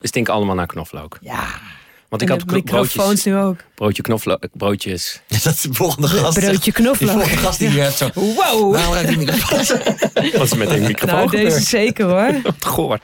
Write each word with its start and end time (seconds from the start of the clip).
stinken 0.00 0.34
allemaal 0.34 0.54
naar 0.54 0.66
knoflook. 0.66 1.18
Ja. 1.20 1.44
Want 2.08 2.22
ik 2.22 2.28
en 2.28 2.38
had 2.38 2.48
de 2.48 2.54
microfoons 2.54 2.92
broodjes, 2.94 3.24
nu 3.24 3.36
ook. 3.36 3.56
broodje 3.74 4.02
knoflook, 4.02 4.44
broodjes. 4.52 5.20
Dat 5.28 5.44
is 5.54 5.60
de 5.60 5.68
volgende 5.72 6.08
gast. 6.08 6.38
Broodje 6.38 6.58
Die 6.60 6.72
knoflook. 6.72 7.10
volgende 7.10 7.36
gast 7.36 7.58
die 7.58 7.68
hier 7.68 7.82
hebt 7.82 7.96
zo... 7.96 8.08
Wow. 8.14 8.72
Waarom 8.74 8.92
ruikt 8.94 9.08
die 9.08 9.18
microfoon? 9.18 9.78
Was 10.38 10.54
met 10.54 10.70
een 10.70 10.82
microfoon 10.82 11.16
Nou, 11.18 11.30
deze 11.30 11.60
zeker 11.60 12.04
hoor. 12.06 12.40
Wat 12.42 12.54
goor. 12.74 12.98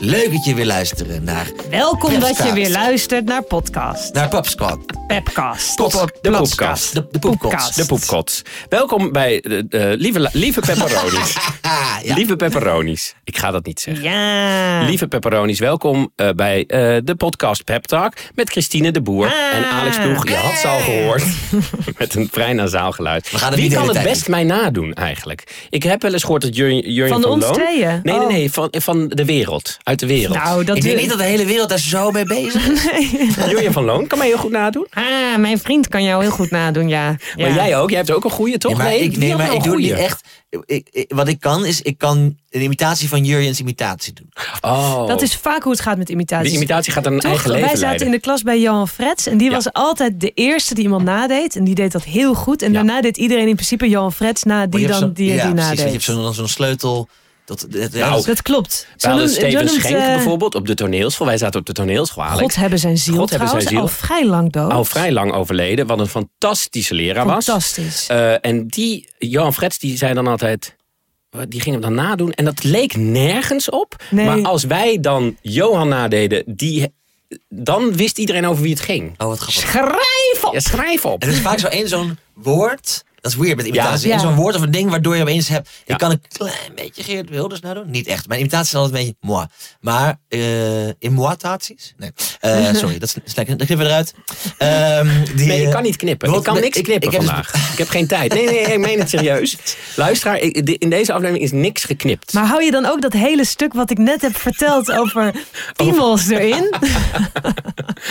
Leuk 0.00 0.32
dat 0.32 0.44
je 0.44 0.54
weer 0.54 0.66
luisteren 0.66 1.24
naar, 1.24 1.50
Welkom 1.70 2.20
dat 2.20 2.36
je 2.36 2.52
weer 2.52 2.70
luistert 2.70 3.24
naar 3.24 3.42
podcast. 3.42 4.14
naar 4.14 4.28
Popsquad. 4.28 4.97
Pepcast. 5.08 5.76
Pop- 5.76 6.18
De 6.22 6.30
Pops- 6.30 6.48
poepkast. 6.48 6.94
De. 6.94 7.18
Poepkast. 7.18 7.76
De 7.76 7.86
poepkots. 7.86 8.42
Welkom 8.68 9.12
bij 9.12 9.40
de, 9.48 9.66
de 9.68 9.94
lieve, 9.98 10.20
la- 10.20 10.30
lieve 10.32 10.60
pepperonis. 10.60 11.36
Ah, 11.60 11.96
ja. 12.04 12.14
Lieve 12.14 12.36
pepperonis. 12.36 13.14
Ik 13.24 13.38
ga 13.38 13.50
dat 13.50 13.66
niet 13.66 13.80
zeggen. 13.80 14.04
Ja. 14.04 14.82
Lieve 14.82 15.06
pepperonis, 15.08 15.58
welkom 15.58 16.12
eh, 16.16 16.30
bij 16.30 16.64
eh, 16.66 16.96
de 17.04 17.14
podcast 17.16 17.64
Pep 17.64 17.84
Talk 17.84 18.12
met 18.34 18.50
Christine 18.50 18.90
de 18.90 19.00
Boer 19.02 19.26
Ah. 19.26 19.56
en 19.56 19.64
Alex 19.64 19.96
Ploeg. 19.98 20.28
Je 20.28 20.34
had 20.34 20.54
ze 20.54 20.68
al 20.68 20.78
gehoord 20.78 21.22
met 21.98 22.14
een 22.14 22.28
vrij 22.32 22.52
nasaal 22.52 22.92
geluid. 22.92 23.30
We 23.30 23.38
gaan 23.38 23.50
het 23.52 23.60
Wie 23.60 23.72
kan 23.74 23.88
het 23.88 24.02
best 24.02 24.28
mij 24.28 24.44
nadoen 24.44 24.92
eigenlijk? 24.92 25.66
Ik 25.70 25.82
heb 25.82 26.02
wel 26.02 26.12
eens 26.12 26.22
gehoord 26.22 26.42
dat 26.42 26.56
Jurjen 26.56 27.08
Van 27.08 27.22
van, 27.22 27.30
ons 27.30 27.44
Loon... 27.44 27.52
tweeën? 27.52 28.00
Nee, 28.02 28.14
Oh. 28.14 28.26
nee, 28.26 28.36
nee, 28.36 28.52
van, 28.52 28.68
van 28.78 29.08
de 29.08 29.24
wereld. 29.24 29.76
Uit 29.82 29.98
de 29.98 30.06
wereld. 30.06 30.36
Nou, 30.36 30.64
dat 30.64 30.76
Ik 30.76 30.82
denk 30.82 31.00
niet 31.00 31.08
dat 31.08 31.18
de 31.18 31.24
hele 31.24 31.44
wereld 31.44 31.68
daar 31.68 31.78
zo 31.78 32.10
mee 32.10 32.24
bezig 32.24 32.68
is. 32.68 32.82
Jurjen 33.50 33.72
van 33.72 33.84
Loon 33.84 34.06
kan 34.06 34.18
mij 34.18 34.26
heel 34.26 34.38
goed 34.38 34.50
nadoen. 34.50 34.86
Ah, 35.02 35.38
mijn 35.38 35.58
vriend 35.58 35.88
kan 35.88 36.02
jou 36.02 36.22
heel 36.22 36.30
goed 36.30 36.50
nadoen, 36.50 36.88
ja. 36.88 37.06
ja. 37.36 37.46
Maar 37.48 37.54
jij 37.54 37.76
ook? 37.78 37.88
Jij 37.88 37.98
hebt 37.98 38.10
ook 38.10 38.24
een 38.24 38.30
goede, 38.30 38.58
toch? 38.58 38.70
Nee, 38.78 38.80
maar 38.86 38.94
ik, 38.96 39.16
nee, 39.16 39.36
maar 39.36 39.62
doe 39.62 39.76
niet 39.76 39.90
echt... 39.90 40.20
Ik, 40.66 40.88
ik- 40.90 41.12
wat 41.14 41.28
ik 41.28 41.40
kan, 41.40 41.64
is 41.64 41.82
ik 41.82 41.98
kan 41.98 42.36
een 42.50 42.62
imitatie 42.62 43.08
van 43.08 43.24
Jurjens 43.24 43.60
imitatie 43.60 44.12
doen. 44.12 44.30
Oh. 44.60 45.06
Dat 45.06 45.22
is 45.22 45.34
vaak 45.36 45.62
hoe 45.62 45.72
het 45.72 45.80
gaat 45.80 45.98
met 45.98 46.08
imitaties. 46.08 46.48
Die 46.48 46.56
imitatie 46.58 46.92
gaat 46.92 47.06
een 47.06 47.18
Toch, 47.18 47.30
eigen 47.30 47.50
leven 47.50 47.60
wij 47.60 47.70
zaten 47.70 47.86
leiden. 47.86 48.06
in 48.06 48.12
de 48.12 48.20
klas 48.20 48.42
bij 48.42 48.60
Johan 48.60 48.88
Frets 48.88 49.26
en 49.26 49.36
die 49.38 49.48
Ja. 49.48 49.54
was 49.54 49.72
altijd 49.72 50.20
de 50.20 50.30
eerste 50.34 50.74
die 50.74 50.84
iemand 50.84 51.04
nadeed. 51.04 51.56
En 51.56 51.64
die 51.64 51.74
deed 51.74 51.92
dat 51.92 52.04
heel 52.04 52.34
goed. 52.34 52.62
En 52.62 52.68
Ja. 52.68 52.74
daarna 52.74 53.00
deed 53.00 53.16
iedereen 53.16 53.48
in 53.48 53.54
principe 53.54 53.88
Johan 53.88 54.12
Frets 54.12 54.42
na 54.42 54.54
Maar 54.56 54.68
die 54.70 54.86
dan 54.86 55.12
die, 55.12 55.26
ja, 55.26 55.32
die 55.32 55.40
precies, 55.40 55.44
want 55.44 55.54
nadeed. 55.56 55.78
Je 55.84 55.90
hebt 55.90 56.02
zo'n 56.02 56.34
zo'n 56.34 56.48
sleutel. 56.48 57.08
Dat, 57.48 57.66
Nou, 57.70 57.90
dat- 57.92 58.24
Dat 58.24 58.42
klopt. 58.42 58.86
We 58.96 59.08
hadden 59.08 59.28
Steven 59.28 59.68
Schenk 59.68 59.96
eh, 59.96 60.06
bijvoorbeeld 60.06 60.54
op 60.54 60.66
de 60.66 60.74
toneelschool. 60.74 61.26
Wij 61.26 61.38
zaten 61.38 61.60
op 61.60 61.66
de 61.66 61.72
toneelschool, 61.72 62.24
Alex. 62.24 62.40
God 62.40 62.54
hebben 62.54 62.78
zijn 62.78 62.98
ziel 62.98 63.14
God 63.14 63.30
hebben 63.30 63.48
zijn 63.48 63.62
ziel. 63.62 63.80
al 63.80 63.88
vrij 63.88 64.26
lang 64.26 64.52
dood. 64.52 64.70
Al 64.72 64.84
vrij 64.84 65.12
lang 65.12 65.32
overleden. 65.32 65.86
Wat 65.86 65.98
een 65.98 66.06
fantastische 66.06 66.94
leraar 66.94 67.26
was. 67.26 67.44
Fantastisch. 67.44 68.06
Eh, 68.06 68.44
en 68.44 68.66
die, 68.66 69.08
Johan 69.18 69.54
Frets, 69.54 69.78
die 69.78 69.96
zei 69.96 70.14
dan 70.14 70.26
altijd... 70.26 70.76
Die 71.48 71.60
ging 71.60 71.72
hem 71.74 71.82
dan 71.84 71.94
nadoen. 71.94 72.32
En 72.32 72.44
dat 72.44 72.64
leek 72.64 72.96
nergens 72.96 73.70
op. 73.70 73.94
Nee. 74.10 74.26
Maar 74.26 74.42
als 74.42 74.64
wij 74.64 74.98
dan 75.00 75.36
Johan 75.42 75.88
nadeden, 75.88 76.42
die, 76.46 76.92
dan 77.48 77.96
wist 77.96 78.18
iedereen 78.18 78.46
over 78.46 78.62
wie 78.62 78.72
het 78.72 78.80
ging. 78.82 79.14
oh, 79.18 79.26
wat 79.26 79.38
grappig. 79.38 79.62
Schrijf 79.70 80.44
op! 80.44 80.52
Ja, 80.52 80.60
schrijf 80.60 81.04
op. 81.04 81.22
En 81.22 81.28
er 81.28 81.34
is 81.34 81.40
vaak 81.40 81.58
zo 81.58 81.66
één 81.66 81.88
zo'n 81.88 82.18
woord. 82.34 83.04
Dat 83.20 83.30
is 83.32 83.36
weird 83.38 83.56
met 83.56 83.66
imitatie. 83.66 84.08
Ja. 84.08 84.18
Zo'n 84.18 84.34
woord 84.34 84.54
of 84.54 84.62
een 84.62 84.70
ding 84.70 84.90
waardoor 84.90 85.16
je 85.16 85.22
opeens 85.22 85.48
hebt. 85.48 85.68
Ja. 85.86 85.92
Ik 85.94 86.00
kan 86.00 86.10
een 86.10 86.22
klein 86.28 86.74
beetje 86.74 87.02
Geert 87.02 87.30
Wilders 87.30 87.60
nadoen. 87.60 87.90
Niet 87.90 88.06
echt. 88.06 88.28
Mijn 88.28 88.40
imitatie 88.40 88.66
is 88.68 88.74
altijd 88.74 88.94
een 88.94 89.00
beetje 89.00 89.16
moi. 89.20 89.46
Maar 89.80 90.18
eh 90.28 90.88
immoitaties? 90.98 91.94
Nee. 91.96 92.10
Eh, 92.40 92.74
sorry, 92.80 92.98
dat 92.98 93.16
is. 93.24 93.34
Dat 93.34 93.44
knippen 93.44 93.78
we 93.78 93.84
eruit. 93.84 94.14
Ehm, 94.58 95.24
die, 95.36 95.46
Nee, 95.46 95.60
ik 95.60 95.66
eh, 95.66 95.72
kan 95.72 95.82
niet 95.82 95.96
knippen. 95.96 96.34
Ik 96.34 96.42
kan 96.42 96.60
niks 96.60 96.76
ik- 96.76 96.84
knippen 96.84 97.08
ik 97.08 97.14
heb 97.14 97.22
dus- 97.22 97.30
vandaag. 97.30 97.72
Ik 97.72 97.78
heb 97.78 97.88
geen 97.88 98.06
tijd. 98.06 98.34
Nee, 98.34 98.44
nee, 98.44 98.58
ik 98.60 98.78
meen 98.78 98.98
het 98.98 99.08
serieus. 99.10 99.56
Luisteraar, 99.96 100.38
in 100.38 100.90
deze 100.90 101.12
aflevering 101.12 101.44
is 101.44 101.52
niks 101.52 101.84
geknipt. 101.84 102.32
Maar 102.32 102.46
hou 102.46 102.64
je 102.64 102.70
dan 102.70 102.86
ook 102.86 103.02
dat 103.02 103.12
hele 103.12 103.44
stuk 103.44 103.72
wat 103.72 103.90
ik 103.90 103.98
net 103.98 104.22
heb 104.22 104.36
verteld 104.36 104.92
over 104.92 105.34
piemels 105.76 106.28
erin? 106.28 106.70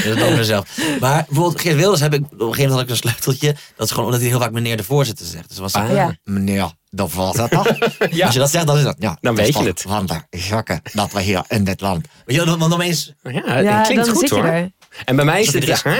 Dat 0.05 0.15
is 0.17 0.21
over 0.23 0.37
mezelf. 0.37 0.77
Maar 0.99 1.25
bijvoorbeeld 1.27 1.61
Geert 1.61 1.75
Wilders 1.75 2.01
heb 2.01 2.13
ik... 2.13 2.19
Op 2.23 2.31
een 2.31 2.37
gegeven 2.39 2.61
moment 2.69 2.71
had 2.71 2.81
ik 2.81 2.89
een 2.89 2.95
sleuteltje. 2.95 3.55
Dat 3.75 3.85
is 3.85 3.89
gewoon 3.91 4.05
omdat 4.05 4.21
hij 4.21 4.29
heel 4.29 4.39
vaak 4.39 4.51
meneer 4.51 4.77
de 4.77 4.83
voorzitter 4.97 5.25
zegt. 5.25 5.49
Dus 5.49 5.57
was 5.57 5.73
Ah. 5.73 5.91
Ja. 5.91 6.15
meneer 6.23 6.71
de 6.89 7.07
voorzitter. 7.07 7.77
Ja. 8.15 8.25
Als 8.25 8.33
je 8.33 8.39
dat 8.39 8.49
zegt, 8.49 8.67
dan 8.67 8.77
is 8.77 8.83
dat... 8.83 8.95
Ja, 8.99 9.17
Dan 9.21 9.35
weet 9.35 9.47
je 9.47 9.53
toch 9.53 9.65
het. 9.65 9.81
Van 9.81 10.05
de 10.05 10.37
zakken 10.37 10.81
dat 10.93 11.11
we 11.11 11.21
hier 11.21 11.43
in 11.47 11.63
dit 11.63 11.81
land... 11.81 12.07
Weet 12.25 12.35
je, 12.39 12.45
dan, 12.45 12.59
dan 12.59 12.73
opeens... 12.73 13.13
Ja, 13.23 13.59
Ja, 13.59 13.77
het 13.77 13.85
klinkt 13.87 14.05
dan 14.05 14.13
goed 14.15 14.19
zit 14.19 14.29
je 14.29 14.35
hoor. 14.35 14.45
er. 14.45 14.71
En 15.05 15.15
bij 15.15 15.25
mij 15.25 15.41
is 15.41 15.53
het... 15.53 15.67
is- 15.67 15.83
Ah. 15.83 15.93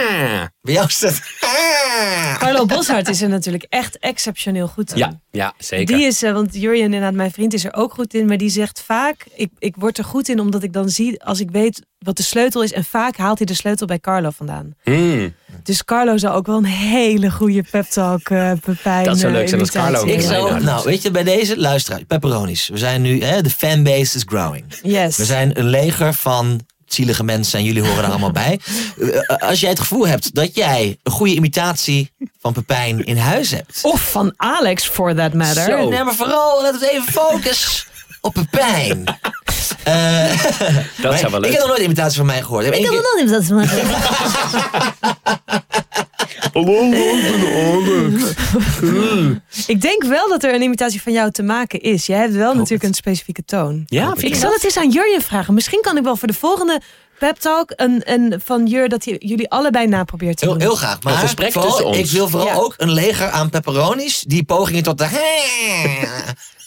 Bij 0.62 0.74
jou 0.74 0.88
is 0.88 1.02
het... 1.02 1.22
Ah. 1.40 2.38
Carlo 2.38 2.66
Boshart 2.66 3.08
is 3.10 3.22
er 3.22 3.30
natuurlijk 3.30 3.66
echt 3.70 3.98
exceptioneel 4.00 4.68
goed 4.68 4.92
in. 4.92 4.98
Ja, 4.98 5.20
ja, 5.32 5.54
zeker. 5.58 5.96
Die 5.98 6.06
is, 6.06 6.24
eh, 6.24 6.32
want 6.32 6.50
Jurjen, 6.56 6.84
inderdaad, 6.84 7.14
mijn 7.14 7.32
vriend, 7.32 7.54
is 7.54 7.66
er 7.66 7.74
ook 7.74 7.94
goed 7.94 8.14
in. 8.14 8.26
Maar 8.28 8.38
die 8.38 8.50
zegt 8.50 8.82
vaak, 8.86 9.26
ik, 9.36 9.50
ik 9.60 9.76
word 9.78 9.98
er 9.98 10.04
goed 10.04 10.30
in 10.30 10.40
omdat 10.40 10.64
ik 10.64 10.74
dan 10.74 10.90
zie, 10.90 11.24
als 11.24 11.40
ik 11.40 11.52
weet 11.52 11.86
wat 12.00 12.18
de 12.18 12.24
sleutel 12.24 12.64
is. 12.64 12.72
En 12.74 12.84
vaak 12.84 13.18
haalt 13.18 13.38
hij 13.38 13.46
de 13.48 13.54
sleutel 13.54 13.88
bij 13.88 14.00
Carlo 14.00 14.30
vandaan. 14.30 14.74
Hmm. 14.84 15.34
Dus 15.64 15.84
Carlo 15.86 16.18
zou 16.18 16.36
ook 16.36 16.46
wel 16.46 16.58
een 16.58 16.66
hele 16.66 17.32
goede 17.32 17.64
pep 17.72 17.86
talk 17.86 18.30
uh, 18.30 18.52
Pepijn. 18.66 19.06
Dat 19.06 19.18
zou 19.20 19.32
leuk 19.32 19.42
eh, 19.44 19.48
zijn 19.48 19.62
als 19.62 19.72
Carlo 19.72 20.06
Ik 20.06 20.22
zou, 20.22 20.64
nou, 20.64 20.84
weet 20.84 21.02
je, 21.02 21.12
bij 21.12 21.24
deze 21.24 21.58
luisteraar, 21.60 22.04
pepperonis. 22.06 22.68
We 22.68 22.78
zijn 22.78 23.02
nu, 23.02 23.24
hè, 23.24 23.42
de 23.42 23.50
fanbase 23.50 24.16
is 24.18 24.24
growing. 24.26 24.66
Yes. 24.84 25.18
We 25.18 25.26
zijn 25.26 25.60
een 25.60 25.66
leger 25.70 26.14
van 26.14 26.60
zielige 26.94 27.24
mensen 27.24 27.60
en 27.60 27.66
jullie 27.66 27.82
horen 27.82 28.02
daar 28.02 28.10
allemaal 28.12 28.32
bij. 28.32 28.60
Eh, 29.02 29.38
Als 29.50 29.60
jij 29.60 29.70
het 29.70 29.80
gevoel 29.80 30.08
hebt 30.08 30.34
dat 30.36 30.56
jij 30.56 30.98
een 31.04 31.12
goede 31.12 31.34
imitatie 31.34 32.12
van 32.42 32.54
Pepijn 32.54 33.06
in 33.06 33.18
huis 33.18 33.52
hebt. 33.52 33.80
Of 33.82 34.12
van 34.12 34.34
Alex, 34.38 34.84
for 34.86 35.16
that 35.16 35.34
matter. 35.34 35.64
Zo. 35.64 35.90
Nee, 35.90 36.04
maar 36.04 36.16
vooral, 36.16 36.62
laten 36.62 36.80
we 36.80 36.92
even 36.92 37.12
focus 37.14 37.88
op 38.22 38.34
Pepijn. 38.34 39.04
Eh, 39.84 40.42
Dat 41.02 41.20
zou 41.20 41.32
wel 41.32 41.40
Ik 41.40 41.46
leuk 41.46 41.52
heb 41.52 41.60
nog 41.60 41.68
nooit 41.68 41.80
een 41.80 41.86
imitatie 41.86 42.18
van 42.18 42.26
mij 42.26 42.42
gehoord. 42.42 42.66
Ik 42.66 42.74
heb 42.74 42.82
één 42.82 42.90
keer- 42.92 43.02
nog 43.02 43.16
niet 43.22 43.30
dat 43.30 43.42
is 43.42 43.50
Ik 49.68 49.82
denk 49.82 50.04
wel 50.04 50.30
dat 50.30 50.44
er 50.44 50.54
een 50.54 50.62
imitatie 50.62 51.02
van 51.02 51.14
jou 51.14 51.32
te 51.32 51.44
maken 51.44 51.82
is. 51.82 52.06
Jij 52.06 52.20
hebt 52.20 52.34
wel 52.34 52.54
natuurlijk 52.54 52.84
een 52.84 52.94
specifieke 52.94 53.46
toon. 53.46 53.84
Ja, 53.86 54.14
Ik 54.18 54.36
zal 54.36 54.52
het 54.52 54.64
eens 54.64 54.78
aan 54.78 54.90
Jurjen 54.90 55.22
vragen. 55.22 55.54
Misschien 55.54 55.82
kan 55.82 55.98
ik 55.98 56.04
wel 56.04 56.16
voor 56.16 56.28
de 56.28 56.34
volgende 56.34 56.82
pep 57.20 57.38
talk 57.38 57.72
een, 57.76 58.02
een 58.06 58.42
van 58.46 58.66
Jur 58.66 58.90
dat 58.90 59.06
jullie 59.06 59.50
allebei 59.50 59.88
naprobeert 59.88 60.38
te 60.38 60.46
Heel, 60.46 60.54
doen. 60.54 60.62
heel 60.64 60.76
graag. 60.76 61.02
Maar 61.04 61.14
Een 61.14 61.20
gesprek 61.20 61.52
vooral, 61.52 61.70
tussen 61.72 61.88
ons. 61.88 61.98
ik 61.98 62.06
wil 62.06 62.30
vooral 62.30 62.48
Ja. 62.48 62.54
ook 62.56 62.74
een 62.78 62.92
leger 62.92 63.30
aan 63.30 63.50
pepperonis 63.50 64.24
die 64.28 64.44
pogingen 64.44 64.84
tot 64.84 64.98
de... 64.98 65.08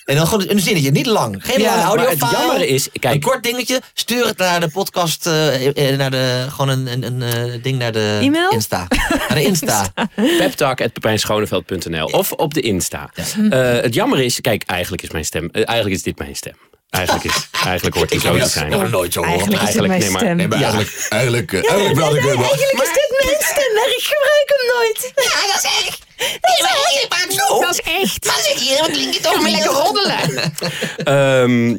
En 0.04 0.16
dan 0.16 0.26
gewoon 0.26 0.44
een 0.48 0.60
zinnetje, 0.60 0.90
niet 0.90 1.06
lang. 1.06 1.36
Geen 1.46 1.60
Ja, 1.60 1.66
lange 1.70 1.82
audio 1.82 2.04
maar 2.18 2.30
het 2.30 2.38
jammer 2.40 2.66
is, 2.68 2.88
kijk- 3.00 3.14
een 3.14 3.20
kort 3.20 3.42
dingetje, 3.42 3.80
stuur 3.94 4.26
het 4.26 4.38
naar 4.38 4.60
de 4.60 4.68
podcast, 4.68 5.26
eh, 5.26 5.90
eh, 5.90 5.98
naar 5.98 6.10
de, 6.10 6.46
gewoon 6.48 6.68
een, 6.68 6.86
een, 6.86 7.02
een 7.04 7.22
eh, 7.52 7.62
ding 7.62 7.78
naar 7.78 7.92
de 7.92 8.18
E-mail? 8.22 8.50
Insta. 8.50 8.86
Naar 9.08 9.34
de 9.34 9.42
Insta. 9.44 9.92
peptalk.pepijnschoneveld.nl 10.38 12.04
of 12.06 12.32
op 12.32 12.54
de 12.54 12.60
Insta. 12.60 13.10
Eh, 13.50 13.80
het 13.82 13.94
jammer 13.94 14.20
is, 14.20 14.40
kijk, 14.40 14.62
eigenlijk 14.66 15.02
is 15.02 15.10
mijn 15.10 15.24
stem, 15.24 15.48
eigenlijk 15.52 15.96
is 15.96 16.02
dit 16.02 16.18
mijn 16.18 16.36
stem. 16.36 16.54
Eigenlijk, 16.90 17.24
is, 17.24 17.48
eigenlijk 17.64 17.96
hoort 17.96 18.10
hij 18.10 18.20
zo 18.30 18.38
te 18.38 18.46
zijn. 18.48 18.70
nog 18.70 18.90
nooit 18.90 19.12
zo 19.12 19.24
horen. 19.24 19.52
Eigenlijk 19.58 19.62
is 19.62 19.72
dit 19.72 19.86
mijn 19.86 20.00
nee, 20.00 20.10
maar- 20.10 20.20
stem. 20.20 20.36
nee, 20.36 20.48
maar 20.48 20.58
Ja. 20.58 20.64
eigenlijk, 20.64 21.06
Eigenlijk, 21.08 21.52
eigenlijk 21.52 21.94
wel 21.98 22.16
ik 22.16 22.22
Eigenlijk 22.24 22.72
is 22.72 22.92
dit 22.92 23.09
maar 23.24 23.90
ik 23.98 24.04
gebruik 24.12 24.48
hem 24.54 24.66
nooit. 24.76 25.12
Ja, 25.14 25.52
dat 25.52 25.64
is 25.64 25.70
echt. 25.86 25.98
Dat 26.40 26.50
is 26.58 26.64
echt. 26.64 27.04
Ik 27.04 27.10
maak 27.10 27.30
zo. 27.46 27.60
Dat 27.60 27.70
is 27.72 27.80
echt. 27.80 28.24
Maar 28.26 28.40
zeg 28.42 28.58
hier, 28.68 28.78
wat 28.80 28.90
klink 28.90 29.14
je 29.14 29.20
toch 29.20 29.42
weer 29.42 29.50
lekker 29.52 29.70
roddelen. 29.70 30.52
Ehm, 31.04 31.78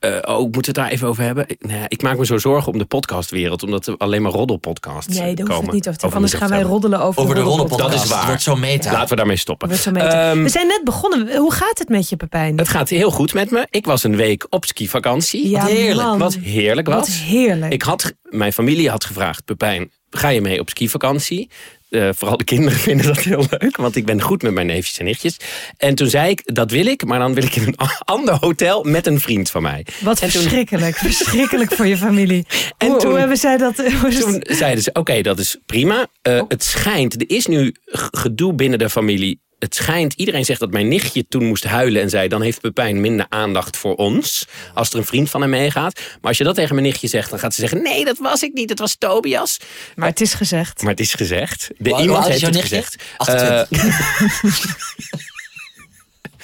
eh, 0.00 0.18
oh, 0.36 0.46
ik 0.48 0.54
moet 0.54 0.66
het 0.66 0.74
daar 0.74 0.88
even 0.88 1.08
over 1.08 1.22
hebben. 1.24 1.44
Ik- 1.48 1.66
nou 1.66 1.78
ja, 1.78 1.84
ik 1.88 2.02
maak 2.02 2.18
me 2.18 2.26
zo 2.26 2.38
zorgen 2.38 2.72
om 2.72 2.78
de 2.78 2.84
podcastwereld, 2.84 3.62
omdat 3.62 3.86
er 3.86 3.94
alleen 3.98 4.22
maar 4.22 4.32
roddelpodcasts 4.32 5.06
Nee, 5.18 5.18
daar 5.18 5.28
hoeft 5.36 5.48
komen. 5.48 5.64
het 5.64 5.72
niet 5.74 5.86
over 5.88 5.98
te 6.00 6.04
Over 6.06 6.16
Anders 6.16 6.34
gaan 6.34 6.48
wij 6.48 6.62
roddelen 6.62 7.00
over, 7.00 7.22
Over 7.22 7.34
de 7.34 7.40
roddelpodcast. 7.40 7.92
Dat 7.92 8.04
is 8.04 8.08
waar. 8.10 8.26
wordt 8.26 8.42
zo 8.42 8.56
meta. 8.56 8.92
Laten 8.92 9.08
we 9.08 9.16
daarmee 9.16 9.36
stoppen. 9.36 9.68
Wordt 9.68 9.82
zo 9.82 9.90
meta. 9.90 10.30
Ehm, 10.30 10.42
We 10.42 10.48
zijn 10.48 10.66
net 10.66 10.80
begonnen. 10.84 11.36
Hoe 11.36 11.52
gaat 11.52 11.78
het 11.78 11.88
met 11.88 12.08
je, 12.08 12.16
Pepijn? 12.16 12.58
het 12.58 12.68
gaat 12.68 12.88
heel 12.88 13.10
goed 13.10 13.34
met 13.34 13.50
me. 13.50 13.66
Ik 13.70 13.84
was 13.86 14.04
een 14.04 14.16
week 14.16 14.46
op 14.50 14.64
skivakantie. 14.64 15.48
Ja, 15.48 15.60
wat 15.62 15.70
heerlijk. 15.70 16.08
man. 16.08 16.18
Wat 16.18 16.34
heerlijk 16.34 16.86
was. 16.88 16.96
Wat 16.96 17.08
heerlijk. 17.08 17.72
Ik 17.72 17.82
had, 17.82 18.12
mijn 18.22 18.52
familie 18.52 18.90
had 18.90 19.04
gevraagd, 19.04 19.44
Pepijn, 19.44 19.90
ga 20.16 20.28
je 20.28 20.40
mee 20.40 20.60
op 20.60 20.68
skivakantie? 20.68 21.50
Eh, 21.90 22.08
vooral 22.14 22.36
de 22.36 22.44
kinderen 22.44 22.78
vinden 22.88 23.06
dat 23.06 23.18
heel 23.18 23.44
leuk, 23.58 23.76
want 23.76 23.96
ik 23.96 24.04
ben 24.04 24.20
goed 24.20 24.42
met 24.42 24.52
mijn 24.52 24.66
neefjes 24.66 24.98
en 24.98 25.04
nichtjes. 25.04 25.36
En 25.76 25.94
toen 25.94 26.08
zei 26.08 26.30
ik, 26.30 26.54
dat 26.54 26.70
wil 26.70 26.86
ik, 26.86 27.04
maar 27.04 27.18
dan 27.18 27.34
wil 27.34 27.42
ik 27.44 27.56
in 27.56 27.62
een 27.66 27.76
ander 28.04 28.34
hotel 28.34 28.82
met 28.84 29.06
een 29.06 29.20
vriend 29.20 29.50
van 29.50 29.62
mij. 29.62 29.86
Wat 30.00 30.20
en 30.20 30.30
toen- 30.30 30.40
verschrikkelijk. 30.40 30.96
Verschrikkelijk 31.08 31.72
voor 31.74 31.86
je 31.86 31.96
familie. 31.96 32.46
En 32.78 32.88
hoe, 32.88 32.98
toen- 32.98 33.10
hoe 33.10 33.18
hebben 33.18 33.36
zij 33.36 33.56
dat... 33.56 33.76
Toen 34.20 34.42
zeiden 34.48 34.82
ze, 34.82 34.90
oké, 34.92 35.20
dat 35.22 35.38
is 35.38 35.56
prima. 35.66 36.06
Eh, 36.22 36.40
Oh. 36.40 36.48
Het 36.48 36.64
schijnt, 36.64 37.14
er 37.14 37.30
is 37.30 37.46
nu 37.46 37.74
gedoe 37.84 38.54
binnen 38.54 38.78
de 38.78 38.90
familie 38.90 39.40
het 39.62 39.74
schijnt, 39.74 40.12
iedereen 40.12 40.44
zegt 40.44 40.60
dat 40.60 40.70
mijn 40.70 40.88
nichtje 40.88 41.26
toen 41.28 41.44
moest 41.44 41.64
huilen 41.64 42.02
en 42.02 42.10
zei: 42.10 42.28
dan 42.28 42.42
heeft 42.42 42.60
Pepijn 42.60 43.00
minder 43.00 43.26
aandacht 43.28 43.76
voor 43.76 43.94
ons. 43.94 44.46
Als 44.74 44.90
er 44.90 44.96
een 44.98 45.04
vriend 45.04 45.30
van 45.30 45.40
hem 45.40 45.50
meegaat. 45.50 46.00
Maar 46.00 46.18
als 46.30 46.38
je 46.38 46.44
dat 46.44 46.54
tegen 46.54 46.74
mijn 46.74 46.86
nichtje 46.86 47.08
zegt, 47.08 47.30
dan 47.30 47.38
gaat 47.38 47.54
ze 47.54 47.60
zeggen: 47.60 47.82
nee, 47.82 48.04
dat 48.04 48.18
was 48.18 48.42
ik 48.42 48.52
niet, 48.52 48.68
dat 48.68 48.78
was 48.78 48.94
Tobias. 48.98 49.56
Maar 49.96 50.08
het 50.08 50.20
is 50.20 50.34
gezegd. 50.34 50.82
Maar 50.82 50.90
het 50.90 51.00
is 51.00 51.14
gezegd. 51.14 51.70
De, 51.78 51.96
iemand 52.00 52.26
heeft 52.26 52.40
het 52.40 52.52
nichtje? 52.54 52.76
gezegd. 52.76 53.02
28. 53.16 53.70
Eh, 53.70 54.50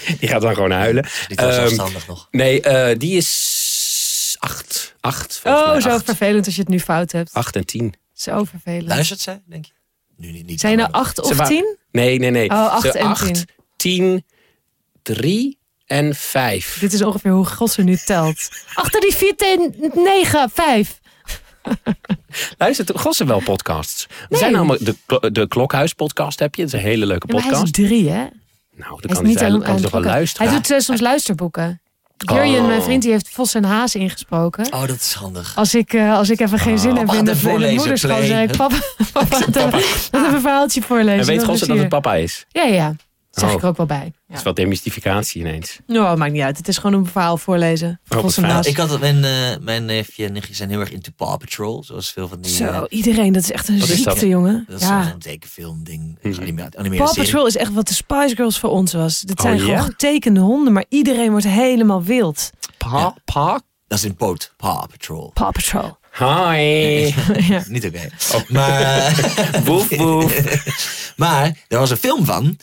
die 0.20 0.28
gaat 0.28 0.42
dan 0.42 0.54
gewoon 0.54 0.70
huilen. 0.70 1.06
Niet 1.28 1.40
heel 1.40 1.48
Ehm, 1.48 1.58
zelfstandig 1.58 2.06
nog. 2.06 2.28
nee, 2.30 2.60
eh, 2.60 2.98
die 2.98 3.16
is 3.16 4.36
acht. 4.38 4.94
Acht, 5.00 5.40
Oh, 5.44 5.70
mij. 5.72 5.80
zo 5.80 5.88
acht. 5.88 6.04
vervelend 6.04 6.46
als 6.46 6.54
je 6.54 6.60
het 6.60 6.70
nu 6.70 6.80
fout 6.80 7.12
hebt. 7.12 7.32
Acht 7.32 7.56
en 7.56 7.64
tien. 7.66 7.94
Zo 8.12 8.44
vervelend. 8.44 8.88
Luistert 8.88 9.20
zij, 9.20 9.42
denk 9.46 9.64
je? 9.64 9.72
Nu 10.18 10.30
niet. 10.32 10.46
niet 10.46 10.60
Zijn 10.60 10.76
maar- 10.76 10.90
acht 10.90 11.20
of 11.20 11.46
tien? 11.46 11.76
Nee, 11.90 12.18
nee, 12.18 12.30
nee. 12.30 12.50
Oh, 12.50 12.72
acht 12.72 12.82
Ze 12.82 12.98
en 12.98 13.06
acht, 13.06 13.24
tien. 13.24 13.44
tien, 13.76 14.24
drie 15.02 15.58
en 15.86 16.14
vijf. 16.14 16.78
Dit 16.80 16.92
is 16.92 17.02
ongeveer 17.02 17.30
hoe 17.32 17.46
God 17.46 17.70
ze 17.70 17.82
nu 17.82 17.96
telt. 17.96 18.48
Achter 18.74 19.00
die 19.00 19.14
vier, 19.14 19.36
ten, 19.36 19.74
negen, 19.94 20.50
vijf. 20.54 21.00
Luister, 22.58 22.86
de 22.86 22.98
Gossen 22.98 23.26
wel 23.26 23.40
podcasts. 23.40 24.06
We 24.06 24.14
Nee. 24.28 24.38
zijn 24.38 24.56
allemaal 24.56 24.76
de, 24.80 25.30
de 25.32 25.48
Klokhuis 25.48 25.92
podcast 25.92 26.38
heb 26.38 26.54
je. 26.54 26.62
Dat 26.64 26.72
is 26.72 26.78
een 26.80 26.86
hele 26.86 27.06
leuke 27.06 27.26
Ja, 27.26 27.32
maar 27.34 27.42
hij 27.42 27.52
is 27.52 27.58
podcast. 27.58 27.74
drie, 27.88 28.08
hè? 28.10 28.16
Nou, 28.16 28.30
dan 28.76 28.86
Hij 28.88 28.98
kan 29.00 29.10
is 29.10 29.16
hij, 29.16 29.22
niet 29.26 29.38
hij, 29.38 29.48
aan, 29.48 29.58
kan 29.58 29.66
aan 29.66 29.72
hij 29.72 29.82
toch 29.82 29.90
wel 29.90 30.02
luisteren. 30.02 30.48
Hij 30.48 30.56
doet 30.56 30.70
eh, 30.70 30.78
soms 30.78 31.00
luisterboeken. 31.00 31.80
Jurjen, 32.26 32.60
Oh. 32.60 32.66
mijn 32.66 32.82
vriend, 32.82 33.02
die 33.02 33.10
heeft 33.12 33.28
Vos 33.32 33.54
en 33.54 33.64
Haas 33.64 33.94
ingesproken. 33.94 34.72
Oh, 34.72 34.80
dat 34.86 34.96
is 35.00 35.12
handig. 35.12 35.52
Als 35.56 35.74
ik, 35.74 35.92
eh, 35.92 36.16
als 36.16 36.30
ik 36.30 36.40
even 36.40 36.58
geen 36.58 36.78
zin 36.78 36.96
heb 36.96 37.06
Papa 37.06 37.18
in 37.18 37.24
de, 37.24 37.40
de 37.40 37.72
moederschool, 37.76 38.16
play. 38.16 38.26
zeg 38.26 38.50
ik, 38.50 38.56
papa, 38.56 38.76
papa, 39.12 39.38
laat 39.38 39.56
even, 39.56 39.70
laat 39.70 39.82
even 40.12 40.34
een 40.34 40.40
verhaaltje 40.40 40.82
voorlezen. 40.82 41.20
en 41.20 41.26
weet 41.26 41.40
dan 41.40 41.54
is 41.54 41.60
dat 41.60 41.78
het 41.78 41.88
papa 41.88 42.14
is? 42.14 42.44
Ja, 42.48 42.62
ja. 42.64 42.94
Zeg 43.38 43.48
Oh. 43.48 43.54
ik 43.54 43.62
er 43.62 43.68
ook 43.68 43.76
wel 43.76 43.86
bij. 43.86 44.12
Ja. 44.26 44.34
is 44.36 44.42
wat 44.42 44.56
demystificatie 44.56 45.40
ineens. 45.40 45.78
Nou, 45.86 46.16
maakt 46.16 46.32
niet 46.32 46.42
uit. 46.42 46.56
Het 46.56 46.68
is 46.68 46.78
gewoon 46.78 47.00
een 47.00 47.06
verhaal 47.06 47.36
voorlezen. 47.36 48.00
Oh. 48.08 48.62
Ik 48.62 48.76
had 48.76 48.90
het, 48.90 49.00
mijn, 49.00 49.24
eh, 49.24 49.56
mijn 49.60 49.84
neefje 49.84 50.24
en 50.26 50.32
nichtje 50.32 50.54
zijn 50.54 50.68
heel 50.70 50.80
erg 50.80 50.90
into 50.90 51.10
Paw 51.16 51.38
Patrol. 51.38 51.84
Zoals 51.84 52.10
veel 52.12 52.28
van 52.28 52.40
die... 52.40 52.52
Zo, 52.52 52.64
eh, 52.64 52.82
iedereen. 52.88 53.32
Dat 53.32 53.42
is 53.42 53.52
echt 53.52 53.68
een 53.68 53.78
dat? 53.78 53.88
ziekte, 53.88 54.28
jongen. 54.28 54.64
dat 54.68 54.80
is 54.80 54.86
Ja. 54.88 55.08
zo'n 55.08 55.18
tekenfilm 55.18 55.84
ding. 55.84 56.18
Mhm. 56.22 56.54
Paw. 56.96 57.14
Patrol 57.14 57.46
is 57.46 57.56
echt 57.56 57.72
wat 57.72 57.88
de 57.88 57.94
Spice 57.94 58.36
Girls 58.36 58.58
voor 58.58 58.70
ons 58.70 58.92
was. 58.92 59.20
Dit 59.20 59.40
zijn 59.40 59.54
Oh, 59.54 59.60
gewoon 59.60 59.74
ja? 59.76 59.82
getekende 59.82 60.40
honden, 60.40 60.72
maar 60.72 60.84
iedereen 60.88 61.30
wordt 61.30 61.46
helemaal 61.48 62.02
wild. 62.02 62.50
Pa, 62.78 62.98
Ja. 62.98 63.14
pa. 63.24 63.60
Dat 63.86 63.98
is 63.98 64.04
in 64.04 64.16
poot. 64.16 64.52
Paw 64.56 64.86
Patrol. 64.90 65.30
Paw 65.34 65.52
Patrol. 65.52 65.96
Hi. 66.18 67.12
ja. 67.52 67.62
Niet 67.68 67.86
oké. 67.86 68.08
Oh. 68.34 68.48
Maar, 68.48 69.30
Woef, 69.64 69.88
woef. 69.96 70.34
maar 71.16 71.64
er 71.68 71.78
was 71.78 71.90
een 71.90 71.96
film 71.96 72.24
van. 72.24 72.58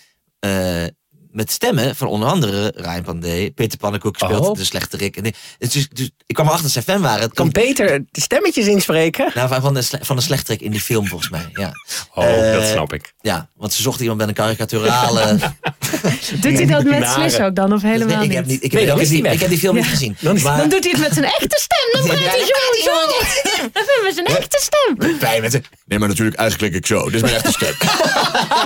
呃 0.45 0.91
met 1.35 1.51
stemmen 1.51 1.95
van 1.95 2.07
onder 2.07 2.29
andere 2.29 2.73
Ryan 2.75 3.03
Pandey. 3.03 3.51
Peter 3.51 3.77
Pannenkoek 3.77 4.15
speelt 4.17 4.47
Oh. 4.47 4.57
de 4.57 4.63
slechterik. 4.63 5.17
En 5.17 5.23
die- 5.23 5.35
het 5.59 5.67
is 5.67 5.73
dus, 5.73 5.87
dus, 5.93 6.09
ik 6.25 6.35
kwam 6.35 6.45
erachter 6.47 6.65
dat 6.73 6.83
zij 6.83 6.93
fan 6.93 7.01
waren. 7.03 7.21
Het 7.21 7.33
Kan 7.33 7.51
Peter 7.51 8.03
de 8.11 8.21
stemmetjes 8.21 8.65
inspreken? 8.67 9.31
nou, 9.33 9.61
van, 9.61 9.73
de, 9.73 9.83
van 10.01 10.15
de 10.15 10.21
slechterik 10.21 10.61
in 10.61 10.71
die 10.71 10.79
film 10.81 11.07
volgens 11.07 11.29
mij. 11.29 11.49
Ja. 11.53 11.71
Oh, 12.13 12.23
Eh, 12.25 12.53
dat 12.53 12.65
snap 12.65 12.93
ik. 12.93 13.13
ja, 13.21 13.49
want 13.55 13.73
ze 13.73 13.81
zochten 13.81 14.01
iemand 14.01 14.19
met 14.19 14.29
een 14.29 14.35
karikaturale... 14.35 15.37
Doet 16.41 16.53
hij 16.57 16.65
dat 16.65 16.83
met 16.83 16.99
Nare. 16.99 17.29
Slis 17.29 17.39
ook 17.39 17.55
dan 17.55 17.73
of 17.73 17.81
helemaal 17.81 18.07
Nee, 18.07 18.15
ik 18.23 18.27
niet? 18.27 18.37
heb, 18.37 18.45
niet, 18.45 18.63
ik, 18.63 18.71
Nee, 18.73 18.85
dan 18.85 18.99
ik, 18.99 19.07
die 19.09 19.27
ik 19.27 19.39
heb 19.39 19.49
die 19.49 19.59
film 19.59 19.75
Ja. 19.75 19.81
niet 19.81 19.89
gezien. 19.91 20.17
Dan 20.19 20.35
is- 20.35 20.43
maar, 20.43 20.57
Dan 20.57 20.69
doet 20.69 20.83
hij 20.83 20.91
het 20.91 21.01
met 21.01 21.13
zijn 21.13 21.25
echte 21.25 21.59
stem. 21.61 22.07
Dan 22.07 22.07
praat 22.17 22.31
hij 22.31 22.39
zo 22.39 22.83
zo. 22.83 22.91
Dan 23.73 23.83
hebben 23.85 24.03
we 24.03 24.11
zijn 24.13 24.25
echte 24.25 24.61
stem. 24.61 25.17
Fijn 25.17 25.41
met 25.41 25.51
ze. 25.51 25.61
Nee, 25.85 25.99
maar 25.99 26.07
natuurlijk, 26.07 26.37
eigenlijk 26.37 26.73
ik 26.75 26.85
zo. 26.85 27.03
Dit 27.05 27.13
is 27.13 27.21
mijn 27.21 27.33
echte 27.33 27.51
stem. 27.51 27.73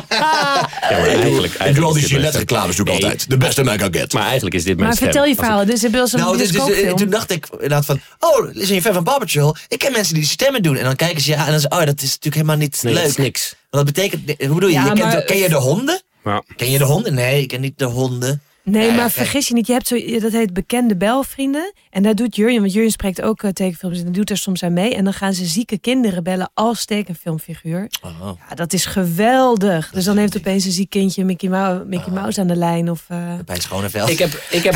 Ja, 0.10 0.68
maar 0.90 1.08
eigenlijk, 1.08 1.54
ik 1.54 1.76
doe 1.76 1.84
al 1.86 1.94
die 1.94 2.04
Gillette. 2.04 2.46
Reclames 2.68 2.76
doe 2.76 2.86
ik 2.86 2.92
Nee, 2.92 3.02
altijd. 3.04 3.30
De 3.30 3.38
beste 3.38 3.64
man 3.64 3.78
kan 3.78 3.94
get. 3.94 4.14
Maar 4.14 4.24
eigenlijk 4.26 4.56
is 4.56 4.64
dit 4.64 4.76
mijn 4.76 4.88
Maar 4.88 4.98
vertel 4.98 5.26
je 5.26 5.36
verhalen. 5.36 5.68
Dus 5.68 5.82
je 5.82 5.90
wil 5.90 6.08
zo'n 6.08 6.20
Nou, 6.20 6.38
dus, 6.38 6.52
dus, 6.52 6.70
eh, 6.72 6.94
toen 6.94 7.10
dacht 7.10 7.32
ik 7.32 7.48
inderdaad 7.52 7.86
van... 7.86 8.00
Oh, 8.20 8.56
is 8.56 8.70
je 8.70 8.82
fan 8.82 8.94
van 8.94 9.04
Paw 9.04 9.20
Patrol? 9.20 9.56
Ik 9.68 9.80
ken 9.80 9.92
mensen 9.92 10.14
die 10.14 10.26
stemmen 10.26 10.62
doen. 10.64 10.76
En 10.76 10.84
dan 10.84 10.96
kijken 10.96 11.22
ze 11.22 11.30
ja 11.32 11.46
en 11.46 11.52
dan 11.52 11.60
zeggen 11.60 11.80
oh, 11.80 11.86
dat 11.86 11.96
is 12.02 12.10
natuurlijk 12.10 12.36
helemaal 12.36 12.58
niet 12.58 12.80
Nee, 12.84 12.94
leuk. 12.94 13.02
dat 13.02 13.12
is 13.12 13.18
niks. 13.18 13.56
Want 13.70 13.86
dat 13.86 13.96
betekent... 13.96 14.40
Hoe 14.46 14.54
bedoel 14.54 14.70
je? 14.70 14.76
Ja, 14.76 14.82
je 14.82 14.88
kent, 14.88 15.00
maar- 15.00 15.16
de- 15.16 15.24
ken 15.26 15.38
je 15.38 15.50
de 15.50 15.56
honden? 15.56 16.02
Ja. 16.24 16.44
Ken 16.56 16.72
je 16.72 16.78
de 16.78 16.84
honden? 16.84 17.14
Nee, 17.14 17.42
ik 17.42 17.48
ken 17.48 17.62
niet 17.62 17.78
de 17.78 17.86
honden. 17.86 18.42
Nee, 18.64 18.88
Ja, 18.88 18.94
maar 18.96 19.12
vergis 19.12 19.48
je 19.48 19.54
niet. 19.54 19.68
Je 19.68 19.74
hebt 19.74 19.88
zo, 19.88 20.20
dat 20.20 20.32
heet 20.32 20.54
bekende 20.54 20.96
belvrienden. 20.98 21.74
En 21.90 22.04
daar 22.04 22.16
doet 22.16 22.36
Jurjen, 22.36 22.60
want 22.62 22.74
Jurjen 22.74 22.92
spreekt 22.92 23.22
ook 23.22 23.44
eh, 23.44 23.50
tekenfilms. 23.52 23.98
En 23.98 24.04
dan 24.04 24.14
doet 24.14 24.30
er 24.30 24.38
soms 24.38 24.64
aan 24.64 24.74
mee. 24.74 24.96
En 24.96 25.04
dan 25.04 25.14
gaan 25.14 25.34
ze 25.34 25.46
zieke 25.46 25.78
kinderen 25.80 26.24
bellen 26.24 26.52
als 26.54 26.86
tekenfilmfiguur. 26.86 27.88
Oh. 28.02 28.32
Ja, 28.50 28.56
dat 28.56 28.74
is 28.74 28.86
geweldig. 28.86 29.90
Dus 29.94 30.04
dan 30.04 30.18
heeft 30.18 30.38
opeens 30.38 30.66
een 30.66 30.72
ziek 30.72 30.90
kindje 30.90 31.24
Mickey, 31.26 31.50
Mouse, 31.50 31.86
Mickey 31.86 32.14
Mouse 32.14 32.40
aan 32.42 32.48
de 32.48 32.56
lijn. 32.56 32.90
Of, 32.92 33.06
eh, 33.08 33.18
Bij 33.46 33.60
Schoneveld. 33.60 34.10
Ik 34.10 34.20
heb, 34.20 34.44
ik 34.50 34.64
heb, 34.64 34.74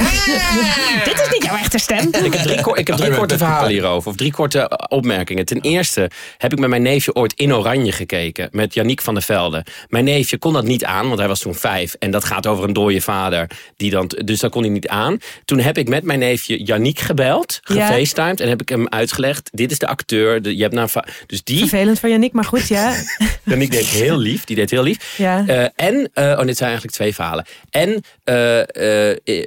Dit 1.06 1.20
is 1.22 1.30
niet 1.32 1.44
jouw 1.44 1.56
echte 1.56 1.78
stem. 1.78 2.08
ik 2.08 2.34
heb 2.34 2.42
drie, 2.42 2.76
ik 2.76 2.88
heb 2.88 2.98
drie 2.98 3.16
korte 3.16 3.38
verhalen 3.38 3.70
hierover. 3.72 4.10
Of 4.10 4.16
drie 4.16 4.32
korte 4.32 4.60
eh, 4.60 4.98
opmerkingen. 4.98 5.46
Ten 5.46 5.62
eerste 5.62 6.10
heb 6.38 6.52
ik 6.52 6.60
met 6.60 6.70
mijn 6.70 6.82
neefje 6.82 7.16
ooit 7.16 7.34
in 7.34 7.54
Oranje 7.54 7.92
gekeken. 7.92 8.48
Met 8.52 8.74
Yannick 8.74 9.02
van 9.02 9.14
der 9.14 9.24
Velde. 9.24 9.66
Mijn 9.88 10.04
neefje 10.04 10.38
kon 10.38 10.54
dat 10.54 10.64
niet 10.64 10.86
aan, 10.86 11.08
want 11.08 11.20
hij 11.20 11.28
was 11.28 11.40
toen 11.40 11.56
vijf. 11.56 11.94
En 12.00 12.12
dat 12.12 12.24
gaat 12.24 12.48
over 12.48 12.64
een 12.64 12.74
dode 12.74 13.02
vader. 13.02 13.50
Die 13.78 13.92
dan, 13.92 14.12
dus 14.26 14.40
dat 14.40 14.52
kon 14.52 14.62
hij 14.62 14.72
niet 14.72 14.88
aan. 14.88 15.18
Toen 15.46 15.60
heb 15.60 15.78
ik 15.78 15.90
met 15.90 16.04
mijn 16.04 16.20
neefje 16.20 16.64
Yannick 16.64 17.00
gebeld. 17.00 17.60
Ja. 17.64 17.88
Gefacetimed. 17.88 18.40
En 18.40 18.50
heb 18.50 18.62
ik 18.62 18.70
hem 18.70 18.90
uitgelegd. 18.90 19.50
Dit 19.52 19.72
is 19.72 19.78
de 19.78 19.88
acteur. 19.88 20.42
De, 20.42 20.56
je 20.56 20.62
hebt 20.62 20.74
nou 20.74 20.90
dus 21.26 21.44
die, 21.44 21.60
Vervelend 21.60 22.00
voor 22.00 22.10
Yannick, 22.10 22.34
maar 22.34 22.46
goed, 22.46 22.68
ja. 22.68 22.96
Yannick 23.44 23.72
deed 23.72 23.86
heel 23.86 24.18
lief. 24.18 24.44
Die 24.44 24.56
deed 24.56 24.70
heel 24.70 24.84
lief. 24.84 25.18
ja. 25.18 25.44
Eh, 25.48 25.88
en, 25.88 26.10
eh, 26.14 26.26
oh, 26.26 26.46
dit 26.46 26.58
zijn 26.58 26.70
eigenlijk 26.70 26.98
twee 26.98 27.14
verhalen. 27.14 27.46
En 27.70 28.04
eh, 28.24 28.36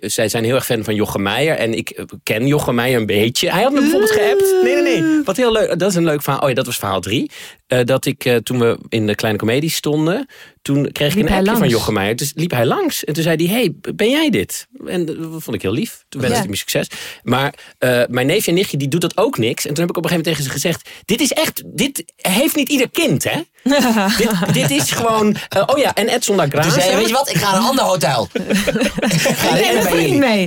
zij 0.01 0.29
zijn 0.29 0.45
heel 0.45 0.55
erg 0.55 0.65
fan 0.65 0.85
van 0.85 0.95
Jochem 0.95 1.23
Meijer. 1.23 1.57
En 1.57 1.75
ik 1.75 2.05
ken 2.23 2.47
Jochem 2.47 2.75
Meijer 2.75 3.01
een 3.01 3.07
beetje. 3.07 3.51
Hij 3.51 3.63
had 3.63 3.73
me 3.73 3.81
bijvoorbeeld 3.81 4.11
geappt. 4.11 4.55
Nee, 4.63 4.83
nee, 4.83 5.01
nee. 5.01 5.23
Wat 5.25 5.37
heel 5.37 5.53
leuk. 5.53 5.79
Dat 5.79 5.91
is 5.91 5.97
een 5.97 6.05
leuk 6.05 6.23
verhaal. 6.23 6.41
Oh 6.41 6.49
ja, 6.49 6.55
dat 6.55 6.67
was 6.67 6.77
verhaal 6.77 7.01
drie. 7.01 7.31
Eh, 7.67 7.85
dat 7.85 8.07
ik, 8.07 8.25
eh, 8.25 8.37
toen 8.37 8.59
we 8.59 8.79
in 8.89 9.07
de 9.07 9.15
kleine 9.15 9.39
comedie 9.39 9.71
stonden... 9.71 10.27
toen 10.63 10.93
kreeg 10.93 11.15
Liep 11.15 11.25
ik 11.25 11.31
een 11.31 11.39
appje 11.39 11.57
van? 11.57 11.69
Jochem 11.69 11.95
Meijer. 11.95 12.17
Dus 12.17 12.33
liep 12.35 12.51
hij 12.51 12.67
langs. 12.67 13.05
En 13.05 13.15
toen 13.15 13.23
zei 13.23 13.47
hij, 13.47 13.57
hey, 13.57 13.95
ben 13.95 14.11
jij 14.11 14.31
dit? 14.31 14.67
En 14.87 15.07
dat 15.07 15.17
vond 15.43 15.55
ik 15.55 15.63
heel 15.63 15.73
lief. 15.73 16.05
Toen 16.09 16.21
wenste 16.21 16.39
Ja. 16.39 16.43
hij 16.43 16.51
me 16.51 16.57
succes. 16.57 16.89
Maar 17.23 17.55
eh, 17.79 18.03
mijn 18.09 18.27
neefje 18.27 18.51
en 18.51 18.57
nichtje, 18.57 18.77
die 18.77 18.89
doet 18.89 19.01
dat 19.01 19.17
ook 19.17 19.39
niks. 19.39 19.67
En 19.67 19.75
toen 19.75 19.81
heb 19.81 19.91
ik 19.91 19.97
op 19.97 20.05
een 20.05 20.11
gegeven 20.11 20.33
moment 20.33 20.53
tegen 20.53 20.63
ze 20.63 20.69
gezegd... 20.69 21.05
dit 21.05 21.21
is 21.21 21.33
echt, 21.33 21.63
dit 21.67 22.05
heeft 22.17 22.57
niet 22.57 22.69
ieder 22.69 22.91
kind, 22.91 23.25
hè? 23.25 23.41
dit, 24.19 24.31
dit 24.53 24.71
is 24.71 24.91
gewoon... 24.91 25.37
eh, 25.49 25.63
oh 25.67 25.79
ja, 25.79 25.95
en 25.95 26.09
Edson 26.09 26.37
da 26.37 26.47
Graça. 26.47 26.73
zei 26.73 26.97
weet 26.97 27.09
je 27.09 27.13
wat, 27.13 27.29
ik 27.31 27.37
ga 27.37 27.51
naar 27.51 27.61
een 27.61 27.67
ander 27.67 27.85
hotel. 27.85 28.29
ga 28.33 29.57
Ik 29.57 29.65
er 29.67 29.83
bij 29.83 29.83
vriend 29.83 30.19
mee. 30.19 30.47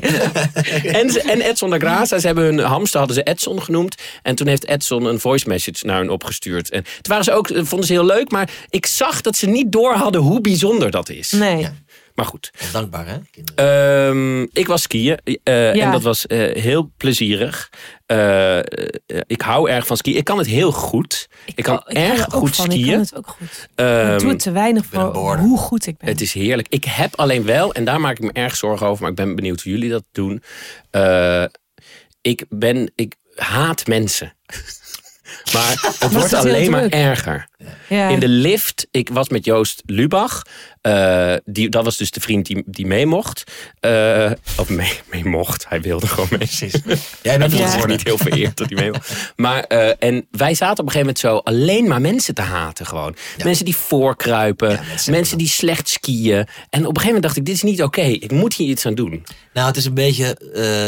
En, 0.84 1.10
en 1.10 1.42
Edson 1.42 1.70
da 1.70 1.78
Graça, 1.80 2.20
ze 2.20 2.26
hebben 2.26 2.44
hun 2.44 2.60
hamster 2.60 3.00
hadden 3.00 3.18
ze 3.18 3.24
Edson 3.24 3.62
genoemd. 3.62 3.96
En 4.22 4.36
toen 4.36 4.48
heeft 4.48 4.68
Edson 4.68 5.06
een 5.06 5.20
voice 5.20 5.48
message 5.48 5.86
naar 5.86 5.98
hun 5.98 6.10
opgestuurd. 6.10 6.70
En 6.70 6.84
toen 6.84 6.94
waren 7.02 7.24
ze 7.24 7.32
ook, 7.32 7.50
eh, 7.50 7.62
vonden 7.64 7.88
ze 7.88 7.94
heel 7.94 8.06
leuk, 8.06 8.32
maar 8.32 8.50
ik 8.70 8.86
zag 8.86 9.22
dat 9.22 9.36
ze 9.38 9.46
niet 9.46 9.72
door 9.72 9.94
hadden 9.94 10.22
hoe 10.22 10.42
bijzonder 10.42 10.92
dat 10.92 11.10
is. 11.10 11.32
Nee. 11.32 11.58
Ja. 11.58 11.74
Maar 12.20 12.28
goed. 12.28 12.52
Dankbaar, 12.72 13.08
hè, 13.08 13.18
kinderen. 13.32 14.08
Ehm, 14.10 14.48
ik 14.54 14.68
was 14.68 14.82
skiën 14.82 15.18
eh, 15.44 15.76
Ja. 15.76 15.86
en 15.86 15.92
dat 15.92 16.02
was 16.02 16.28
eh, 16.28 16.62
heel 16.64 16.92
plezierig. 16.98 17.70
Eh, 18.06 18.60
ik 19.28 19.42
hou 19.42 19.70
erg 19.70 19.88
van 19.88 19.98
skiën. 19.98 20.16
Ik 20.18 20.24
kan 20.24 20.38
het 20.38 20.48
heel 20.48 20.72
goed. 20.72 21.28
Ik, 21.56 21.64
kan 21.64 21.84
erg 21.84 22.26
er 22.26 22.32
goed 22.32 22.56
van. 22.56 22.66
Ik 22.66 22.72
skiën. 22.72 22.92
kan 22.92 23.00
het 23.00 23.16
ook 23.16 23.28
goed. 23.28 23.70
Ehm, 23.76 24.14
ik 24.14 24.20
doe 24.20 24.30
het 24.30 24.40
te 24.40 24.52
weinig 24.52 24.86
voor 24.86 25.38
hoe 25.38 25.58
goed 25.58 25.88
ik 25.88 25.98
ben. 25.98 26.10
Het 26.10 26.22
is 26.22 26.34
heerlijk. 26.34 26.68
Ik 26.70 26.84
heb 26.84 27.16
alleen 27.16 27.46
wel, 27.46 27.74
en 27.74 27.86
daar 27.86 28.00
maak 28.00 28.18
ik 28.18 28.24
me 28.24 28.32
erg 28.32 28.56
zorgen 28.56 28.88
over, 28.88 29.02
maar 29.02 29.12
ik 29.12 29.18
ben 29.18 29.36
benieuwd 29.36 29.62
hoe 29.62 29.72
jullie 29.72 29.90
dat 29.90 30.04
doen. 30.12 30.44
Eh, 30.90 31.44
ik 32.22 32.46
ben, 32.50 32.92
ik 32.96 33.16
haat 33.36 33.88
mensen. 33.88 34.34
maar 35.54 35.92
het 36.00 36.14
wordt 36.14 36.34
alleen 36.34 36.72
maar 36.72 36.88
erger. 36.90 37.48
ja. 37.88 38.08
In 38.10 38.20
de 38.20 38.28
lift, 38.28 38.88
ik 38.92 39.10
was 39.10 39.30
met 39.30 39.46
Joost 39.46 39.82
Lubach. 39.86 40.42
Eh, 40.82 41.34
die, 41.46 41.70
dat 41.70 41.84
was 41.84 41.98
dus 41.98 42.12
de 42.12 42.20
vriend 42.20 42.46
die, 42.46 42.64
die 42.66 42.86
mee 42.86 43.06
mocht. 43.06 43.44
Eh, 43.80 44.32
of 44.58 44.70
mee, 44.70 45.00
mee 45.12 45.26
mocht. 45.26 45.66
Hij 45.70 45.82
wilde 45.82 46.08
gewoon 46.08 46.30
mee. 46.40 46.50
Jij 47.22 47.38
bent 47.38 47.54
geworden. 47.54 47.90
niet 47.90 48.04
heel 48.04 48.18
vereerd 48.18 48.58
dat 48.58 48.70
hij 48.70 48.80
mee 48.82 48.92
mocht. 48.92 49.34
Maar, 49.36 49.64
eh, 49.64 49.92
en 50.00 50.28
wij 50.32 50.54
zaten 50.54 50.80
op 50.84 50.86
een 50.86 50.92
gegeven 50.92 51.00
moment 51.00 51.20
zo 51.20 51.38
alleen 51.54 51.88
maar 51.88 52.02
mensen 52.02 52.34
te 52.34 52.42
haten 52.42 52.86
gewoon. 52.86 53.16
Mensen 53.44 53.66
die 53.66 53.76
voorkruipen. 53.76 54.70
Ja, 54.70 54.82
mensen- 54.88 55.12
mensen, 55.12 55.38
die 55.38 55.48
slecht 55.48 55.90
skiën. 55.90 56.36
En 56.36 56.46
op 56.46 56.74
een 56.74 56.82
gegeven 56.84 57.06
moment 57.06 57.24
dacht 57.24 57.38
ik, 57.38 57.46
dit 57.46 57.56
is 57.56 57.64
niet 57.64 57.84
oké. 57.84 58.02
Ik 58.02 58.32
moet 58.32 58.54
hier 58.54 58.70
iets 58.70 58.86
aan 58.86 58.96
doen. 58.96 59.26
Nou, 59.54 59.68
het 59.68 59.78
is 59.78 59.86
een 59.86 59.94
beetje, 59.94 60.28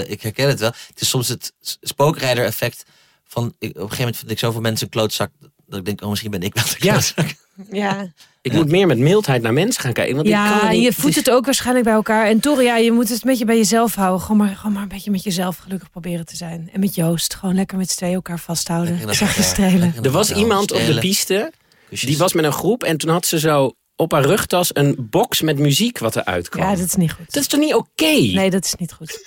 ik 0.08 0.22
herken 0.22 0.48
het 0.48 0.60
wel. 0.60 0.72
Het 0.88 1.02
is 1.02 1.10
soms 1.10 1.28
het 1.28 1.54
spookrijder 1.82 2.46
effect 2.46 2.86
van, 3.32 3.54
ik, 3.60 3.70
op 3.70 3.76
een 3.76 3.82
gegeven 3.82 3.98
moment 3.98 4.18
vind 4.18 4.32
ik 4.32 4.40
zoveel 4.40 4.62
mensen 4.62 4.86
een 4.86 4.92
klootzak, 4.92 5.30
dat 5.66 5.80
ik 5.80 5.86
denk, 5.86 6.02
oh 6.02 6.10
misschien 6.10 6.32
ben 6.32 6.42
ik 6.42 6.54
wel 6.54 6.64
de 6.64 6.76
Ja. 6.78 6.92
klootzak. 6.92 7.36
ja. 7.72 8.06
Ik 8.44 8.54
moet 8.54 8.68
meer 8.70 8.88
met 8.88 8.98
mildheid 8.98 9.42
naar 9.42 9.54
mensen 9.54 9.82
gaan 9.82 9.94
kijken. 9.94 10.16
Want 10.16 10.28
ik 10.28 10.34
kan 10.34 10.44
Ja, 10.44 10.70
niet- 10.70 10.84
je 10.84 10.94
voedt 10.94 11.16
het 11.16 11.30
ook 11.30 11.46
waarschijnlijk 11.46 11.86
bij 11.86 11.94
elkaar. 11.94 12.28
En 12.28 12.40
toch, 12.40 12.62
ja, 12.62 12.78
je 12.78 12.92
moet 12.92 13.10
het 13.10 13.22
een 13.24 13.30
beetje 13.30 13.46
bij 13.46 13.58
jezelf 13.58 13.96
houden. 13.96 14.22
Gewoon 14.22 14.38
maar, 14.38 14.56
gewoon 14.56 14.72
maar 14.74 14.82
een 14.82 14.88
beetje 14.88 15.12
met 15.12 15.24
jezelf 15.24 15.58
gelukkig 15.58 15.90
proberen 15.90 16.26
te 16.26 16.36
zijn. 16.36 16.70
En 16.74 16.80
met 16.80 16.96
Joost, 16.96 17.34
gewoon 17.36 17.56
lekker 17.56 17.78
met 17.78 17.90
z'n 17.92 17.98
tweeën 17.98 18.14
elkaar 18.14 18.40
vasthouden. 18.40 19.16
Zachtjes 19.16 19.50
strelen. 19.50 19.94
Er 20.02 20.12
was 20.12 20.32
iemand 20.34 20.72
op 20.72 20.86
de 20.86 20.98
piste. 21.00 21.52
Kusjes. 21.90 22.10
Die 22.10 22.18
was 22.18 22.34
met 22.34 22.46
een 22.46 22.52
groep 22.54 22.84
en 22.84 22.98
toen 22.98 23.10
had 23.10 23.26
ze 23.26 23.40
zo 23.40 23.72
op 23.96 24.12
haar 24.12 24.26
rugtas 24.26 24.70
een 24.76 24.96
box 25.10 25.42
met 25.42 25.60
muziek 25.60 25.98
wat 25.98 26.16
eruit 26.16 26.50
kwam. 26.50 26.64
Ja, 26.70 26.76
dat 26.76 26.86
is 26.86 26.96
niet 26.96 27.12
goed. 27.12 27.26
Dat 27.34 27.42
is 27.44 27.48
toch 27.50 27.60
niet 27.60 27.74
oké? 27.74 28.06
Nee, 28.12 28.50
dat 28.50 28.66
is 28.66 28.76
niet 28.76 28.94
goed. 28.94 29.20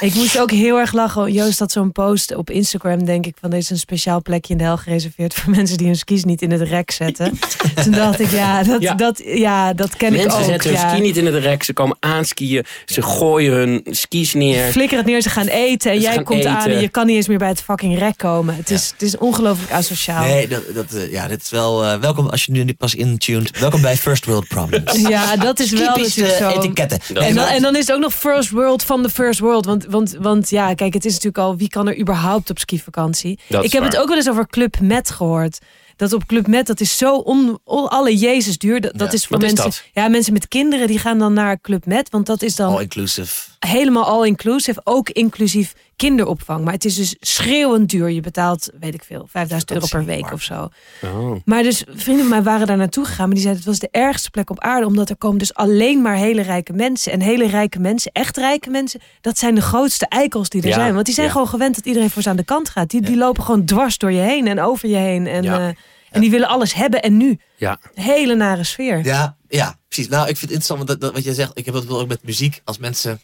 Ik 0.00 0.14
moest 0.14 0.38
ook 0.38 0.50
heel 0.50 0.78
erg 0.78 0.92
lachen. 0.92 1.32
Joost 1.32 1.58
had 1.58 1.72
zo'n 1.72 1.92
post 1.92 2.34
op 2.34 2.50
Instagram, 2.50 3.04
denk 3.04 3.26
ik, 3.26 3.36
van 3.40 3.50
deze 3.50 3.62
is 3.62 3.70
een 3.70 3.78
speciaal 3.78 4.22
plekje 4.22 4.52
in 4.52 4.58
de 4.58 4.64
hel 4.64 4.76
gereserveerd 4.76 5.34
voor 5.34 5.54
mensen 5.56 5.76
die 5.76 5.86
hun 5.86 5.96
skis 5.96 6.24
niet 6.24 6.42
in 6.42 6.50
het 6.50 6.60
rek 6.60 6.90
zetten. 6.90 7.38
Toen 7.82 7.92
dacht 7.92 8.20
ik, 8.20 8.30
ja, 8.30 8.62
dat, 8.62 8.82
Ja. 8.82 8.94
Dat, 8.94 9.22
ja, 9.24 9.72
dat 9.72 9.96
ken 9.96 10.12
ik 10.14 10.20
Mensen 10.22 10.38
ook. 10.40 10.44
zetten 10.46 10.70
hun 10.70 10.78
ja. 10.78 10.88
ski 10.88 11.00
niet 11.00 11.16
in 11.16 11.26
het 11.26 11.34
rek. 11.34 11.62
Ze 11.62 11.72
komen 11.72 11.96
aanskiën. 12.00 12.64
Ze 12.84 13.02
gooien 13.02 13.52
hun 13.52 13.80
skis 13.90 14.34
neer. 14.34 14.70
Flikker 14.70 14.96
het 14.96 15.06
neer, 15.06 15.22
ze 15.22 15.30
gaan 15.30 15.46
eten 15.46 15.90
en 15.90 15.96
Ze 15.96 16.02
jij 16.02 16.22
komt 16.22 16.44
aan 16.44 16.68
en 16.70 16.80
je 16.80 16.88
kan 16.88 17.06
niet 17.06 17.16
eens 17.16 17.28
meer 17.28 17.38
bij 17.38 17.48
het 17.48 17.62
fucking 17.62 17.98
rek 17.98 18.16
komen. 18.16 18.56
Het 18.56 18.70
is, 18.70 18.90
het 18.92 19.02
is 19.02 19.16
ongelooflijk 19.18 19.72
asociaal. 19.72 20.24
Nee, 20.24 20.48
dat, 20.48 20.62
dat, 20.74 20.92
eh, 20.92 21.12
ja, 21.12 21.28
dit 21.28 21.42
is 21.42 21.50
wel... 21.50 21.84
eh, 21.84 22.00
welkom 22.00 22.26
als 22.26 22.44
je 22.44 22.52
nu 22.52 22.74
pas 22.74 22.94
intuned. 22.94 23.58
Welkom 23.58 23.80
bij 23.80 23.96
First 23.96 24.24
World 24.24 24.48
Problems. 24.48 24.92
Ja, 25.08 25.36
dat 25.36 25.60
is 25.60 25.70
wel 25.70 25.92
Typische 25.92 26.20
natuurlijk 26.20 26.52
zo. 26.52 26.58
etiketten. 26.60 26.98
En 27.14 27.34
dan, 27.34 27.46
en 27.46 27.62
dan 27.62 27.76
is 27.76 27.86
het 27.86 27.96
ook 27.96 28.02
nog 28.02 28.14
first 28.14 28.50
world 28.50 28.82
van 28.84 29.02
de 29.02 29.10
first 29.10 29.40
world. 29.40 29.66
Want, 29.68 29.84
want, 29.86 30.16
want 30.20 30.50
ja, 30.50 30.74
kijk, 30.74 30.94
het 30.94 31.04
is 31.04 31.12
natuurlijk 31.12 31.38
al... 31.38 31.56
Wie 31.56 31.68
kan 31.68 31.88
er 31.88 31.98
überhaupt 32.00 32.50
op 32.50 32.58
skivakantie? 32.58 33.38
Dat 33.48 33.60
is 33.60 33.66
ik 33.66 33.72
heb 33.72 33.82
waar. 33.82 33.90
het 33.90 34.00
ook 34.00 34.08
wel 34.08 34.16
eens 34.16 34.28
over 34.28 34.46
Club 34.46 34.80
Med 34.80 35.10
gehoord. 35.10 35.58
Dat 35.96 36.12
op 36.12 36.26
Club 36.26 36.46
Med, 36.46 36.66
dat 36.66 36.80
is 36.80 36.96
zo 36.96 37.16
on, 37.16 37.58
on- 37.64 37.88
alle 37.88 38.16
Jezus 38.16 38.58
duur. 38.58 38.80
Dat, 38.80 38.92
dat 38.94 39.12
is 39.12 39.26
voor 39.26 39.38
Wat 39.38 39.46
mensen... 39.54 39.82
Ja, 39.92 40.08
mensen 40.08 40.32
met 40.32 40.48
kinderen 40.48 40.86
die 40.86 40.98
gaan 40.98 41.18
dan 41.18 41.32
naar 41.32 41.60
Club 41.60 41.86
Med. 41.86 42.10
Want 42.10 42.26
dat 42.26 42.42
is 42.42 42.56
dan 42.56 42.72
All 42.74 42.80
inclusive. 42.82 43.47
Helemaal 43.58 44.04
all-inclusive. 44.04 44.80
Ook 44.84 45.10
inclusief 45.10 45.72
kinderopvang. 45.96 46.64
Maar 46.64 46.72
het 46.72 46.84
is 46.84 46.94
dus 46.96 47.16
schreeuwend 47.20 47.90
duur. 47.90 48.10
Je 48.10 48.20
betaalt, 48.20 48.70
weet 48.80 48.94
ik 48.94 49.04
veel, 49.04 49.26
5000 49.30 49.70
euro 49.72 49.86
per 49.90 50.04
week 50.04 50.22
waar. 50.22 50.32
of 50.32 50.42
zo. 50.42 50.68
Oh. 51.04 51.36
Maar 51.44 51.62
dus 51.62 51.84
vrienden 51.88 52.24
van 52.26 52.34
mij 52.34 52.42
waren 52.42 52.66
daar 52.66 52.76
naartoe 52.76 53.04
gegaan. 53.04 53.24
Maar 53.26 53.34
die 53.34 53.42
zeiden 53.42 53.62
het 53.64 53.70
was 53.70 53.78
de 53.90 53.98
ergste 53.98 54.30
plek 54.30 54.50
op 54.50 54.60
aarde. 54.60 54.86
Omdat 54.86 55.10
er 55.10 55.16
komen 55.16 55.38
dus 55.38 55.54
alleen 55.54 56.02
maar 56.02 56.16
hele 56.16 56.42
rijke 56.42 56.72
mensen. 56.72 57.12
En 57.12 57.20
hele 57.20 57.46
rijke 57.46 57.78
mensen, 57.78 58.10
echt 58.12 58.36
rijke 58.36 58.70
mensen. 58.70 59.00
Dat 59.20 59.38
zijn 59.38 59.54
de 59.54 59.60
grootste 59.62 60.06
eikels 60.08 60.48
die 60.48 60.62
er 60.62 60.68
Ja, 60.68 60.74
zijn. 60.74 60.92
Want 60.94 61.04
die 61.06 61.14
zijn 61.14 61.26
ja. 61.26 61.32
gewoon 61.32 61.48
gewend 61.48 61.74
dat 61.74 61.86
iedereen 61.86 62.10
voor 62.10 62.22
ze 62.22 62.28
aan 62.28 62.36
de 62.36 62.44
kant 62.44 62.68
gaat. 62.68 62.90
Die, 62.90 63.00
die 63.00 63.16
lopen 63.16 63.42
gewoon 63.42 63.64
dwars 63.64 63.98
door 63.98 64.12
je 64.12 64.20
heen 64.20 64.46
en 64.46 64.60
over 64.60 64.88
je 64.88 64.96
heen. 64.96 65.26
En, 65.26 65.42
Ja. 65.42 65.58
eh, 65.58 65.74
en 66.10 66.20
die 66.20 66.30
willen 66.30 66.48
alles 66.48 66.74
hebben 66.74 67.02
en 67.02 67.16
nu. 67.16 67.38
Ja. 67.56 67.78
Hele 67.94 68.34
nare 68.34 68.64
sfeer. 68.64 69.04
Ja, 69.04 69.36
ja, 69.48 69.76
precies. 69.88 70.08
Nou, 70.08 70.28
ik 70.28 70.36
vind 70.36 70.40
het 70.40 70.50
interessant 70.50 70.78
want 70.78 70.90
dat, 70.90 71.00
dat, 71.00 71.12
wat 71.12 71.24
jij 71.24 71.34
zegt. 71.34 71.50
Ik 71.54 71.64
heb 71.64 71.74
dat 71.74 71.84
wel 71.84 72.00
ook 72.00 72.08
met 72.08 72.22
muziek. 72.24 72.60
Als 72.64 72.78
mensen 72.78 73.20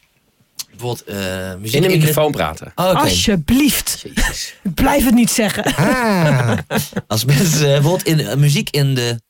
bijvoorbeeld 0.77 1.05
eh, 1.05 1.55
muziek 1.61 1.83
In 1.83 1.89
de 1.91 1.97
microfoon 1.97 2.33
praten. 2.33 2.73
Oh. 2.75 2.95
Alsjeblieft. 3.03 4.05
Jezus. 4.15 4.55
Blijf 4.63 5.05
het 5.05 5.15
niet 5.15 5.31
zeggen. 5.31 5.65
Ah. 5.75 6.59
Als 7.07 7.25
mensen 7.25 7.67
eh, 7.67 7.73
bijvoorbeeld 7.73 8.07
in, 8.07 8.21
eh, 8.21 8.37
muziek 8.37 8.71
in 8.71 8.95
de 8.95 9.21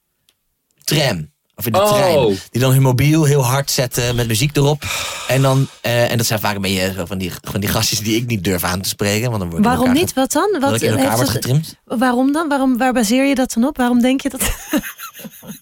tram. 0.84 1.32
Of 1.56 1.66
in 1.66 1.72
de 1.72 1.78
Oh. 1.80 1.92
trein. 1.92 2.38
Die 2.50 2.60
dan 2.60 2.72
hun 2.72 2.82
mobiel 2.82 3.24
heel 3.24 3.44
hard 3.44 3.70
zetten 3.70 4.16
met 4.16 4.26
muziek 4.26 4.56
erop. 4.56 4.82
En, 5.28 5.42
dan, 5.42 5.68
eh, 5.80 6.10
en 6.10 6.16
dat 6.16 6.26
zijn 6.26 6.40
vaak 6.40 6.54
een 6.54 6.60
beetje 6.60 6.92
zo 6.96 7.04
van 7.06 7.18
die, 7.18 7.32
van 7.40 7.60
die 7.60 7.68
gastjes 7.68 7.98
die 8.00 8.16
ik 8.16 8.26
niet 8.26 8.44
durf 8.44 8.64
aan 8.64 8.80
te 8.80 8.88
spreken. 8.88 9.28
Want 9.28 9.40
dan 9.40 9.50
worden 9.50 9.70
Waarom 9.70 9.92
niet? 9.92 10.12
Wat 10.12 10.32
dan? 10.32 10.56
Wat 10.60 10.82
in 10.82 10.98
elkaar 10.98 11.16
wordt 11.16 11.30
getrimd. 11.30 11.76
waarom 11.84 12.32
dan? 12.32 12.48
Waarom, 12.48 12.78
waar 12.78 12.92
baseer 12.92 13.24
je 13.24 13.34
dat 13.34 13.52
dan 13.52 13.64
op? 13.64 13.76
Waarom 13.76 14.00
denk 14.00 14.20
je 14.20 14.28
dat? 14.28 14.54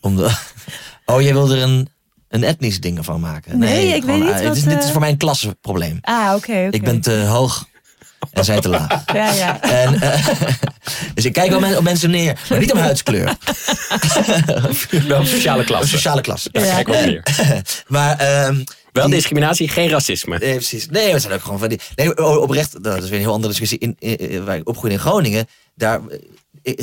Om 0.01 0.17
de, 0.17 0.31
oh, 1.07 1.21
jij 1.23 1.33
wil 1.33 1.51
er 1.51 1.63
een, 1.63 1.89
een 2.33 2.45
etnisch 2.45 2.81
ding 2.81 3.05
van 3.05 3.21
maken? 3.21 3.59
Nee, 3.59 3.87
ik 3.95 4.01
gewoon, 4.01 4.07
weet 4.21 4.29
niet 4.29 4.39
eh, 4.41 4.47
wat, 4.47 4.55
dit, 4.55 4.65
is, 4.65 4.69
dit 4.73 4.79
is 4.79 4.85
eh, 4.85 4.91
voor 4.91 5.01
mij 5.01 5.11
een 5.11 5.17
klassenprobleem. 5.17 5.99
Ah, 6.01 6.33
oké. 6.37 6.69
Ik 6.71 6.83
ben 6.85 7.01
te 7.01 7.13
hoog 7.21 7.67
en 8.33 8.45
zij 8.45 8.61
te 8.61 8.69
laag. 8.69 9.03
Ja, 9.15 9.33
ja. 9.33 9.61
En, 9.61 10.01
eh, 10.01 10.27
dus 11.15 11.25
ik 11.25 11.33
kijk 11.33 11.51
wel 11.51 11.61
men- 11.61 11.77
op 11.77 11.83
mensen 11.83 12.11
neer, 12.11 12.41
maar 12.49 12.59
niet 12.59 12.73
om 12.73 12.79
huidskleur. 12.79 13.25
Wel 15.09 15.21
een 15.21 15.27
sociale 15.27 15.59
Een 15.61 15.65
klasse. 15.67 15.89
sociale 15.89 16.21
klas. 16.21 16.49
Ja, 16.53 16.61
kijk 16.61 16.89
ook 16.89 16.95
meer. 17.05 17.23
Maar 17.87 18.19
ehm, 18.19 18.63
Wel 18.93 19.05
die- 19.07 19.15
discriminatie, 19.15 19.69
geen 19.69 19.89
racisme. 19.89 20.39
Nee, 20.39 20.55
precies. 20.55 20.87
Nee, 20.89 21.13
we 21.13 21.19
zijn 21.19 21.33
ook 21.33 21.43
gewoon 21.43 21.59
van 21.59 21.69
die. 21.69 21.81
Nee, 21.97 22.39
oprecht, 22.41 22.83
dat 22.85 22.97
is 23.03 23.09
weer 23.09 23.13
een 23.19 23.25
heel 23.25 23.33
andere 23.33 23.49
discussie. 23.49 23.79
In, 23.79 23.97
in, 23.99 24.45
waar 24.45 24.57
ik 24.57 24.69
opgroeide 24.69 24.97
in 24.97 25.03
Groningen, 25.03 25.47
daar, 25.75 26.01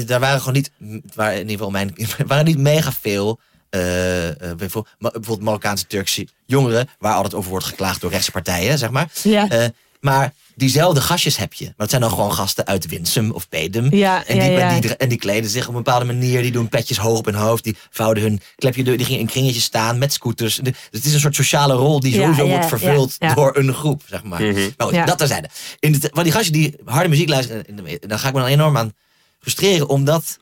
daar 0.05 0.19
waren 0.19 0.39
gewoon 0.39 0.53
niet, 0.53 0.71
waren 1.15 1.33
in 1.33 1.49
ieder 1.49 1.55
geval 1.55 1.71
mijn, 1.71 1.93
waren 2.27 2.45
niet 2.45 2.57
mega 2.57 2.91
veel. 3.01 3.39
Eh, 3.69 4.27
eh, 4.29 4.35
bijvoorbeeld, 4.57 4.95
ma- 4.99 5.09
bijvoorbeeld 5.11 5.41
Marokkaanse 5.41 5.87
Turkse 5.87 6.27
jongeren, 6.45 6.89
waar 6.99 7.13
altijd 7.15 7.33
over 7.33 7.49
wordt 7.49 7.65
geklaagd 7.65 8.01
door 8.01 8.11
rechtse 8.11 8.31
partijen, 8.31 8.77
zeg 8.77 8.89
maar. 8.89 9.09
Ja. 9.23 9.49
Eh, 9.49 9.65
maar 9.99 10.33
diezelfde 10.55 11.01
gastjes 11.01 11.37
heb 11.37 11.53
je. 11.53 11.63
Maar 11.65 11.73
het 11.77 11.89
zijn 11.89 12.01
dan 12.01 12.09
gewoon 12.11 12.33
gasten 12.33 12.65
uit 12.65 12.85
Winsum 12.87 13.31
of 13.31 13.49
Bedum. 13.49 13.95
Ja, 13.95 14.25
en, 14.25 14.39
die, 14.39 14.51
ja, 14.51 14.71
ja. 14.73 14.79
Die, 14.79 14.95
en 14.97 15.09
die 15.09 15.17
kleden 15.17 15.49
zich 15.49 15.63
op 15.67 15.75
een 15.75 15.83
bepaalde 15.83 16.05
manier. 16.05 16.41
Die 16.41 16.51
doen 16.51 16.69
petjes 16.69 16.97
hoog 16.97 17.17
op 17.17 17.25
hun 17.25 17.35
hoofd. 17.35 17.63
Die 17.63 17.75
vouwen 17.89 18.21
hun 18.21 18.41
klepje 18.55 18.83
door. 18.83 18.97
Die 18.97 19.05
gingen 19.05 19.21
in 19.21 19.27
kringetjes 19.27 19.63
staan 19.63 19.97
met 19.97 20.13
scooters. 20.13 20.55
Dus 20.55 20.73
het 20.91 21.05
is 21.05 21.13
een 21.13 21.19
soort 21.19 21.35
sociale 21.35 21.73
rol 21.73 21.99
die 21.99 22.13
Ja, 22.15 22.21
sowieso 22.21 22.43
ja, 22.43 22.49
wordt 22.49 22.65
vervuld 22.67 23.15
ja, 23.19 23.27
ja. 23.27 23.33
door 23.33 23.57
een 23.57 23.73
groep, 23.73 24.01
zeg 24.05 24.23
maar. 24.23 24.41
Mhm. 24.43 24.69
Maar 24.77 24.87
goed, 24.87 24.95
Ja. 24.95 25.05
dat 25.05 25.17
terzijde. 25.17 25.49
In 25.79 25.91
de, 25.91 26.09
want 26.13 26.23
die 26.23 26.33
gastjes 26.33 26.51
die 26.57 26.75
harde 26.85 27.09
muziek 27.09 27.29
luisteren, 27.29 27.65
in 27.67 27.75
de, 27.75 28.01
dan 28.07 28.19
ga 28.19 28.27
ik 28.27 28.33
me 28.33 28.39
dan 28.39 28.49
enorm 28.49 28.77
aan 28.77 28.93
frustreren. 29.39 29.89
Omdat 29.89 30.37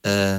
eh, 0.00 0.36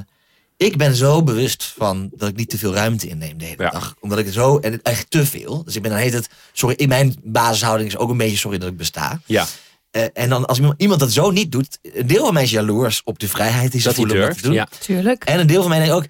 ik 0.62 0.78
ben 0.78 0.96
zo 0.96 1.24
bewust 1.24 1.74
van 1.78 2.10
dat 2.16 2.30
ik 2.30 2.36
niet 2.36 2.50
te 2.50 2.58
veel 2.58 2.74
ruimte 2.74 3.08
inneem 3.08 3.38
de 3.38 3.46
hele 3.46 3.64
Ja. 3.64 3.70
dag. 3.70 3.96
Omdat 4.00 4.18
ik 4.20 4.32
zo, 4.32 4.58
en 4.58 4.72
het 4.72 4.82
echt 4.82 5.12
te 5.12 5.26
veel. 5.26 5.64
Dus 5.64 5.76
ik 5.76 5.82
ben 5.82 5.92
dan 5.92 6.00
heet 6.00 6.14
het, 6.14 6.30
sorry, 6.54 6.76
in 6.76 6.88
mijn 6.88 7.16
basishouding 7.24 7.90
is 7.90 7.98
ook 7.98 8.10
een 8.10 8.18
beetje 8.18 8.38
sorry 8.38 8.58
dat 8.58 8.70
ik 8.70 8.78
besta. 8.78 9.22
Ja. 9.26 9.46
Eh, 9.92 10.04
en 10.14 10.30
dan 10.30 10.46
als 10.46 10.58
iemand- 10.58 10.82
iemand 10.82 11.00
dat 11.00 11.12
zo 11.12 11.32
niet 11.32 11.52
doet, 11.52 11.80
een 11.82 12.08
deel 12.08 12.26
van 12.26 12.34
mij 12.34 12.44
is 12.44 12.52
jaloers 12.52 13.02
op 13.04 13.20
de 13.20 13.28
vrijheid 13.28 13.72
die 13.72 13.82
ze 13.82 13.88
Dat 13.88 13.96
hij 13.96 14.06
voelen 14.06 14.24
om 14.24 14.30
dat 14.32 14.42
durft. 14.42 14.42
te 14.42 14.48
doen. 14.48 14.56
Ja. 14.58 14.86
Tuurlijk. 14.86 15.24
En 15.24 15.40
een 15.40 15.48
deel 15.48 15.62
van 15.62 15.70
mij 15.70 15.80
denkt 15.80 15.94
ook, 15.94 16.06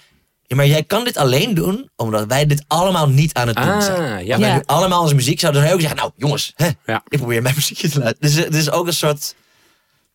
ja, 0.48 0.55
maar 0.55 0.67
jij 0.67 0.84
kan 0.84 1.03
dit 1.03 1.17
alleen 1.17 1.53
doen 1.53 1.89
omdat 1.96 2.27
wij 2.27 2.46
dit 2.46 2.63
allemaal 2.67 3.10
niet 3.10 3.34
aan 3.34 3.48
het 3.48 3.55
doen 3.58 3.65
Ah, 3.65 3.81
zijn. 3.81 4.25
ja. 4.25 4.34
Als 4.34 4.41
wij 4.41 4.50
Ja. 4.50 4.55
nu 4.55 4.62
allemaal 4.65 5.01
onze 5.01 5.15
muziek 5.15 5.39
zouden, 5.39 5.63
dan 5.63 5.72
ook 5.72 5.79
zeggen, 5.79 5.98
nou 5.98 6.12
jongens, 6.17 6.51
hè, 6.55 6.70
Ja. 6.86 7.03
ik 7.08 7.17
probeer 7.17 7.41
mijn 7.41 7.55
muziekje 7.62 7.89
te 7.89 8.00
luisteren. 8.00 8.34
Dus 8.36 8.43
het 8.46 8.55
is 8.55 8.72
ook 8.72 8.88
een 8.88 8.93
soort... 8.93 9.36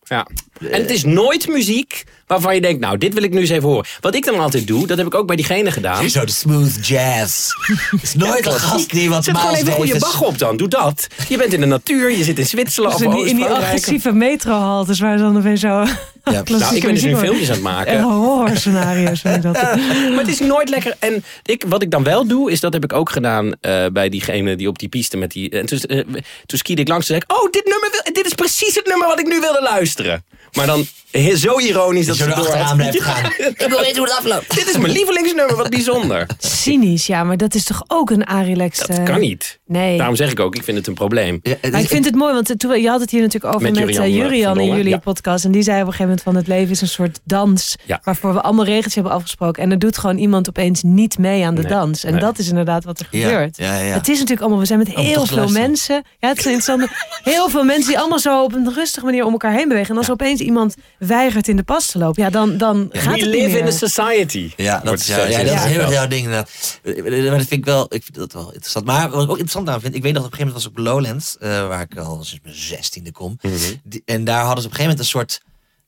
Ja. 0.09 0.27
En 0.61 0.81
het 0.81 0.91
is 0.91 1.05
nooit 1.05 1.49
muziek 1.49 2.05
waarvan 2.27 2.55
je 2.55 2.61
denkt, 2.61 2.81
nou, 2.81 2.99
dit 2.99 3.15
wil 3.15 3.23
ik 3.23 3.31
nu 3.33 3.41
eens 3.41 3.51
even 3.51 3.69
horen. 3.69 3.87
Wat 4.01 4.15
ik 4.15 4.25
dan 4.25 4.39
altijd 4.39 4.67
doe, 4.67 4.87
dat 4.87 4.99
heb 4.99 5.07
ik 5.07 5.15
ook 5.15 5.27
bij 5.27 5.37
diegene 5.37 5.71
gedaan. 5.71 6.11
Zo 6.11 6.25
de 6.25 6.33
smooth 6.33 6.87
jazz. 6.87 7.49
Het 7.91 8.03
is 8.09 8.15
nooit 8.15 8.47
een 8.47 8.53
gast 8.53 8.91
die 8.91 9.09
wat 9.11 9.25
Zet 9.25 9.37
gewoon 9.37 9.55
even 9.55 9.67
een 9.67 9.73
goede 9.73 9.99
bach 9.99 10.23
op 10.23 10.39
dan. 10.39 10.57
Doe 10.57 10.69
dat. 10.69 11.07
Je 11.29 11.37
bent 11.37 11.53
in 11.53 11.61
de 11.61 11.67
natuur, 11.67 12.11
je 12.11 12.25
zit 12.25 12.39
in 12.39 12.47
Zwitserland 12.47 12.99
Dus 12.99 13.07
of 13.07 13.13
in 13.15 13.21
die, 13.21 13.29
in 13.31 13.37
die 13.37 13.45
agressieve 13.45 14.13
metrohaltes 14.13 15.01
waar 15.01 15.19
ze 15.19 15.25
dan 15.25 15.37
opeens 15.37 15.61
zo 15.61 15.85
klassieke 16.45 16.59
Nou, 16.59 16.77
ik 16.77 16.83
ben 16.83 16.95
dus 16.95 17.03
nu 17.03 17.17
filmpjes 17.17 17.49
aan 17.49 17.55
het 17.55 17.63
maken. 17.63 17.93
En 17.93 18.03
horrorscenario's 18.03 19.23
dat. 19.23 19.43
Maar 20.15 20.19
het 20.19 20.29
is 20.29 20.39
nooit 20.41 20.69
lekker. 20.69 20.97
En 20.99 21.25
ik, 21.43 21.65
wat 21.69 21.83
ik 21.83 21.91
dan 21.91 22.03
wel 22.03 22.27
doe, 22.27 22.51
is 22.51 22.61
dat 22.61 22.73
heb 22.73 22.85
ik 22.85 22.93
ook 22.93 23.11
gedaan 23.11 23.53
eh, 23.61 23.87
bij 23.93 24.09
diegene 24.09 24.57
die 24.57 24.69
op 24.69 24.79
die 24.79 24.89
piste 24.89 25.17
met 25.17 25.31
die. 25.31 25.51
En 25.51 25.67
toen, 25.67 25.79
eh, 25.79 26.05
toen 26.47 26.59
skiede 26.59 26.81
ik 26.81 26.89
langs 26.89 27.09
en 27.09 27.15
zei 27.15 27.25
ik, 27.29 27.37
oh, 27.39 27.51
dit 27.51 27.65
nummer, 27.65 27.89
wil- 27.91 28.13
dit 28.15 28.27
is 28.27 28.35
precies 28.35 28.75
het 28.75 28.87
nummer 28.87 29.07
wat 29.09 29.19
ik 29.21 29.27
nu 29.27 29.41
wilde 29.41 29.63
luisteren. 29.63 30.25
Maar 30.53 30.67
dan 30.67 30.87
he- 31.23 31.37
zo 31.37 31.59
ironisch 31.59 32.07
dat 32.07 32.19
Dat 32.19 32.27
je 32.27 32.33
ze 32.33 32.39
er 32.39 32.45
door 32.45 32.47
achteraan 32.55 32.77
blijft 32.77 33.03
gaan. 33.03 33.25
Ik 33.57 33.65
wil 33.69 33.79
weten 33.81 33.97
hoe 33.97 34.07
het 34.07 34.17
afloopt. 34.19 34.55
Dit 34.55 34.69
is 34.69 34.79
mijn 34.79 34.93
lievelingsnummer, 34.93 35.57
wat 35.57 35.71
bijzonder. 35.71 36.27
Cynisch, 36.39 37.07
ja, 37.07 37.25
maar 37.25 37.37
dat 37.37 37.55
is 37.55 37.65
toch 37.65 37.83
ook 37.87 38.11
een 38.11 38.27
Arilex. 38.27 38.79
Dat 38.87 39.03
kan 39.03 39.21
niet. 39.21 39.59
Nee. 39.67 39.97
Daarom 39.99 40.17
zeg 40.17 40.31
ik 40.31 40.41
ook, 40.41 40.55
ik 40.57 40.63
vind 40.65 40.77
het 40.77 40.87
een 40.87 40.95
probleem. 40.95 41.41
Ja, 41.43 41.51
het 41.61 41.71
Maar 41.71 41.81
is- 41.81 41.87
ik 41.87 41.91
vind 41.93 42.05
het 42.05 42.15
mooi, 42.15 42.33
want 42.35 42.59
toen, 42.59 42.81
je 42.83 42.89
had 42.89 43.01
het 43.01 43.11
hier 43.11 43.21
natuurlijk 43.23 43.55
over 43.55 43.71
Met 43.73 43.85
met, 43.85 43.95
Jurian, 43.95 44.03
eh, 44.05 44.11
eh, 44.11 44.17
Jurian 44.17 44.61
in 44.61 44.77
jullie 44.77 44.89
ja. 44.89 44.99
podcast. 44.99 45.45
En 45.45 45.51
die 45.53 45.63
zei 45.63 45.77
op 45.81 45.87
een 45.87 45.93
gegeven 45.93 46.07
moment 46.07 46.23
van 46.23 46.37
het 46.37 46.47
leven 46.47 46.71
is 46.71 46.81
een 46.81 46.89
soort 46.89 47.21
dans. 47.25 47.77
Ja. 47.85 48.01
Waarvoor 48.05 48.33
we 48.33 48.41
allemaal 48.41 48.65
regeltjes 48.65 48.95
hebben 48.95 49.13
afgesproken. 49.13 49.63
En 49.63 49.71
er 49.71 49.79
doet 49.79 49.99
gewoon 49.99 50.17
iemand 50.19 50.49
opeens 50.49 50.83
niet 50.83 51.19
mee 51.19 51.45
aan 51.47 51.55
de 51.55 51.63
Nee, 51.63 51.71
dans. 51.71 52.05
En 52.05 52.13
nee. 52.13 52.21
dat 52.21 52.39
is 52.39 52.49
inderdaad 52.49 52.85
wat 52.85 53.01
er 53.01 53.07
Ja, 53.11 53.29
gebeurt. 53.29 53.57
ja, 53.57 53.77
ja. 53.79 53.93
Het 53.95 54.09
is 54.09 54.15
natuurlijk 54.15 54.41
allemaal, 54.41 54.59
we 54.59 54.67
zijn 54.67 54.79
met 54.79 54.89
heel 54.89 55.05
veel 55.05 55.37
luisteren. 55.37 55.53
mensen. 55.53 56.05
Ja, 56.19 56.29
het 56.29 56.39
is 56.39 56.47
interessant. 56.47 56.87
heel 57.23 57.49
veel 57.49 57.65
mensen 57.65 57.89
die 57.89 57.99
allemaal 57.99 58.19
zo 58.19 58.43
op 58.43 58.55
een 58.55 58.73
rustige 58.75 59.05
manier 59.05 59.25
om 59.25 59.33
elkaar 59.33 59.53
heen 59.53 59.69
bewegen. 59.69 59.91
En 59.91 59.97
als 59.97 60.07
Ja. 60.07 60.13
opeens 60.13 60.41
iemand 60.41 60.75
weigert 61.07 61.49
in 61.49 61.57
de 61.57 61.63
pas 61.63 61.91
te 61.91 61.99
lopen, 61.99 62.23
ja, 62.23 62.31
dan, 62.31 62.59
dan 62.59 62.89
gaat 62.93 63.03
We 63.05 63.11
het 63.11 63.17
niet 63.21 63.25
live 63.35 63.47
meer. 63.49 63.59
in 63.59 63.67
a 63.67 63.71
society. 63.71 64.53
Ja, 64.57 64.81
dat 64.81 64.99
is, 65.01 65.07
ja, 65.07 65.17
dat 65.17 65.29
is 65.29 65.65
heel 65.65 65.81
erg 65.81 65.91
jouw 65.93 66.07
ding 66.07 66.25
inderdaad. 66.25 66.51
Eh, 66.83 67.03
Maar 67.03 67.11
dat 67.39 67.47
vind 67.47 67.53
ik 67.53 67.65
wel, 67.65 67.85
ik 67.95 68.03
vind 68.03 68.15
dat 68.15 68.33
wel 68.33 68.47
interessant. 68.53 68.85
Maar 68.85 69.11
wat 69.11 69.23
ik 69.23 69.31
ook 69.31 69.39
interessant 69.39 69.69
aan 69.69 69.81
vind, 69.81 69.95
ik 69.95 70.03
weet 70.03 70.13
nog 70.15 70.25
op 70.25 70.33
een 70.33 70.37
gegeven 70.39 70.55
moment 70.63 70.75
was 70.75 70.85
ik 70.85 70.95
op 70.95 71.03
Lowlands, 71.03 71.39
eh, 71.39 71.69
waar 71.69 71.81
ik 71.91 71.97
al 71.99 72.25
sinds 72.25 72.45
mijn 72.45 72.55
zestiende 72.57 73.13
kom. 73.13 73.39
Mhm. 73.41 73.55
Die- 73.85 74.03
en 74.05 74.25
daar 74.25 74.45
hadden 74.45 74.63
ze 74.63 74.69
op 74.69 74.75
een 74.75 74.79
gegeven 74.79 74.83
moment 74.83 74.99
een 74.99 75.05
soort 75.21 75.41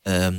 ehm, 0.02 0.34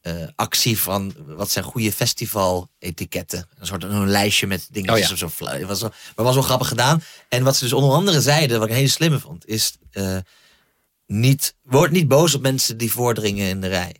eh, 0.00 0.14
actie 0.36 0.78
van 0.78 1.14
wat 1.26 1.50
zijn 1.50 1.64
goede 1.64 1.92
festival-etiketten. 1.92 3.46
Een 3.58 3.66
soort 3.66 3.82
een 3.82 4.08
lijstje 4.08 4.46
met 4.46 4.68
dingetjes 4.70 5.10
Oh 5.12 5.18
ja. 5.18 5.26
of 5.26 5.32
zo. 5.60 5.66
was, 5.66 5.80
maar 5.82 6.24
was 6.24 6.34
wel 6.34 6.42
grappig 6.42 6.68
gedaan. 6.68 7.02
En 7.28 7.42
wat 7.44 7.56
ze 7.56 7.64
dus 7.64 7.72
onder 7.72 7.90
andere 7.92 8.20
zeiden, 8.20 8.56
wat 8.58 8.64
ik 8.66 8.70
een 8.72 8.78
hele 8.78 8.90
slimme 8.90 9.18
vond, 9.18 9.46
is 9.46 9.76
eh, 9.90 10.16
niet, 11.08 11.54
word 11.62 11.90
niet 11.90 12.08
boos 12.08 12.34
op 12.34 12.42
mensen 12.42 12.76
die 12.76 12.92
voordringen 12.92 13.48
in 13.48 13.60
de 13.60 13.66
rij. 13.68 13.94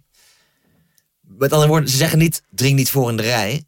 Met 1.20 1.52
andere 1.52 1.70
woorden, 1.70 1.88
ze 1.90 1.96
zeggen 1.96 2.18
niet, 2.18 2.42
dring 2.50 2.76
niet 2.76 2.90
voor 2.90 3.10
in 3.10 3.16
de 3.16 3.22
rij. 3.22 3.62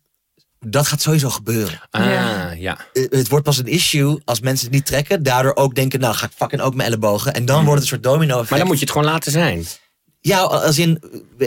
Dat 0.67 0.87
gaat 0.87 1.01
sowieso 1.03 1.31
gebeuren. 1.31 1.81
Ah, 1.91 2.05
Ja. 2.05 2.51
ja. 2.51 2.79
Eh, 2.93 3.05
Het 3.11 3.29
wordt 3.29 3.45
pas 3.45 3.59
een 3.59 3.67
issue 3.67 4.21
als 4.25 4.41
mensen 4.41 4.67
het 4.67 4.75
niet 4.75 4.87
trekken. 4.87 5.23
Daardoor 5.23 5.57
ook 5.57 5.75
denken, 5.75 6.01
nou 6.01 6.15
ga 6.15 6.27
ik 6.27 6.33
fucking 6.37 6.61
ook 6.63 6.75
mijn 6.75 6.89
ellebogen. 6.89 7.35
En 7.35 7.45
dan 7.45 7.65
wordt 7.65 7.83
het 7.83 7.91
een 7.93 7.99
soort 7.99 8.03
domino 8.15 8.33
effect. 8.33 8.51
Maar 8.51 8.59
dan 8.59 8.69
moet 8.69 8.79
je 8.79 8.85
het 8.85 8.93
gewoon 8.95 9.09
laten 9.09 9.33
zijn. 9.33 9.67
Ja, 10.21 10.41
als 10.41 10.79
in, 10.79 11.03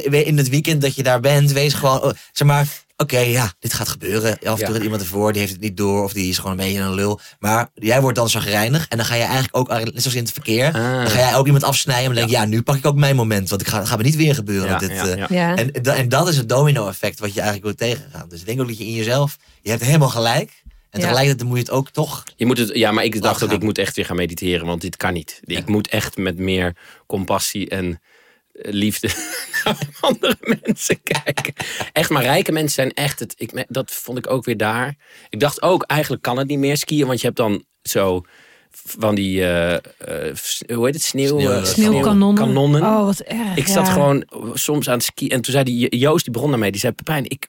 in 0.09 0.37
het 0.37 0.49
weekend 0.49 0.81
dat 0.81 0.95
je 0.95 1.03
daar 1.03 1.19
bent, 1.19 1.51
wees 1.51 1.73
gewoon, 1.73 2.01
oh, 2.01 2.11
zeg 2.31 2.47
maar, 2.47 2.67
oké, 2.97 3.17
ja, 3.19 3.53
dit 3.59 3.73
gaat 3.73 3.87
gebeuren. 3.87 4.31
Af 4.43 4.59
en 4.59 4.65
toe 4.65 4.73
gaat 4.73 4.83
iemand 4.83 5.01
ervoor, 5.01 5.31
die 5.31 5.41
heeft 5.41 5.53
het 5.53 5.61
niet 5.61 5.77
door 5.77 6.03
of 6.03 6.13
die 6.13 6.29
is 6.29 6.37
gewoon 6.37 6.51
een 6.51 6.57
beetje 6.65 6.79
een 6.79 6.93
lul. 6.93 7.19
Maar 7.39 7.69
jij 7.73 8.01
wordt 8.01 8.17
dan 8.17 8.29
zagrijnig 8.29 8.87
en 8.87 8.97
dan 8.97 9.05
ga 9.05 9.15
je 9.15 9.23
eigenlijk 9.23 9.57
ook, 9.57 9.67
net 9.69 9.91
zoals 9.95 10.15
in 10.15 10.23
het 10.23 10.31
verkeer, 10.31 10.65
Ah. 10.65 10.73
dan 10.73 11.09
ga 11.09 11.19
jij 11.19 11.35
ook 11.35 11.45
iemand 11.45 11.63
afsnijden 11.63 12.03
en 12.03 12.09
dan 12.09 12.19
denk 12.19 12.29
je, 12.29 12.37
ja, 12.37 12.45
nu 12.45 12.61
pak 12.61 12.75
ik 12.75 12.85
ook 12.85 12.95
mijn 12.95 13.15
moment, 13.15 13.49
want 13.49 13.61
ik 13.61 13.67
ga, 13.67 13.85
gaat 13.85 13.97
me 13.97 14.03
niet 14.03 14.15
weer 14.15 14.35
gebeuren. 14.35 14.79
Dit, 14.79 14.91
ja, 14.91 15.07
eh, 15.07 15.17
ja. 15.17 15.27
Ja. 15.29 15.55
En, 15.55 15.71
en 15.83 16.09
dat 16.09 16.27
is 16.27 16.37
het 16.37 16.49
domino-effect 16.49 17.19
wat 17.19 17.33
je 17.33 17.41
eigenlijk 17.41 17.77
wil 17.79 17.89
tegengaan. 17.89 18.29
Dus 18.29 18.39
ik 18.39 18.45
denk 18.45 18.61
ook 18.61 18.67
dat 18.67 18.77
je 18.77 18.85
in 18.85 18.93
jezelf, 18.93 19.37
je 19.61 19.69
hebt 19.69 19.83
helemaal 19.83 20.09
gelijk. 20.09 20.61
En 20.89 20.99
Ja. 20.99 21.05
tegelijkertijd 21.05 21.47
moet 21.49 21.57
je 21.57 21.63
het 21.63 21.71
ook 21.73 21.89
toch. 21.89 22.23
Je 22.35 22.45
moet 22.45 22.57
het, 22.57 22.71
ja, 22.73 22.91
maar 22.91 23.03
ik 23.03 23.21
dacht 23.21 23.43
ook, 23.43 23.51
ik 23.51 23.63
moet 23.63 23.77
echt 23.77 23.95
weer 23.95 24.05
gaan 24.05 24.15
mediteren, 24.15 24.65
want 24.65 24.81
dit 24.81 24.97
kan 24.97 25.13
niet. 25.13 25.39
Ik 25.45 25.67
moet 25.67 25.87
echt 25.87 26.17
met 26.17 26.37
meer 26.37 26.75
compassie 27.07 27.69
en 27.69 27.99
liefde 28.53 29.09
naar 29.63 29.77
andere 29.99 30.37
mensen 30.63 31.03
kijken. 31.03 31.53
Echt, 31.91 32.09
maar 32.09 32.23
rijke 32.23 32.51
mensen 32.51 32.73
zijn 32.73 32.93
echt 32.93 33.19
het. 33.19 33.33
Ik, 33.37 33.65
dat 33.67 33.91
vond 33.91 34.17
ik 34.17 34.29
ook 34.29 34.45
weer 34.45 34.57
daar. 34.57 34.95
Ik 35.29 35.39
dacht 35.39 35.61
ook, 35.61 35.83
eigenlijk 35.83 36.21
kan 36.21 36.37
het 36.37 36.47
niet 36.47 36.59
meer 36.59 36.77
skiën, 36.77 37.07
want 37.07 37.19
je 37.19 37.25
hebt 37.25 37.37
dan 37.37 37.63
zo 37.81 38.21
van 38.71 39.15
die, 39.15 39.41
eh, 39.41 39.73
eh, 39.73 40.35
hoe 40.73 40.85
heet 40.85 40.93
het, 40.93 41.03
sneeuw, 41.03 41.39
Sneeuw- 41.39 41.51
eh, 41.51 41.63
Sneeuwkanonnen. 41.63 42.45
kanonnen. 42.45 42.81
Oh, 42.81 43.05
wat 43.05 43.19
erg. 43.19 43.55
Ik 43.55 43.67
zat 43.67 43.85
ja. 43.85 43.91
gewoon 43.91 44.25
soms 44.53 44.87
aan 44.87 44.93
het 44.93 45.03
skiën. 45.03 45.29
En 45.29 45.41
toen 45.41 45.53
zei 45.53 45.63
die 45.63 45.97
Joost, 45.97 46.23
die 46.23 46.33
begon 46.33 46.49
daarmee. 46.49 46.71
Die 46.71 46.79
zei, 46.79 46.93
Pepijn, 46.93 47.29
ik, 47.29 47.47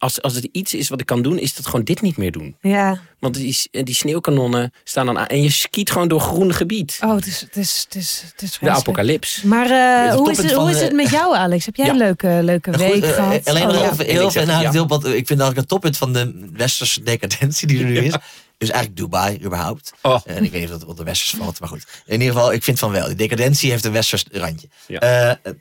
als, 0.00 0.22
als 0.22 0.34
het 0.34 0.48
iets 0.52 0.74
is 0.74 0.88
wat 0.88 1.00
ik 1.00 1.06
kan 1.06 1.22
doen, 1.22 1.38
is 1.38 1.56
het 1.56 1.66
gewoon 1.66 1.84
dit 1.84 2.00
niet 2.00 2.16
meer 2.16 2.32
doen. 2.32 2.56
Ja. 2.60 3.00
Want 3.18 3.34
die, 3.34 3.68
die 3.70 3.94
sneeuwkanonnen 3.94 4.72
staan 4.84 5.06
dan 5.06 5.18
aan. 5.18 5.26
En 5.26 5.42
je 5.42 5.50
skiet 5.50 5.90
gewoon 5.90 6.08
door 6.08 6.20
groen 6.20 6.54
gebied. 6.54 6.98
Oh, 7.04 7.14
het 7.14 7.26
is, 7.26 7.40
het 7.40 7.56
is, 7.56 7.84
het 7.84 7.94
is, 7.94 8.22
het 8.32 8.42
is 8.42 8.58
De 8.60 8.70
apocalyps. 8.70 9.42
Maar 9.42 9.70
eh, 9.70 10.14
hoe, 10.14 10.30
is 10.30 10.36
het, 10.36 10.46
hoe 10.46 10.54
van, 10.60 10.70
is 10.70 10.80
het 10.80 10.90
eh, 10.90 10.96
met 10.96 11.10
jou, 11.10 11.36
Alex? 11.36 11.64
Heb 11.66 11.76
jij 11.76 11.86
Ja. 11.86 11.92
een 11.92 11.98
leuke, 11.98 12.38
leuke 12.42 12.70
Goed, 12.72 12.80
week 12.80 13.02
eh, 13.04 13.10
gehad? 13.10 13.48
alleen 13.48 13.62
Oh, 13.62 13.72
nog 13.72 13.82
ja. 13.98 14.04
heel 14.04 14.26
ik 14.26 14.30
zeg 14.30 14.44
veel 14.44 14.60
ja. 14.60 14.70
deel, 14.70 14.86
want 14.86 15.04
ik 15.04 15.12
vind 15.26 15.28
eigenlijk 15.28 15.56
het 15.58 15.68
toppunt 15.68 15.96
van 15.96 16.12
de 16.12 16.48
westerse 16.52 17.02
decadentie 17.02 17.66
die 17.66 17.78
er 17.78 17.84
nu 17.84 17.98
is. 18.08 18.14
Dus 18.58 18.70
eigenlijk 18.70 19.00
Dubai 19.00 19.38
überhaupt. 19.44 19.92
Oh. 20.02 20.20
En 20.24 20.44
ik 20.44 20.50
weet 20.50 20.60
niet 20.60 20.70
of 20.70 20.78
dat 20.78 20.88
op 20.88 20.96
de 20.96 21.04
westers 21.04 21.34
valt, 21.38 21.60
maar 21.60 21.68
goed. 21.68 21.84
In 22.06 22.20
ieder 22.20 22.34
geval, 22.34 22.52
ik 22.52 22.62
vind 22.62 22.78
van 22.78 22.90
wel. 22.90 23.06
Die 23.06 23.16
decadentie 23.16 23.70
heeft 23.70 23.84
een 23.84 23.92
westers 23.92 24.24
randje. 24.32 24.68
Ja. 24.86 24.98
Eh, 25.00 25.52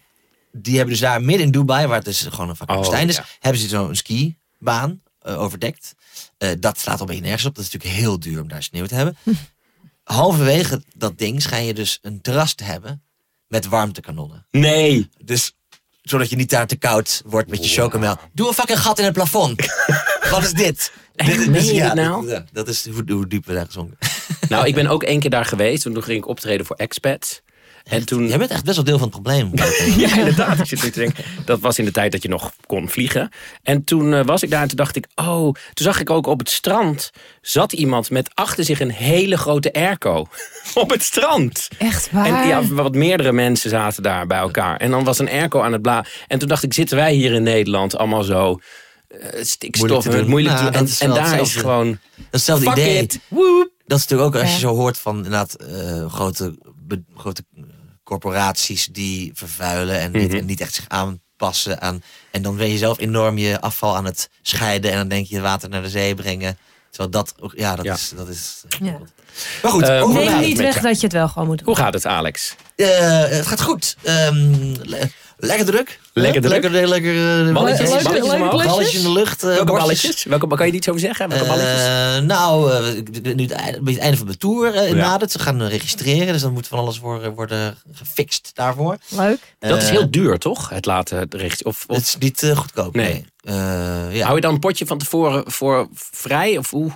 die 0.52 0.74
hebben 0.76 0.92
dus 0.94 1.02
daar 1.04 1.22
midden 1.22 1.46
in 1.46 1.52
Dubai, 1.52 1.88
waar 1.88 1.96
het 1.96 2.06
dus 2.06 2.22
gewoon 2.30 2.50
een 2.50 2.56
fucking 2.56 2.78
Oh, 2.80 2.86
woestijn 2.86 3.08
is, 3.10 3.16
ja. 3.16 3.26
hebben 3.40 3.62
ze 3.62 3.68
zo'n 3.68 3.96
skibaan 3.96 5.02
eh, 5.22 5.42
overdekt. 5.42 5.96
Eh, 6.38 6.50
dat 6.60 6.80
slaat 6.80 6.96
al 6.96 7.02
een 7.02 7.08
beetje 7.08 7.22
nergens 7.22 7.46
op. 7.46 7.56
Dat 7.56 7.66
is 7.66 7.72
natuurlijk 7.72 8.02
heel 8.02 8.20
duur 8.20 8.42
om 8.42 8.48
daar 8.48 8.64
sneeuw 8.64 8.86
te 8.86 8.96
hebben. 8.96 9.18
Halverwege 10.04 10.84
dat 10.96 11.18
ding 11.18 11.42
schijn 11.42 11.66
je 11.66 11.74
dus 11.74 12.00
een 12.02 12.22
terras 12.22 12.54
te 12.54 12.64
hebben 12.64 13.04
met 13.48 13.66
warmtekanonnen. 13.68 14.46
Nee. 14.52 15.10
Dus 15.24 15.54
zodat 16.02 16.30
je 16.30 16.36
niet 16.36 16.50
daar 16.50 16.68
te 16.68 16.76
koud 16.76 17.22
wordt 17.26 17.50
met 17.50 17.64
je 17.64 17.70
chocomel. 17.82 18.18
Doe 18.34 18.48
een 18.48 18.54
fucking 18.54 18.80
gat 18.80 19.00
in 19.00 19.06
het 19.06 19.14
plafond. 19.14 19.62
Wat 20.32 20.44
is 20.44 20.54
dit? 20.54 20.92
Dit- 21.16 21.54
dit 21.54 21.94
nou? 21.94 22.28
dat- 22.28 22.30
ja, 22.32 22.46
dat 22.52 22.68
is 22.68 22.88
hoe, 22.90 23.04
hoe 23.12 23.28
diep 23.28 23.46
we 23.46 23.54
daar 23.54 23.66
gezonken. 23.66 23.98
Nou, 24.50 24.68
ik 24.68 24.76
ben 24.76 24.88
ook 24.94 25.04
één 25.04 25.20
keer 25.20 25.30
daar 25.30 25.46
geweest. 25.46 25.82
Toen 25.84 26.04
ging 26.04 26.18
ik 26.18 26.28
optreden 26.28 26.66
voor 26.66 26.76
expats. 26.76 27.42
En 27.90 28.06
toen... 28.06 28.28
Jij 28.28 28.38
bent 28.38 28.52
echt 28.52 28.64
best 28.64 28.76
wel 28.76 28.86
deel 28.86 28.98
van 28.98 29.08
het 29.08 29.22
probleem. 29.22 29.52
Ja, 30.08 30.18
inderdaad. 30.18 30.60
Ik 30.60 30.66
zit 30.66 30.84
nu 30.84 30.90
te 30.90 31.00
denken. 31.00 31.24
Dat 31.46 31.60
was 31.60 31.80
in 31.80 31.86
de 31.86 31.92
tijd 31.92 32.12
dat 32.12 32.22
je 32.24 32.30
nog 32.30 32.52
kon 32.66 32.90
vliegen. 32.90 33.30
En 33.64 33.84
toen 33.84 34.14
eh, 34.14 34.26
was 34.26 34.44
ik 34.44 34.50
daar 34.50 34.62
en 34.62 34.68
toen 34.68 34.78
dacht 34.78 34.96
ik, 34.96 35.08
oh, 35.16 35.44
toen 35.44 35.54
zag 35.74 36.00
ik 36.00 36.10
ook 36.10 36.28
op 36.28 36.40
het 36.40 36.50
strand 36.50 37.12
zat 37.42 37.74
iemand 37.74 38.10
met 38.10 38.30
achter 38.34 38.64
zich 38.64 38.80
een 38.80 38.92
hele 38.92 39.38
grote 39.38 39.74
airco. 39.74 40.28
op 40.74 40.90
het 40.90 41.04
strand. 41.04 41.68
Echt 41.78 42.12
waar? 42.12 42.26
En 42.26 42.48
ja, 42.48 42.66
wat 42.68 42.96
meerdere 42.96 43.32
mensen 43.32 43.70
zaten 43.70 44.04
daar 44.04 44.28
bij 44.28 44.38
elkaar. 44.40 44.78
En 44.78 44.92
dan 44.92 45.04
was 45.04 45.20
een 45.20 45.30
airco 45.30 45.62
aan 45.62 45.72
het 45.74 45.82
bla. 45.82 46.06
En 46.28 46.40
toen 46.40 46.48
dacht 46.48 46.64
ik, 46.64 46.74
zitten 46.74 46.98
wij 46.98 47.14
hier 47.14 47.32
in 47.34 47.44
Nederland 47.44 47.98
allemaal 47.98 48.24
zo 48.24 48.60
eh, 49.08 49.44
stikstof 49.44 49.88
Moeilijk 49.90 50.12
te 50.12 50.18
en 50.24 50.30
moeilijk 50.30 50.56
te 50.58 50.64
doen. 50.64 50.72
dat 50.72 50.98
En, 51.00 51.10
daar 51.10 51.24
is 51.24 51.30
hetzelfde. 51.30 51.60
gewoon, 51.60 51.98
Datzelfde 52.30 52.66
fuck 52.66 52.78
idee. 52.78 53.08
Dat 53.86 53.98
is 53.98 54.08
natuurlijk 54.08 54.36
ook 54.36 54.42
als 54.42 54.54
je 54.54 54.60
zo 54.60 54.76
hoort 54.76 54.98
van 54.98 55.16
inderdaad 55.16 55.54
eh, 55.54 56.12
grote, 56.14 56.58
be- 56.88 57.04
grote 57.16 57.44
corporaties 58.10 58.88
die 58.92 59.32
vervuilen 59.34 60.00
en, 60.00 60.12
niet, 60.12 60.28
Mhm. 60.28 60.38
en 60.38 60.46
niet 60.46 60.62
echt 60.62 60.74
zich 60.74 60.86
aanpassen 60.88 61.82
aan. 61.82 62.04
En 62.32 62.42
dan 62.42 62.58
ben 62.58 62.70
je 62.72 62.78
zelf 62.78 63.00
enorm 63.00 63.38
je 63.38 63.62
afval 63.62 63.96
aan 63.96 64.06
het 64.06 64.30
scheiden 64.42 64.92
en 64.92 64.98
dan 64.98 65.08
denk 65.08 65.26
je 65.28 65.40
water 65.42 65.70
naar 65.70 65.82
de 65.82 65.90
zee 65.90 66.16
brengen. 66.16 66.58
Terwijl 66.90 67.10
dat 67.12 67.34
ook, 67.40 67.54
ja, 67.56 67.76
dat 67.76 67.86
Ja. 67.86 67.94
is. 67.94 68.12
Dat 68.16 68.28
is 68.28 68.64
Ja. 68.84 68.98
Maar 69.62 69.72
goed, 69.72 69.82
Eh, 69.84 70.02
hoe 70.02 70.14
Neem 70.14 70.40
niet 70.40 70.58
weg 70.58 70.80
dat 70.82 70.96
je 71.00 71.04
het 71.06 71.16
wel 71.16 71.28
gewoon 71.28 71.48
moet 71.48 71.58
doen. 71.58 71.68
Hoe 71.68 71.76
gaat 71.76 71.94
het, 71.94 72.06
Alex? 72.06 72.56
Eh, 72.76 72.88
het 73.28 73.48
gaat 73.48 73.62
goed. 73.62 73.96
Ehm, 74.04 74.76
le- 74.84 75.10
lekker 75.40 75.66
druk. 75.66 76.00
Lekker 76.14 76.42
druk? 76.42 76.52
Lekker, 76.62 76.88
lekker 76.88 77.48
eh, 77.48 77.54
Balletjes, 77.54 77.90
balletjes 77.90 78.66
balletjes 78.66 78.94
in 78.94 79.02
de 79.02 79.12
lucht. 79.12 79.44
eh, 79.44 79.50
Welke 79.50 79.72
balletjes? 79.72 80.24
Welke, 80.24 80.48
kan 80.48 80.68
je 80.68 80.74
iets 80.74 80.90
over 80.90 81.02
zeggen? 81.02 81.30
Welke 81.30 81.46
balletjes? 81.46 81.82
Eh, 81.82 82.18
nou, 82.18 82.72
eh, 82.74 82.96
ik- 82.96 83.36
nu 83.36 83.44
het 83.44 83.52
einde, 83.52 83.92
het 84.02 84.18
van 84.18 84.28
de 84.28 84.38
tour 84.38 84.88
Ja. 84.88 84.94
nadert. 84.94 85.32
Ze 85.32 85.40
gaan 85.40 85.64
registreren, 85.64 86.34
dus 86.34 86.42
dan 86.42 86.54
moet 86.54 86.68
van 86.68 86.80
alles 86.80 87.00
worden, 87.00 87.34
worden 87.34 87.78
gefixt 87.92 88.52
daarvoor. 88.54 88.98
Leuk. 89.10 89.56
dat 89.60 89.82
is 89.82 89.90
heel 89.90 90.12
duur, 90.12 90.38
toch? 90.38 90.70
Het 90.70 90.86
laten 90.86 91.26
richten. 91.30 91.66
Of, 91.66 91.84
of 91.88 91.96
Het 91.96 92.06
is 92.06 92.16
niet 92.20 92.52
goedkoop. 92.56 92.96
Nee. 92.96 93.12
Nee. 93.14 93.26
Eh, 93.58 94.16
ja. 94.16 94.24
hou 94.24 94.36
je 94.36 94.42
dan 94.42 94.54
een 94.54 94.60
potje 94.60 94.86
van 94.86 94.98
tevoren 94.98 95.52
voor 95.52 95.88
vrij? 95.94 96.58
Of 96.58 96.70
hoe? 96.70 96.92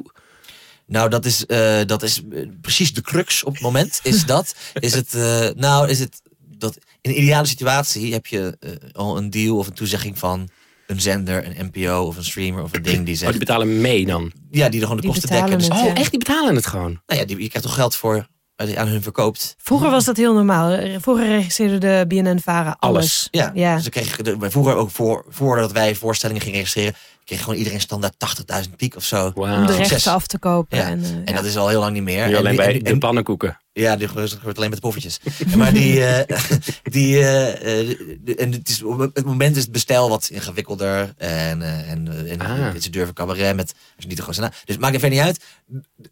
Nou, 0.86 1.10
dat 1.10 1.26
is, 1.26 1.46
eh, 1.46 1.80
dat 1.86 2.04
is 2.04 2.22
precies 2.62 2.94
de 2.94 3.02
crux 3.02 3.44
op 3.44 3.54
het 3.54 3.62
moment. 3.62 4.00
Is 4.04 4.26
dat? 4.26 4.56
Is 4.74 4.94
het, 4.94 5.14
eh, 5.14 5.48
nou, 5.56 5.90
is 5.90 6.00
het 6.00 6.22
dat 6.58 6.78
in 7.04 7.12
een 7.12 7.22
ideale 7.22 7.46
situatie 7.48 8.14
heb 8.14 8.26
je 8.26 8.58
eh, 8.60 8.72
al 8.92 9.18
een 9.18 9.30
deal 9.30 9.58
of 9.58 9.68
een 9.68 9.74
toezegging 9.74 10.18
van 10.20 10.50
een 10.88 11.02
zender, 11.02 11.46
een 11.58 11.70
NPO 11.74 12.04
of 12.06 12.18
een 12.18 12.24
streamer 12.24 12.64
of 12.64 12.74
een 12.74 12.82
ding 12.82 13.06
die 13.06 13.14
Oh, 13.14 13.20
zegt. 13.20 13.32
die 13.32 13.40
betalen 13.40 13.82
mee 13.82 14.06
dan? 14.06 14.32
ja, 14.52 14.70
die 14.70 14.80
er 14.80 14.88
gewoon 14.88 14.96
de 14.96 15.02
Die 15.02 15.12
kosten 15.12 15.30
dekken. 15.30 15.58
Dus, 15.58 15.68
het. 15.68 15.78
Oh, 15.78 15.84
Ja. 15.86 15.94
echt? 15.94 16.10
Die 16.10 16.20
betalen 16.20 16.56
het 16.56 16.66
gewoon? 16.66 17.02
nou 17.06 17.20
ja, 17.20 17.26
die, 17.26 17.42
je 17.42 17.48
krijgt 17.50 17.68
toch 17.68 17.76
geld 17.76 17.96
voor 17.96 18.28
als 18.56 18.70
je 18.70 18.78
aan 18.78 18.88
hun 18.88 19.02
verkoopt. 19.02 19.56
Vroeger 19.58 19.90
was 19.90 20.06
dat 20.06 20.18
heel 20.18 20.34
normaal. 20.34 20.80
Vroeger 21.02 21.26
registreerde 21.28 21.78
de 21.78 22.06
BNN-Vara 22.08 22.76
alles. 22.80 22.98
Alles. 22.98 23.28
Ja, 23.32 23.52
Ja. 23.54 23.76
dus 23.76 23.90
kreeg 23.90 24.16
de- 24.18 24.36
vroeger 24.40 24.76
ook 24.76 24.92
voor, 24.92 25.26
voordat 25.30 25.72
wij 25.72 25.96
voorstellingen 25.96 26.42
gingen 26.42 26.58
registreren, 26.58 26.94
kreeg 27.26 27.40
gewoon 27.40 27.56
iedereen 27.58 27.82
standaard 27.82 28.14
80.000 28.18 28.76
piek 28.76 28.96
of 28.96 29.04
zo. 29.04 29.32
Om 29.36 29.66
de 29.66 29.76
rechten 29.76 30.12
af 30.12 30.28
te 30.28 30.40
kopen. 30.40 30.78
Ja. 30.78 30.84
En, 30.90 31.04
eh, 31.04 31.10
En 31.10 31.22
ja. 31.26 31.34
dat 31.34 31.46
is 31.46 31.58
al 31.58 31.68
heel 31.68 31.80
lang 31.80 31.94
niet 31.94 32.04
meer. 32.04 32.28
Nu 32.28 32.36
alleen 32.36 32.56
bij 32.56 32.74
en- 32.74 32.84
de 32.84 32.90
en- 32.90 33.00
pannenkoeken. 33.00 33.58
Ja, 33.74 33.96
die 33.96 34.08
gebeurt 34.08 34.58
alleen 34.58 34.70
met 34.70 34.82
de 34.82 34.88
poffertjes. 34.88 35.20
maar 35.58 35.74
die, 35.74 36.06
eh, 36.06 36.38
die 36.84 37.18
eh, 37.20 37.80
eh, 37.90 37.98
de- 38.22 38.36
en 38.36 38.52
het, 38.52 38.70
is, 38.70 38.84
op 38.84 39.00
het 39.00 39.26
moment 39.26 39.56
is 39.56 39.62
het 39.64 39.72
bestel 39.72 40.10
wat 40.10 40.30
ingewikkelder. 40.32 41.14
En, 41.18 41.62
eh, 41.62 41.90
en, 41.92 42.28
en 42.30 42.40
Ah. 42.42 42.76
ze 42.82 42.90
durven 42.90 43.14
cabaret 43.14 43.56
met, 43.56 43.70
als 43.72 43.78
je 43.98 44.08
niet 44.08 44.18
de 44.18 44.22
grootste 44.24 44.42
naam. 44.44 44.52
Dus 44.52 44.62
het 44.76 44.80
maakt 44.80 44.96
even 44.96 45.10
niet 45.10 45.20
uit. 45.20 45.44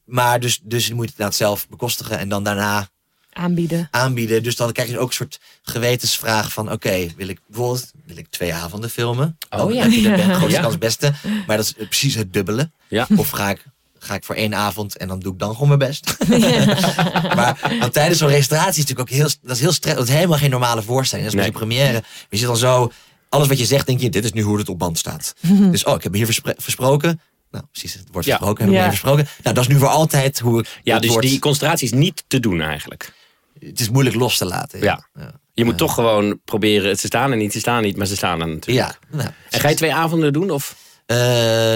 Maar 0.05 0.39
dus, 0.39 0.59
dus 0.63 0.87
je 0.87 0.93
moet 0.93 1.03
het 1.05 1.11
inderdaad 1.13 1.35
zelf 1.37 1.67
bekostigen 1.69 2.17
en 2.19 2.29
dan 2.29 2.43
daarna 2.43 2.89
aanbieden. 3.33 3.87
aanbieden. 3.91 4.43
Dus 4.43 4.55
dan 4.55 4.71
krijg 4.71 4.89
je 4.89 4.99
ook 4.99 5.07
een 5.09 5.13
soort 5.15 5.39
gewetensvraag 5.61 6.53
van, 6.53 6.71
oké, 6.71 7.07
wil 7.17 7.27
ik 7.27 7.39
bijvoorbeeld 7.47 7.91
wil 8.05 8.17
ik 8.17 8.27
twee 8.29 8.53
avonden 8.53 8.89
filmen? 8.89 9.37
Dan 9.49 9.61
Oh 9.61 9.73
ja. 9.73 9.81
heb 9.81 9.91
je 9.91 10.01
de 10.01 10.07
Ja. 10.09 10.33
grootste 10.37 10.49
Ja. 10.57 10.61
kans 10.61 10.77
beste. 10.77 11.13
Maar 11.47 11.57
dat 11.57 11.65
is 11.65 11.73
precies 11.87 12.15
het 12.15 12.33
dubbele. 12.33 12.71
Ja. 12.87 13.07
Of 13.15 13.29
ga 13.29 13.49
ik, 13.49 13.63
ga 14.03 14.13
ik 14.15 14.23
voor 14.23 14.35
één 14.35 14.55
avond 14.55 14.97
en 14.97 15.07
dan 15.07 15.19
doe 15.19 15.33
ik 15.33 15.39
dan 15.39 15.51
gewoon 15.53 15.67
mijn 15.67 15.79
best. 15.79 16.17
maar 17.37 17.75
want 17.79 17.93
tijdens 17.93 18.19
zo'n 18.19 18.27
registratie 18.29 18.69
is 18.69 18.77
natuurlijk 18.77 18.99
ook 19.09 19.15
heel, 19.17 19.29
dat 19.41 19.55
is 19.55 19.61
heel 19.61 19.71
stress. 19.71 19.97
Dat 19.97 20.07
is 20.07 20.13
helemaal 20.13 20.37
geen 20.37 20.49
normale 20.49 20.81
voorstelling. 20.81 21.27
Dat 21.27 21.37
is 21.37 21.43
Nee. 21.43 21.51
première. 21.51 22.03
Je 22.29 22.37
zit 22.37 22.47
dan 22.47 22.57
zo, 22.57 22.91
alles 23.29 23.47
wat 23.47 23.59
je 23.59 23.65
zegt, 23.65 23.85
denk 23.85 23.99
je, 23.99 24.09
dit 24.09 24.23
is 24.23 24.31
nu 24.31 24.41
hoe 24.41 24.57
het 24.57 24.69
op 24.69 24.79
band 24.79 24.97
staat. 24.97 25.33
dus 25.71 25.83
oh, 25.83 25.95
ik 25.95 26.03
heb 26.03 26.13
hier 26.13 26.25
verspre- 26.25 26.55
versproken. 26.57 27.21
Nou, 27.51 27.63
precies, 27.71 27.93
het 27.93 28.07
wordt 28.11 28.27
Ja. 28.27 28.39
ik 28.41 28.59
Ja. 28.59 28.65
hier 28.65 28.81
versproken. 28.83 29.27
Nou, 29.43 29.55
dat 29.55 29.63
is 29.63 29.67
nu 29.69 29.77
voor 29.79 29.87
altijd 29.87 30.39
hoe 30.39 30.59
ik 30.59 30.79
Ja, 30.83 30.99
dus 30.99 31.15
die 31.15 31.39
concentratie 31.39 31.85
is 31.87 31.93
niet 31.93 32.23
te 32.27 32.39
doen 32.39 32.61
eigenlijk. 32.61 33.13
Het 33.59 33.79
is 33.79 33.89
moeilijk 33.89 34.15
los 34.15 34.37
te 34.37 34.45
laten. 34.45 34.79
Ja. 34.81 35.05
Je 35.53 35.65
moet 35.65 35.77
toch 35.77 35.93
gewoon 35.93 36.39
proberen. 36.45 36.97
Ze 36.97 37.07
staan 37.07 37.31
er 37.31 37.37
niet, 37.37 37.51
ze 37.51 37.59
staan 37.59 37.83
niet, 37.83 37.97
maar 37.97 38.05
ze 38.07 38.15
staan 38.15 38.41
er 38.41 38.47
natuurlijk. 38.47 38.97
Ja, 39.11 39.17
nou, 39.17 39.29
En 39.49 39.59
ga 39.59 39.69
je 39.69 39.75
twee 39.75 39.93
avonden 39.93 40.33
doen? 40.33 40.49
Of? 40.49 40.75
Eh, 41.11 41.17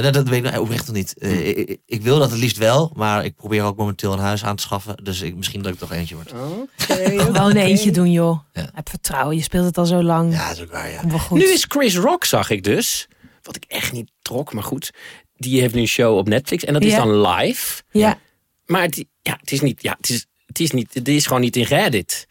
nou, 0.02 0.12
dat 0.12 0.28
weet 0.28 0.46
ik 0.46 0.52
nou 0.52 0.62
oprecht 0.64 0.88
nog 0.88 0.96
niet. 0.96 1.18
Eh, 1.18 1.48
ik, 1.48 1.58
ik- 1.58 1.80
ik 1.86 2.02
wil 2.02 2.20
dat 2.20 2.32
het 2.32 2.40
liefst 2.40 2.58
wel, 2.58 2.92
maar 2.96 3.26
ik 3.26 3.36
probeer 3.36 3.64
ook 3.64 3.78
momenteel 3.78 4.14
een 4.14 4.20
huis 4.20 4.44
aan 4.44 4.56
te 4.56 4.64
schaffen. 4.64 4.96
Dus 5.04 5.22
ik, 5.22 5.36
misschien 5.36 5.62
dat 5.62 5.74
ik 5.74 5.80
toch 5.80 5.92
eentje 5.92 6.16
word. 6.16 6.32
Gewoon 6.78 7.56
eentje 7.68 7.92
doen, 7.92 8.12
joh. 8.12 8.40
Ja. 8.54 8.70
Heb 8.74 8.90
vertrouwen. 8.90 9.36
Je 9.36 9.42
speelt 9.42 9.66
het 9.66 9.78
al 9.78 9.86
zo 9.86 10.04
lang. 10.04 10.34
Ja, 10.34 10.48
dat 10.48 10.58
is 10.58 10.64
ook 10.64 10.72
waar, 10.72 10.90
ja. 10.92 11.08
Wel 11.08 11.20
goed. 11.20 11.38
Nu 11.38 11.46
is 11.46 11.66
Chris 11.68 11.98
Rock, 11.98 12.26
zag 12.26 12.50
ik 12.50 12.64
dus. 12.64 13.08
Wat 13.44 13.56
ik 13.56 13.64
echt 13.68 13.92
niet 13.92 14.12
trok, 14.22 14.54
maar 14.54 14.64
goed. 14.64 14.92
Die 15.38 15.62
heeft 15.62 15.74
nu 15.74 15.82
een 15.82 15.88
show 15.88 16.18
op 16.18 16.28
Netflix 16.28 16.64
en 16.64 16.74
dat 16.74 16.84
is 16.84 16.96
dan 16.96 17.22
live. 17.28 17.82
Ja. 17.92 18.18
Maar 18.66 18.82
het, 18.82 19.06
ja, 19.22 19.38
het 19.40 19.52
is 19.52 19.62
niet, 19.62 19.82
ja, 19.82 19.96
het 19.98 20.10
is, 20.10 20.26
het 20.46 20.60
is 20.60 20.72
niet, 20.72 20.94
het 20.94 21.08
is 21.08 21.26
gewoon 21.26 21.42
niet 21.42 21.56
in 21.56 21.64
Reddit. 21.64 22.26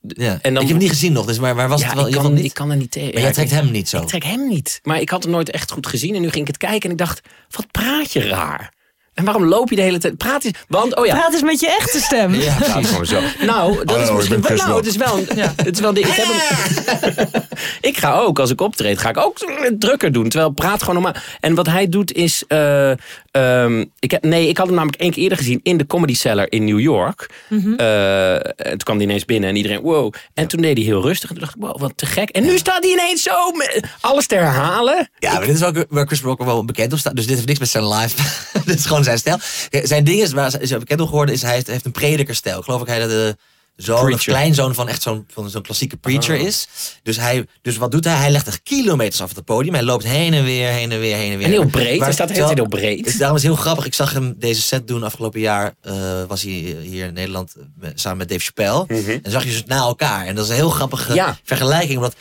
Ja. 0.00 0.38
En 0.42 0.52
ik 0.52 0.58
heb 0.58 0.68
hem 0.68 0.76
niet 0.76 0.88
gezien 0.88 1.12
nog, 1.12 1.26
dus 1.26 1.38
maar 1.38 1.54
waar 1.54 1.68
was 1.68 1.80
ja, 1.80 1.86
het 1.86 1.96
wel? 1.96 2.06
ik, 2.06 2.14
kan, 2.14 2.24
het 2.24 2.36
ik 2.36 2.42
niet? 2.42 2.52
kan 2.52 2.70
er 2.70 2.76
niet 2.76 2.90
tegen. 2.90 3.12
Maar 3.12 3.22
jij 3.22 3.32
trekt 3.32 3.50
hem 3.50 3.70
niet 3.70 3.88
zo. 3.88 4.00
Ik 4.00 4.08
trek 4.08 4.24
hem 4.24 4.48
niet. 4.48 4.80
Maar 4.82 5.00
ik 5.00 5.08
had 5.08 5.22
het 5.22 5.32
nooit 5.32 5.50
echt 5.50 5.70
goed 5.70 5.86
gezien. 5.86 6.14
En 6.14 6.20
nu 6.20 6.28
ging 6.28 6.40
ik 6.40 6.46
het 6.46 6.56
kijken 6.56 6.82
en 6.82 6.90
ik 6.90 6.98
dacht, 6.98 7.20
wat 7.50 7.70
praat 7.70 8.12
je 8.12 8.20
raar. 8.28 8.72
En 9.14 9.24
waarom 9.24 9.44
loop 9.44 9.70
je 9.70 9.76
de 9.76 9.82
hele 9.82 9.98
tijd? 9.98 10.16
Praat 10.16 10.44
eens. 10.44 10.58
Want, 10.68 10.96
oh 10.96 11.06
ja. 11.06 11.14
Praat 11.14 11.32
eens 11.32 11.42
met 11.42 11.60
je 11.60 11.76
echte 11.78 12.00
stem. 12.00 12.34
Ja, 12.34 12.54
Precies 12.54 12.88
gewoon 12.88 13.06
zo. 13.06 13.20
Nou, 13.46 13.84
dat 13.84 13.96
is 13.96 14.02
Hallo, 14.02 14.14
misschien 14.16 14.36
ik 14.36 14.42
ben 14.42 14.56
wel. 14.56 14.56
Chris 14.56 14.64
Nou, 14.66 14.76
het 14.76 14.86
is 14.86 14.96
wel. 14.96 15.18
Een, 15.18 15.54
het 15.64 15.74
is 15.74 15.80
wel 15.80 15.94
ding. 15.94 16.06
Ik, 16.06 16.12
heb 16.14 16.26
hem, 16.26 17.42
ik 17.90 17.98
ga 17.98 18.14
ook, 18.18 18.38
als 18.38 18.50
ik 18.50 18.60
optreed, 18.60 18.98
ga 18.98 19.08
ik 19.08 19.16
ook 19.16 19.38
drukker 19.78 20.12
doen. 20.12 20.28
Terwijl 20.28 20.50
praat 20.50 20.80
gewoon 20.82 21.02
normaal. 21.02 21.22
En 21.40 21.54
wat 21.54 21.66
hij 21.66 21.88
doet 21.88 22.12
is. 22.12 22.44
eh, 22.48 22.90
ehm, 23.30 23.84
ik 23.98 24.10
heb, 24.10 24.22
nee, 24.24 24.48
ik 24.48 24.56
had 24.56 24.66
hem 24.66 24.74
namelijk 24.74 25.00
één 25.02 25.10
keer 25.10 25.22
eerder 25.22 25.38
gezien 25.38 25.60
in 25.62 25.76
de 25.76 25.86
Comedy 25.86 26.14
Cellar 26.14 26.46
in 26.50 26.64
New 26.64 26.80
York. 26.80 27.30
Eh, 27.76 28.34
en 28.34 28.42
toen 28.56 28.76
kwam 28.78 28.96
hij 28.96 29.04
ineens 29.06 29.24
binnen 29.24 29.48
en 29.50 29.56
iedereen, 29.56 29.80
wow. 29.80 30.14
En 30.34 30.46
toen 30.46 30.60
deed 30.60 30.76
hij 30.76 30.86
heel 30.86 31.02
rustig. 31.02 31.28
En 31.28 31.34
toen 31.36 31.44
dacht 31.44 31.56
ik, 31.56 31.62
wow, 31.62 31.80
wat 31.80 31.92
te 31.96 32.06
gek. 32.06 32.28
En 32.28 32.42
nu 32.44 32.58
staat 32.58 32.82
hij 32.82 32.92
ineens 32.92 33.22
zo 33.22 33.50
met 33.52 33.84
alles 34.00 34.26
te 34.26 34.34
herhalen. 34.34 35.10
Ja, 35.18 35.32
maar 35.32 35.46
dit 35.46 35.54
is 35.56 35.62
ook 35.64 35.84
waar 35.88 36.06
Chris 36.06 36.20
Rock 36.20 36.42
wel 36.44 36.64
bekend 36.64 36.92
op 36.92 36.98
staat. 36.98 37.16
Dus 37.16 37.26
dit 37.26 37.34
heeft 37.34 37.46
niks 37.46 37.58
met 37.58 37.68
zijn 37.68 37.88
live. 37.88 38.16
dit 38.66 38.78
is 38.78 38.86
gewoon 38.86 38.99
zijn 39.04 39.18
stijl. 39.18 39.38
Zijn 39.70 40.04
ding 40.04 40.20
is, 40.22 40.32
waar 40.32 40.52
bekend 40.78 41.00
op 41.00 41.08
geworden 41.08 41.34
is, 41.34 41.42
hij 41.42 41.62
heeft, 41.66 41.84
een 41.84 41.92
predikerstijl. 41.92 42.58
Ik 42.58 42.64
geloof 42.64 42.80
ook 42.80 42.86
hij 42.86 42.98
dat 42.98 43.08
de 43.08 43.36
zoon 43.76 44.12
of 44.12 44.22
kleinzoon 44.24 44.74
van 44.74 44.88
echt 44.88 45.02
zo'n 45.02 45.24
van 45.32 45.50
zo'n 45.50 45.62
klassieke 45.62 45.96
preacher 45.96 46.34
is. 46.34 46.68
Dus, 47.02 47.16
hij, 47.16 47.46
dus 47.62 47.76
wat 47.76 47.90
doet 47.90 48.04
hij? 48.04 48.14
Hij 48.16 48.30
legt 48.30 48.46
echt 48.46 48.62
kilometers 48.62 49.20
af 49.22 49.34
het 49.34 49.44
podium. 49.44 49.74
Hij 49.74 49.82
loopt 49.82 50.04
heen 50.04 50.34
en 50.34 50.44
weer, 50.44 50.68
heen 50.68 50.92
en 50.92 51.00
weer, 51.00 51.16
heen 51.16 51.32
en 51.32 51.36
weer. 51.38 51.46
En 51.46 51.52
heel 51.52 51.66
breed. 51.66 51.96
Maar 51.96 52.04
Hij 52.06 52.12
staat 52.12 52.30
heel 52.30 52.46
terwijl- 52.46 52.68
breed. 52.68 53.04
Dus 53.04 53.16
daarom 53.16 53.36
is 53.36 53.42
heel 53.42 53.56
grappig. 53.56 53.84
Ik 53.86 53.94
zag 53.94 54.12
hem 54.12 54.34
deze 54.38 54.62
set 54.62 54.88
doen 54.88 55.02
afgelopen 55.02 55.40
jaar. 55.40 55.74
eh, 55.80 55.94
was 56.28 56.42
hij 56.42 56.52
hier 56.82 57.06
in 57.06 57.12
Nederland 57.14 57.54
eh, 57.80 57.88
samen 57.94 58.18
met 58.18 58.28
Dave 58.28 58.40
Chappelle. 58.44 58.86
En 59.22 59.30
zag 59.30 59.44
je 59.44 59.52
ze 59.52 59.62
na 59.66 59.76
elkaar. 59.76 60.26
En 60.26 60.34
dat 60.34 60.44
is 60.44 60.50
een 60.50 60.56
heel 60.56 60.70
grappige 60.70 61.14
Ja. 61.14 61.38
vergelijking. 61.44 61.96
Omdat 61.96 62.14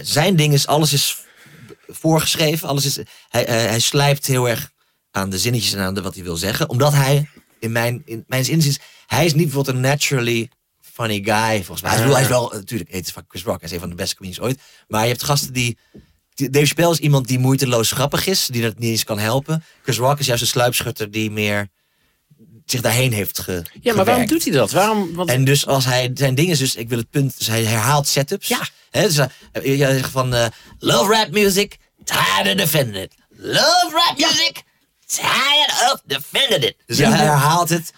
zijn 0.00 0.36
ding 0.36 0.52
is, 0.52 0.66
alles 0.66 0.92
is 0.92 1.16
voorgeschreven. 1.88 2.68
Alles 2.68 2.84
is, 2.86 2.98
hij, 3.28 3.46
eh, 3.46 3.54
hij 3.54 3.78
slijpt 3.80 4.26
heel 4.26 4.48
erg 4.48 4.70
aan 5.12 5.30
de 5.30 5.38
zinnetjes 5.38 5.72
en 5.72 5.80
aan 5.80 5.94
de, 5.94 6.02
wat 6.02 6.14
hij 6.14 6.24
wil 6.24 6.36
zeggen. 6.36 6.68
Omdat 6.68 6.92
hij, 6.92 7.28
in 7.58 7.72
mijn, 7.72 8.02
in 8.04 8.24
mijn 8.26 8.48
inziens, 8.48 8.78
hij 9.06 9.24
is 9.24 9.34
niet 9.34 9.44
bijvoorbeeld 9.44 9.76
een 9.76 9.82
naturally 9.82 10.50
funny 10.80 11.20
guy. 11.24 11.56
Volgens 11.64 11.82
mij. 11.82 11.90
Hij 11.90 12.00
is, 12.00 12.04
wel- 12.06 12.14
hij 12.14 12.22
is 12.22 12.28
wel, 12.28 12.50
natuurlijk, 12.54 12.92
het 12.92 13.06
is 13.06 13.12
van 13.12 13.24
Chris 13.28 13.42
Rock. 13.42 13.60
Hij 13.60 13.68
is 13.68 13.74
een 13.74 13.80
van 13.80 13.88
de 13.88 13.94
beste 13.94 14.16
comedians 14.16 14.44
ooit. 14.46 14.60
Maar 14.88 15.02
je 15.02 15.08
hebt 15.08 15.22
gasten 15.22 15.52
die... 15.52 15.78
Dave 16.34 16.66
Chappelle 16.66 16.90
is 16.92 16.98
iemand 16.98 17.28
die 17.28 17.38
moeiteloos 17.38 17.90
grappig 17.90 18.26
is. 18.26 18.46
Die 18.46 18.62
dat 18.62 18.78
niet 18.78 18.90
eens 18.90 19.04
kan 19.04 19.18
helpen. 19.18 19.64
Chris 19.82 19.96
Rock 19.98 20.18
is 20.18 20.26
juist 20.26 20.42
een 20.42 20.48
sluipschutter 20.48 21.10
die 21.10 21.30
meer 21.30 21.68
zich 22.66 22.80
daarheen 22.80 23.12
heeft 23.12 23.38
ge, 23.38 23.62
Ja, 23.80 23.94
maar 23.94 24.04
waarom 24.04 24.26
doet 24.26 24.44
hij 24.44 24.52
dat? 24.52 24.70
Waarom? 24.70 25.14
Want, 25.14 25.28
En 25.28 25.44
dus 25.44 25.66
als 25.66 25.84
hij, 25.84 26.10
zijn 26.14 26.34
ding 26.34 26.50
is 26.50 26.58
dus, 26.58 26.74
ik 26.74 26.88
wil 26.88 26.98
het 26.98 27.10
punt, 27.10 27.38
dus 27.38 27.46
hij 27.46 27.64
herhaalt 27.64 28.06
setups. 28.08 28.48
Ja. 28.48 28.68
Hè, 28.90 29.02
dus 29.02 29.16
hij 29.16 29.28
hij 29.52 29.76
zegt 29.76 30.10
van, 30.10 30.34
eh, 30.34 30.46
love 30.78 31.12
rap 31.12 31.30
music, 31.30 31.76
tired 32.04 32.46
of 32.46 32.54
defending 32.54 33.04
it. 33.04 33.14
Love 33.28 33.90
rap 33.92 34.18
music, 34.18 34.62
tired 35.14 35.92
of 35.92 36.02
defending 36.04 36.62
it. 36.64 36.74
Dus 36.86 36.98
Ja. 36.98 37.10
hij 37.10 37.24
herhaalt 37.24 37.68
het 37.68 37.92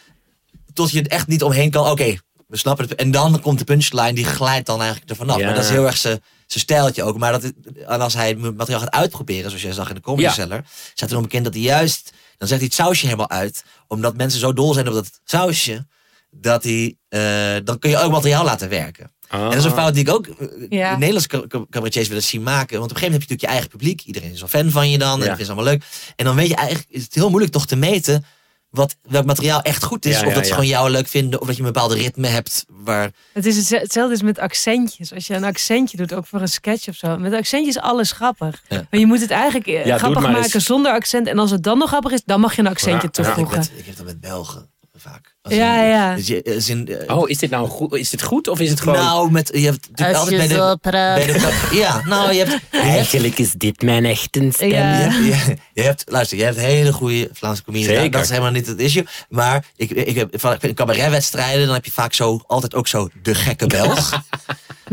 tot 0.73 0.91
je 0.91 0.99
het 0.99 1.09
echt 1.09 1.27
niet 1.27 1.43
omheen 1.43 1.71
kan. 1.71 1.91
Oké, 1.91 2.17
we 2.47 2.57
snappen 2.57 2.89
het. 2.89 2.95
En 2.95 3.11
dan 3.11 3.41
komt 3.41 3.59
de 3.59 3.65
punchline, 3.65 4.13
die 4.13 4.25
glijdt 4.25 4.67
dan 4.67 4.81
eigenlijk 4.81 5.11
er 5.11 5.17
vanaf. 5.17 5.39
Ja. 5.39 5.45
Maar 5.45 5.55
dat 5.55 5.65
is 5.65 5.71
heel 5.71 5.87
erg 5.87 5.97
zijn 5.97 6.23
zijn 6.47 6.65
stijltje 6.65 7.03
ook. 7.03 7.19
Maar 7.19 7.33
dat, 7.33 7.53
en 7.87 8.01
als 8.01 8.15
hij 8.15 8.29
het 8.29 8.39
materiaal 8.57 8.81
gaat 8.81 8.91
uitproberen, 8.91 9.45
zoals 9.51 9.63
jij 9.63 9.73
zag 9.73 9.89
in 9.89 9.95
de 9.95 10.01
Comedy 10.01 10.23
Ja. 10.23 10.33
Cellar, 10.33 10.65
staat 10.95 11.09
er 11.09 11.15
nog 11.15 11.25
bekend 11.25 11.45
dat 11.45 11.55
hij 11.55 11.63
juist, 11.63 12.13
dan 12.39 12.49
zegt 12.49 12.61
hij 12.61 12.69
het 12.73 12.75
sausje 12.75 13.05
helemaal 13.05 13.31
uit. 13.31 13.65
Omdat 13.89 14.17
mensen 14.17 14.41
zo 14.41 14.53
dol 14.53 14.73
zijn 14.73 14.89
op 14.89 14.95
dat 14.95 15.21
sausje, 15.25 15.87
dat 16.31 16.63
hij, 16.63 16.97
eh, 17.09 17.57
dan 17.65 17.79
kun 17.79 17.91
je 17.91 17.99
ook 17.99 18.11
materiaal 18.11 18.45
laten 18.45 18.69
werken. 18.69 19.14
Ah. 19.35 19.41
En 19.43 19.49
dat 19.51 19.59
is 19.59 19.65
een 19.65 19.71
fout 19.71 19.95
die 19.95 20.03
ik 20.07 20.13
ook 20.15 20.27
eh, 20.27 20.47
Ja. 20.69 20.93
Nederlandse 20.97 21.29
ca- 21.29 21.47
ca- 21.47 21.65
cabaretiers 21.71 22.09
willen 22.09 22.23
zien 22.23 22.43
maken. 22.43 22.79
Want 22.79 22.91
op 22.91 22.97
een 22.97 23.03
gegeven 23.03 23.13
moment 23.13 23.31
heb 23.31 23.31
je 23.31 23.35
natuurlijk 23.35 23.41
je 23.41 23.47
eigen 23.47 23.69
publiek. 23.69 24.01
Iedereen 24.01 24.33
is 24.33 24.41
wel 24.41 24.49
fan 24.49 24.71
van 24.71 24.91
je 24.91 24.99
dan. 24.99 25.19
En 25.19 25.25
Ja. 25.25 25.31
dat 25.31 25.39
is 25.41 25.47
allemaal 25.47 25.65
leuk. 25.65 25.85
En 26.17 26.25
dan 26.25 26.37
weet 26.37 26.49
je 26.49 26.55
eigenlijk, 26.55 26.87
is 26.91 27.03
het 27.03 27.15
heel 27.15 27.29
moeilijk 27.29 27.53
toch 27.53 27.67
te 27.67 27.77
meten 27.77 28.25
wat, 28.71 28.97
welk 29.03 29.25
materiaal 29.27 29.63
echt 29.63 29.85
goed 29.85 30.05
is. 30.05 30.13
Ja, 30.13 30.21
of 30.21 30.29
ja, 30.29 30.35
dat 30.35 30.43
ze 30.43 30.49
ja. 30.49 30.55
gewoon 30.55 30.71
jou 30.71 30.91
leuk 30.91 31.09
vinden. 31.09 31.41
Of 31.41 31.47
dat 31.47 31.57
je 31.57 31.63
een 31.63 31.73
bepaalde 31.73 31.95
ritme 31.95 32.27
hebt. 32.27 32.65
Waar, 32.69 33.11
Het 33.33 33.47
is 33.47 33.57
hetze- 33.57 33.77
hetzelfde 33.77 34.15
is 34.15 34.23
met 34.23 34.39
accentjes. 34.39 35.13
Als 35.15 35.27
je 35.27 35.35
een 35.35 35.45
accentje 35.45 35.97
doet, 35.97 36.15
ook 36.15 36.27
voor 36.27 36.41
een 36.41 36.49
sketch 36.49 36.89
of 36.89 36.95
zo. 36.95 37.17
Met 37.19 37.33
accentjes 37.33 37.77
is 37.77 37.83
alles 37.83 38.13
grappig. 38.13 38.63
Ja. 38.69 38.87
Maar 38.91 39.01
je 39.01 39.07
moet 39.07 39.21
het 39.21 39.31
eigenlijk 39.31 39.67
eh, 39.67 39.85
het 39.85 39.99
grappig 40.01 40.23
maken 40.23 40.43
eens. 40.53 40.65
zonder 40.65 40.93
accent. 40.93 41.27
En 41.27 41.39
als 41.39 41.51
het 41.51 41.63
dan 41.63 41.79
nog 41.79 41.89
grappig 41.89 42.13
is, 42.13 42.23
dan 42.25 42.41
mag 42.41 42.55
je 42.57 42.61
een 42.63 42.67
accentje 42.69 43.11
toevoegen. 43.11 43.59
met, 43.59 43.73
ik 43.77 43.87
heb 43.87 43.97
dat 43.97 44.07
met 44.07 44.21
Belgen 44.21 44.71
vaak. 44.97 45.34
Als 45.45 45.55
Ja, 45.55 45.83
in- 45.83 45.89
ja. 45.89 46.15
dus 46.15 46.27
je, 46.27 46.53
als 46.55 46.69
in, 46.69 46.89
eh, 46.89 47.17
Oh, 47.17 47.29
is 47.31 47.39
dit 47.39 47.51
nou 47.51 47.69
goed? 47.69 47.95
Is 47.95 48.11
dit 48.11 48.23
goed 48.23 48.49
of 48.49 48.61
is 48.61 48.71
het 48.71 48.81
gewoon... 48.81 48.99
Nou, 48.99 49.31
met, 49.31 49.51
je 49.55 49.65
hebt 49.65 49.89
natuurlijk 49.91 50.19
altijd 50.19 50.37
bij 50.37 50.49
de, 50.49 50.79
praat. 50.81 51.17
bij 51.17 51.27
de... 51.27 51.69
Ja, 51.73 52.03
nou, 52.07 52.33
je 52.33 52.39
hebt... 52.39 52.51
Hebt 52.71 52.85
Eigenlijk 52.95 53.39
is 53.39 53.53
dit 53.53 53.83
mijn 53.83 54.05
echte 54.05 54.49
stem. 54.53 54.69
Ja. 54.69 55.01
Je, 55.01 55.25
je, 55.25 55.57
je 55.73 55.83
hebt, 55.83 56.05
luister, 56.07 56.39
je 56.39 56.45
hebt 56.45 56.57
hele 56.57 56.93
goede 56.93 57.29
Vlaamse 57.33 57.65
comedians. 57.65 57.97
Nou, 57.99 58.09
Dat 58.09 58.23
is 58.23 58.29
helemaal 58.29 58.51
niet 58.51 58.67
het 58.67 58.81
issue. 58.81 59.07
Maar 59.29 59.65
ik, 59.77 59.91
ik 59.91 60.15
heb 60.15 60.41
van 60.41 60.59
cabaretwedstrijden, 60.75 61.65
dan 61.67 61.75
heb 61.75 61.85
je 61.85 61.93
vaak 61.93 62.13
zo, 62.13 62.41
altijd 62.47 62.75
ook 62.75 62.89
zo 62.89 63.09
de 63.23 63.35
gekke 63.35 63.67
Belg. 63.67 64.13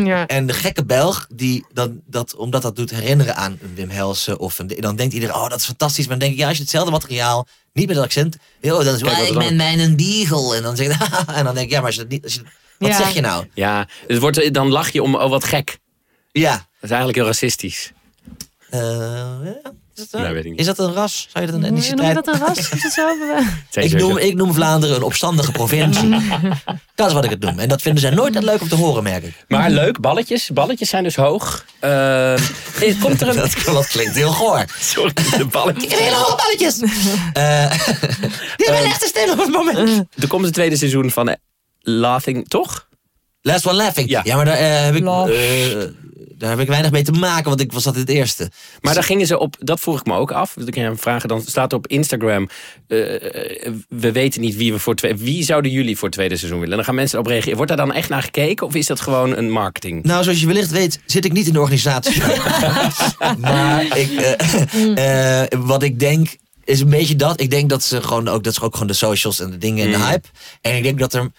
Ja. 0.11 0.27
en 0.27 0.45
de 0.47 0.53
gekke 0.53 0.85
Belg, 0.85 1.27
die, 1.33 1.65
dat, 1.73 1.91
dat, 2.05 2.35
omdat 2.35 2.61
dat 2.61 2.75
doet 2.75 2.89
herinneren 2.89 3.35
aan 3.35 3.57
een 3.61 3.75
Wim 3.75 3.89
Helsen. 3.89 4.39
Of 4.39 4.59
een, 4.59 4.67
dan 4.67 4.95
denkt 4.95 5.13
iedereen, 5.13 5.35
oh 5.35 5.49
dat 5.49 5.59
is 5.59 5.65
fantastisch. 5.65 6.07
Maar 6.07 6.17
dan 6.19 6.27
denk 6.27 6.31
ik, 6.33 6.39
ja, 6.39 6.47
als 6.47 6.57
je 6.57 6.63
hetzelfde 6.63 6.91
materiaal, 6.91 7.47
niet 7.73 7.87
met 7.87 7.95
dat 7.95 8.05
accent. 8.05 8.37
Joh, 8.61 8.83
dan 8.85 8.93
is 8.95 9.01
Kijk, 9.01 9.15
"Wel, 9.15 9.25
wat 9.33 9.41
ik 9.43 9.47
ben 9.47 9.55
mijn 9.55 9.79
een 9.79 9.95
beagle. 9.95 10.55
En 10.55 10.63
dan 10.63 10.75
zeg 10.75 10.87
je, 10.99 11.15
en 11.33 11.43
dan 11.43 11.53
denk 11.53 11.65
ik, 11.65 11.71
ja, 11.71 11.77
maar 11.77 11.85
als 11.85 11.95
je 11.95 12.01
dat 12.01 12.09
niet, 12.11 12.23
als 12.23 12.33
je, 12.33 12.41
wat 12.77 12.89
Ja. 12.89 12.97
zeg 12.97 13.13
je 13.13 13.21
nou? 13.21 13.47
Ja, 13.53 13.87
het 14.07 14.19
wordt, 14.19 14.53
dan 14.53 14.69
lach 14.69 14.89
je 14.89 15.03
om, 15.03 15.15
oh 15.15 15.29
wat 15.29 15.43
gek. 15.43 15.77
Ja. 16.31 16.51
Dat 16.51 16.63
is 16.81 16.89
eigenlijk 16.89 17.17
heel 17.17 17.25
racistisch. 17.27 17.91
Eh, 18.69 18.79
ja, 19.43 19.71
Nee, 20.11 20.33
weet 20.33 20.43
ik 20.45 20.49
niet. 20.51 20.59
is 20.59 20.65
dat 20.65 20.79
een 20.79 20.93
ras? 20.93 21.27
Zou 21.31 21.45
je 21.45 21.51
dat 21.51 21.61
een 21.61 21.73
Noem 21.73 21.81
je 21.81 21.87
etniciteit? 21.89 22.15
dat 22.25 22.27
een 22.27 22.39
ras? 22.39 22.57
Is 22.57 22.83
het 22.83 22.93
zo? 22.93 23.07
Zei 23.69 23.85
Ik 23.85 23.93
noem, 23.93 24.17
ik 24.17 24.35
noem 24.35 24.53
Vlaanderen 24.53 24.95
een 24.95 25.03
opstandige 25.03 25.51
provincie. 25.51 26.09
dat 26.95 27.07
is 27.07 27.13
wat 27.13 27.23
ik 27.23 27.29
het 27.29 27.39
noem. 27.39 27.59
En 27.59 27.67
dat 27.69 27.81
vinden 27.81 28.01
zij 28.01 28.11
nooit 28.11 28.33
dat 28.33 28.43
leuk 28.43 28.61
om 28.61 28.67
te 28.67 28.75
horen, 28.75 29.03
merk 29.03 29.23
ik. 29.23 29.45
Maar 29.47 29.69
leuk, 29.69 29.99
balletjes. 29.99 30.49
Balletjes 30.49 30.89
zijn 30.89 31.03
dus 31.03 31.15
hoog. 31.15 31.65
Eh, 31.79 32.33
eh, 32.33 32.39
komt 33.01 33.21
er 33.21 33.27
een... 33.27 33.35
Dat, 33.41 33.55
dat 33.65 33.87
klinkt 33.87 34.15
heel 34.15 34.31
goor. 34.31 34.65
Sorry, 34.79 35.13
de 35.37 35.45
balletjes. 35.45 35.99
Hele 35.99 36.15
hoge 36.15 36.35
balletjes. 36.35 36.79
Eh, 37.33 37.71
die 38.57 38.65
hebben 38.65 38.83
echt 38.85 38.99
te 39.01 39.07
stil 39.07 39.31
op 39.31 39.37
het 39.39 39.51
moment. 39.51 40.03
Er 40.17 40.27
komt 40.27 40.45
het 40.45 40.53
tweede 40.53 40.77
seizoen 40.77 41.11
van 41.11 41.29
eh, 41.29 41.35
Laughing, 41.79 42.47
toch? 42.47 42.89
Last 43.41 43.65
one 43.67 43.75
laughing. 43.75 44.09
Ja. 44.09 44.21
Ja, 44.23 44.35
maar 44.35 44.45
daar, 44.45 44.57
eh, 44.57 44.83
heb 44.83 44.95
ik, 44.95 45.03
Love. 45.03 45.33
eh, 45.33 45.83
daar 46.41 46.49
heb 46.49 46.59
ik 46.59 46.67
weinig 46.67 46.91
mee 46.91 47.03
te 47.03 47.11
maken, 47.11 47.43
want 47.49 47.61
ik 47.61 47.71
was 47.71 47.83
dat 47.83 47.95
het 47.95 48.09
eerste. 48.09 48.51
Maar 48.81 48.93
daar 48.93 49.03
gingen 49.03 49.27
ze 49.27 49.39
op, 49.39 49.55
dat 49.59 49.79
vroeg 49.79 49.99
ik 49.99 50.05
me 50.05 50.13
ook 50.13 50.31
af. 50.31 50.53
Dat 50.57 50.67
ik 50.67 50.75
hem 50.75 50.97
vragen, 50.97 51.29
dan 51.29 51.41
staat 51.45 51.71
er 51.71 51.77
op 51.77 51.87
Instagram. 51.87 52.49
eh, 52.87 52.97
we 53.89 54.11
weten 54.11 54.41
niet 54.41 54.55
wie 54.55 54.71
we 54.73 54.79
voor 54.79 54.95
twee. 54.95 55.15
Wie 55.15 55.43
zouden 55.43 55.71
jullie 55.71 55.95
voor 55.97 56.07
het 56.07 56.17
tweede 56.17 56.35
seizoen 56.37 56.59
willen? 56.59 56.71
En 56.71 56.77
dan 56.77 56.85
gaan 56.85 56.95
mensen 56.95 57.17
erop 57.17 57.29
reageren. 57.31 57.55
Wordt 57.57 57.71
daar 57.75 57.85
dan 57.85 57.95
echt 57.95 58.09
naar 58.09 58.23
gekeken? 58.23 58.65
Of 58.67 58.75
is 58.75 58.87
dat 58.87 58.99
gewoon 59.01 59.37
een 59.37 59.49
marketing? 59.51 60.03
Nou, 60.03 60.23
zoals 60.23 60.39
je 60.39 60.47
wellicht 60.47 60.71
weet, 60.71 60.99
zit 61.05 61.25
ik 61.25 61.31
niet 61.31 61.47
in 61.47 61.53
de 61.53 61.59
organisatie. 61.59 62.21
maar 63.37 63.97
ik, 63.97 64.11
eh, 64.11 65.41
eh, 65.43 65.47
wat 65.59 65.83
ik 65.83 65.99
denk 65.99 66.35
is 66.63 66.79
een 66.79 66.89
beetje 66.89 67.15
dat. 67.15 67.41
Ik 67.41 67.49
denk 67.49 67.69
dat 67.69 67.83
ze 67.83 68.01
gewoon 68.01 68.27
ook, 68.27 68.43
dat 68.43 68.53
is 68.53 68.61
ook 68.61 68.73
gewoon 68.73 68.87
de 68.87 68.93
socials 68.93 69.39
en 69.39 69.49
de 69.51 69.57
dingen 69.57 69.85
en 69.85 69.91
de 69.91 69.97
Mm. 69.97 70.03
hype. 70.03 70.27
En 70.61 70.75
ik 70.75 70.83
denk 70.83 70.99
dat 70.99 71.13
er 71.13 71.31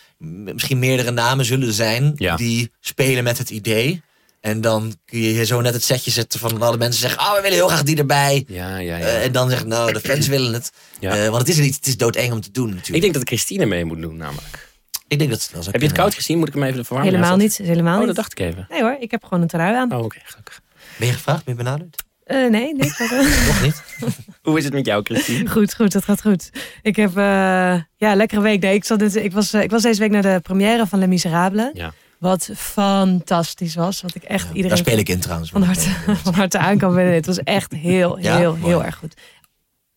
misschien 0.54 0.78
meerdere 0.78 1.10
namen 1.10 1.44
zullen 1.44 1.72
zijn 1.72 2.12
Ja. 2.16 2.36
die 2.36 2.70
spelen 2.80 3.24
met 3.24 3.38
het 3.38 3.50
idee. 3.50 4.02
En 4.42 4.60
dan 4.60 4.94
kun 5.04 5.18
je 5.20 5.28
hier 5.28 5.44
zo 5.44 5.60
net 5.60 5.74
het 5.74 5.84
setje 5.84 6.10
zetten 6.10 6.40
van 6.40 6.62
alle 6.62 6.76
mensen 6.76 7.00
zeggen, 7.00 7.20
oh, 7.20 7.34
we 7.34 7.40
willen 7.40 7.56
heel 7.56 7.68
graag 7.68 7.82
die 7.82 7.96
erbij. 7.98 8.44
Ja, 8.46 8.76
ja, 8.76 8.96
ja. 8.96 9.06
Eh, 9.06 9.24
en 9.24 9.32
dan 9.32 9.48
zeggen, 9.48 9.68
nou, 9.68 9.92
de 9.92 10.00
fans 10.00 10.26
willen 10.26 10.52
het. 10.52 10.72
Ja. 11.00 11.16
Eh, 11.16 11.24
want 11.28 11.38
het 11.38 11.48
is 11.48 11.56
er 11.56 11.62
niet, 11.62 11.74
het 11.76 11.86
is 11.86 11.96
doodeng 11.96 12.32
om 12.32 12.40
te 12.40 12.50
doen 12.50 12.66
natuurlijk. 12.68 12.94
ik 12.94 13.00
denk 13.00 13.14
dat 13.14 13.22
Christine 13.22 13.66
mee 13.66 13.84
moet 13.84 14.00
doen, 14.00 14.16
namelijk. 14.16 14.70
Ik 15.08 15.18
denk 15.18 15.30
dat 15.30 15.42
het 15.42 15.52
wel 15.52 15.60
zou 15.62 15.72
Heb 15.72 15.80
je 15.80 15.86
het 15.86 15.96
koud 15.96 16.14
gezien? 16.14 16.38
Moet 16.38 16.48
ik 16.48 16.54
hem 16.54 16.62
even 16.62 16.84
verwarmen? 16.84 17.14
Helemaal 17.14 17.36
niet. 17.36 17.56
Helemaal 17.56 18.00
Oh, 18.00 18.06
dat 18.06 18.16
dacht 18.16 18.32
ik 18.32 18.38
even. 18.38 18.66
Nee 18.70 18.82
hoor, 18.82 18.96
ik 19.00 19.10
heb 19.10 19.24
gewoon 19.24 19.42
een 19.42 19.48
trui 19.48 19.74
aan. 19.76 19.92
Oh, 19.92 20.04
oké, 20.04 20.18
gelukkig. 20.24 20.60
Ben 20.98 21.06
je 21.08 21.12
gevraagd? 21.14 21.44
Ben 21.44 21.54
je 21.56 21.62
benaderd? 21.62 22.02
Eh, 22.24 22.36
nee, 22.36 22.74
nee. 22.74 22.92
wat- 22.98 23.10
Nog 23.46 23.62
niet? 23.62 23.82
Hoe 24.42 24.58
is 24.58 24.64
het 24.64 24.72
met 24.72 24.86
jou, 24.86 25.02
Christine? 25.04 25.48
Goed, 25.54 25.74
goed, 25.74 25.92
dat 25.92 26.04
gaat 26.04 26.20
goed. 26.20 26.50
Ik 26.82 26.96
heb 26.96 27.16
eh, 27.16 27.80
ja, 27.96 28.14
lekkere 28.14 28.40
week. 28.40 28.60
Nee, 28.62 28.74
ik, 28.74 28.84
zat 28.84 28.98
dit, 28.98 29.16
ik, 29.16 29.32
was, 29.32 29.54
ik 29.54 29.70
was 29.70 29.82
deze 29.82 30.00
week 30.00 30.10
naar 30.10 30.22
de 30.22 30.40
première 30.42 30.86
van 30.86 30.98
Les 30.98 31.08
Miserables. 31.08 31.70
Ja. 31.72 31.92
Wat 32.22 32.50
fantastisch 32.56 33.74
was. 33.74 34.02
Wat 34.02 34.14
ik 34.14 34.22
echt 34.22 34.46
Daar 34.46 34.56
iedereen 34.56 34.76
speel 34.76 34.98
ik 34.98 35.08
in 35.08 35.20
trouwens. 35.20 35.50
van 35.50 35.62
harte, 35.62 35.88
van 36.24 36.34
harte 36.34 36.58
aan 36.58 36.78
kan 36.78 36.94
winnen. 36.94 37.14
Het 37.14 37.26
was 37.26 37.38
echt 37.38 37.72
heel, 37.72 38.18
Ja? 38.18 38.36
heel, 38.36 38.54
heel 38.54 38.84
erg 38.84 38.96
goed. 38.96 39.14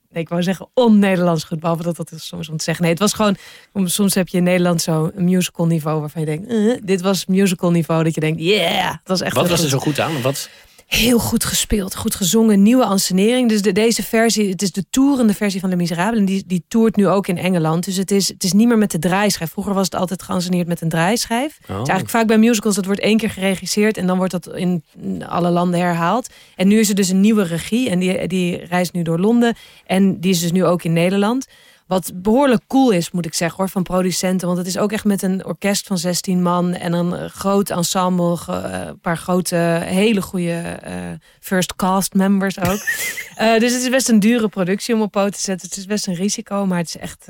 Nee, 0.10 0.24
ik 0.24 0.30
wou 0.30 0.44
zeggen 0.44 0.68
on-Nederlands 0.74 1.44
goed, 1.44 1.60
behalve 1.60 1.84
dat 1.84 1.96
dat 1.96 2.12
is 2.12 2.28
soms 2.28 2.50
om 2.50 2.58
te 2.58 2.64
zeggen. 2.64 2.84
Nee, 2.84 2.94
het 2.94 3.02
was 3.02 3.14
gewoon, 3.14 3.36
soms 3.74 4.14
heb 4.16 4.28
je 4.28 4.38
in 4.38 4.44
Nederland 4.44 4.82
zo 4.82 5.12
een 5.16 5.24
musical 5.24 5.66
niveau 5.66 6.00
waarvan 6.00 6.22
je 6.22 6.28
denkt, 6.28 6.48
eh, 6.50 6.82
dit 6.84 7.02
was 7.02 7.26
musical 7.26 7.72
niveau 7.72 8.04
dat 8.04 8.14
je 8.16 8.22
denkt, 8.22 8.42
yeah, 8.42 8.86
dat 8.90 9.00
was 9.04 9.22
echt 9.22 9.36
Wat 9.36 9.50
was 9.50 9.58
er 9.64 9.70
goed. 9.70 9.72
zo 9.72 9.80
goed 9.80 10.00
aan? 10.00 10.22
Wat? 10.22 10.50
Heel 10.86 11.20
goed 11.20 11.46
gespeeld, 11.46 11.96
goed 11.96 12.16
gezongen, 12.16 12.62
nieuwe 12.62 12.86
ansenering. 12.86 13.50
Dus 13.50 13.62
de, 13.62 13.72
deze 13.72 14.04
versie, 14.04 14.50
het 14.50 14.62
is 14.62 14.72
de 14.72 14.86
toerende 14.90 15.34
versie 15.34 15.60
van 15.60 15.70
Les 15.70 15.78
Miserables. 15.78 16.20
En 16.20 16.26
die, 16.26 16.44
die 16.48 16.64
toert 16.68 16.96
nu 16.96 17.08
ook 17.08 17.28
in 17.28 17.38
Engeland. 17.38 17.86
Dus 17.86 17.98
het 17.98 18.12
is, 18.12 18.28
het 18.28 18.44
is 18.44 18.54
niet 18.54 18.68
meer 18.68 18.78
met 18.78 18.92
de 18.92 19.00
draaischijf. 19.00 19.52
Vroeger 19.52 19.74
was 19.74 19.86
het 19.86 19.96
altijd 19.96 20.24
geanceneerd 20.24 20.68
met 20.68 20.82
een 20.82 20.90
draaischijf. 20.90 21.58
Het 21.58 21.70
is 21.70 21.76
eigenlijk 21.76 22.10
vaak 22.10 22.28
bij 22.28 22.38
musicals, 22.38 22.76
dat 22.76 22.86
wordt 22.86 23.02
één 23.02 23.18
keer 23.18 23.30
geregisseerd... 23.30 23.98
en 23.98 24.08
dan 24.08 24.18
wordt 24.18 24.32
dat 24.32 24.48
in 24.56 24.84
alle 25.28 25.50
landen 25.50 25.80
herhaald. 25.80 26.30
En 26.56 26.68
nu 26.68 26.80
is 26.80 26.90
er 26.90 26.96
dus 26.96 27.10
een 27.10 27.22
nieuwe 27.22 27.44
regie 27.44 27.90
en 27.90 28.00
die, 28.00 28.28
die 28.28 28.66
reist 28.66 28.94
nu 28.94 29.02
door 29.02 29.20
Londen. 29.20 29.56
En 29.86 30.20
die 30.20 30.32
is 30.32 30.40
dus 30.40 30.52
nu 30.52 30.66
ook 30.66 30.84
in 30.84 30.94
Nederland. 30.94 31.46
Wat 31.88 32.12
behoorlijk 32.16 32.62
cool 32.68 32.92
is, 32.92 33.12
moet 33.12 33.26
ik 33.26 33.34
zeggen 33.34 33.58
hoor, 33.58 33.70
van 33.70 33.84
producenten. 33.84 34.48
Want 34.48 34.60
het 34.60 34.68
is 34.68 34.78
ook 34.78 34.92
echt 34.92 35.04
met 35.04 35.22
een 35.22 35.46
orkest 35.46 35.88
van 35.88 35.98
16 35.98 36.42
man 36.42 36.74
en 36.74 36.94
een 36.94 37.30
groot 37.30 37.70
ensemble. 37.70 38.38
eh, 38.48 38.88
Een 38.88 39.00
paar 39.00 39.18
grote, 39.18 39.56
hele 39.86 40.22
goede 40.22 40.52
eh, 40.62 40.94
first 41.40 41.76
cast 41.76 42.14
members 42.14 42.60
ook. 42.60 42.80
Eh, 43.36 43.60
dus 43.60 43.74
het 43.74 43.82
is 43.82 43.90
best 43.90 44.10
een 44.10 44.20
dure 44.20 44.48
productie 44.48 44.96
om 44.96 45.02
op 45.02 45.12
poot 45.12 45.34
te 45.34 45.40
zetten. 45.40 45.68
Het 45.70 45.78
is 45.78 45.86
best 45.86 46.08
een 46.08 46.14
risico, 46.16 46.66
maar 46.66 46.78
het 46.78 46.88
is 46.88 46.98
echt, 46.98 47.28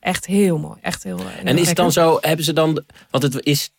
echt 0.00 0.26
heel 0.26 0.58
mooi. 0.58 0.78
Echt 0.82 1.02
heel, 1.02 1.18
En 1.44 1.58
is 1.58 1.66
het 1.68 1.76
dan 1.76 1.92
zo, 1.92 2.18
hebben 2.20 2.44
ze 2.44 2.52
dan, 2.52 2.82
want 3.10 3.22
het 3.22 3.44
is 3.44 3.70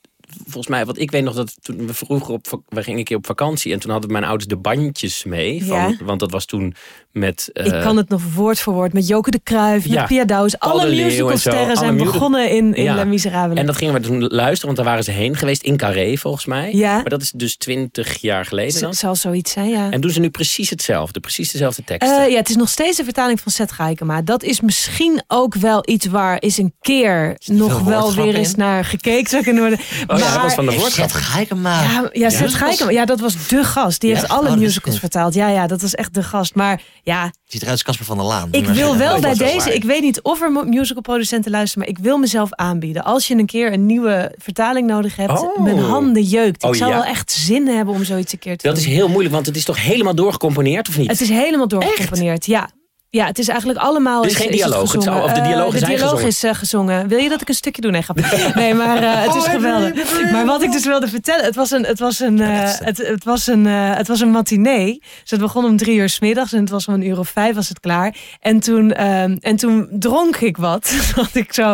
volgens 0.43 0.67
mij, 0.67 0.85
wat 0.85 0.97
ik 0.97 1.11
weet 1.11 1.23
nog 1.23 1.35
dat 1.35 1.55
toen 1.61 1.87
we 1.87 1.93
vroeger 1.93 2.33
op, 2.33 2.61
we 2.67 2.83
gingen 2.83 2.99
een 2.99 3.05
keer 3.05 3.17
op 3.17 3.25
vakantie 3.25 3.73
en 3.73 3.79
toen 3.79 3.91
hadden 3.91 4.11
mijn 4.11 4.23
ouders 4.23 4.47
de 4.49 4.57
bandjes 4.57 5.23
mee, 5.23 5.65
van, 5.65 5.77
Ja. 5.77 5.95
want 6.05 6.19
dat 6.19 6.31
was 6.31 6.45
toen 6.45 6.75
met. 7.11 7.49
eh, 7.53 7.65
Ik 7.65 7.81
kan 7.81 7.97
het 7.97 8.09
nog 8.09 8.21
woord 8.35 8.59
voor 8.59 8.73
woord 8.73 8.93
met 8.93 9.07
Joke 9.07 9.31
de 9.31 9.39
Kruijf, 9.43 9.83
met 9.83 9.93
Ja, 9.93 10.05
Pia 10.05 10.25
Douws. 10.25 10.59
Alle 10.59 10.89
musicalsterren 10.89 11.77
zijn 11.77 11.97
begonnen 11.97 12.49
in, 12.49 12.73
in 12.73 12.83
Ja. 12.83 12.95
Les 12.95 13.05
Miserables. 13.05 13.57
En 13.59 13.65
dat 13.65 13.77
gingen 13.77 13.93
we 13.93 13.99
toen 13.99 14.21
luisteren, 14.27 14.65
want 14.65 14.75
daar 14.75 14.85
waren 14.85 15.03
ze 15.03 15.11
heen 15.11 15.35
geweest 15.35 15.61
in 15.63 15.77
Carré 15.77 16.17
volgens 16.17 16.45
mij. 16.45 16.73
Ja. 16.73 16.93
Maar 16.95 17.09
dat 17.09 17.21
is 17.21 17.31
dus 17.35 17.57
twintig 17.57 18.17
jaar 18.17 18.45
geleden 18.45 18.81
dan. 18.81 18.93
Z- 18.93 18.99
zal 18.99 19.15
zoiets 19.15 19.51
zijn, 19.51 19.69
ja. 19.69 19.89
En 19.91 20.01
doen 20.01 20.11
ze 20.11 20.19
nu 20.19 20.29
precies 20.29 20.69
hetzelfde, 20.69 21.19
precies 21.19 21.51
dezelfde 21.51 21.83
teksten. 21.83 22.23
Eh, 22.23 22.29
ja, 22.31 22.37
het 22.37 22.49
is 22.49 22.55
nog 22.55 22.69
steeds 22.69 22.97
een 22.97 23.03
vertaling 23.03 23.39
van 23.39 23.51
Seth 23.51 23.71
Gaikema. 23.71 24.21
Dat 24.21 24.43
is 24.43 24.61
misschien 24.61 25.21
ook 25.27 25.55
wel 25.55 25.83
iets 25.85 26.05
waar 26.05 26.37
eens 26.37 26.57
een 26.57 26.73
keer 26.81 27.37
nog 27.45 27.79
wel 27.79 28.13
weer 28.13 28.35
eens 28.35 28.55
naar 28.55 28.85
gekeken 28.85 29.29
zou 29.29 29.43
kunnen 29.43 29.61
worden. 29.61 29.79
oh 30.07 30.17
ja, 30.19 30.33
dat 30.33 30.41
was 30.41 30.53
van 30.53 30.65
de 30.65 30.75
woordgrap. 30.75 31.09
Seth. 31.09 31.57
Ja, 31.63 32.09
ja, 32.11 32.29
Seth 32.29 32.85
ja, 32.89 33.05
dat 33.05 33.19
was 33.19 33.47
de 33.47 33.63
gast. 33.63 34.01
Die 34.01 34.09
Ja, 34.09 34.15
heeft 34.15 34.27
alle 34.29 34.47
Oh, 34.49 34.53
is 34.55 34.59
musicals 34.61 34.99
vertaald. 34.99 35.33
Ja, 35.33 35.49
ja, 35.49 35.67
dat 35.67 35.81
was 35.81 35.95
echt 35.95 36.13
de 36.13 36.23
gast. 36.23 36.55
Maar 36.55 36.81
ja, 37.03 37.31
Ziet 37.45 37.61
eruit 37.61 37.71
als 37.77 37.83
Casper 37.83 38.05
van 38.05 38.17
der 38.17 38.25
Laan. 38.25 38.47
ik 38.51 38.65
wil 38.65 38.97
wel 39.05 39.21
dat 39.21 39.37
bij 39.37 39.51
deze, 39.53 39.73
ik 39.73 39.83
weet 39.83 40.01
niet 40.01 40.21
of 40.21 40.41
er 40.41 40.51
musicalproducenten 40.51 41.51
luisteren, 41.51 41.87
maar 41.87 41.97
ik 41.97 42.03
wil 42.03 42.17
mezelf 42.17 42.53
aanbieden. 42.53 43.03
Als 43.03 43.27
je 43.27 43.35
een 43.35 43.45
keer 43.45 43.73
een 43.73 43.85
nieuwe 43.85 44.35
vertaling 44.37 44.87
nodig 44.87 45.15
hebt, 45.15 45.31
Oh. 45.31 45.63
mijn 45.63 45.79
handen 45.79 46.23
jeukt. 46.23 46.63
Ik 46.63 46.69
Oh, 46.69 46.75
zou 46.75 46.89
ja. 46.91 46.95
wel 46.97 47.05
echt 47.05 47.31
zin 47.31 47.67
hebben 47.67 47.93
om 47.93 48.03
zoiets 48.03 48.33
een 48.33 48.39
keer 48.39 48.57
te 48.57 48.67
Dat 48.67 48.75
doen. 48.75 48.85
is 48.85 48.89
heel 48.91 49.07
moeilijk, 49.07 49.33
want 49.33 49.45
het 49.45 49.55
is 49.55 49.63
toch 49.65 49.83
helemaal 49.83 50.15
doorgecomponeerd, 50.15 50.89
of 50.89 50.97
niet? 50.97 51.07
Het 51.09 51.21
is 51.21 51.29
helemaal 51.29 51.67
doorgecomponeerd, 51.67 52.45
ja. 52.45 52.69
Ja, 53.11 53.25
het 53.25 53.39
is 53.39 53.47
eigenlijk 53.47 53.79
allemaal. 53.79 54.23
Er 54.23 54.29
is 54.29 54.35
geen 54.35 54.51
dialoog, 54.51 54.91
het 54.91 55.01
is- 55.01 55.07
of 55.07 55.31
de 55.33 55.39
Eh, 55.39 55.45
dialoog 55.47 55.73
is 55.73 55.79
de 55.79 55.85
dialoog 55.85 56.09
gezongen. 56.09 56.27
is 56.27 56.43
eh, 56.43 56.53
gezongen. 56.53 57.07
Wil 57.07 57.17
je 57.17 57.29
dat 57.29 57.41
ik 57.41 57.47
een 57.49 57.53
stukje 57.53 57.81
doe? 57.81 57.91
Nee. 57.91 58.03
Nee, 58.55 58.73
maar 58.73 59.03
eh, 59.03 59.21
het 59.25 59.35
is 59.35 59.43
Oh, 59.45 59.49
geweldig. 59.49 60.31
Maar 60.31 60.45
wat 60.45 60.61
ik 60.63 60.71
dus 60.71 60.85
wilde 60.85 61.07
vertellen, 61.07 61.45
het 61.45 61.55
was 61.55 61.71
een, 61.71 61.85
het 61.85 61.99
was 61.99 62.19
een, 62.19 62.41
eh, 62.41 62.71
het, 62.79 62.97
het 62.97 63.23
was 63.23 63.47
een, 63.47 63.67
eh, 63.67 63.95
het 63.95 64.07
was 64.07 64.19
een 64.19 64.31
matinee. 64.31 65.01
Dus 65.21 65.31
het 65.31 65.39
begon 65.39 65.65
om 65.65 65.77
drie 65.77 65.97
uur 65.97 66.09
's 66.09 66.19
middags 66.19 66.53
en 66.53 66.59
het 66.59 66.69
was 66.69 66.87
om 66.87 66.93
een 66.93 67.05
uur 67.07 67.19
of 67.19 67.29
vijf 67.29 67.55
was 67.55 67.69
het 67.69 67.79
klaar. 67.79 68.15
En 68.39 68.59
toen, 68.59 68.93
ehm, 68.93 69.37
en 69.39 69.55
toen 69.55 69.87
dronk 69.91 70.35
ik 70.35 70.57
wat. 70.57 70.91
Dat 71.15 71.29
ik 71.35 71.53
zo. 71.53 71.73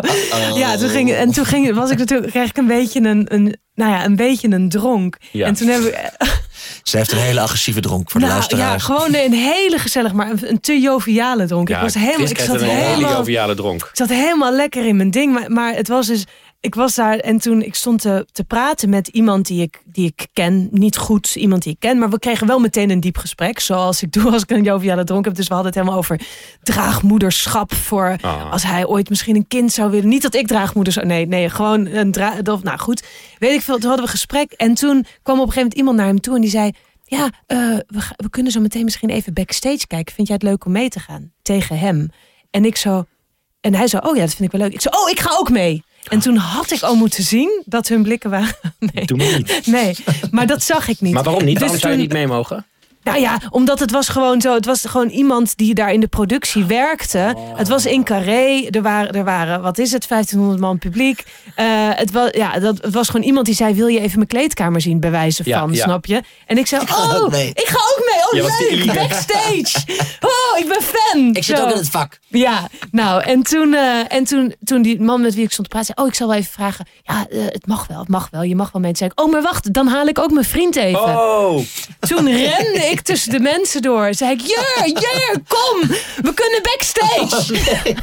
Ja, 0.56 0.78
toen 0.78 0.90
ging, 0.90 1.12
en 1.12 1.32
toen 1.32 1.46
ging, 1.46 1.74
was 1.74 1.90
ik 1.92 1.98
natuurlijk, 1.98 2.32
kreeg 2.32 2.50
ik 2.50 2.58
een 2.58 2.68
beetje 2.68 3.00
een, 3.02 3.26
een, 3.34 3.56
nou 3.74 3.92
ja, 3.92 4.06
een 4.06 4.16
beetje 4.16 4.50
een 4.52 4.70
dronk. 4.70 5.18
Ja. 5.32 5.46
En 5.46 5.54
toen 5.54 5.68
heb 5.68 5.82
ik, 5.82 6.00
Ze 6.84 6.98
heeft 6.98 7.12
een 7.12 7.18
hele 7.18 7.42
agressieve 7.42 7.80
dronk 7.80 8.12
voor 8.12 8.20
de 8.20 8.26
nou, 8.26 8.40
ja, 8.40 8.48
luisteraars. 8.48 8.84
gewoon 8.84 9.16
een 9.16 9.34
hele 9.34 9.78
gezellig, 9.78 10.14
maar 10.14 10.30
een, 10.32 10.50
een 10.50 10.60
te 10.60 10.80
joviale 10.80 11.46
dronk. 11.46 11.70
ik 11.70 11.76
was 11.76 11.94
helemaal, 11.94 12.16
Chris 12.16 12.30
ik 12.30 12.40
zat 12.40 12.62
een 12.62 12.68
hele 12.68 12.82
helemaal, 12.82 13.12
joviale 13.12 13.56
dronk. 13.56 13.82
ik 13.82 13.90
zat 13.94 14.10
helemaal 14.10 14.52
lekker 14.52 14.86
in 14.86 14.96
mijn 14.96 15.12
ding. 15.12 15.34
Maar, 15.34 15.52
maar 15.52 15.76
het 15.76 15.88
was 15.88 16.08
dus, 16.08 16.26
ik 16.66 16.76
was 16.76 16.96
daar 16.96 17.18
en 17.18 17.38
toen 17.38 17.62
ik 17.62 17.76
stond 17.76 18.02
te, 18.02 18.26
te 18.32 18.44
praten 18.44 18.90
met 18.90 19.08
iemand 19.08 19.48
die 19.48 19.62
ik, 19.62 19.82
die 19.86 20.06
ik 20.06 20.28
ken. 20.34 20.68
Niet 20.72 20.98
goed 20.98 21.36
iemand 21.36 21.64
die 21.64 21.74
ik 21.74 21.80
ken, 21.80 21.98
maar 21.98 22.10
we 22.10 22.20
kregen 22.20 22.48
wel 22.48 22.60
meteen 22.60 22.90
een 22.90 23.00
diep 23.00 23.18
gesprek. 23.18 23.60
Zoals 23.60 24.02
ik 24.02 24.12
doe 24.12 24.32
als 24.32 24.42
ik 24.42 24.52
een 24.52 24.64
joviale 24.64 25.04
dronk 25.04 25.26
heb. 25.26 25.36
Dus 25.36 25.48
we 25.48 25.54
hadden 25.54 25.72
het 25.72 25.82
helemaal 25.82 26.00
over 26.00 26.22
draagmoederschap. 26.64 27.74
Voor 27.74 28.18
Ah. 28.22 28.52
als 28.52 28.64
hij 28.64 28.86
ooit 28.86 29.10
misschien 29.10 29.36
een 29.36 29.48
kind 29.48 29.72
zou 29.72 29.92
willen. 29.92 30.10
Niet 30.10 30.22
dat 30.22 30.36
ik 30.36 30.48
draagmoeder 30.48 30.94
zou, 30.94 31.06
nee, 31.06 31.28
nee, 31.28 31.50
gewoon 31.50 31.86
een 31.86 32.12
dra 32.12 32.40
of, 32.44 32.64
Nou 32.64 32.80
goed, 32.80 33.04
weet 33.40 33.54
ik 33.54 33.62
veel. 33.62 33.78
Toen 33.78 33.88
hadden 33.88 34.06
we 34.06 34.12
gesprek 34.12 34.52
en 34.52 34.74
toen 34.74 35.06
kwam 35.24 35.40
op 35.40 35.46
een 35.48 35.54
gegeven 35.54 35.56
moment 35.56 35.74
iemand 35.74 35.98
naar 35.98 36.08
hem 36.08 36.20
toe 36.22 36.36
en 36.36 36.42
die 36.42 36.50
zei... 36.50 36.72
Ja, 37.08 37.30
eh, 37.46 37.58
we, 37.88 38.00
we 38.16 38.30
kunnen 38.30 38.52
zo 38.52 38.60
meteen 38.60 38.84
misschien 38.84 39.10
even 39.10 39.34
backstage 39.34 39.88
kijken. 39.88 40.16
Vind 40.16 40.28
jij 40.28 40.36
het 40.36 40.46
leuk 40.46 40.66
om 40.66 40.72
mee 40.72 40.90
te 40.90 41.00
gaan? 41.00 41.32
Tegen 41.42 41.80
hem. 41.80 42.10
En 42.52 42.66
ik 42.66 42.76
zo... 42.76 43.06
En 43.62 43.76
hij 43.76 43.88
zo, 43.88 43.98
oh 43.98 44.16
ja, 44.16 44.22
dat 44.22 44.36
vind 44.36 44.54
ik 44.54 44.60
wel 44.60 44.68
leuk. 44.68 44.74
Ik 44.74 44.82
zo, 44.82 44.90
oh, 44.90 45.10
ik 45.10 45.20
ga 45.20 45.38
ook 45.38 45.50
mee. 45.50 45.84
En 46.10 46.20
toen 46.20 46.36
had 46.36 46.72
ik 46.72 46.82
al 46.82 46.96
moeten 46.96 47.24
zien 47.24 47.62
dat 47.66 47.88
hun 47.88 48.04
blikken 48.04 48.30
waren... 48.30 48.56
Nee, 48.94 49.06
Doe 49.06 49.18
maar 49.18 49.28
niet. 49.38 49.62
nee 49.68 49.96
maar 50.32 50.48
dat 50.48 50.64
zag 50.64 50.88
ik 50.88 51.02
niet. 51.02 51.14
Maar 51.14 51.24
waarom 51.24 51.44
niet? 51.44 51.54
Dus 51.54 51.62
Waarom 51.62 51.80
zou 51.80 51.94
je 51.94 52.00
niet 52.00 52.12
mee 52.14 52.28
mogen? 52.28 52.66
Nou 53.06 53.20
ja, 53.20 53.40
omdat 53.50 53.80
het 53.80 53.92
was 53.92 54.10
gewoon 54.10 54.42
zo. 54.42 54.54
Het 54.54 54.66
was 54.66 54.86
gewoon 54.86 55.10
iemand 55.10 55.58
die 55.58 55.74
daar 55.74 55.94
in 55.94 56.00
de 56.00 56.08
productie 56.08 56.66
werkte. 56.66 57.36
Het 57.56 57.68
was 57.68 57.86
in 57.86 58.04
Carré. 58.04 58.68
Er 58.70 58.82
waren, 58.82 59.12
er 59.12 59.24
waren 59.24 59.62
wat 59.62 59.78
is 59.78 59.92
het, 59.92 60.08
1500 60.08 60.60
man 60.62 60.78
publiek. 60.78 61.24
Eh, 61.56 61.66
het, 61.90 62.12
was, 62.12 62.30
ja, 62.32 62.60
dat, 62.60 62.82
het 62.82 62.94
was 62.94 63.10
gewoon 63.10 63.26
iemand 63.26 63.46
die 63.46 63.56
zei: 63.56 63.74
Wil 63.74 63.88
je 63.88 64.00
even 64.00 64.16
mijn 64.18 64.28
kleedkamer 64.28 64.82
zien? 64.82 65.00
Bij 65.00 65.12
wijze 65.12 65.44
van, 65.44 65.74
ja. 65.74 65.84
snap 65.84 66.06
je? 66.06 66.22
En 66.46 66.58
ik 66.58 66.68
zei: 66.68 66.88
ga 66.88 67.04
ook 67.16 67.26
Oh, 67.26 67.32
mee. 67.32 67.50
ik 67.50 67.68
ga 67.68 67.78
ook 67.78 68.12
mee. 68.12 68.44
Oh, 68.44 68.60
leuk. 68.60 68.86
Backstage. 68.96 69.78
Oh, 70.20 70.60
ik 70.60 70.68
ben 70.68 70.82
fan. 70.82 71.36
Ik 71.36 71.44
zit 71.44 71.58
Zo. 71.58 71.64
ook 71.64 71.72
in 71.72 71.78
het 71.78 71.90
vak. 71.90 72.20
Ja, 72.28 72.68
nou, 72.92 73.24
en 73.24 73.44
toen, 73.44 73.74
eh, 73.74 74.14
en 74.14 74.24
toen, 74.24 74.56
toen 74.64 74.82
die 74.82 75.02
man 75.02 75.22
met 75.22 75.36
wie 75.36 75.44
ik 75.44 75.52
stond 75.52 75.70
te 75.70 75.76
praten 75.76 75.94
zei... 75.96 76.08
oh, 76.08 76.14
ik 76.14 76.18
zal 76.18 76.28
wel 76.28 76.38
even 76.38 76.52
vragen. 76.52 76.86
Ja, 77.04 77.26
eh, 77.30 77.40
het 77.46 77.68
mag 77.68 77.88
wel, 77.88 78.00
het 78.00 78.08
mag 78.08 78.28
wel. 78.32 78.44
Je 78.44 78.56
mag 78.56 78.72
wel 78.72 78.82
zei 78.82 79.10
ik, 79.16 79.22
oh, 79.22 79.32
maar 79.32 79.42
wacht, 79.42 79.74
dan 79.74 79.88
haal 79.88 80.08
ik 80.08 80.20
ook 80.20 80.32
mijn 80.32 80.46
vriend 80.46 80.76
even. 80.76 81.00
Oh, 81.02 81.60
Toen 82.00 82.32
rende 82.32 82.80
ik 82.94 82.95
tussen 83.02 83.32
de 83.32 83.40
mensen 83.40 83.82
door. 83.82 84.14
Zei 84.14 84.32
ik, 84.32 84.40
Jur, 84.42 84.88
Jur, 84.88 85.40
kom, 85.48 85.82
we 86.22 86.34
kunnen 86.34 86.62
backstage. 86.62 87.54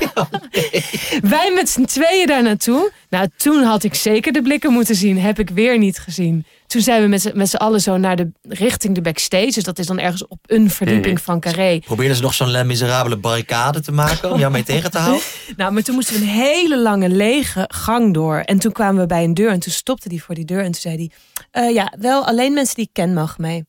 Wij 1.37 1.53
met 1.55 1.69
z'n 1.69 1.85
tweeën 1.85 2.27
daar 2.27 2.43
naartoe. 2.43 2.93
Nou, 3.11 3.29
toen 3.37 3.63
had 3.63 3.83
ik 3.85 3.95
zeker 3.95 4.33
de 4.33 4.43
blikken 4.43 4.73
moeten 4.73 4.95
zien. 4.95 5.19
Heb 5.19 5.39
ik 5.39 5.51
weer 5.51 5.79
niet 5.79 5.99
gezien. 5.99 6.45
Toen 6.67 6.81
zijn 6.83 7.03
we 7.03 7.09
met 7.35 7.49
z'n- 7.51 7.57
allen 7.57 7.81
zo 7.81 7.97
naar 7.97 8.17
de 8.17 8.31
richting 8.49 8.95
de 8.95 9.01
backstage. 9.01 9.51
Dus 9.53 9.65
dat 9.65 9.79
is 9.79 9.87
dan 9.87 9.99
ergens 9.99 10.27
op 10.27 10.39
een 10.47 10.71
verdieping 10.71 11.21
van 11.21 11.41
Carré. 11.41 11.79
Probeerden 11.79 12.17
ze 12.17 12.23
nog 12.23 12.35
zo'n 12.35 12.67
Miserabele 12.67 13.17
barricade 13.17 13.81
te 13.81 13.93
maken 13.93 14.31
om 14.33 14.39
jou 14.39 14.53
mee 14.53 14.63
tegen 14.63 14.91
te 14.91 14.99
houden? 14.99 15.23
Nou, 15.57 15.73
maar 15.73 15.83
toen 15.83 15.95
moesten 15.95 16.15
we 16.15 16.21
een 16.21 16.27
hele 16.29 16.79
lange 16.79 17.09
lege 17.09 17.65
gang 17.75 18.15
door. 18.15 18.37
En 18.39 18.59
toen 18.59 18.73
kwamen 18.73 19.01
we 19.01 19.07
bij 19.07 19.25
een 19.25 19.35
deur 19.35 19.51
en 19.51 19.61
toen 19.61 19.73
stopte 19.73 20.09
die 20.09 20.23
voor 20.23 20.35
die 20.35 20.45
deur. 20.45 20.59
En 20.65 20.65
toen 20.73 20.81
zei 20.81 20.95
hij, 20.97 21.11
"Eh, 21.65 21.75
ja, 21.75 21.93
wel 21.99 22.27
alleen 22.27 22.53
mensen 22.53 22.75
die 22.75 22.85
ik 22.85 22.93
ken 22.93 23.15
mogen 23.15 23.43
mee. 23.43 23.65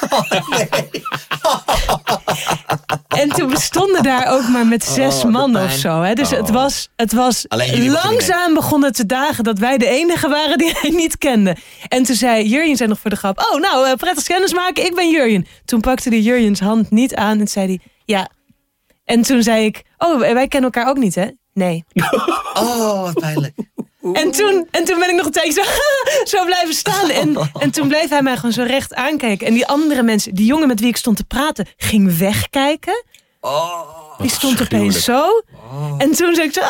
en 3.20 3.28
toen 3.28 3.48
we 3.48 3.60
stonden 3.60 4.02
daar 4.02 4.32
ook 4.32 4.48
maar 4.48 4.66
met 4.66 4.84
zes 4.84 5.24
Oh, 5.24 5.30
man 5.30 5.52
pijn. 5.52 5.64
of 5.64 5.72
zo. 5.72 6.00
Hè. 6.00 6.14
Dus 6.14 6.30
het 6.30 6.50
was, 6.50 6.88
het 6.96 7.12
was 7.12 7.44
langzaam 7.78 8.54
begonnen 8.54 8.92
te 8.92 9.06
dagen 9.06 9.44
dat 9.44 9.58
wij 9.58 9.78
de 9.78 9.86
enige 9.86 10.28
waren 10.28 10.58
die 10.58 10.72
hij 10.80 10.90
niet 10.90 11.18
kende. 11.18 11.56
En 11.88 12.02
toen 12.02 12.16
zei 12.16 12.48
Jurjen 12.48 12.76
zei 12.76 12.88
nog 12.88 12.98
voor 13.00 13.10
de 13.10 13.16
grap, 13.16 13.48
oh 13.52 13.60
nou, 13.60 13.86
eh, 13.88 13.94
prettig 13.94 14.24
kennis 14.24 14.54
maken, 14.54 14.84
ik 14.84 14.94
ben 14.94 15.10
Jurjen. 15.10 15.46
Toen 15.64 15.80
pakte 15.80 16.08
hij 16.08 16.20
Jurjens 16.20 16.60
hand 16.60 16.90
niet 16.90 17.14
aan 17.14 17.40
en 17.40 17.48
zei 17.48 17.66
hij, 17.66 17.80
ja. 18.04 18.28
En 19.04 19.22
toen 19.22 19.42
zei 19.42 19.64
ik, 19.64 19.82
oh, 19.98 20.18
wij 20.18 20.48
kennen 20.48 20.70
elkaar 20.72 20.90
ook 20.90 20.98
niet 20.98 21.14
hè? 21.14 21.28
Nee. 21.54 21.84
Oh, 22.54 23.02
wat 23.02 23.14
pijnlijk. 23.14 23.54
En 24.12 24.30
toen, 24.30 24.68
en 24.70 24.84
toen 24.84 24.98
ben 24.98 25.08
ik 25.08 25.16
nog 25.16 25.26
een 25.26 25.32
tijdje 25.32 25.52
zo, 25.52 25.70
zo 26.38 26.44
blijven 26.44 26.74
staan. 26.74 27.10
En, 27.10 27.50
en 27.58 27.70
toen 27.70 27.88
bleef 27.88 28.08
hij 28.08 28.22
mij 28.22 28.36
gewoon 28.36 28.52
zo 28.52 28.62
recht 28.62 28.94
aankijken. 28.94 29.46
En 29.46 29.54
die 29.54 29.66
andere 29.66 30.02
mensen, 30.02 30.34
die 30.34 30.46
jongen 30.46 30.68
met 30.68 30.80
wie 30.80 30.88
ik 30.88 30.96
stond 30.96 31.16
te 31.16 31.24
praten, 31.24 31.66
ging 31.76 32.18
wegkijken. 32.18 33.04
Oh, 33.40 33.80
Die 34.18 34.30
stond 34.30 34.60
opeens 34.60 35.04
zo. 35.04 35.42
En 35.98 36.12
toen 36.12 36.34
zei 36.34 36.46
ik 36.46 36.52
zo, 36.52 36.60
ah, 36.60 36.68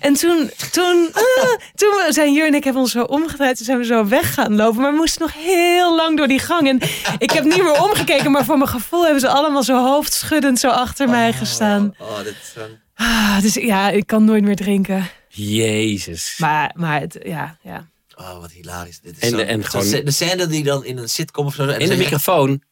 en 0.00 0.14
toen, 0.14 0.50
toen, 0.70 1.08
ah, 1.12 1.48
toen 1.74 1.94
zijn 2.08 2.32
Jur 2.32 2.46
en 2.46 2.54
ik 2.54 2.64
hebben 2.64 2.82
ons 2.82 2.92
zo 2.92 3.02
omgedraaid. 3.02 3.56
Toen 3.56 3.66
zijn 3.66 3.78
we 3.78 3.84
zo 3.84 4.08
weg 4.08 4.34
gaan 4.34 4.56
lopen. 4.56 4.80
Maar 4.80 4.90
we 4.90 4.96
moesten 4.96 5.22
nog 5.22 5.32
heel 5.34 5.96
lang 5.96 6.16
door 6.16 6.26
die 6.26 6.38
gang. 6.38 6.68
En 6.68 6.80
ik 7.18 7.30
heb 7.30 7.44
niet 7.44 7.62
meer 7.62 7.82
omgekeken. 7.82 8.30
Maar 8.30 8.44
voor 8.44 8.58
mijn 8.58 8.70
gevoel 8.70 9.02
hebben 9.02 9.20
ze 9.20 9.28
allemaal 9.28 9.62
zo 9.62 9.84
hoofdschuddend 9.84 10.58
zo 10.58 10.68
achter 10.68 11.08
mij 11.08 11.32
gestaan. 11.32 11.94
Oh, 11.98 12.18
dit 12.18 12.34
is 12.42 12.52
Ah, 12.94 13.40
dus 13.40 13.54
ja, 13.54 13.90
ik 13.90 14.06
kan 14.06 14.24
nooit 14.24 14.44
meer 14.44 14.56
drinken. 14.56 15.10
Jezus. 15.28 16.34
Maar, 16.38 16.70
maar 16.74 17.00
het, 17.00 17.18
ja, 17.22 17.56
ja. 17.62 17.86
Oh, 18.16 18.38
wat 18.40 18.50
hilarisch. 18.52 19.00
Dit 19.00 19.14
is 19.16 19.22
En- 19.22 19.38
zo- 19.38 19.44
en 19.44 19.62
zo- 19.62 19.68
gewoon- 19.68 20.04
De 20.04 20.10
scène 20.10 20.46
die 20.46 20.62
dan 20.64 20.84
in 20.84 20.98
een 20.98 21.08
sitcom 21.08 21.46
of 21.46 21.54
zo... 21.54 21.66
en 21.66 21.80
In 21.80 21.88
de 21.88 21.96
microfoon. 21.96 22.62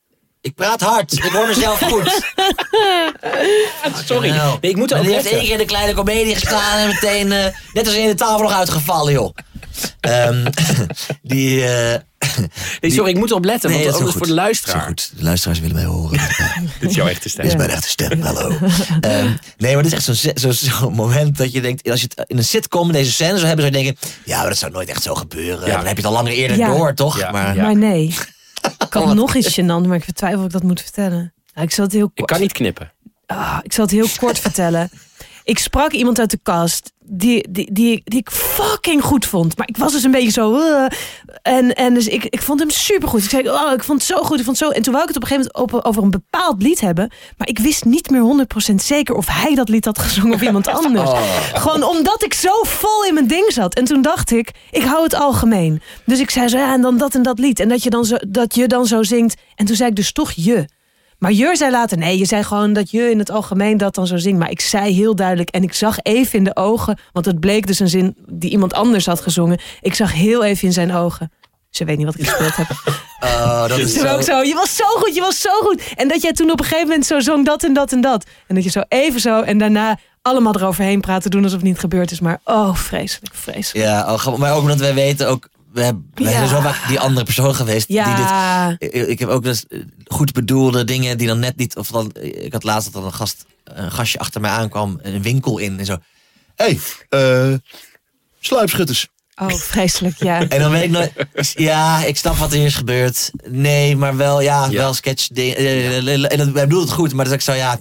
Ik 0.41 0.55
praat 0.55 0.81
hard. 0.81 1.13
Ik 1.13 1.23
hoor 1.23 1.47
mezelf 1.47 1.79
goed. 1.81 2.33
Sorry. 4.07 4.31
Nee, 4.31 4.71
ik 4.71 4.77
moet 4.77 4.91
er 4.91 4.97
En 4.97 5.03
ook 5.03 5.07
die 5.09 5.17
heeft 5.17 5.31
één 5.31 5.41
keer 5.41 5.51
in 5.53 5.59
de 5.59 5.65
kleine 5.65 5.95
komedie 5.95 6.35
gestaan 6.35 6.79
en 6.79 6.87
meteen, 6.87 7.33
eh, 7.33 7.45
net 7.73 7.87
als 7.87 7.95
in 7.95 8.07
de 8.07 8.15
tafel 8.15 8.43
nog 8.43 8.53
uitgevallen, 8.53 9.13
joh. 9.13 9.35
Ehm, 10.01 10.47
die, 11.23 11.65
eh, 11.67 12.01
Nee, 12.81 12.91
sorry, 12.91 13.11
ik 13.11 13.17
moet 13.17 13.31
erop 13.31 13.45
letten, 13.45 13.71
nee, 13.71 13.85
want 13.85 13.99
dat 13.99 14.09
is 14.09 14.15
voor 14.15 14.27
de 14.27 14.33
luisteraar. 14.35 14.87
Goed. 14.87 15.11
De 15.17 15.23
luisteraars 15.23 15.61
willen 15.61 15.75
mij 15.77 15.85
horen. 15.85 16.19
Dit 16.81 16.91
is 16.91 16.97
jouw 16.97 17.07
echte 17.07 17.29
stem. 17.29 17.43
Dit 17.43 17.53
is 17.53 17.59
mijn 17.59 17.71
echte 17.71 17.89
stem, 17.89 18.21
hallo. 18.21 18.49
Ehm, 19.01 19.31
nee, 19.57 19.75
maar 19.75 19.83
dit 19.83 19.93
is 19.93 19.93
echt 19.93 20.19
zo'n 20.19 20.33
zo, 20.35 20.51
zo'n 20.51 20.93
moment 20.93 21.37
dat 21.37 21.53
je 21.53 21.61
denkt... 21.61 21.91
als 21.91 22.01
je 22.01 22.09
het 22.15 22.29
in 22.29 22.37
een 22.39 22.45
sitcom 22.45 22.93
deze 22.93 23.13
scène 23.13 23.35
zou 23.37 23.47
hebben... 23.47 23.65
zou 23.65 23.77
je 23.77 23.83
denken, 23.85 24.11
ja, 24.25 24.39
maar 24.39 24.49
dat 24.49 24.59
zou 24.59 24.73
nooit 24.73 24.89
echt 24.89 25.03
zo 25.03 25.15
gebeuren. 25.15 25.67
Ja. 25.67 25.77
Dan 25.77 25.87
heb 25.87 25.97
je 25.97 26.03
het 26.03 26.05
al 26.05 26.13
langer 26.13 26.33
eerder 26.33 26.57
Ja. 26.57 26.69
door, 26.69 26.95
toch? 26.95 27.19
Ja. 27.19 27.31
Maar 27.31 27.57
Ja. 27.57 27.63
Maar 27.63 27.77
nee. 27.77 28.15
Ik 28.79 28.93
had 28.93 29.15
nog 29.15 29.35
iets 29.35 29.61
gênant, 29.61 29.87
maar 29.87 29.97
ik 29.97 30.05
betwijfel 30.07 30.39
of 30.39 30.45
ik 30.47 30.53
dat 30.53 30.63
moet 30.63 30.81
vertellen. 30.81 31.33
Nou, 31.55 31.67
ik 31.67 31.73
zal 31.75 31.85
het 31.85 31.93
heel 31.93 32.11
Ik 32.15 32.27
kan 32.27 32.41
niet 32.41 32.53
knippen. 32.53 32.93
Ah, 33.27 33.59
ik 33.63 33.73
zal 33.73 33.85
het 33.85 33.93
heel 33.95 34.09
kort 34.19 34.39
vertellen. 34.39 34.91
Ik 35.47 35.59
sprak 35.59 35.93
iemand 35.93 36.19
uit 36.19 36.31
de 36.31 36.39
kast 36.43 36.93
die, 36.99 37.47
die, 37.51 37.73
die, 37.73 38.03
die 38.05 38.19
ik 38.19 38.31
fucking 38.31 39.03
goed 39.03 39.27
vond. 39.27 39.57
Maar 39.57 39.69
ik 39.69 39.77
was 39.77 39.93
dus 39.93 40.03
een 40.03 40.11
beetje 40.11 40.31
zo... 40.31 40.59
uh, 40.59 40.87
en, 41.43 41.75
en 41.75 41.95
dus 41.95 42.07
ik, 42.07 42.25
ik 42.25 42.43
vond 42.43 42.61
hem 42.61 42.71
supergoed. 42.71 43.25
Ik 43.25 43.31
zei, 43.31 43.51
oh, 43.51 43.73
ik 43.73 43.85
vond 43.85 43.99
het 43.99 44.09
zo 44.09 44.23
goed, 44.23 44.39
ik 44.39 44.45
vond 44.45 44.59
het 44.59 44.69
zo... 44.69 44.75
En 44.75 44.83
toen 44.83 44.93
wou 44.93 45.09
ik 45.09 45.15
het 45.15 45.17
op 45.17 45.23
een 45.23 45.29
gegeven 45.29 45.51
moment 45.55 45.75
over, 45.75 45.89
over 45.89 46.03
een 46.03 46.11
bepaald 46.11 46.63
lied 46.63 46.81
hebben. 46.81 47.11
Maar 47.37 47.49
ik 47.49 47.59
wist 47.59 47.85
niet 47.85 48.11
meer 48.11 48.47
100% 48.71 48.75
zeker 48.75 49.15
of 49.15 49.27
hij 49.27 49.55
dat 49.55 49.69
lied 49.69 49.85
had 49.85 49.99
gezongen 49.99 50.35
of 50.35 50.43
iemand 50.43 50.69
anders. 50.85 51.11
Gewoon 51.55 51.83
omdat 51.83 52.25
ik 52.25 52.35
zo 52.35 52.63
vol 52.63 53.05
in 53.05 53.15
mijn 53.15 53.27
ding 53.27 53.53
zat. 53.53 53.75
En 53.75 53.85
toen 53.85 54.03
dacht 54.03 54.31
ik, 54.31 54.51
ik 54.71 54.83
hou 54.83 55.03
het 55.03 55.15
algemeen. 55.15 55.83
Dus 56.05 56.21
ik 56.21 56.31
zei 56.31 56.49
zo, 56.49 56.59
ja, 56.59 56.73
en 56.73 56.81
dan 56.81 56.99
dat 56.99 57.15
en 57.15 57.23
dat 57.23 57.39
lied. 57.39 57.61
En 57.61 57.69
dat 57.69 57.83
je 57.83 57.91
dan 57.91 58.05
zo, 58.05 58.17
dat 58.29 58.55
je 58.55 58.67
dan 58.67 58.87
zo 58.87 59.03
zingt. 59.03 59.41
En 59.55 59.67
toen 59.67 59.77
zei 59.77 59.89
ik 59.89 59.97
dus 59.97 60.13
toch 60.13 60.33
je. 60.33 60.69
Maar 61.27 61.35
Jur 61.35 61.57
zei 61.57 61.71
later, 61.71 61.99
nee, 61.99 62.19
je 62.19 62.25
zei 62.25 62.43
gewoon 62.43 62.73
dat 62.73 62.91
je 62.91 63.11
in 63.11 63.19
het 63.19 63.31
algemeen 63.31 63.77
dat 63.77 63.95
dan 63.95 64.07
zo 64.07 64.17
zingt. 64.17 64.39
Maar 64.39 64.51
ik 64.51 64.61
zei 64.61 64.95
heel 64.95 65.15
duidelijk 65.15 65.49
en 65.51 65.63
ik 65.63 65.73
zag 65.73 65.99
even 66.03 66.39
in 66.39 66.45
de 66.45 66.57
ogen, 66.57 66.99
want 67.13 67.27
het 67.27 67.41
bleek 67.41 67.67
dus 67.67 67.79
een 67.79 67.89
zin 67.89 68.17
die 68.29 68.51
iemand 68.51 68.75
anders 68.75 69.07
had 69.07 69.21
gezongen. 69.21 69.59
Ik 69.81 69.95
zag 69.95 70.13
heel 70.13 70.45
even 70.45 70.67
in 70.67 70.73
zijn 70.73 70.95
ogen. 70.95 71.33
Ze 71.71 71.85
weet 71.85 71.97
niet 71.97 72.07
wat 72.07 72.19
ik 72.19 72.27
gespeeld 72.27 72.57
heb. 72.57 72.67
Oh, 73.21 73.69
dat 73.69 73.79
is 73.79 73.93
Toen 73.93 74.03
zo... 74.03 74.15
ook 74.15 74.23
zo, 74.23 74.43
je 74.43 74.55
was 74.55 74.77
zo 74.77 74.85
goed, 74.85 75.15
je 75.15 75.21
was 75.21 75.41
zo 75.41 75.51
goed. 75.61 75.83
En 75.95 76.09
dat 76.09 76.23
jij 76.23 76.33
toen 76.33 76.51
op 76.51 76.59
een 76.59 76.65
gegeven 76.65 76.89
moment 76.89 77.07
zo 77.07 77.21
zong 77.21 77.45
dat 77.45 77.65
en 77.65 77.73
dat 77.73 77.93
en 77.93 78.01
dat. 78.01 78.27
En 78.47 78.55
dat 78.55 78.65
je 78.65 78.71
zo 78.71 78.83
even 78.89 79.21
zo 79.21 79.41
en 79.41 79.59
daarna 79.59 79.99
allemaal 80.23 80.55
eroverheen 80.55 81.01
praten, 81.01 81.31
doen 81.31 81.43
alsof 81.43 81.59
het 81.59 81.67
niet 81.67 81.79
gebeurd 81.79 82.11
is. 82.11 82.21
Maar 82.21 82.41
oh, 82.45 82.75
vreselijk, 82.75 83.35
vreselijk. 83.35 83.87
Ja, 83.87 84.13
oh, 84.13 84.37
maar 84.37 84.55
ook 84.55 84.61
omdat 84.61 84.79
wij 84.79 84.95
weten 84.95 85.29
ook... 85.29 85.49
We, 85.77 85.83
hebben, 85.85 86.11
Ja. 86.15 86.31
zijn 86.31 86.49
zo 86.49 86.61
vaak 86.61 86.89
die 86.89 87.01
andere 87.01 87.25
persoon 87.25 87.55
geweest. 87.55 87.87
Die 87.89 87.97
dit, 87.97 88.07
Ja, 88.07 88.77
ik, 88.79 88.93
ik 88.93 89.19
heb 89.19 89.29
ook 89.29 89.43
dus 89.43 89.67
eh, 89.67 89.81
goed 90.05 90.33
bedoelde 90.33 90.85
dingen 90.85 91.19
die 91.19 91.27
dan 91.27 91.39
net 91.39 91.57
niet... 91.57 91.77
Of 91.77 91.89
dan, 91.89 92.11
ik 92.21 92.53
had 92.53 92.63
laatst 92.63 92.93
dat 92.93 93.03
er 93.03 93.09
een, 93.09 93.15
gast, 93.15 93.45
een 93.65 93.91
gastje 93.93 94.19
achter 94.19 94.41
mij 94.41 94.51
aankwam. 94.51 94.99
Een 95.03 95.23
winkel 95.23 95.59
in 95.59 95.79
en 95.79 95.85
zo... 95.85 95.97
Hé, 96.55 96.65
hey, 97.09 97.51
eh, 97.53 97.59
sluipschutters. 98.41 99.07
oh, 99.35 99.49
vreselijk, 99.53 100.17
ja. 100.23 100.49
En 100.49 100.61
dan 100.61 100.71
weet 100.71 100.83
ik 100.83 100.91
nooit... 100.91 101.13
Ja, 101.55 102.05
ik 102.05 102.17
snap 102.17 102.37
wat 102.37 102.51
er 102.51 102.57
hier 102.57 102.67
is 102.67 102.75
gebeurd. 102.75 103.31
Nee, 103.49 103.97
maar 103.97 104.17
wel, 104.17 104.41
ja, 104.41 104.65
Ja. 104.65 104.71
wel 104.71 104.95
sketch 104.95 105.27
dingen. 105.29 105.57
En 106.29 106.39
dat, 106.39 106.49
wij 106.49 106.67
bedoelt 106.67 106.85
het 106.85 106.93
goed, 106.93 107.13
maar 107.13 107.25
dat 107.25 107.35
ik 107.35 107.41
zo, 107.41 107.53
ja... 107.53 107.79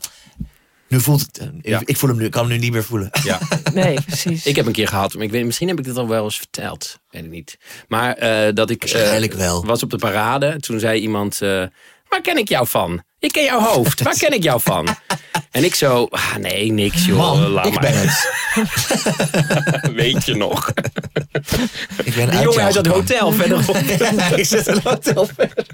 Nu 0.87 0.99
voelt 1.01 1.21
het... 1.21 1.37
eh, 1.37 1.47
Ja. 1.61 1.81
Ik 1.85 1.97
voel 1.97 2.09
hem 2.09 2.17
nu, 2.19 2.25
ik 2.25 2.31
kan 2.31 2.41
hem 2.43 2.51
nu 2.51 2.57
niet 2.57 2.71
meer 2.71 2.83
voelen. 2.83 3.09
Ja. 3.23 3.39
Nee, 3.73 4.01
precies. 4.07 4.45
Ik 4.45 4.55
heb 4.55 4.65
een 4.65 4.71
keer 4.71 4.87
gehad, 4.87 5.13
maar 5.13 5.23
ik 5.23 5.31
weet, 5.31 5.45
misschien 5.45 5.67
heb 5.67 5.77
ik 5.79 5.83
dit 5.85 5.97
al 5.97 6.07
wel 6.07 6.23
eens 6.23 6.37
verteld. 6.37 6.99
Weet 7.09 7.23
ik 7.23 7.29
niet. 7.29 7.57
Maar 7.87 8.13
eh, 8.13 8.53
dat 8.53 8.69
ik 8.69 8.83
eh, 8.83 8.91
Waarschijnlijk 8.93 9.33
wel. 9.33 9.65
was 9.65 9.83
op 9.83 9.89
de 9.89 9.97
parade. 9.97 10.59
Toen 10.59 10.79
zei 10.79 10.99
iemand, 11.01 11.41
eh, 11.41 11.63
waar 12.09 12.21
ken 12.21 12.37
ik 12.37 12.49
jou 12.49 12.67
van? 12.67 13.03
Ik 13.19 13.31
ken 13.31 13.43
jouw 13.43 13.59
hoofd. 13.59 14.01
Waar 14.03 14.17
ken 14.17 14.33
ik 14.33 14.43
jou 14.43 14.61
van? 14.61 14.87
En 15.51 15.63
ik 15.63 15.75
zo, 15.75 16.07
ah, 16.09 16.35
nee, 16.35 16.71
niks 16.71 17.05
joh. 17.05 17.17
Man, 17.17 17.39
laat 17.49 17.65
ik 17.65 17.73
maar. 17.73 17.81
ben 17.81 17.93
het. 18.07 19.91
Weet 20.01 20.25
je 20.25 20.35
nog? 20.35 20.69
Ik 22.03 22.15
ben 22.15 22.29
Die 22.29 22.37
uit 22.37 22.43
jongen 22.43 22.63
uit 22.63 22.73
dat 22.73 22.87
hotel 22.87 23.31
verderop. 23.31 23.75
ik 24.35 24.45
zit 24.45 24.67
in 24.67 24.73
een 24.75 24.81
hotel 24.83 25.25
verder. 25.35 25.65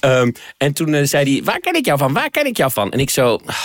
Ehm, 0.00 0.30
en 0.56 0.72
toen 0.72 0.94
eh, 0.94 1.04
zei 1.06 1.32
hij, 1.32 1.44
waar 1.44 1.60
ken 1.60 1.74
ik 1.74 1.84
jou 1.84 1.98
van? 1.98 2.12
Waar 2.12 2.30
ken 2.30 2.46
ik 2.46 2.56
jou 2.56 2.70
van? 2.72 2.90
En 2.90 2.98
ik 2.98 3.10
zo, 3.10 3.38
ah, 3.46 3.56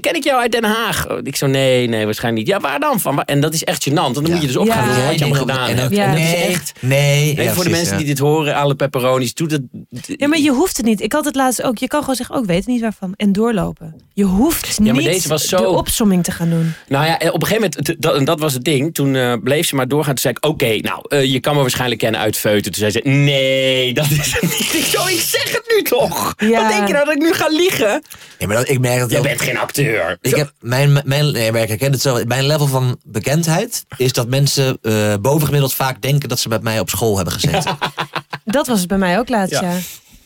ken 0.00 0.14
ik 0.14 0.24
jou 0.24 0.40
uit 0.40 0.52
Den 0.52 0.64
Haag? 0.64 1.08
Oh, 1.10 1.18
Ik 1.22 1.36
zo, 1.36 1.46
nee, 1.46 1.88
nee, 1.88 2.04
waarschijnlijk 2.04 2.46
niet. 2.46 2.54
Ja, 2.56 2.60
waar 2.62 2.80
dan 2.80 3.00
van? 3.00 3.22
En 3.24 3.40
dat 3.40 3.54
is 3.54 3.64
echt 3.64 3.88
gênant. 3.88 3.92
Want 3.94 4.14
dan 4.14 4.30
moet 4.30 4.40
je 4.40 4.46
dus 4.46 4.56
opgaan 4.56 4.88
Ja. 4.88 5.06
wat 5.06 5.18
je 5.18 5.24
allemaal 5.24 5.40
gedaan 5.40 5.68
En 5.68 5.76
hebt. 5.76 5.86
ook- 5.92 5.92
Ja. 5.98 6.04
En 6.04 6.10
dat 6.10 6.18
nee, 6.20 6.36
is 6.46 6.54
echt... 6.54 6.72
Nee, 6.80 7.34
Nee, 7.34 7.44
ja, 7.44 7.52
voor 7.52 7.64
de 7.64 7.70
mensen 7.70 7.92
ja. 7.92 7.96
die 7.98 8.06
dit 8.06 8.18
horen, 8.18 8.54
alle 8.54 8.74
pepperonis, 8.74 9.34
doe 9.34 9.48
dat. 9.48 9.60
Ja, 10.06 10.28
maar 10.28 10.38
je 10.38 10.50
hoeft 10.50 10.76
het 10.76 10.86
niet. 10.86 11.00
Ik 11.00 11.12
had 11.12 11.24
het 11.24 11.34
laatst 11.34 11.62
ook. 11.62 11.78
Je 11.78 11.86
kan 11.88 12.00
gewoon 12.00 12.14
zeggen, 12.14 12.34
ook 12.34 12.40
oh, 12.42 12.48
ik 12.48 12.54
weet 12.54 12.66
niet 12.66 12.80
waarvan. 12.80 13.12
En 13.16 13.32
doorlopen. 13.32 13.94
Je 14.12 14.24
hoeft 14.24 14.80
maar 14.80 14.92
niet 14.92 15.04
deze 15.04 15.28
was 15.28 15.48
zo- 15.48 15.56
de 15.56 15.68
opsomming 15.68 16.24
te 16.24 16.30
gaan 16.32 16.50
doen. 16.50 16.72
Nou 16.88 17.06
ja, 17.06 17.14
op 17.14 17.42
een 17.42 17.46
gegeven 17.46 17.70
moment, 17.76 18.02
dat, 18.02 18.14
en 18.16 18.24
dat 18.24 18.40
was 18.40 18.52
het 18.52 18.64
ding. 18.64 18.94
Toen 18.94 19.16
eh, 19.16 19.34
bleef 19.42 19.66
ze 19.66 19.74
maar 19.74 19.88
doorgaan. 19.88 20.14
Toen 20.14 20.22
zei 20.22 20.34
ik, 20.40 20.44
oké, 20.46 20.76
nou, 20.88 21.00
eh, 21.08 21.24
je 21.32 21.40
kan 21.40 21.54
me 21.54 21.60
waarschijnlijk 21.60 22.00
kennen 22.00 22.20
uit 22.20 22.36
Feuten. 22.36 22.72
Toen 22.72 22.80
zei 22.80 22.90
ze, 22.90 23.00
nee, 23.08 23.94
dat 23.94 24.10
is 24.10 24.32
het 24.32 24.42
niet. 24.42 24.72
Ik 24.84 24.84
zo, 24.84 25.06
ik 25.06 25.20
zeg 25.20 25.52
het 25.52 25.73
nu 25.76 25.82
toch. 25.82 26.34
Ja. 26.36 26.60
Wat 26.62 26.68
denk 26.72 26.86
je 26.86 26.92
nou 26.92 27.04
dat 27.04 27.14
ik 27.14 27.20
nu 27.22 27.32
ga 27.32 27.48
liegen? 27.48 28.02
Ja, 28.38 28.46
maar 28.46 28.56
dat, 28.56 28.68
ik 28.68 28.78
merk 28.80 28.98
dat 29.00 29.16
ook- 29.16 29.22
bent 29.22 29.40
geen 29.40 29.58
acteur. 29.58 30.18
Ik 30.20 30.34
heb 30.34 30.52
mijn, 30.60 31.00
mijn, 31.04 31.32
nee, 31.32 31.52
maar 31.52 31.62
ik 31.62 31.68
herken 31.68 31.92
het 31.92 32.00
zo. 32.02 32.24
Mijn 32.24 32.46
level 32.46 32.66
van 32.66 32.98
bekendheid 33.04 33.84
is 33.96 34.12
dat 34.12 34.28
mensen 34.28 34.78
eh 34.82 35.14
bovengemiddeld 35.20 35.74
vaak 35.74 36.02
denken 36.02 36.28
dat 36.28 36.38
ze 36.38 36.48
met 36.48 36.62
mij 36.62 36.80
op 36.80 36.88
school 36.90 37.16
hebben 37.16 37.34
gezeten. 37.34 37.78
Dat 38.44 38.66
was 38.66 38.78
het 38.78 38.88
bij 38.88 38.98
mij 38.98 39.18
ook 39.18 39.28
laatst, 39.28 39.60
Ja. 39.60 39.70
ja. 39.70 39.78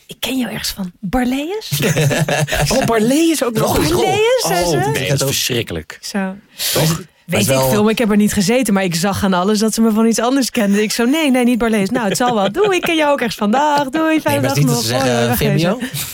Ik 0.07 0.15
ken 0.19 0.37
jou 0.37 0.51
ergens 0.51 0.69
van. 0.69 0.91
Barleus? 0.99 1.69
Oh, 2.73 2.85
Barley 2.85 3.29
is 3.31 3.43
ook 3.43 3.53
nog 3.53 3.75
zei 3.75 4.63
Oh, 4.63 4.87
nee, 4.91 5.09
dat 5.09 5.19
is 5.19 5.25
verschrikkelijk. 5.25 5.97
Zo. 6.01 6.35
Toch? 6.73 7.01
Weet 7.29 7.45
wel- 7.45 7.63
ik 7.65 7.69
veel, 7.71 7.81
maar 7.83 7.91
ik 7.91 7.97
heb 7.97 8.11
er 8.11 8.17
niet 8.17 8.33
gezeten. 8.33 8.73
Maar 8.73 8.83
ik 8.83 8.95
zag 8.95 9.23
aan 9.23 9.33
alles 9.33 9.59
dat 9.59 9.73
ze 9.73 9.81
me 9.81 9.91
van 9.91 10.05
iets 10.05 10.19
anders 10.19 10.49
kenden. 10.51 10.81
Ik 10.83 10.91
zo, 10.91 11.05
nee, 11.05 11.31
nee, 11.31 11.43
niet 11.43 11.57
Barlees. 11.57 11.89
Nou, 11.89 12.07
het 12.07 12.17
zal 12.17 12.35
wel. 12.35 12.51
Doei, 12.51 12.75
ik 12.77 12.81
ken 12.81 12.95
jou 12.95 13.11
ook 13.11 13.17
ergens 13.19 13.35
vandaag. 13.37 13.89
Doei, 13.89 14.07
Nee, 14.09 14.21
fijne 14.21 14.41
maar 14.41 14.55
dag 14.55 14.63
nog. 14.63 14.81
ze. 14.83 14.93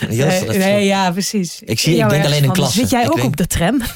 Yes, 0.09 0.41
Nee, 0.47 0.57
nee, 0.57 0.85
ja, 0.85 1.11
precies. 1.11 1.61
Ik 1.65 1.79
zie- 1.79 1.97
ik 1.97 2.09
denk 2.09 2.25
alleen 2.25 2.43
in 2.43 2.51
klassen. 2.51 2.79
Zit 2.81 2.89
jij 2.89 3.01
Ik 3.03 3.07
ook 3.09 3.15
denk- 3.15 3.27
op 3.27 3.37
de 3.37 3.47
tram? 3.47 3.81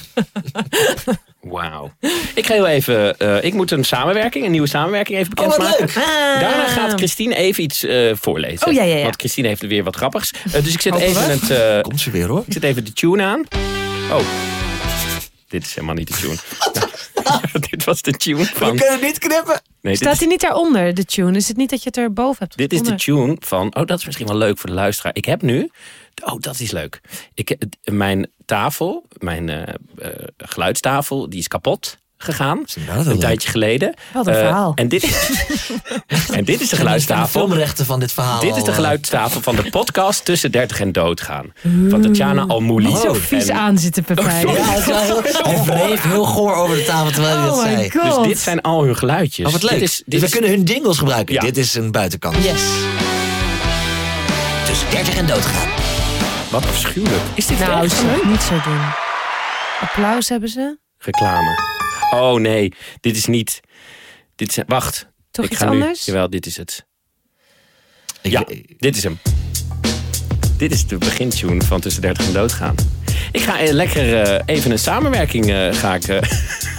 Wauw. 1.42 1.92
Ik 2.34 2.46
ga 2.46 2.54
heel 2.54 2.68
even, 2.68 3.18
eh, 3.18 3.44
ik 3.44 3.54
moet 3.54 3.72
een 3.72 3.84
samenwerking, 3.84 4.46
een 4.46 4.52
nieuwe 4.52 4.68
samenwerking 4.68 5.18
even 5.18 5.38
Oh, 5.38 5.46
wat 5.48 5.58
bekendmaken. 5.58 5.86
leuk. 5.86 6.06
Daarna 6.42 6.68
gaat 6.68 6.94
Christine 6.94 7.36
even 7.36 7.64
iets 7.64 7.84
eh, 7.86 8.12
voorlezen. 8.14 8.68
Oh, 8.68 8.74
ja, 8.74 8.84
ja, 8.84 8.96
ja. 8.96 9.02
Want 9.04 9.16
Christine 9.16 9.48
heeft 9.48 9.68
weer 9.68 9.84
wat 9.84 9.96
grappigs. 9.96 10.34
Eh, 10.52 10.64
dus 10.64 10.74
ik 10.74 10.82
zet 10.82 10.94
Hopen 10.94 11.08
even 11.08 11.26
we. 11.26 11.32
het... 11.32 11.50
eh, 11.50 11.82
Komt 11.82 12.00
ze 12.02 12.12
weer 12.12 12.28
hoor. 12.28 12.44
Ik 12.48 12.54
zet 12.54 12.64
even 12.64 12.86
de 12.86 12.94
tune 12.94 13.24
aan. 13.24 13.44
Oh. 14.12 14.20
Dit 15.50 15.64
is 15.66 15.76
helemaal 15.76 15.96
niet 15.96 16.08
de 16.08 16.14
tune. 16.14 16.36
dit 17.70 17.84
was 17.84 18.02
de 18.02 18.12
tune 18.12 18.46
van. 18.46 18.72
We 18.72 18.78
kunnen 18.78 19.02
niet 19.02 19.20
knippen. 19.20 19.62
Nee, 19.82 19.96
Staat 19.96 20.14
is, 20.14 20.20
hij 20.20 20.28
niet 20.28 20.42
daaronder, 20.42 20.94
de 20.94 21.06
tune? 21.06 21.38
Is 21.38 21.48
het 21.48 21.58
niet 21.58 21.70
dat 21.70 21.84
je 21.84 21.88
het 21.88 21.98
er 21.98 22.14
boven 22.14 22.38
hebt? 22.40 22.58
dit 22.58 22.74
is 22.74 22.82
de 22.82 22.96
tune 22.96 23.36
van. 23.40 23.76
Oh, 23.76 23.86
dat 23.86 24.00
is 24.00 24.06
misschien 24.06 24.28
wel 24.28 24.38
leuk 24.38 24.58
voor 24.58 24.70
de 24.70 24.76
luisteraar. 24.76 25.16
Ik 25.16 25.26
heb 25.26 25.42
nu. 25.42 25.70
Oh, 26.24 26.40
dat 26.40 26.60
is 26.60 26.72
leuk. 26.72 27.02
Ik, 27.34 27.50
heb- 27.50 27.64
mijn 27.92 28.32
tafel, 28.46 29.06
mijn 29.18 29.50
eh, 29.50 29.74
eh, 29.98 30.28
geluidstafel, 30.38 31.30
die 31.30 31.40
is 31.40 31.48
kapot 31.48 31.98
gegaan. 32.24 32.64
Een 32.88 33.04
leuk. 33.06 33.20
tijdje 33.20 33.50
geleden. 33.50 33.94
Wat 34.14 34.28
een 34.28 34.34
Eh, 34.34 34.40
verhaal. 34.40 34.72
En 34.76 34.88
dit 34.88 35.04
is, 35.04 35.30
en 36.38 36.44
dit 36.44 36.62
is 36.62 36.70
de 36.70 36.76
De 36.76 36.82
geluidstafel. 36.82 37.40
filmrechten 37.40 37.86
van 37.86 38.00
dit 38.00 38.12
verhaal. 38.12 38.40
Dit 38.40 38.56
is 38.56 38.64
de 38.64 38.70
eh, 38.70 38.76
geluidstafel 38.76 39.42
van 39.42 39.56
de 39.56 39.70
podcast 39.70 40.26
Tussen 40.26 40.52
30 40.52 40.80
en 40.80 40.92
Doodgaan. 40.92 41.54
Van 41.90 42.02
Tatjana 42.02 42.46
Almouli. 42.48 42.88
Niet 42.88 42.98
zo 42.98 43.08
Oh, 43.08 43.16
vies 43.16 43.48
en- 43.48 43.56
aan 43.56 43.78
zitten, 43.78 44.04
Pepijn. 44.04 44.48
Ja, 44.48 44.54
heel, 44.64 45.22
hij 45.24 45.64
wreef 45.66 46.02
heel 46.02 46.24
goor 46.26 46.56
over 46.56 46.76
de 46.76 46.84
tafel 46.84 47.12
terwijl 47.12 47.38
hij 47.38 47.50
Oh 47.50 47.56
dat 47.56 47.64
zei. 47.64 47.90
Dus 48.20 48.28
dit 48.28 48.40
zijn 48.40 48.62
al 48.62 48.84
hun 48.84 48.96
geluidjes. 48.98 49.46
Oh, 49.46 49.52
wat 49.52 49.62
leuk. 49.64 49.72
Dit 49.72 49.82
is, 49.82 49.96
dit 49.96 50.04
dus 50.08 50.20
we 50.20 50.26
is- 50.26 50.32
kunnen 50.32 50.50
hun 50.50 50.64
jingles 50.64 50.98
gebruiken. 50.98 51.34
Ja. 51.34 51.42
Dit 51.42 51.58
is 51.58 51.74
een 51.74 51.92
buitenkant. 51.92 52.36
Yes. 52.36 52.62
Tussen 54.66 54.90
30 54.92 55.16
en 55.18 55.26
doodgaan. 55.26 55.70
Wat 56.52 56.64
afschuwelijk. 56.68 57.22
Is 57.34 57.46
dit 57.46 57.60
Nou, 57.60 57.84
echt 57.84 57.96
zo, 57.98 58.06
niet 58.30 58.42
zo 58.42 58.54
doen. 58.64 58.80
Applaus 59.82 60.30
hebben 60.30 60.50
ze. 60.50 60.78
reclame? 60.98 61.69
Oh 62.14 62.40
nee, 62.40 62.74
dit 63.02 63.16
is 63.16 63.26
niet. 63.26 63.60
Dit 64.36 64.58
is, 64.58 64.64
wacht. 64.68 65.08
Toch 65.32 65.46
ik 65.46 65.52
iets 65.52 65.60
ga 65.60 65.70
nu. 65.70 65.82
anders? 65.82 66.06
Jawel, 66.06 66.30
dit 66.30 66.46
is 66.46 66.58
het. 66.58 66.86
Ik- 68.22 68.32
Ja, 68.32 68.46
dit 68.78 68.96
is 68.98 69.04
hem. 69.04 69.18
Dit 70.58 70.72
is 70.72 70.88
de 70.88 70.98
begintune 70.98 71.62
van 71.62 71.80
Tussen 71.82 72.02
30 72.02 72.28
en 72.28 72.34
Doodgaan. 72.34 72.76
Ik 73.32 73.42
ga 73.42 73.60
eh, 73.60 73.72
lekker 73.72 74.22
eh, 74.22 74.56
even 74.56 74.72
een 74.72 74.80
samenwerking 74.80 75.50
eh, 75.52 75.74
ga 75.74 75.96
ik, 75.96 76.08
eh, 76.08 76.22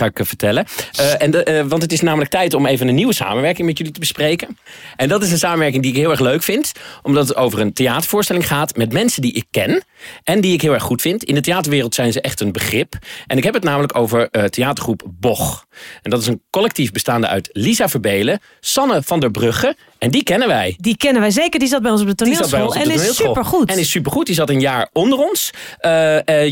ga 0.00 0.06
ik 0.06 0.18
eh, 0.18 0.26
vertellen. 0.26 0.64
Eh, 0.96 1.22
en 1.22 1.30
de, 1.30 1.42
eh, 1.42 1.64
want 1.66 1.82
het 1.82 1.92
is 1.92 2.00
namelijk 2.00 2.30
tijd 2.30 2.54
om 2.54 2.66
even 2.66 2.88
een 2.88 2.94
nieuwe 2.94 3.14
samenwerking 3.14 3.66
met 3.66 3.78
jullie 3.78 3.92
te 3.92 4.00
bespreken. 4.00 4.58
En 4.96 5.08
dat 5.08 5.22
is 5.22 5.32
een 5.32 5.38
samenwerking 5.38 5.82
die 5.82 5.92
ik 5.92 5.98
heel 5.98 6.10
erg 6.10 6.20
leuk 6.20 6.42
vind. 6.42 6.72
Omdat 7.02 7.28
het 7.28 7.36
over 7.36 7.60
een 7.60 7.72
theatervoorstelling 7.72 8.46
gaat 8.46 8.76
met 8.76 8.92
mensen 8.92 9.22
die 9.22 9.32
ik 9.32 9.44
ken. 9.50 9.82
En 10.24 10.40
die 10.40 10.52
ik 10.52 10.62
heel 10.62 10.72
erg 10.72 10.82
goed 10.82 11.00
vind. 11.00 11.24
In 11.24 11.34
de 11.34 11.40
theaterwereld 11.40 11.94
zijn 11.94 12.12
ze 12.12 12.20
echt 12.20 12.40
een 12.40 12.52
begrip. 12.52 12.94
En 13.26 13.36
ik 13.36 13.44
heb 13.44 13.54
het 13.54 13.62
namelijk 13.62 13.96
over 13.96 14.28
eh, 14.30 14.44
theatergroep 14.44 15.02
Boch. 15.06 15.66
En 16.02 16.10
dat 16.10 16.20
is 16.20 16.26
een 16.26 16.42
collectief 16.50 16.92
bestaande 16.92 17.26
uit 17.26 17.48
Lisa 17.52 17.88
Verbelen, 17.88 18.40
Sanne 18.60 19.02
van 19.02 19.20
der 19.20 19.30
Brugge. 19.30 19.76
En 19.98 20.10
die 20.10 20.22
kennen 20.22 20.48
wij. 20.48 20.76
Die 20.78 20.96
kennen 20.96 21.20
wij 21.20 21.30
zeker. 21.30 21.58
Die 21.58 21.68
zat 21.68 21.82
bij 21.82 21.90
ons 21.90 22.00
op 22.00 22.06
de 22.06 22.14
toneelschool. 22.14 22.66
ons 22.66 22.76
op 22.76 22.84
de 22.84 22.90
en 22.90 22.94
is 22.94 23.16
supergoed. 23.16 23.70
En 23.70 23.78
is 23.78 23.90
supergoed. 23.90 24.26
Die 24.26 24.34
zat 24.34 24.48
een 24.48 24.60
jaar 24.60 24.88
onder 24.92 25.18
ons. 25.18 25.50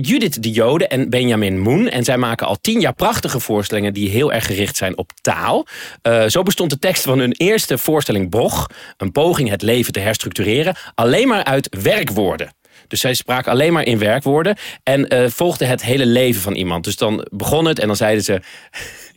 Judith 0.00 0.42
de 0.42 0.50
Jode 0.50 0.86
en 0.86 1.10
Benjamin 1.10 1.58
Moen. 1.58 1.88
En 1.88 2.04
zij 2.04 2.16
maken 2.16 2.46
al 2.46 2.56
tien 2.60 2.80
jaar 2.80 2.94
prachtige 2.94 3.37
voorstellingen 3.40 3.94
die 3.94 4.10
heel 4.10 4.32
erg 4.32 4.46
gericht 4.46 4.76
zijn 4.76 4.96
op 4.96 5.12
taal. 5.20 5.66
Eh, 6.02 6.26
zo 6.26 6.42
bestond 6.42 6.70
de 6.70 6.78
tekst 6.78 7.02
van 7.02 7.18
hun 7.18 7.32
eerste 7.32 7.78
voorstelling 7.78 8.30
Boch. 8.30 8.66
Een 8.96 9.12
poging 9.12 9.48
het 9.48 9.62
leven 9.62 9.92
te 9.92 10.00
herstructureren. 10.00 10.76
Alleen 10.94 11.28
maar 11.28 11.44
uit 11.44 11.76
werkwoorden. 11.82 12.52
Dus 12.88 13.00
zij 13.00 13.14
spraken 13.14 13.52
alleen 13.52 13.72
maar 13.72 13.84
in 13.84 13.98
werkwoorden. 13.98 14.56
En 14.82 15.08
eh 15.08 15.30
volgden 15.30 15.68
het 15.68 15.82
hele 15.82 16.06
leven 16.06 16.40
van 16.40 16.54
iemand. 16.54 16.84
Dus 16.84 16.96
dan 16.96 17.26
begon 17.30 17.64
het 17.64 17.78
en 17.78 17.86
dan 17.86 17.96
zeiden 17.96 18.24
ze... 18.24 18.32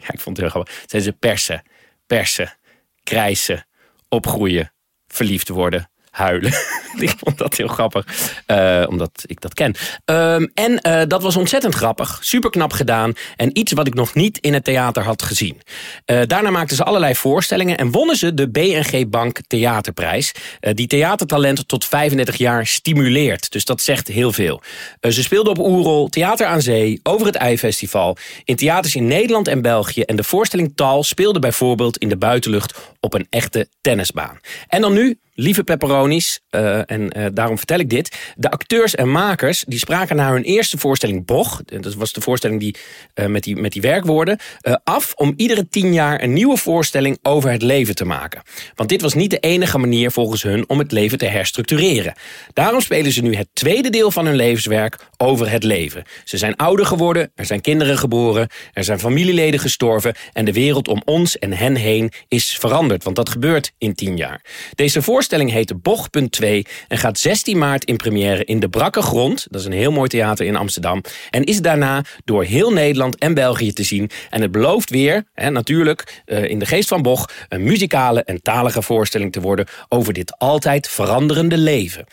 Ja, 0.02 0.14
ik 0.14 0.20
vond 0.20 0.38
het 0.38 0.46
heel 0.46 0.50
grappig. 0.50 0.74
Zeiden 0.86 1.12
ze 1.12 1.18
persen, 1.20 1.64
persen, 2.08 2.58
krijsen, 3.04 3.68
opgroeien, 4.10 4.74
verliefd 5.08 5.50
worden, 5.50 5.91
huilen. 6.12 6.52
ik 7.00 7.14
vond 7.18 7.38
dat 7.38 7.56
heel 7.56 7.68
grappig, 7.68 8.06
uh, 8.48 8.84
omdat 8.90 9.24
ik 9.26 9.42
dat 9.42 9.54
ken. 9.54 9.76
Um, 10.06 10.52
en 10.54 10.80
uh, 10.88 11.02
dat 11.08 11.22
was 11.22 11.36
ontzettend 11.36 11.76
grappig, 11.76 12.20
super 12.22 12.50
knap 12.50 12.74
gedaan 12.74 13.14
en 13.36 13.58
iets 13.58 13.72
wat 13.72 13.88
ik 13.88 13.94
nog 13.94 14.14
niet 14.14 14.38
in 14.38 14.54
het 14.54 14.64
theater 14.64 15.04
had 15.04 15.22
gezien. 15.22 15.62
Uh, 16.06 16.22
daarna 16.26 16.50
maakten 16.50 16.76
ze 16.76 16.84
allerlei 16.84 17.16
voorstellingen 17.16 17.78
en 17.78 17.92
wonnen 17.92 18.16
ze 18.16 18.34
de 18.34 18.50
BNG 18.50 19.10
Bank 19.10 19.40
Theaterprijs, 19.48 20.32
die 20.60 20.88
theatertalent 20.88 21.68
tot 21.68 21.86
35 21.86 22.36
jaar 22.36 22.68
stimuleert. 22.68 23.52
Dus 23.52 23.66
dat 23.66 23.82
zegt 23.82 24.08
heel 24.08 24.32
veel. 24.32 24.62
ze 25.00 25.24
speelden 25.24 25.52
op 25.52 25.60
Oerol, 25.60 26.08
Theater 26.08 26.46
aan 26.46 26.62
Zee, 26.62 27.00
over 27.04 27.26
het 27.26 27.36
Eifestival, 27.36 28.18
in 28.44 28.56
theaters 28.56 28.96
in 28.96 29.08
Nederland 29.08 29.48
en 29.48 29.62
België 29.62 30.02
en 30.02 30.16
de 30.16 30.24
voorstelling 30.24 30.72
Tal 30.76 31.04
speelde 31.04 31.40
bijvoorbeeld 31.40 31.98
in 31.98 32.10
de 32.10 32.18
buitenlucht 32.18 32.80
op 33.00 33.14
een 33.14 33.28
echte 33.30 33.68
tennisbaan. 33.82 34.40
En 34.68 34.82
dan 34.82 34.94
nu 34.94 35.20
lieve 35.42 35.64
pepperonis, 35.64 36.40
uh, 36.52 36.92
en 36.92 37.18
uh, 37.18 37.26
daarom 37.34 37.58
vertel 37.58 37.80
ik 37.80 37.90
dit. 37.90 38.18
De 38.36 38.52
acteurs 38.52 38.96
en 38.96 39.12
makers 39.12 39.64
die 39.68 39.80
spraken 39.80 40.16
na 40.16 40.32
hun 40.32 40.44
eerste 40.44 40.78
voorstelling 40.78 41.26
Boch, 41.26 41.62
dat 41.66 41.94
was 41.94 42.14
de 42.14 42.22
voorstelling 42.22 42.60
die, 42.60 42.76
uh, 43.16 43.26
met, 43.26 43.44
die, 43.44 43.56
met 43.56 43.72
die 43.72 43.82
werkwoorden, 43.82 44.40
af 44.84 45.14
om 45.16 45.34
iedere 45.36 45.68
tien 45.68 45.94
jaar 45.94 46.24
een 46.24 46.34
nieuwe 46.34 46.58
voorstelling 46.58 47.20
over 47.22 47.52
het 47.52 47.62
leven 47.62 47.96
te 47.96 48.06
maken. 48.06 48.42
Want 48.76 48.90
dit 48.90 49.02
was 49.02 49.14
niet 49.14 49.30
de 49.30 49.40
enige 49.40 49.78
manier 49.78 50.12
volgens 50.12 50.44
hun 50.44 50.70
om 50.70 50.80
het 50.80 50.92
leven 50.92 51.18
te 51.18 51.26
herstructureren. 51.26 52.14
Daarom 52.54 52.82
spelen 52.82 53.12
ze 53.12 53.22
nu 53.22 53.36
het 53.36 53.48
tweede 53.54 53.90
deel 53.90 54.12
van 54.12 54.26
hun 54.26 54.36
levenswerk 54.36 55.08
over 55.18 55.52
het 55.52 55.64
leven. 55.64 56.04
Ze 56.24 56.38
zijn 56.38 56.56
ouder 56.56 56.86
geworden, 56.86 57.32
er 57.36 57.46
zijn 57.46 57.62
kinderen 57.62 57.98
geboren, 57.98 58.50
er 58.74 58.84
zijn 58.84 59.00
familieleden 59.00 59.60
gestorven 59.60 60.16
en 60.34 60.46
de 60.46 60.54
wereld 60.54 60.88
om 60.88 61.02
ons 61.06 61.40
en 61.40 61.54
hen 61.54 61.76
heen 61.76 62.12
is 62.28 62.58
veranderd. 62.60 63.04
Want 63.04 63.16
dat 63.16 63.30
gebeurt 63.30 63.72
in 63.78 63.94
tien 63.94 64.18
jaar. 64.18 64.46
Deze 64.76 65.02
voorstelling 65.02 65.30
voorstelling 65.32 65.58
heet 65.58 65.82
Boch.2 65.82 66.72
en 66.88 66.98
gaat 66.98 67.20
16 67.20 67.58
maart 67.58 67.86
in 67.86 67.96
première 67.96 68.46
in 68.46 68.60
de 68.60 68.70
Brakke 68.70 69.02
Grond. 69.02 69.48
Dat 69.50 69.62
is 69.62 69.68
een 69.68 69.72
heel 69.72 69.92
mooi 69.92 70.10
theater 70.10 70.46
in 70.46 70.56
Amsterdam. 70.56 71.02
En 71.30 71.44
is 71.44 71.62
daarna 71.62 72.04
door 72.26 72.44
heel 72.44 72.72
Nederland 72.72 73.18
en 73.18 73.34
België 73.34 73.74
te 73.74 73.84
zien. 73.84 74.10
En 74.30 74.42
het 74.42 74.52
belooft 74.52 74.90
weer, 74.90 75.24
hè, 75.34 75.50
natuurlijk, 75.50 76.22
uh, 76.26 76.44
in 76.44 76.60
de 76.60 76.66
geest 76.66 76.88
van 76.88 77.02
Boch... 77.02 77.30
een 77.50 77.64
muzikale 77.64 78.24
en 78.24 78.42
talige 78.42 78.82
voorstelling 78.82 79.32
te 79.32 79.42
worden... 79.42 79.66
over 79.90 80.14
dit 80.14 80.38
altijd 80.38 80.90
veranderende 80.90 81.58
leven. 81.58 82.06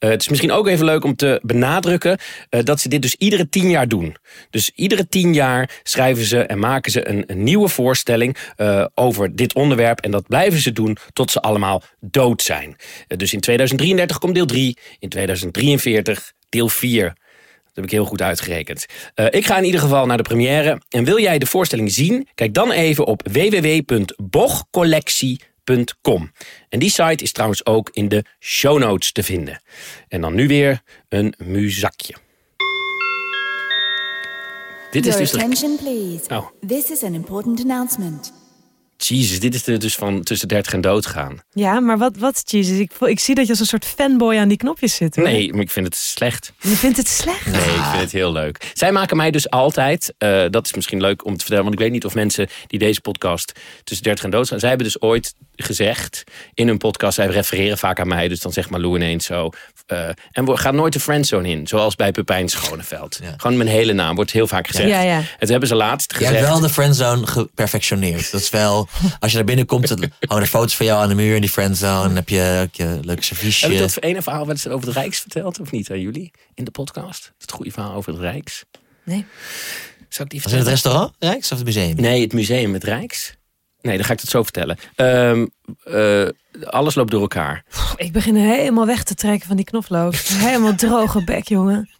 Uh, 0.00 0.10
het 0.10 0.20
is 0.20 0.28
misschien 0.28 0.52
ook 0.52 0.66
even 0.66 0.84
leuk 0.84 1.04
om 1.04 1.16
te 1.16 1.40
benadrukken 1.42 2.18
uh, 2.50 2.60
dat 2.64 2.80
ze 2.80 2.88
dit 2.88 3.02
dus 3.02 3.14
iedere 3.14 3.48
tien 3.48 3.70
jaar 3.70 3.88
doen. 3.88 4.16
Dus 4.50 4.70
iedere 4.74 5.08
tien 5.08 5.34
jaar 5.34 5.80
schrijven 5.82 6.24
ze 6.24 6.42
en 6.42 6.58
maken 6.58 6.92
ze 6.92 7.08
een, 7.08 7.24
nieuwe 7.44 7.68
voorstelling 7.68 8.36
over 8.94 9.36
dit 9.36 9.54
onderwerp. 9.54 10.00
En 10.00 10.10
dat 10.10 10.26
blijven 10.26 10.60
ze 10.60 10.72
doen 10.72 10.96
tot 11.12 11.30
ze 11.30 11.40
allemaal 11.40 11.82
dood 12.00 12.42
zijn. 12.42 12.55
Dus 13.06 13.32
in 13.32 13.40
2033 13.40 14.18
komt 14.18 14.34
deel 14.34 14.46
3, 14.46 14.76
in 14.98 15.08
2043 15.08 16.32
deel 16.48 16.68
4. 16.68 17.04
Dat 17.04 17.14
heb 17.74 17.84
ik 17.84 17.90
heel 17.90 18.04
goed 18.04 18.22
uitgerekend. 18.22 18.86
Uh, 19.14 19.26
ik 19.30 19.46
ga 19.46 19.58
in 19.58 19.64
ieder 19.64 19.80
geval 19.80 20.06
naar 20.06 20.16
de 20.16 20.22
première. 20.22 20.80
En 20.88 21.04
wil 21.04 21.20
jij 21.20 21.38
de 21.38 21.46
voorstelling 21.46 21.92
zien? 21.92 22.28
Kijk 22.34 22.54
dan 22.54 22.70
even 22.70 23.06
op 23.06 23.28
www.bochcollectie.nl 23.32 25.54
en 26.68 26.78
die 26.78 26.90
site 26.90 27.22
is 27.22 27.32
trouwens 27.32 27.66
ook 27.66 27.90
in 27.92 28.08
de 28.08 28.24
show 28.38 28.78
notes 28.78 29.12
te 29.12 29.22
vinden. 29.22 29.62
En 30.08 30.20
dan 30.20 30.34
nu 30.34 30.48
weer 30.48 30.82
een 31.08 31.34
muzakje. 31.38 32.14
Dit 34.90 35.06
is 35.06 35.16
dus 35.16 35.34
attention, 35.34 35.76
please. 35.76 36.28
Oh. 36.28 36.46
This 36.66 36.90
is 36.90 37.02
an 37.02 37.14
important 37.14 37.60
announcement. 37.60 38.32
Jezus, 38.96 39.40
dit 39.40 39.54
is 39.54 39.62
dus 39.62 39.94
van 39.94 40.22
tussen 40.22 40.48
30 40.48 40.72
en 40.72 40.80
dood 40.80 41.06
gaan. 41.06 41.38
Ja, 41.52 41.80
maar 41.80 41.98
wat, 41.98 42.16
wat 42.16 42.42
Jezus? 42.44 42.78
Ik, 42.78 42.92
ik 43.00 43.20
zie 43.20 43.34
dat 43.34 43.44
je 43.44 43.50
als 43.50 43.60
een 43.60 43.66
soort 43.66 43.84
fanboy 43.84 44.36
aan 44.36 44.48
die 44.48 44.56
knopjes 44.56 44.94
zit. 44.94 45.16
Hoor. 45.16 45.24
Nee, 45.24 45.52
maar 45.52 45.60
ik 45.60 45.70
vind 45.70 45.86
het 45.86 45.96
slecht. 45.96 46.52
Je 46.60 46.68
vindt 46.68 46.96
het 46.96 47.08
slecht? 47.08 47.46
Nee, 47.46 47.60
ik 47.60 47.84
vind 47.90 48.02
het 48.02 48.12
heel 48.12 48.32
leuk. 48.32 48.70
Zij 48.74 48.92
maken 48.92 49.16
mij 49.16 49.30
dus 49.30 49.50
altijd, 49.50 50.14
uh, 50.18 50.44
dat 50.50 50.66
is 50.66 50.74
misschien 50.74 51.00
leuk 51.00 51.24
om 51.24 51.32
te 51.32 51.40
vertellen, 51.40 51.62
want 51.62 51.74
ik 51.74 51.80
weet 51.80 51.92
niet 51.92 52.04
of 52.04 52.14
mensen 52.14 52.48
die 52.66 52.78
deze 52.78 53.00
podcast 53.00 53.52
tussen 53.84 54.04
30 54.04 54.24
en 54.24 54.30
dood 54.30 54.48
gaan, 54.48 54.58
zij 54.58 54.68
hebben 54.68 54.86
dus 54.86 55.00
ooit 55.00 55.34
gezegd 55.56 56.24
in 56.54 56.68
hun 56.68 56.78
podcast, 56.78 57.14
zij 57.14 57.26
refereren 57.26 57.78
vaak 57.78 58.00
aan 58.00 58.08
mij, 58.08 58.28
dus 58.28 58.40
dan 58.40 58.52
zegt 58.52 58.70
Malou 58.70 58.96
ineens 58.96 59.24
zo. 59.24 59.50
Uh, 59.92 60.08
en 60.32 60.44
we 60.44 60.56
gaan 60.56 60.74
nooit 60.74 60.92
de 60.92 61.00
friendzone 61.00 61.48
in, 61.48 61.66
zoals 61.66 61.96
bij 61.96 62.12
Pepijn 62.12 62.48
Schoneveld. 62.48 63.18
Ja. 63.22 63.34
Gewoon 63.36 63.56
mijn 63.56 63.68
hele 63.68 63.92
naam 63.92 64.14
wordt 64.14 64.30
heel 64.30 64.46
vaak 64.46 64.66
gezegd. 64.66 64.88
Ja, 64.88 65.00
ja. 65.00 65.22
Het 65.38 65.48
hebben 65.48 65.68
ze 65.68 65.74
laatst 65.74 66.12
gezegd. 66.12 66.32
Je 66.32 66.38
hebt 66.38 66.50
wel 66.50 66.60
de 66.60 66.68
friendzone 66.68 67.26
geperfectioneerd. 67.26 68.30
Dat 68.30 68.40
is 68.40 68.50
wel, 68.50 68.88
als 69.18 69.30
je 69.30 69.36
naar 69.36 69.46
binnen 69.46 69.66
komt, 69.66 69.88
dan 69.88 70.10
hangen 70.20 70.46
foto's 70.46 70.76
van 70.76 70.86
jou 70.86 71.02
aan 71.02 71.08
de 71.08 71.14
muur 71.14 71.34
in 71.34 71.40
die 71.40 71.50
friendzone. 71.50 72.06
Dan 72.06 72.16
heb 72.16 72.28
je, 72.28 72.68
je 72.72 72.84
een 72.84 73.04
leuk 73.04 73.22
serviesje. 73.22 73.64
Heb 73.64 73.74
je 73.74 73.78
dat 73.80 74.00
ene 74.00 74.22
verhaal 74.22 74.46
wat 74.46 74.68
over 74.68 74.86
het 74.86 74.96
Rijks 74.96 75.20
verteld, 75.20 75.60
of 75.60 75.70
niet 75.70 75.90
aan 75.90 76.00
jullie 76.00 76.30
in 76.54 76.64
de 76.64 76.70
podcast? 76.70 77.32
Het 77.38 77.52
goede 77.52 77.70
verhaal 77.70 77.94
over 77.94 78.12
het 78.12 78.20
Rijks. 78.20 78.64
Nee. 79.04 79.26
Zou 80.08 80.24
ik 80.24 80.30
die 80.30 80.42
Was 80.42 80.52
het 80.52 80.60
het 80.60 80.70
restaurant 80.70 81.12
Rijks 81.18 81.52
of 81.52 81.58
het 81.58 81.66
museum? 81.66 81.96
Nee, 81.96 82.22
het 82.22 82.32
museum 82.32 82.72
het 82.72 82.84
Rijks. 82.84 83.35
Nee, 83.86 83.96
dan 83.96 84.06
ga 84.06 84.12
ik 84.12 84.20
het 84.20 84.30
zo 84.30 84.42
vertellen. 84.42 84.78
Um, 84.96 85.50
uh, 85.84 86.28
alles 86.64 86.94
loopt 86.94 87.10
door 87.10 87.20
elkaar. 87.20 87.64
Ik 87.96 88.12
begin 88.12 88.34
helemaal 88.34 88.86
weg 88.86 89.02
te 89.02 89.14
trekken 89.14 89.46
van 89.46 89.56
die 89.56 89.64
knoflook. 89.64 90.14
helemaal 90.14 90.74
droge 90.86 91.24
bek, 91.24 91.48
jongen. 91.48 91.90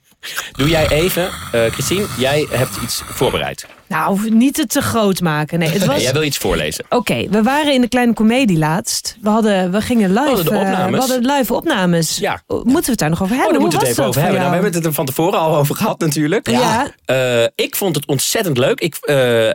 Doe 0.52 0.68
jij 0.68 0.88
even, 0.88 1.28
uh, 1.54 1.64
Christine, 1.64 2.06
jij 2.18 2.46
hebt 2.50 2.76
iets 2.82 3.02
voorbereid. 3.04 3.66
Nou, 3.88 4.30
niet 4.30 4.56
het 4.56 4.68
te 4.68 4.80
groot 4.80 5.20
maken. 5.20 5.58
Nee, 5.58 5.68
het 5.68 5.84
was... 5.84 5.94
Nee, 5.94 6.04
jij 6.04 6.12
wil 6.12 6.22
iets 6.22 6.38
voorlezen. 6.38 6.84
Oké, 6.84 6.96
okay, 6.96 7.28
we 7.30 7.42
waren 7.42 7.72
in 7.72 7.80
de 7.80 7.88
kleine 7.88 8.12
komedie 8.12 8.58
laatst. 8.58 9.16
We, 9.20 9.28
hadden, 9.28 9.70
we 9.70 9.80
gingen 9.80 10.08
live. 10.08 10.20
We 10.22 10.28
hadden, 10.28 10.44
de 10.44 10.50
opnames. 10.50 10.84
Uh, 10.84 11.06
we 11.06 11.12
hadden 11.12 11.36
live 11.36 11.54
opnames. 11.54 12.18
Ja. 12.18 12.42
Moeten 12.46 12.72
we 12.72 12.90
het 12.90 12.98
daar 12.98 13.10
nog 13.10 13.22
over 13.22 13.36
hebben? 13.36 13.46
Oh, 13.46 13.52
daar 13.52 13.60
moeten 13.60 13.78
we 13.78 13.86
het 13.86 13.94
even 13.94 14.08
over 14.08 14.20
hebben. 14.20 14.40
Nou, 14.40 14.50
we 14.50 14.56
hebben 14.56 14.74
het 14.74 14.86
er 14.86 14.94
van 14.94 15.06
tevoren 15.06 15.38
al 15.38 15.56
over 15.56 15.76
gehad 15.76 15.98
natuurlijk. 15.98 16.50
Ja. 16.50 16.92
ja. 17.06 17.42
Uh, 17.42 17.48
ik 17.54 17.76
vond 17.76 17.96
het 17.96 18.06
ontzettend 18.06 18.58
leuk. 18.58 18.80
Ik, 18.80 18.96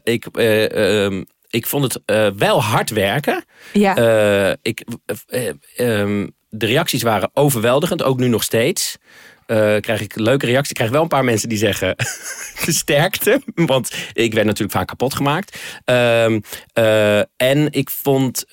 ik 0.03 0.25
ehm, 0.25 1.23
ik 1.51 1.67
vond 1.67 1.93
het 1.93 2.01
uh, 2.05 2.27
wel 2.37 2.63
hard 2.63 2.89
werken. 2.89 3.43
Ja. 3.73 3.97
Uh, 3.97 4.53
ik, 4.61 4.83
uh, 5.27 5.49
um, 5.77 6.35
de 6.49 6.65
reacties 6.65 7.03
waren 7.03 7.31
overweldigend, 7.33 8.03
ook 8.03 8.19
nu 8.19 8.27
nog 8.27 8.43
steeds. 8.43 8.97
krijg 9.79 10.01
ik 10.01 10.15
leuke 10.15 10.45
reacties. 10.45 10.69
Ik 10.69 10.75
krijg 10.75 10.91
wel 10.91 11.01
een 11.01 11.07
paar 11.07 11.23
mensen 11.23 11.49
die 11.49 11.57
zeggen 11.57 11.95
sterkte. 12.81 13.41
Want 13.55 13.91
ik 14.13 14.33
werd 14.33 14.45
natuurlijk 14.45 14.77
vaak 14.77 14.87
kapot 14.87 15.13
gemaakt. 15.13 15.59
Ehm, 15.85 16.39
en 17.35 17.71
ik 17.71 17.89
vond... 17.89 18.45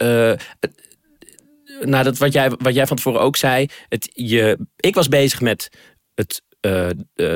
nou, 1.81 2.05
dat 2.05 2.19
wat 2.19 2.33
jij, 2.33 2.51
wat 2.59 2.75
jij 2.75 2.87
van 2.87 2.97
tevoren 2.97 3.21
ook 3.21 3.37
zei. 3.37 3.67
Het, 3.89 4.11
je, 4.13 4.67
ik 4.77 4.95
was 4.95 5.09
bezig 5.09 5.41
met 5.41 5.69
het 6.15 6.43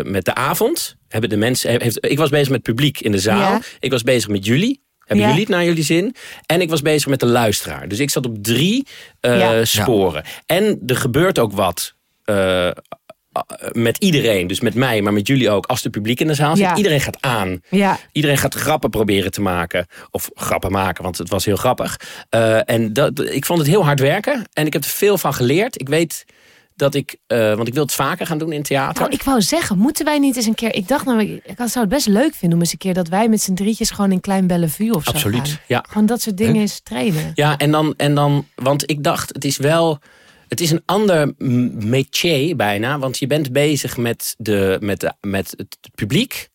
met 0.03 0.25
de 0.25 0.35
avond. 0.35 0.97
Hebben 1.09 1.31
de 1.31 1.37
mensen, 1.37 1.83
heeft, 1.83 2.07
ik 2.07 2.19
was 2.19 2.31
bezig 2.31 2.51
met 2.51 2.63
publiek 2.63 3.01
in 3.01 3.13
de 3.13 3.19
zaal. 3.19 3.53
Ja. 3.53 3.61
Ik 3.81 3.91
was 3.91 4.03
bezig 4.03 4.29
met 4.29 4.47
jullie. 4.47 4.83
Hebben 5.13 5.31
jullie 5.31 5.47
het 5.47 5.55
naar 5.55 5.65
jullie 5.65 5.85
zin? 5.85 6.15
En 6.47 6.61
ik 6.61 6.71
was 6.71 6.83
bezig 6.83 7.09
met 7.09 7.21
de 7.21 7.27
luisteraar. 7.27 7.89
Dus 7.89 7.99
ik 7.99 8.11
zat 8.11 8.27
op 8.27 8.43
drie 8.43 8.87
uh, 9.21 9.39
ja. 9.39 9.65
sporen. 9.65 10.25
En 10.47 10.83
er 10.87 10.97
gebeurt 10.97 11.39
ook 11.39 11.53
wat 11.53 11.95
uh, 12.25 12.71
met 13.73 13.99
iedereen. 13.99 14.47
Dus 14.47 14.61
met 14.61 14.75
mij, 14.75 15.03
maar 15.03 15.13
met 15.13 15.27
jullie 15.27 15.51
ook. 15.51 15.67
Als 15.67 15.83
de 15.83 15.91
publiek 15.91 16.21
in 16.21 16.27
de 16.27 16.35
zaal 16.35 16.57
zit. 16.57 16.67
Ja. 16.67 16.77
Iedereen 16.77 17.01
gaat 17.01 17.17
aan. 17.21 17.61
Ja. 17.71 17.99
Iedereen 18.13 18.39
gaat 18.39 18.55
grappen 18.55 18.91
proberen 18.91 19.31
te 19.31 19.41
maken. 19.41 19.87
Of 20.11 20.31
grappen 20.35 20.73
maken, 20.73 21.03
want 21.03 21.19
het 21.19 21.29
was 21.29 21.45
heel 21.45 21.57
grappig. 21.57 22.01
Uh, 22.31 22.71
en 22.71 22.93
dat, 22.93 23.21
ik 23.21 23.45
vond 23.45 23.59
het 23.59 23.69
heel 23.69 23.85
hard 23.85 24.01
werken. 24.01 24.45
En 24.53 24.67
ik 24.67 24.73
heb 24.73 24.85
er 24.85 24.91
veel 24.91 25.19
van 25.19 25.35
geleerd. 25.35 25.81
Ik 25.81 25.89
weet 25.89 26.25
dat 26.77 26.95
ik, 26.95 27.17
uh, 27.29 27.55
want 27.55 27.69
ik 27.69 27.75
wil 27.75 27.83
het 27.83 27.93
vaker 27.93 28.27
gaan 28.27 28.39
doen 28.39 28.53
in 28.53 28.63
theater. 28.63 29.01
Nou, 29.03 29.15
ik 29.15 29.23
wou 29.23 29.43
zeggen, 29.43 29.79
moeten 29.79 30.05
wij 30.05 30.19
niet 30.19 30.37
eens 30.37 30.47
een 30.47 30.55
keer. 30.55 30.75
Ik 30.75 30.89
dacht 30.89 31.05
namelijk, 31.05 31.45
ik 31.45 31.57
zou 31.57 31.81
het 31.81 31.89
best 31.89 32.07
leuk 32.07 32.35
vinden 32.35 32.59
om 32.59 32.65
eens 32.65 32.73
een 32.73 32.79
keer 32.79 32.95
dat 32.95 33.09
wij 33.09 33.29
met 33.29 33.41
z'n 33.41 33.55
drietjes 33.55 33.91
gewoon 33.91 34.13
in 34.13 34.21
Klein 34.21 34.47
Bellevue 34.47 34.95
of 34.95 35.05
zo. 35.05 35.11
Absoluut. 35.11 35.49
Gaan. 35.49 35.59
Ja. 35.67 35.85
Gewoon 35.89 36.07
dat 36.07 36.21
soort 36.21 36.37
dingen 36.37 36.61
eens 36.61 36.81
trainen. 36.81 37.31
Ja, 37.35 37.57
en 37.57 37.71
dan, 37.71 37.95
en 37.97 38.15
dan, 38.15 38.47
want 38.55 38.91
ik 38.91 39.03
dacht, 39.05 39.35
het 39.35 39.45
is 39.45 39.57
wel. 39.57 39.99
Het 40.49 40.61
is 40.61 40.71
een 40.71 40.83
ander 40.85 41.35
métier 41.85 42.57
bijna, 42.57 42.99
want 42.99 43.19
je 43.19 43.27
bent 43.27 43.53
bezig 43.53 43.97
met, 43.97 44.35
de, 44.39 44.77
met, 44.81 45.01
de, 45.01 45.13
met 45.21 45.55
het 45.57 45.79
publiek. 45.95 46.51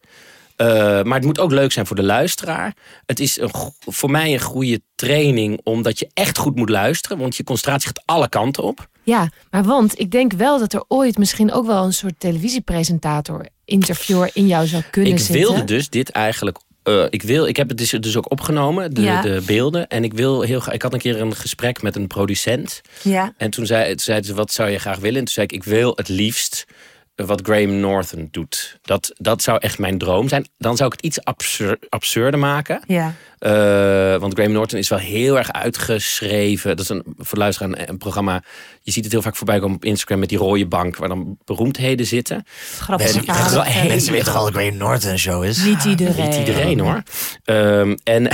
Uh, 0.57 0.67
maar 1.03 1.17
het 1.17 1.25
moet 1.25 1.39
ook 1.39 1.51
leuk 1.51 1.71
zijn 1.71 1.85
voor 1.85 1.95
de 1.95 2.03
luisteraar. 2.03 2.73
Het 3.05 3.19
is 3.19 3.39
een, 3.39 3.51
voor 3.79 4.11
mij 4.11 4.33
een 4.33 4.39
goede 4.39 4.81
training, 4.95 5.59
omdat 5.63 5.99
je 5.99 6.09
echt 6.13 6.37
goed 6.37 6.55
moet 6.55 6.69
luisteren. 6.69 7.17
Want 7.17 7.35
je 7.35 7.43
concentratie 7.43 7.87
gaat 7.87 8.03
alle 8.05 8.29
kanten 8.29 8.63
op. 8.63 8.87
Ja, 9.07 9.29
maar 9.49 9.63
want 9.63 9.99
ik 9.99 10.11
denk 10.11 10.33
wel 10.33 10.59
dat 10.59 10.73
er 10.73 10.83
ooit 10.87 11.17
misschien 11.17 11.51
ook 11.51 11.65
wel 11.65 11.83
een 11.85 11.93
soort 11.93 12.19
televisiepresentator, 12.19 13.45
interviewer 13.65 14.29
in 14.33 14.47
jou 14.47 14.67
zou 14.67 14.83
kunnen 14.91 15.11
ik 15.11 15.17
zitten. 15.19 15.35
Ik 15.35 15.41
wilde 15.47 15.63
dus 15.63 15.89
dit 15.89 16.09
eigenlijk. 16.09 16.57
Uh, 16.83 17.05
ik, 17.09 17.21
wil, 17.21 17.45
ik 17.45 17.55
heb 17.57 17.69
het 17.69 17.77
dus, 17.77 17.89
dus 17.89 18.17
ook 18.17 18.31
opgenomen, 18.31 18.93
de, 18.93 19.01
Ja. 19.01 19.21
de 19.21 19.41
beelden. 19.45 19.87
En 19.87 20.03
ik, 20.03 20.13
wil 20.13 20.41
heel, 20.41 20.61
ik 20.71 20.81
had 20.81 20.93
een 20.93 20.99
keer 20.99 21.21
een 21.21 21.35
gesprek 21.35 21.81
met 21.81 21.95
een 21.95 22.07
producent. 22.07 22.81
Ja. 23.01 23.33
En 23.37 23.49
toen 23.49 23.65
zei, 23.65 23.87
toen 23.89 23.99
zeiden 23.99 24.27
ze, 24.27 24.33
wat 24.33 24.51
zou 24.51 24.69
je 24.69 24.79
graag 24.79 24.99
willen? 24.99 25.19
En 25.19 25.25
toen 25.25 25.33
zei 25.33 25.45
ik, 25.45 25.51
ik 25.51 25.63
wil 25.63 25.91
het 25.95 26.07
liefst 26.07 26.65
wat 27.25 27.41
Graham 27.43 27.79
Norton 27.79 28.27
doet. 28.31 28.79
Dat, 28.81 29.13
dat 29.17 29.41
zou 29.41 29.57
echt 29.61 29.79
mijn 29.79 29.97
droom 29.97 30.27
zijn. 30.27 30.47
Dan 30.57 30.77
zou 30.77 30.89
ik 30.89 30.95
het 30.95 31.05
iets 31.05 31.23
absur 31.23 31.77
absurder 31.89 32.39
maken. 32.39 32.81
Ja. 32.87 33.13
Uh, 33.39 34.19
want 34.19 34.33
Graham 34.33 34.51
Norton 34.51 34.79
is 34.79 34.89
wel 34.89 34.99
heel 34.99 35.37
erg 35.37 35.51
uitgeschreven. 35.51 36.75
Dat 36.75 36.79
is 36.79 36.89
een, 36.89 37.03
voor 37.17 37.37
luisteraar 37.37 37.69
een, 37.69 37.89
een, 37.89 37.97
programma. 37.97 38.43
Je 38.81 38.91
ziet 38.91 39.03
het 39.03 39.13
heel 39.13 39.21
vaak 39.21 39.35
voorbij 39.35 39.59
komen 39.59 39.75
op 39.75 39.85
Instagram 39.85 40.19
met 40.19 40.29
die 40.29 40.37
rode 40.37 40.67
bank. 40.67 40.97
Waar 40.97 41.09
dan 41.09 41.37
beroemdheden 41.45 42.05
zitten. 42.05 42.43
Grappig. 42.79 43.25
Mensen 43.87 44.11
weten 44.11 44.25
toch 44.25 44.35
al 44.35 44.43
dat 44.43 44.53
Graham 44.53 44.77
Norton 44.77 45.09
een 45.09 45.19
show 45.19 45.43
is? 45.43 45.63
Niet 45.63 45.83
iedereen. 45.83 46.29
Niet 46.29 46.39
iedereen 46.39 46.79
hoor. 46.79 47.03
Um, 47.45 47.97
en... 48.03 48.27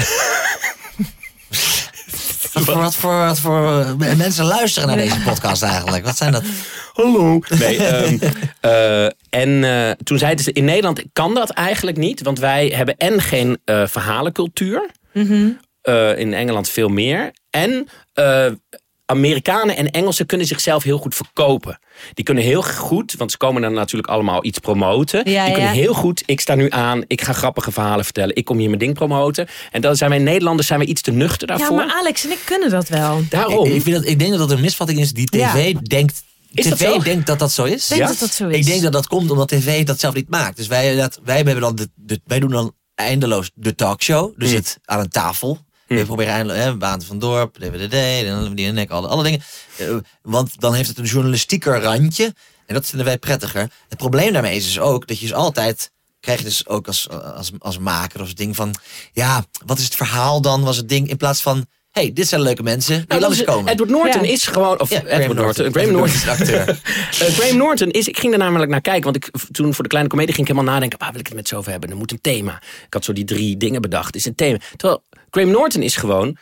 Wat 2.53 2.63
voor, 2.63 2.77
wat, 2.77 2.95
voor, 2.95 3.17
wat 3.17 3.39
voor 3.39 3.95
mensen 3.97 4.45
luisteren 4.45 4.87
naar 4.87 4.97
deze 4.97 5.19
podcast 5.19 5.63
eigenlijk? 5.63 6.05
Wat 6.05 6.17
zijn 6.17 6.31
dat? 6.31 6.43
Hallo. 6.93 7.39
Nee, 7.59 8.05
um, 8.05 8.19
uh, 8.65 9.05
en 9.43 9.49
uh, 9.49 9.91
toen 9.91 10.17
zeiden 10.17 10.43
ze, 10.43 10.51
in 10.51 10.65
Nederland 10.65 11.03
kan 11.13 11.33
dat 11.33 11.49
eigenlijk 11.49 11.97
niet. 11.97 12.21
Want 12.21 12.39
wij 12.39 12.67
hebben 12.67 12.97
en 12.97 13.21
geen 13.21 13.59
uh, 13.65 13.87
verhalencultuur. 13.87 14.89
Mm 15.13 15.25
-hmm. 15.25 15.59
in 16.17 16.33
Engeland 16.33 16.69
veel 16.69 16.89
meer. 16.89 17.31
En 17.49 17.87
Amerikanen 19.13 19.75
en 19.77 19.91
Engelsen 19.91 20.25
kunnen 20.25 20.47
zichzelf 20.47 20.83
heel 20.83 20.97
goed 20.97 21.15
verkopen. 21.15 21.79
Die 22.13 22.25
kunnen 22.25 22.43
heel 22.43 22.63
goed, 22.63 23.13
want 23.17 23.31
ze 23.31 23.37
komen 23.37 23.61
dan 23.61 23.73
natuurlijk 23.73 24.09
allemaal 24.09 24.45
iets 24.45 24.59
promoten. 24.59 25.29
Ja, 25.31 25.43
die 25.45 25.53
kunnen 25.53 25.73
ja. 25.73 25.79
heel 25.79 25.93
goed, 25.93 26.23
ik 26.25 26.39
sta 26.41 26.55
nu 26.55 26.69
aan, 26.69 27.03
ik 27.07 27.21
ga 27.21 27.33
grappige 27.33 27.71
verhalen 27.71 28.03
vertellen. 28.05 28.35
Ik 28.35 28.45
kom 28.45 28.57
hier 28.57 28.67
mijn 28.67 28.79
ding 28.79 28.93
promoten. 28.93 29.47
En 29.71 29.81
dan 29.81 29.95
zijn 29.95 30.09
wij 30.09 30.19
Nederlanders 30.19 30.67
zijn 30.67 30.79
we 30.79 30.85
iets 30.85 31.01
te 31.01 31.11
nuchter 31.11 31.47
daarvoor. 31.47 31.69
Ja, 31.79 31.85
maar 31.85 31.95
Alex 31.95 32.25
en 32.25 32.31
ik 32.31 32.41
kunnen 32.45 32.69
dat 32.69 32.87
wel. 32.87 33.21
Daarom. 33.29 33.65
Ik, 33.67 33.73
ik, 33.73 33.81
vind 33.81 33.95
dat, 33.95 34.05
ik 34.05 34.19
denk 34.19 34.31
dat 34.31 34.39
dat 34.39 34.51
een 34.51 34.61
misvatting 34.61 34.99
is 34.99 35.11
die 35.13 35.25
tv 35.29 35.71
Ja. 35.71 35.79
denkt... 35.83 36.23
Is 36.53 36.67
dat 36.69 36.77
TV 36.77 36.85
zo? 36.85 36.99
denkt 36.99 37.25
dat 37.27 37.39
dat 37.39 37.51
zo 37.51 37.63
is. 37.63 37.83
Ik 37.83 37.87
denk 37.89 38.01
Ja? 38.01 38.07
dat 38.07 38.19
dat 38.19 38.29
zo 38.33 38.47
is. 38.47 38.55
Ik 38.57 38.65
denk 38.65 38.81
dat 38.81 38.91
dat 38.91 39.07
komt 39.07 39.31
omdat 39.31 39.47
tv 39.47 39.83
dat 39.85 39.99
zelf 39.99 40.13
niet 40.13 40.29
maakt. 40.29 40.57
Dus 40.57 40.67
wij, 40.67 40.95
dat, 40.95 41.19
wij, 41.23 41.35
hebben 41.35 41.59
dan 41.59 41.75
de, 41.75 41.89
de- 41.95 42.21
wij 42.25 42.39
doen 42.39 42.49
dan 42.49 42.73
eindeloos 42.95 43.51
de 43.53 43.75
talkshow. 43.75 44.33
Dus 44.37 44.49
Mm. 44.49 44.55
zit 44.55 44.77
aan 44.85 44.99
een 44.99 45.09
tafel. 45.09 45.57
We 45.95 46.05
proberen 46.05 46.49
hè, 46.49 46.77
Baan 46.77 47.01
van 47.01 47.19
Dorp, 47.19 47.55
DWDD, 47.55 47.91
die 48.55 48.67
en 48.67 48.89
alle, 48.89 49.07
alle 49.07 49.23
dingen. 49.23 49.41
Eh, 49.77 49.95
want 50.21 50.59
dan 50.59 50.73
heeft 50.73 50.89
het 50.89 50.97
een 50.97 51.05
journalistieker 51.05 51.81
randje. 51.81 52.33
En 52.65 52.73
dat 52.73 52.85
vinden 52.85 53.05
wij 53.05 53.17
prettiger. 53.17 53.71
Het 53.89 53.97
probleem 53.97 54.33
daarmee 54.33 54.55
is 54.55 54.65
dus 54.65 54.79
ook 54.79 55.07
dat 55.07 55.19
je 55.19 55.25
dus 55.25 55.35
altijd... 55.35 55.91
krijg 56.19 56.39
je 56.39 56.45
dus 56.45 56.67
ook 56.67 56.87
als, 56.87 57.09
als, 57.09 57.51
als 57.59 57.77
maker 57.77 58.21
of 58.21 58.33
ding 58.33 58.55
van... 58.55 58.75
ja, 59.11 59.45
wat 59.65 59.77
is 59.77 59.83
het 59.83 59.95
verhaal 59.95 60.41
dan, 60.41 60.63
was 60.63 60.77
het 60.77 60.89
ding... 60.89 61.09
in 61.09 61.17
plaats 61.17 61.41
van, 61.41 61.65
hey, 61.93 62.11
dit 62.13 62.27
zijn 62.27 62.41
leuke 62.41 62.63
mensen, 62.63 62.95
die 62.97 63.05
Nou, 63.07 63.21
laat 63.21 63.29
eens 63.29 63.43
komen. 63.43 63.71
Edward 63.71 63.89
Norton 63.89 64.23
Ja. 64.23 64.31
is 64.31 64.47
gewoon. 64.47 64.79
Of 64.79 64.89
Ja, 64.89 64.95
Edward 64.97 65.13
Graham 65.15 65.35
Norton. 65.35 65.63
Norton. 65.63 65.71
Graham 65.81 65.91
Norton 65.91 66.15
is 66.15 66.27
acteur. 66.27 66.79
Graham 67.37 67.57
Norton 67.57 67.91
is, 67.91 68.07
ik 68.07 68.17
ging 68.19 68.33
er 68.33 68.39
namelijk 68.39 68.71
naar 68.71 68.81
kijken, 68.81 69.03
want 69.03 69.15
ik 69.15 69.29
toen 69.51 69.73
voor 69.73 69.83
de 69.83 69.89
kleine 69.89 70.09
komedie 70.09 70.33
ging 70.33 70.47
ik 70.47 70.53
helemaal 70.53 70.73
nadenken, 70.73 70.99
waar 70.99 71.11
wil 71.11 71.19
ik 71.19 71.25
het 71.27 71.35
met 71.35 71.47
zoveel 71.47 71.71
hebben? 71.71 71.89
Er 71.89 71.95
moet 71.97 72.11
een 72.11 72.21
thema. 72.21 72.61
Ik 72.87 72.93
had 72.93 73.03
zo 73.05 73.13
die 73.13 73.25
drie 73.25 73.57
dingen 73.57 73.81
bedacht. 73.81 74.15
Is 74.15 74.25
een 74.25 74.35
thema. 74.35 74.57
Terwijl 74.75 75.03
Graham 75.29 75.51
Norton 75.51 75.81
is 75.81 75.95
gewoon, 75.95 76.37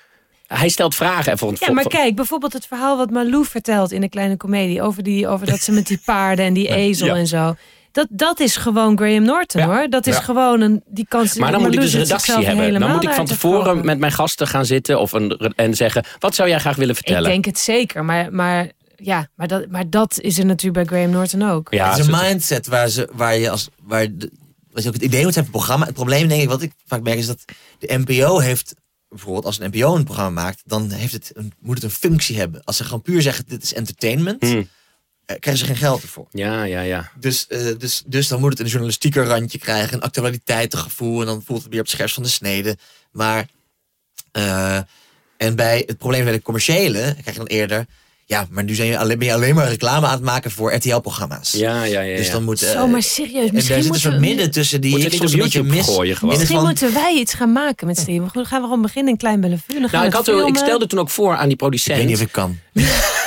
hij 0.47 0.70
stelt 0.70 0.95
vragen 0.95 1.32
en 1.32 1.38
voor 1.38 1.54
Ja, 1.60 1.72
maar 1.72 1.88
kijk, 1.88 2.16
bijvoorbeeld 2.16 2.54
het 2.54 2.66
verhaal 2.68 2.97
wat 2.97 3.10
Malou 3.10 3.45
vertelt 3.45 3.91
in 3.91 4.02
de 4.02 4.10
kleine 4.10 4.38
komedie. 4.38 4.82
Over, 4.82 5.04
die, 5.04 5.28
over 5.28 5.45
dat 5.45 5.60
ze 5.60 5.72
met 5.72 5.88
die 5.88 6.02
paarden 6.06 6.45
en 6.45 6.54
die 6.54 6.68
ezel 6.76 7.08
Ja. 7.08 7.16
en 7.16 7.28
zo. 7.28 7.56
Dat, 7.92 8.08
dat 8.10 8.39
is 8.39 8.56
gewoon 8.56 8.98
Graham 8.98 9.24
Norton 9.24 9.62
Ja. 9.62 9.68
hoor. 9.68 9.89
Dat 9.89 10.08
is 10.08 10.16
Ja. 10.16 10.22
gewoon 10.22 10.62
een. 10.62 10.82
Die 10.86 11.06
kans, 11.10 11.36
Maar 11.36 11.52
dan 11.52 11.62
moet 11.62 11.74
ik 11.74 11.80
dus 11.82 11.94
redactie 11.94 12.46
hebben. 12.46 12.80
Dan 12.80 12.92
moet 12.92 13.04
ik 13.04 13.10
van 13.10 13.26
tevoren 13.26 13.86
met 13.86 14.00
mijn 14.00 14.12
gasten 14.12 14.48
gaan 14.48 14.66
zitten 14.66 15.00
of 15.00 15.12
een, 15.12 15.30
en 15.56 15.76
zeggen: 15.76 16.06
wat 16.20 16.36
zou 16.36 16.50
jij 16.50 16.60
graag 16.60 16.76
willen 16.76 16.96
Ik 16.96 16.96
vertellen? 17.04 17.30
denk 17.30 17.46
het 17.46 17.60
zeker, 17.60 18.06
maar, 18.06 18.34
maar, 18.34 18.72
ja, 18.96 19.28
maar, 19.36 19.48
dat, 19.48 19.70
maar 19.70 19.89
dat 19.89 20.20
is 20.20 20.38
er 20.39 20.46
natuurlijk 20.46 20.88
bij 20.88 20.98
Graham 20.98 21.14
Norton 21.16 21.50
ook. 21.50 21.74
ja, 21.74 21.89
het 21.89 22.00
is 22.00 22.08
een 22.08 22.20
mindset 22.22 22.68
waar, 22.68 22.89
ze, 22.89 23.10
waar 23.14 23.38
je 23.38 23.50
als. 23.50 23.70
Waar 23.84 24.08
de, 24.18 24.32
wat 24.72 24.82
je 24.84 24.88
ook 24.89 24.96
het 24.96 25.04
idee 25.04 25.24
moet 25.24 25.36
hebben 25.36 25.52
van 25.52 25.60
het 25.62 25.62
programma. 25.62 25.86
Het 25.86 25.94
probleem, 25.96 26.28
denk 26.28 26.42
ik, 26.42 26.50
wat 26.50 26.62
ik 26.62 26.72
vaak 26.86 27.02
merk, 27.04 27.18
is 27.18 27.28
dat 27.28 27.46
de 27.80 28.04
NPO 28.06 28.39
heeft. 28.39 28.74
Bijvoorbeeld, 29.10 29.46
als 29.46 29.60
een 29.60 29.72
NPO 29.74 29.96
een 29.96 30.04
programma 30.04 30.42
maakt, 30.42 30.62
dan 30.66 30.92
heeft 30.92 31.14
het 31.14 31.32
een, 31.34 31.52
moet 31.60 31.76
het 31.76 31.84
een 31.84 31.89
functie 32.10 32.38
hebben. 32.38 32.62
Als 32.64 32.78
ze 32.78 32.84
gewoon 32.84 33.02
puur 33.02 33.22
zeggen: 33.22 33.44
dit 33.48 33.64
is 33.64 33.74
entertainment, 33.74 34.42
Hmm. 34.44 34.68
Eh, 35.34 35.40
krijgen 35.40 35.58
ze 35.66 35.66
geen 35.66 35.76
geld 35.82 36.02
ervoor. 36.02 36.28
ja, 36.32 36.64
ja, 36.64 36.82
ja. 36.82 37.12
Dus, 37.20 37.48
eh, 37.48 37.60
dus, 37.78 38.04
dus 38.06 38.28
dan 38.28 38.40
moet 38.40 38.50
het 38.52 38.60
een 38.60 38.66
journalistieker 38.68 39.26
randje 39.26 39.58
krijgen, 39.58 39.94
een 39.94 40.02
actualiteitengevoel. 40.04 41.20
En 41.20 41.26
dan 41.26 41.44
voelt 41.46 41.62
het 41.62 41.72
weer 41.72 41.80
op 41.80 41.86
het 41.86 41.94
scherpst 41.96 42.16
van 42.16 42.24
de 42.24 42.30
snede. 42.30 42.78
Maar. 43.12 43.46
eh, 44.32 44.78
en 45.38 45.56
bij 45.56 45.84
het 45.88 45.98
probleem 45.98 46.24
bij 46.24 46.34
de 46.34 46.42
commerciële 46.42 47.00
krijg 47.22 47.26
je 47.26 47.38
dan 47.38 47.46
eerder. 47.48 47.86
Ja, 48.26 48.48
maar 48.50 48.64
nu 48.64 48.76
zijn 48.76 48.88
je 48.88 48.98
alleen, 48.98 49.18
ben 49.18 49.28
je 49.28 49.34
alleen 49.34 49.56
maar 49.56 49.68
reclame 49.68 50.06
aan 50.08 50.12
het 50.14 50.22
maken 50.22 50.52
voor 50.52 50.74
RTL-programma's. 50.74 51.52
Ja, 51.52 51.84
ja, 51.84 52.02
ja. 52.02 52.18
Dus 52.18 52.26
ja. 52.28 52.32
dan 52.32 52.44
moet. 52.44 52.62
eh, 52.62 52.72
Zo, 52.72 52.88
maar 52.88 53.04
serieus, 53.04 53.48
en 53.50 53.54
misschien 53.54 53.64
zit 53.64 53.78
een 53.78 53.84
moeten 53.84 54.02
soort 54.02 54.14
we- 54.14 54.20
midden 54.20 54.52
tussen 54.52 54.82
die 54.82 55.00
ik 55.00 55.14
soms 55.14 55.34
een 55.34 55.40
beetje 55.40 55.64
mis. 55.64 55.86
gooien 55.86 56.16
gewoon? 56.18 56.36
Misschien 56.38 56.56
van- 56.58 56.66
moeten 56.66 56.94
wij 56.94 57.14
iets 57.16 57.34
gaan 57.34 57.52
maken 57.52 57.88
met 57.88 57.98
Steven. 58.00 58.30
Goed, 58.30 58.48
gaan 58.48 58.60
we 58.62 58.68
gewoon 58.68 58.82
beginnen 58.82 59.12
in 59.12 59.18
Klein 59.18 59.42
Bellevue. 59.42 59.80
Nou, 59.80 60.06
ik, 60.06 60.14
had, 60.14 60.28
ik 60.28 60.56
stelde 60.58 60.88
toen 60.88 61.00
ook 61.00 61.10
voor 61.10 61.36
aan 61.36 61.42
die 61.44 61.52
Ik 61.52 61.58
producent. 61.58 61.98
weet 61.98 62.06
niet 62.08 62.16
of 62.16 62.22
ik 62.22 62.32
kan. 62.32 62.60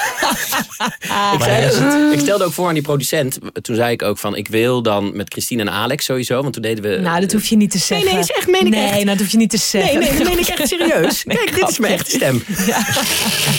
Ik, 1.35 1.43
zei, 1.43 2.13
ik 2.13 2.19
stelde 2.21 2.45
ook 2.45 2.53
voor 2.53 2.69
aan 2.69 2.75
die 2.75 2.83
producent. 2.83 3.39
Toen 3.63 3.75
zei 3.77 3.93
ik 3.93 4.03
ook 4.03 4.19
van, 4.19 4.37
ik 4.37 4.49
wil 4.49 4.83
dan 4.83 5.17
met 5.17 5.33
Christine 5.33 5.61
en 5.63 5.71
Alex 5.71 6.05
sowieso. 6.05 6.41
Want 6.43 6.53
toen 6.53 6.63
deden 6.63 6.85
we... 6.91 6.99
Nou, 7.01 7.21
dat 7.21 7.33
hoef 7.33 7.47
je 7.47 7.57
niet 7.57 7.71
te 7.71 7.79
zeggen. 7.79 8.11
nee, 8.11 8.19
is 8.19 8.31
echt, 8.31 8.47
meen 8.49 8.67
ik 8.67 8.73
nee, 8.73 8.83
echt. 8.83 8.93
nou, 8.93 9.05
dat 9.07 9.19
hoef 9.19 9.31
je 9.31 9.37
niet 9.37 9.51
te 9.51 9.57
zeggen. 9.57 9.99
Nee, 9.99 10.09
nee, 10.09 10.19
dat 10.19 10.29
meen 10.29 10.39
ik 10.39 10.47
echt 10.47 10.69
serieus. 10.69 11.23
Kijk, 11.29 11.55
dit 11.55 11.69
is 11.69 11.79
mijn 11.79 11.93
echte 11.93 12.11
stem. 12.11 12.43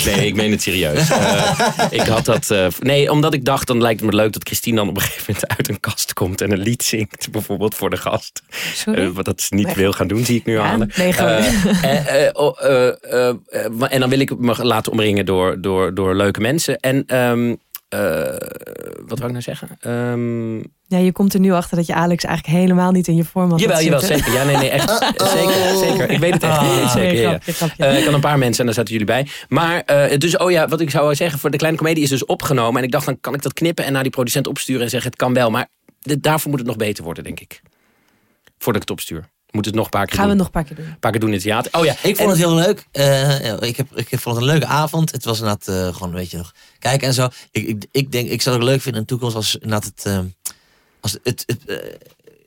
Nee, 0.05 0.25
ik 0.27 0.35
meen 0.35 0.51
het 0.51 0.61
serieus. 0.61 1.09
Eh, 1.09 1.61
ik 1.99 2.01
had 2.01 2.25
dat... 2.25 2.51
eh, 2.51 2.67
nee, 2.79 3.11
omdat 3.11 3.33
ik 3.33 3.45
dacht, 3.45 3.67
dan 3.67 3.81
lijkt 3.81 3.99
het 4.01 4.09
me 4.09 4.15
leuk 4.15 4.33
dat 4.33 4.43
Christine 4.43 4.75
dan 4.75 4.89
op 4.89 4.95
een 4.95 5.01
gegeven 5.01 5.33
moment 5.33 5.57
uit 5.57 5.69
een 5.69 5.79
kast 5.79 6.13
komt 6.13 6.41
en 6.41 6.51
een 6.51 6.59
lied 6.59 6.83
zingt. 6.83 7.27
Bijvoorbeeld 7.31 7.75
voor 7.75 7.89
de 7.89 7.97
gast. 7.97 8.41
Sorry? 8.75 9.01
Eh, 9.03 9.09
wat 9.09 9.25
dat 9.25 9.41
ze 9.41 9.55
niet 9.55 9.73
wil 9.73 9.91
gaan 9.91 10.07
doen, 10.07 10.25
zie 10.25 10.35
ik 10.37 10.45
nu 10.45 10.53
Ja, 10.53 10.63
aan. 10.63 10.91
nee, 10.95 11.13
gewoon- 11.13 11.31
Eh, 11.35 11.93
eh, 11.93 12.25
eh, 12.27 12.29
oh, 12.35 12.61
en 13.89 13.99
dan 13.99 14.09
wil 14.09 14.19
ik 14.19 14.37
me 14.37 14.63
laten 14.65 14.91
omringen 14.91 15.25
door, 15.25 15.61
door, 15.61 15.93
door 15.93 16.15
leuke 16.15 16.39
mensen. 16.39 16.53
En 16.63 17.03
ehm, 17.07 17.55
eh, 17.89 17.99
wat 19.07 19.19
wou 19.19 19.25
ik 19.25 19.31
nou 19.31 19.41
zeggen? 19.41 19.69
Ehm, 19.79 20.57
Ja, 20.87 20.97
je 20.97 21.11
komt 21.11 21.33
er 21.33 21.39
nu 21.39 21.51
achter 21.51 21.77
dat 21.77 21.85
je 21.85 21.93
Alex 21.93 22.23
eigenlijk 22.23 22.57
helemaal 22.57 22.91
niet 22.91 23.07
in 23.07 23.15
je 23.15 23.23
vorm 23.23 23.49
had 23.51 23.59
Jawel, 23.59 23.81
jawel, 23.81 23.99
zeker. 23.99 24.33
Ja, 24.33 24.43
nee, 24.43 24.55
nee, 24.57 24.69
echt. 24.69 24.89
Zeker, 25.37 25.77
zeker. 25.77 26.09
Ik 26.09 26.19
weet 26.19 26.33
het 26.33 26.43
echt. 26.43 26.57
Ah. 26.57 26.91
zeker, 26.91 27.13
Nee, 27.13 27.21
ja. 27.21 27.29
grapje, 27.29 27.53
grapje. 27.53 27.85
Eh, 27.85 27.97
ik 27.99 28.05
had 28.05 28.13
een 28.13 28.19
paar 28.19 28.37
mensen 28.37 28.59
en 28.59 28.65
daar 28.65 28.75
zaten 28.75 28.91
jullie 28.91 29.07
bij. 29.07 29.27
Maar, 29.49 29.79
eh, 29.81 30.17
dus, 30.17 30.37
oh 30.37 30.51
ja, 30.51 30.67
wat 30.67 30.81
ik 30.81 30.89
zou 30.89 31.15
zeggen, 31.15 31.39
voor 31.39 31.49
de 31.51 31.57
kleine 31.57 31.77
komedie 31.79 32.03
is 32.03 32.09
dus 32.09 32.25
opgenomen. 32.25 32.77
En 32.77 32.83
ik 32.83 32.91
dacht, 32.91 33.05
dan 33.05 33.19
kan 33.21 33.33
ik 33.33 33.41
dat 33.41 33.53
knippen 33.53 33.85
en 33.85 33.93
naar 33.93 34.03
die 34.03 34.11
producent 34.11 34.47
opsturen 34.47 34.81
en 34.83 34.89
zeggen, 34.89 35.09
het 35.09 35.19
kan 35.19 35.33
wel. 35.33 35.49
Maar 35.51 35.67
de- 35.99 36.19
daarvoor 36.19 36.49
moet 36.49 36.59
het 36.59 36.67
nog 36.67 36.77
beter 36.77 37.03
worden, 37.03 37.23
denk 37.23 37.39
ik. 37.39 37.61
Voordat 38.57 38.81
ik 38.81 38.87
het 38.89 38.97
opstuur. 38.97 39.25
Moet 39.55 39.65
het 39.65 39.75
nog 39.75 39.83
een 39.85 39.89
paar 39.91 40.05
keer 40.05 40.15
Gaan 40.15 40.23
we 40.23 40.29
doen. 40.29 40.37
nog 40.37 40.45
een 40.45 40.51
paar 40.51 40.63
keer 40.63 40.75
doen. 40.75 40.85
Een 40.85 40.99
paar 40.99 41.11
keer 41.11 41.19
doen 41.19 41.29
in 41.29 41.35
het 41.35 41.43
theater. 41.43 41.79
Oh 41.79 41.85
ja, 41.85 41.91
Ik 41.91 41.97
vond 42.01 42.19
en- 42.19 42.27
het 42.29 42.37
heel 42.37 42.53
leuk. 42.55 42.85
Eh, 42.91 43.45
ja, 43.45 43.59
ik, 43.61 43.77
heb, 43.77 43.87
ik 43.95 44.07
vond 44.19 44.35
het 44.35 44.45
een 44.45 44.51
leuke 44.51 44.65
avond. 44.65 45.11
Het 45.11 45.25
was 45.25 45.39
inderdaad 45.39 45.67
eh, 45.67 45.93
gewoon, 45.95 46.13
weet 46.13 46.31
je 46.31 46.37
nog, 46.37 46.53
kijken 46.79 47.07
en 47.07 47.13
zo. 47.13 47.27
Ik, 47.51 47.67
ik, 47.67 47.85
ik 47.91 48.11
denk, 48.11 48.29
ik 48.29 48.41
zou 48.41 48.55
het 48.55 48.63
ook 48.65 48.71
leuk 48.71 48.81
vinden 48.81 49.01
in 49.01 49.07
de 49.07 49.13
toekomst 49.13 49.35
als 49.35 49.53
inderdaad 49.55 49.83
het, 49.95 50.05
eh, 50.05 50.19
als 50.99 51.17
het, 51.23 51.43
het, 51.45 51.65
eh, 51.65 51.77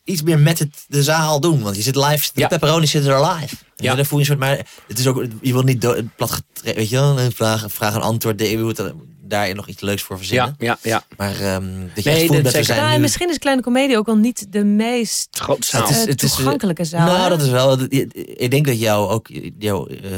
iets 0.08 0.22
meer 0.22 0.38
met 0.38 0.58
het, 0.58 0.84
de 0.88 1.02
zaal 1.02 1.40
doen. 1.40 1.62
Want 1.62 1.76
je 1.76 1.82
zit 1.82 1.96
live, 1.96 2.30
de 2.34 2.40
Ja. 2.40 2.46
pepperoni 2.48 2.86
zit 2.86 3.06
er 3.06 3.26
live. 3.26 3.56
Ja. 3.76 3.94
Dan 3.94 4.04
voel 4.04 4.18
je 4.18 4.24
een 4.24 4.30
soort, 4.30 4.38
maar 4.38 4.66
het 4.88 4.98
is 4.98 5.06
ook, 5.06 5.24
je 5.40 5.52
wil 5.52 5.62
niet 5.62 5.80
do- 5.80 6.02
plat 6.16 6.42
weet 6.62 6.88
je 6.88 6.96
wel, 6.96 7.20
een 7.20 7.32
vraag, 7.32 7.64
vraag 7.68 7.94
en 7.94 8.00
antwoord. 8.02 8.40
Je 8.40 8.58
moet 8.58 8.78
er- 8.78 8.94
daarin 9.22 9.56
nog 9.56 9.68
iets 9.68 9.80
leuks 9.82 10.02
voor 10.02 10.16
verzinnen. 10.16 10.54
ja, 10.58 10.78
ja, 10.82 10.90
ja. 10.90 11.04
Maar 11.16 11.40
ehm, 11.40 11.80
dat 11.94 12.04
je 12.04 12.10
Nee, 12.10 12.18
echt 12.18 12.26
voelt 12.26 12.44
dat 12.44 12.52
we 12.52 12.62
zijn 12.62 12.80
Nou, 12.80 12.94
nu... 12.94 12.98
misschien 13.00 13.30
is 13.30 13.38
Kleine 13.38 13.62
Komedie 13.62 13.96
ook 13.98 14.06
wel 14.06 14.16
niet 14.16 14.46
de 14.52 14.64
meest 14.64 15.28
zaal. 15.60 15.86
Het 15.86 15.90
is- 15.96 15.96
eh, 16.04 16.06
is, 16.06 16.14
toegankelijke 16.16 16.84
zaal. 16.84 17.06
Nou, 17.06 17.22
hè? 17.22 17.28
dat 17.28 17.42
is 17.42 17.48
wel. 17.48 17.80
Ik 17.90 18.50
denk 18.50 18.66
dat 18.66 18.80
jou 18.80 19.08
ook 19.10 19.28
jouw 19.58 19.86
eh, 19.86 20.10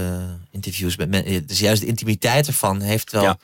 interviews 0.51 0.97
met 0.97 1.09
mensen, 1.11 1.47
dus 1.47 1.59
juist 1.59 1.81
de 1.81 1.87
intimiteit 1.87 2.47
ervan 2.47 2.81
heeft 2.81 3.13
wel. 3.13 3.23
Ja. 3.23 3.39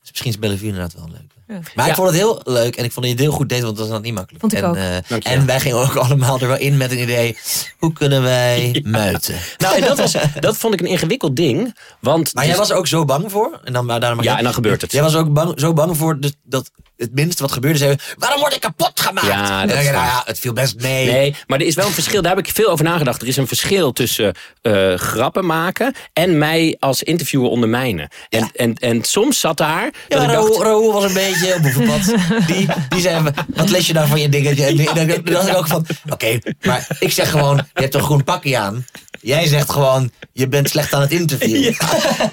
Dus 0.00 0.10
misschien 0.10 0.30
is 0.30 0.38
Bellevue 0.38 0.68
inderdaad 0.68 0.94
wel 0.94 1.08
leuk. 1.12 1.32
Ja. 1.50 1.60
Maar 1.74 1.84
Ja. 1.84 1.90
ik 1.90 1.96
vond 1.96 2.08
het 2.08 2.16
heel 2.16 2.40
leuk 2.44 2.76
en 2.76 2.84
ik 2.84 2.92
vond 2.92 2.94
dat 2.94 3.04
je 3.04 3.10
het 3.10 3.20
heel 3.20 3.32
goed 3.32 3.48
deed, 3.48 3.62
want 3.62 3.76
dat 3.76 3.84
was 3.84 3.94
dan 3.94 4.02
niet 4.02 4.14
makkelijk. 4.14 4.40
Vond 4.40 4.52
ik 4.52 4.58
en, 4.62 4.68
ook. 4.68 4.76
eh, 5.24 5.32
en 5.32 5.46
wij 5.46 5.60
gingen 5.60 5.78
ook 5.78 5.94
allemaal 6.06 6.40
er 6.40 6.48
wel 6.48 6.56
in 6.58 6.76
met 6.76 6.90
een 6.90 7.00
idee. 7.02 7.36
Hoe 7.78 7.92
kunnen 7.92 8.22
wij 8.22 8.80
muiten? 8.84 9.34
Nou, 9.58 9.74
en 9.76 9.80
dat, 9.82 9.98
was, 9.98 10.14
dat 10.40 10.56
vond 10.56 10.74
ik 10.74 10.80
een 10.80 10.86
ingewikkeld 10.86 11.36
ding. 11.36 11.76
Want 12.00 12.34
Maar 12.34 12.44
jij 12.44 12.52
dus- 12.52 12.60
was 12.62 12.70
er 12.70 12.76
ook 12.76 12.86
zo 12.86 13.04
bang 13.04 13.30
voor. 13.30 13.60
En 13.64 13.72
dan, 13.72 13.86
maar 13.86 14.00
daarom 14.00 14.22
Ja, 14.22 14.38
en 14.38 14.44
dan 14.44 14.54
gebeurt 14.54 14.80
het. 14.80 14.92
Jij 14.92 15.02
was 15.02 15.14
ook 15.14 15.32
bang, 15.32 15.60
zo 15.60 15.72
bang 15.72 15.96
voor 15.96 16.18
dat 16.44 16.70
het 16.96 17.14
minste 17.14 17.42
wat 17.42 17.52
gebeurde, 17.52 17.78
zei 17.78 17.96
waarom 18.18 18.40
word 18.40 18.54
ik 18.54 18.60
kapot 18.60 19.00
gemaakt? 19.00 19.26
Ja, 19.26 19.66
dat 19.66 19.76
nou 19.76 19.84
ja, 19.84 20.22
het 20.24 20.38
viel 20.38 20.52
best 20.52 20.80
mee. 20.80 21.06
Nee, 21.10 21.34
maar 21.46 21.60
er 21.60 21.66
is 21.66 21.74
wel 21.74 21.86
een 21.86 21.92
verschil. 21.92 22.22
Daar 22.22 22.36
heb 22.36 22.46
ik 22.46 22.52
veel 22.54 22.68
over 22.70 22.84
nagedacht. 22.84 23.22
Er 23.22 23.28
is 23.28 23.36
een 23.36 23.46
verschil 23.46 23.92
tussen 23.92 24.34
eh, 24.62 24.94
grappen 24.94 25.46
maken 25.46 25.94
en 26.12 26.38
mij 26.38 26.76
als 26.78 27.02
interviewer 27.02 27.48
ondermijnen. 27.48 28.08
En, 28.28 28.38
Ja. 28.40 28.48
en, 28.54 28.74
en 28.74 29.04
soms 29.04 29.40
zat 29.40 29.56
daar 29.56 29.82
dat 30.08 30.18
Ja, 30.18 30.24
ik 30.24 30.30
Raoul, 30.30 30.48
dacht... 30.48 30.62
Raoul 30.62 30.92
was 30.92 31.04
een 31.04 31.12
beetje 31.12 31.39
op 31.42 31.64
oefenpad. 31.64 32.14
Die, 32.46 32.68
die 32.88 33.00
zei, 33.00 33.30
wat 33.54 33.70
lees 33.70 33.86
je 33.86 33.92
nou 33.92 34.08
van 34.08 34.20
je 34.20 34.28
dingetje? 34.28 34.64
En 34.64 34.76
dan 34.94 35.06
dacht 35.24 35.48
ik 35.48 35.56
ook 35.56 35.66
van, 35.66 35.86
oké, 36.08 36.38
maar 36.62 36.86
ik 36.98 37.12
zeg 37.12 37.30
gewoon, 37.30 37.56
je 37.56 37.82
hebt 37.82 37.94
een 37.94 38.02
groen 38.02 38.24
pakje 38.24 38.58
aan. 38.58 38.86
Jij 39.20 39.46
zegt 39.46 39.72
gewoon, 39.72 40.10
je 40.32 40.48
bent 40.48 40.68
slecht 40.68 40.92
aan 40.92 41.00
het 41.00 41.10
interviewen. 41.10 41.76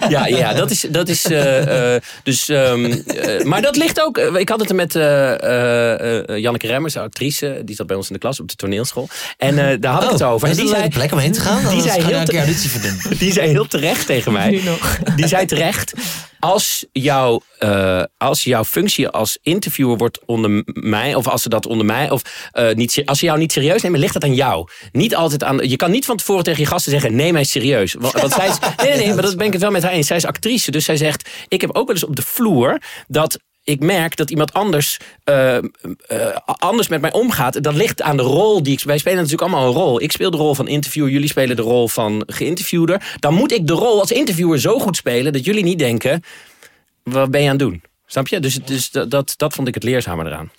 Ja, 0.10 0.28
ja, 0.28 0.54
dat 0.54 0.72
is. 0.72 0.86
Dat 0.90 1.10
is 1.10 1.26
uh, 1.26 1.94
uh, 1.94 2.00
dus, 2.24 2.48
um, 2.48 2.86
uh, 2.86 3.44
maar 3.44 3.62
dat 3.62 3.76
ligt 3.76 4.02
ook. 4.02 4.18
ik 4.18 4.50
had 4.50 4.60
het 4.60 4.70
er 4.70 4.76
met 4.76 4.94
Janneke 6.42 6.68
Remmers, 6.68 6.94
de 6.94 7.00
actrice. 7.00 7.62
Die 7.66 7.76
zat 7.76 7.88
bij 7.88 7.96
ons 7.96 8.08
in 8.08 8.14
de 8.14 8.20
klas 8.20 8.40
op 8.40 8.48
de 8.48 8.56
toneelschool. 8.56 9.10
En 9.38 9.80
daar 9.80 9.94
had 9.94 10.04
ik 10.04 10.10
het 10.10 10.22
oh, 10.22 10.32
over. 10.32 10.50
Is 10.50 10.56
die 10.56 10.68
zei, 10.68 10.90
plek 10.90 11.12
om 11.12 11.18
heen 11.18 11.32
te 11.32 11.40
gaan? 11.40 11.70
Die 11.70 11.82
zei, 11.82 12.04
heel 12.04 12.24
te, 12.24 13.16
die 13.20 13.32
zei 13.32 13.50
heel 13.50 13.68
terecht 13.68 14.06
tegen 14.06 14.32
mij. 14.32 14.62
Die 15.16 15.28
zei 15.28 15.46
terecht 15.46 15.94
als, 16.40 16.86
jouw 16.92 17.42
uh, 17.60 18.04
als 18.18 18.44
jouw 18.44 18.64
functie 18.64 19.08
als 19.08 19.38
interviewer 19.42 19.98
wordt 19.98 20.20
onder 20.26 20.64
mij, 20.66 21.16
of 21.16 21.28
als 21.28 21.42
ze 21.42 21.50
dat 21.50 21.66
onder 21.66 21.86
mij, 21.86 22.10
of 22.10 22.50
uh, 22.54 22.74
niet, 22.74 23.02
als 23.06 23.20
ze 23.20 23.26
jou 23.26 23.40
niet 23.40 23.52
serieus 23.52 23.82
nemen, 23.82 24.00
ligt 24.00 24.14
dat 24.14 24.24
aan 24.24 24.36
jou. 24.36 24.68
Niet 24.92 25.16
altijd 25.16 25.44
aan. 25.44 25.58
Je 25.70 25.76
kan 25.76 25.92
niet 25.92 26.06
van 26.06 26.18
tevoren 26.18 26.44
tegen 26.44 26.62
je 26.62 26.68
gasten 26.68 26.92
zeggen: 26.92 27.16
neem 27.16 27.34
mij 27.34 27.44
serieus. 27.44 27.87
Zij 27.92 28.48
nee, 28.78 28.90
nee, 28.90 28.98
nee, 28.98 29.14
maar 29.14 29.24
dat 29.24 29.38
ben 29.38 29.46
ik 29.46 29.54
het 29.54 29.62
wel 29.62 29.72
met 29.72 29.84
haar 29.84 29.92
eens. 29.92 30.08
Zij 30.08 30.18
is 30.18 30.26
actrice, 30.26 30.72
dus 30.72 30.86
zij 30.86 30.98
zegt: 30.98 31.30
ik 31.48 31.62
heb 31.62 31.70
ook 31.70 31.86
wel 31.86 31.96
eens 31.96 32.06
op 32.06 32.16
de 32.16 32.22
vloer 32.22 32.82
dat 33.08 33.40
ik 33.68 33.80
merk 33.80 34.16
dat 34.16 34.30
iemand 34.30 34.54
anders, 34.54 34.98
uh, 35.26 35.54
uh, 35.56 36.38
anders 36.44 36.88
met 36.88 37.02
mij 37.02 37.12
omgaat. 37.12 37.64
Dat 37.64 37.74
ligt 37.74 38.02
aan 38.02 38.18
de 38.18 38.24
rol 38.24 38.64
die 38.64 38.74
ik. 38.74 38.84
Wij 38.84 38.98
spelen 38.98 39.18
natuurlijk 39.18 39.42
allemaal 39.42 39.68
een 39.68 39.74
rol. 39.74 40.02
Ik 40.02 40.12
speel 40.12 40.32
de 40.32 40.38
rol 40.38 40.56
van 40.56 40.68
interviewer, 40.68 41.12
jullie 41.12 41.28
spelen 41.28 41.56
de 41.56 41.62
rol 41.62 41.88
van 41.88 42.24
geïnterviewder. 42.28 43.16
Dan 43.20 43.34
moet 43.34 43.52
ik 43.52 43.68
de 43.68 43.74
rol 43.74 44.00
als 44.00 44.12
interviewer 44.12 44.60
zo 44.60 44.80
goed 44.80 44.96
spelen 44.96 45.34
dat 45.34 45.46
jullie 45.46 45.64
niet 45.64 45.80
denken: 45.80 46.24
wat 47.04 47.32
ben 47.32 47.42
je 47.42 47.50
aan 47.50 47.58
het 47.58 47.68
doen? 47.68 47.82
Snap 48.06 48.28
je? 48.28 48.40
Dus, 48.40 48.92
dat, 48.92 49.12
dat, 49.12 49.34
dat 49.38 49.54
vond 49.54 49.68
ik 49.68 49.74
het 49.74 49.84
leerzame 49.84 50.26
eraan. 50.26 50.52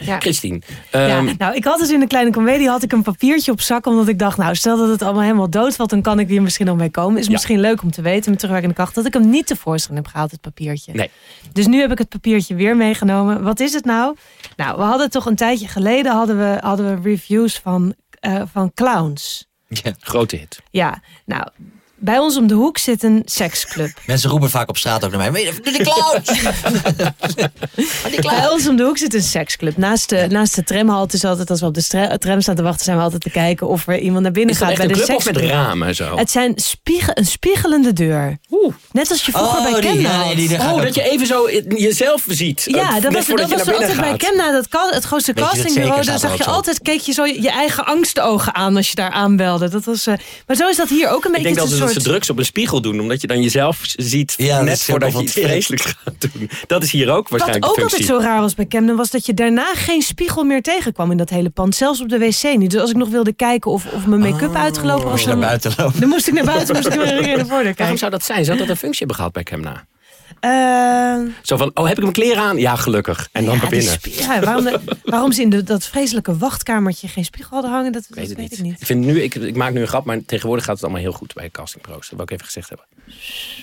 Ja. 0.00 0.20
Christine. 0.20 0.60
Ja, 0.90 1.08
ehm, 1.08 1.34
nou, 1.38 1.54
ik 1.54 1.64
had 1.64 1.78
dus 1.78 1.90
in 1.90 2.00
de 2.00 2.06
kleine 2.06 2.30
comedie 2.30 2.68
had 2.68 2.82
ik 2.82 2.92
een 2.92 3.02
papiertje 3.02 3.52
op 3.52 3.60
zak. 3.60 3.86
Omdat 3.86 4.08
ik 4.08 4.18
dacht, 4.18 4.36
nou, 4.36 4.54
stel 4.54 4.76
dat 4.76 4.88
het 4.88 5.02
allemaal 5.02 5.22
helemaal 5.22 5.50
doodvalt. 5.50 5.90
Dan 5.90 6.02
kan 6.02 6.18
ik 6.18 6.28
hier 6.28 6.42
misschien 6.42 6.66
nog 6.66 6.76
mee 6.76 6.90
komen. 6.90 7.20
Is 7.20 7.28
misschien 7.28 7.60
leuk 7.60 7.82
om 7.82 7.90
te 7.90 8.02
weten 8.02 8.30
met 8.30 8.38
terugwerkende 8.38 8.74
kracht. 8.74 8.94
Dat 8.94 9.06
ik 9.06 9.12
hem 9.12 9.30
niet 9.30 9.46
tevoorschijn 9.46 9.96
heb 9.96 10.06
gehaald, 10.06 10.30
het 10.30 10.40
papiertje. 10.40 10.92
Nee. 10.92 11.10
Dus 11.52 11.66
nu 11.66 11.80
heb 11.80 11.92
ik 11.92 11.98
het 11.98 12.08
papiertje 12.08 12.54
weer 12.54 12.76
meegenomen. 12.76 13.42
Wat 13.42 13.60
is 13.60 13.72
het 13.72 13.84
nou? 13.84 14.16
Nou, 14.56 14.76
we 14.76 14.82
hadden 14.82 15.10
toch 15.10 15.26
een 15.26 15.36
tijdje 15.36 15.68
geleden 15.68 16.12
hadden 16.12 16.38
we, 16.38 16.58
hadden 16.60 17.02
we 17.02 17.08
reviews 17.08 17.58
van, 17.58 17.94
uh, 18.20 18.42
van 18.52 18.72
clowns. 18.74 19.48
Ja, 19.68 19.92
grote 20.00 20.36
hit. 20.36 20.62
Ja, 20.70 21.02
nou, 21.24 21.46
bij 22.02 22.18
ons 22.18 22.36
om 22.36 22.46
de 22.46 22.54
hoek 22.54 22.78
zit 22.78 23.02
een 23.02 23.22
seksclub. 23.24 23.90
Mensen 24.06 24.30
roepen 24.30 24.50
vaak 24.50 24.68
op 24.68 24.76
straat 24.76 25.04
ook 25.04 25.10
naar 25.10 25.32
mij. 25.32 25.52
Doe 25.62 25.72
die 25.72 25.82
clowns! 25.82 26.42
Bij 28.20 28.48
ons 28.48 28.68
om 28.68 28.76
de 28.76 28.82
hoek 28.82 28.98
zit 28.98 29.14
een 29.14 29.22
seksclub. 29.22 29.76
Naast 29.76 30.08
de, 30.08 30.26
naast 30.30 30.54
de 30.54 30.64
tramhalte 30.64 31.16
is 31.16 31.24
altijd, 31.24 31.50
als 31.50 31.60
we 31.60 31.66
op 31.66 31.74
de 31.74 32.16
tram 32.18 32.40
staan 32.40 32.54
te 32.54 32.62
wachten, 32.62 32.84
zijn 32.84 32.96
we 32.96 33.02
altijd 33.02 33.22
te 33.22 33.30
kijken 33.30 33.68
of 33.68 33.88
er 33.88 33.98
iemand 33.98 34.22
naar 34.22 34.32
binnen 34.32 34.54
gaat. 34.54 34.76
bij 34.76 34.86
de 34.86 34.94
club 34.94 35.16
of 35.16 35.24
met 35.24 35.36
ramen 35.36 35.94
zo? 35.94 36.16
Het 36.16 36.30
zijn 36.30 36.52
spiegel, 36.56 37.12
een 37.16 37.26
spiegelende 37.26 37.92
deur. 37.92 38.38
Oeh. 38.50 38.74
Net 38.92 39.10
als 39.10 39.24
je 39.24 39.32
vroeger 39.32 39.58
oh, 39.58 39.70
bij 39.70 39.80
Kemna 39.80 40.30
Oh, 40.72 40.82
dat 40.82 40.94
je 40.94 41.02
even 41.02 41.26
zo 41.26 41.50
jezelf 41.68 42.24
ziet. 42.26 42.64
Ja, 42.66 43.00
dat 43.00 43.12
was, 43.12 43.26
dat 43.26 43.50
was 43.50 43.68
altijd 43.68 44.00
bij 44.00 44.16
Kemna, 44.16 44.52
dat, 44.52 44.66
het 44.90 45.04
grootste 45.04 45.32
castingbureau. 45.32 46.04
Daar 46.04 46.18
zag 46.18 46.36
je 46.36 46.44
altijd, 46.44 46.82
keek 46.82 47.00
je 47.00 47.12
zo 47.12 47.24
je 47.24 47.50
eigen 47.50 47.86
angstogen 47.86 48.54
aan 48.54 48.76
als 48.76 48.88
je 48.88 48.94
daar 48.94 49.10
aanbelde. 49.10 49.68
Dat 49.68 49.84
was, 49.84 50.06
uh, 50.06 50.14
maar 50.46 50.56
zo 50.56 50.68
is 50.68 50.76
dat 50.76 50.88
hier 50.88 51.08
ook 51.08 51.24
een 51.24 51.32
beetje. 51.32 51.48
Ik 51.48 51.54
denk 51.54 51.68
ze 51.92 52.02
drugs 52.02 52.30
op 52.30 52.38
een 52.38 52.44
spiegel 52.44 52.80
doen, 52.80 53.00
omdat 53.00 53.20
je 53.20 53.26
dan 53.26 53.42
jezelf 53.42 53.80
ziet 53.82 54.34
net 54.38 54.82
voordat 54.82 55.12
je 55.12 55.22
iets 55.22 55.32
vreselijks 55.32 55.84
gaat 56.04 56.14
doen. 56.20 56.50
Dat 56.66 56.82
is 56.82 56.90
hier 56.92 57.10
ook 57.10 57.28
waarschijnlijk 57.28 57.64
Wat 57.64 57.78
ook 57.78 57.82
altijd 57.82 58.04
zo 58.04 58.18
raar 58.18 58.40
was 58.40 58.54
bij 58.54 58.66
Camden, 58.66 58.96
was 58.96 59.10
dat 59.10 59.26
je 59.26 59.34
daarna 59.34 59.74
geen 59.74 60.02
spiegel 60.02 60.44
meer 60.44 60.62
tegenkwam 60.62 61.10
in 61.10 61.16
dat 61.16 61.30
hele 61.30 61.50
pand. 61.50 61.74
Zelfs 61.74 62.00
op 62.00 62.08
de 62.08 62.18
wc 62.18 62.56
niet. 62.56 62.70
Dus 62.70 62.80
als 62.80 62.90
ik 62.90 62.96
nog 62.96 63.08
wilde 63.08 63.32
kijken 63.32 63.70
of, 63.70 63.86
of 63.86 64.06
mijn 64.06 64.20
make-up 64.20 64.50
oh, 64.50 64.62
uitgelopen 64.62 65.10
was, 65.10 65.24
dan, 65.24 65.38
naar 65.38 65.48
buiten 65.48 65.72
lopen. 65.76 66.00
dan 66.00 66.08
moest 66.08 66.28
ik 66.28 66.34
naar 66.34 66.44
buiten, 66.44 66.74
moest 66.74 66.86
ik 66.86 66.94
weer 66.94 67.36
naar 67.36 67.46
voren 67.54 67.62
kijken. 67.62 67.76
Waarom 67.76 67.96
zou 67.96 68.10
dat 68.10 68.24
zijn? 68.24 68.44
Zou 68.44 68.58
dat 68.58 68.68
een 68.68 68.76
functie 68.76 68.98
hebben 68.98 69.16
gehad 69.16 69.32
bij 69.32 69.42
Camna? 69.42 69.86
Uh, 70.40 71.32
Zo 71.42 71.56
van, 71.56 71.70
oh, 71.74 71.86
heb 71.86 71.96
ik 71.96 72.02
mijn 72.02 72.12
kleren 72.12 72.42
aan? 72.42 72.58
Ja, 72.58 72.76
gelukkig. 72.76 73.28
En 73.32 73.44
dan 73.44 73.54
ja, 73.54 73.60
naar 73.60 73.70
binnen. 73.70 73.98
Ja, 74.02 74.40
waarom, 74.40 74.68
waarom 75.04 75.32
ze 75.32 75.42
in 75.42 75.50
de, 75.50 75.62
dat 75.62 75.84
vreselijke 75.84 76.36
wachtkamertje 76.36 77.08
geen 77.08 77.24
spiegel 77.24 77.50
hadden 77.52 77.70
hangen, 77.70 77.92
dat, 77.92 78.06
weet, 78.08 78.34
weet 78.34 78.52
ik 78.52 78.60
niet. 78.60 78.80
Ik, 78.80 78.86
vind 78.86 79.04
nu, 79.04 79.22
ik, 79.22 79.34
ik, 79.34 79.56
maak 79.56 79.72
nu 79.72 79.80
een 79.80 79.88
grap, 79.88 80.04
maar 80.04 80.24
tegenwoordig 80.26 80.64
gaat 80.64 80.74
het 80.74 80.84
allemaal 80.84 81.02
heel 81.02 81.12
goed 81.12 81.34
bij 81.34 81.50
castingpro's. 81.50 82.08
Dat 82.08 82.10
wil 82.10 82.22
ik 82.22 82.30
even 82.30 82.44
gezegd 82.44 82.68
hebben. 82.68 82.86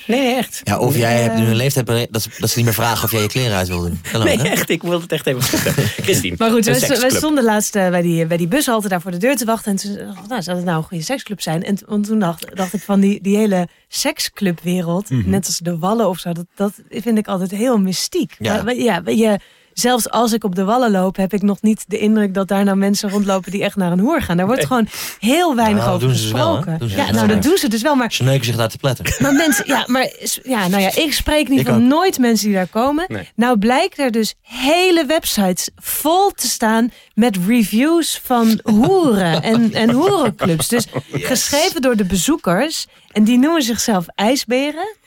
Nee, 0.07 0.19
nee, 0.19 0.35
echt. 0.35 0.61
Ja, 0.63 0.79
of 0.79 0.97
jij 0.97 1.21
hebt 1.21 1.35
nu 1.35 1.45
een 1.45 1.55
leeftijd 1.55 2.07
dat 2.11 2.21
ze, 2.21 2.29
dat 2.37 2.49
ze 2.49 2.57
niet 2.57 2.65
meer 2.65 2.73
vragen 2.73 3.03
of 3.03 3.11
jij 3.11 3.21
je 3.21 3.27
kleren 3.27 3.57
uit 3.57 3.67
wil 3.67 3.81
doen. 3.81 4.01
nee, 4.23 4.37
echt. 4.49 4.69
Ik 4.69 4.81
wil 4.81 5.01
het 5.01 5.11
echt 5.11 5.27
even 5.27 5.43
zeggen. 5.43 5.83
Christine. 6.05 6.35
Maar 6.37 6.51
goed, 6.51 6.65
we, 6.65 7.07
stonden 7.09 7.43
laatst 7.43 7.75
uh, 7.75 7.89
bij, 7.89 8.01
die, 8.01 8.25
bij 8.25 8.37
die 8.37 8.47
bushalte 8.47 8.87
daar 8.87 9.01
voor 9.01 9.11
de 9.11 9.17
deur 9.17 9.35
te 9.35 9.45
wachten. 9.45 9.71
En 9.71 9.77
toen 9.77 10.15
nou, 10.27 10.41
zou 10.41 10.57
het 10.57 10.65
nou 10.65 10.77
een 10.77 10.83
goede 10.83 11.03
seksclub 11.03 11.41
zijn? 11.41 11.63
En 11.63 11.77
want 11.85 12.05
toen 12.05 12.19
dacht, 12.19 12.55
dacht 12.55 12.73
ik 12.73 12.81
van 12.81 12.99
die, 12.99 13.21
die 13.21 13.37
hele 13.37 13.67
seksclubwereld, 13.89 15.09
mm 15.09 15.21
-hmm. 15.21 15.29
net 15.29 15.45
als 15.45 15.57
de 15.57 15.77
wallen 15.77 16.07
of 16.07 16.19
zo, 16.19 16.31
dat, 16.31 16.45
dat 16.55 16.81
vind 16.89 17.17
ik 17.17 17.27
altijd 17.27 17.51
heel 17.51 17.77
mystiek. 17.77 18.35
Ja. 18.39 18.69
ja, 18.71 19.01
je, 19.05 19.39
zelfs 19.79 20.09
als 20.09 20.33
ik 20.33 20.43
op 20.43 20.55
de 20.55 20.63
wallen 20.63 20.91
loop, 20.91 21.15
heb 21.15 21.33
ik 21.33 21.41
nog 21.41 21.61
niet 21.61 21.83
de 21.87 21.97
indruk 21.97 22.33
dat 22.33 22.47
daar 22.47 22.63
nou 22.63 22.77
mensen 22.77 23.09
rondlopen 23.09 23.51
die 23.51 23.63
echt 23.63 23.75
naar 23.75 23.91
een 23.91 23.99
hoer 23.99 24.21
gaan. 24.21 24.37
Daar 24.37 24.45
wordt 24.45 24.65
gewoon 24.65 24.87
heel 25.19 25.55
weinig 25.55 25.83
nou, 25.83 25.95
over 25.95 26.07
dus 26.07 26.21
gesproken. 26.21 26.79
Dus 26.79 26.93
ja, 26.93 27.11
nou 27.11 27.27
dat 27.27 27.43
doen 27.43 27.57
ze 27.57 27.67
dus 27.67 27.81
wel. 27.81 27.95
Maar, 27.95 28.11
ze 28.13 28.23
neuken 28.23 28.45
zich 28.45 28.55
daar 28.55 28.69
te 28.69 28.77
pletten. 28.77 29.05
Maar 29.19 29.33
mensen, 29.33 29.67
ja, 29.67 29.83
maar 29.87 30.09
ja, 30.43 30.67
nou 30.67 30.81
ja, 30.81 30.95
ik 30.95 31.13
spreek 31.13 31.49
niet 31.49 31.67
van 31.67 31.87
nooit 31.87 32.19
mensen 32.19 32.45
die 32.45 32.55
daar 32.55 32.67
komen. 32.67 33.07
Nou 33.35 33.57
blijkt 33.57 33.99
er 33.99 34.11
dus 34.11 34.35
hele 34.41 35.05
websites 35.05 35.69
vol 35.75 36.31
te 36.31 36.47
staan 36.47 36.91
met 37.13 37.37
reviews 37.47 38.21
van 38.23 38.59
hoeren 38.63 39.41
en, 39.53 39.73
en 39.73 39.89
hoerenclubs. 39.89 40.67
Dus 40.67 40.87
geschreven 41.11 41.81
door 41.81 41.95
de 41.95 42.05
bezoekers. 42.05 42.87
En 43.11 43.23
die 43.23 43.37
noemen 43.37 43.61
zichzelf 43.61 44.05
ijsberen. 44.15 44.97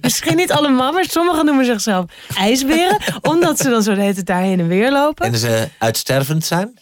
Misschien 0.00 0.36
niet 0.36 0.52
allemaal, 0.52 0.92
maar 0.92 1.04
sommigen 1.08 1.44
noemen 1.44 1.64
zichzelf 1.64 2.04
ijsberen. 2.36 2.98
omdat 3.20 3.58
ze 3.58 3.70
dan 3.70 3.82
zo 3.82 3.94
de 3.94 4.00
hele 4.00 4.22
daar 4.22 4.40
heen 4.40 4.60
en 4.60 4.68
weer 4.68 4.92
lopen. 4.92 5.26
En 5.26 5.38
ze 5.38 5.68
uitstervend 5.78 6.44
zijn? 6.44 6.74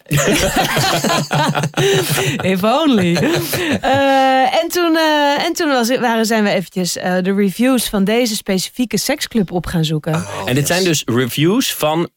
If 2.52 2.62
only. 2.62 3.12
Uh, 3.12 4.62
en 4.62 4.68
toen, 4.68 4.92
uh, 4.92 5.44
en 5.44 5.52
toen 5.52 5.68
was, 5.68 5.98
waren, 5.98 6.26
zijn 6.26 6.44
we 6.44 6.50
eventjes 6.50 6.96
uh, 6.96 7.02
de 7.22 7.34
reviews 7.34 7.88
van 7.88 8.04
deze 8.04 8.36
specifieke 8.36 8.98
seksclub 8.98 9.52
op 9.52 9.66
gaan 9.66 9.84
zoeken. 9.84 10.14
Oh, 10.14 10.42
en 10.46 10.54
dit 10.54 10.66
zijn 10.66 10.84
dus 10.84 11.02
reviews 11.06 11.74
van 11.74 12.08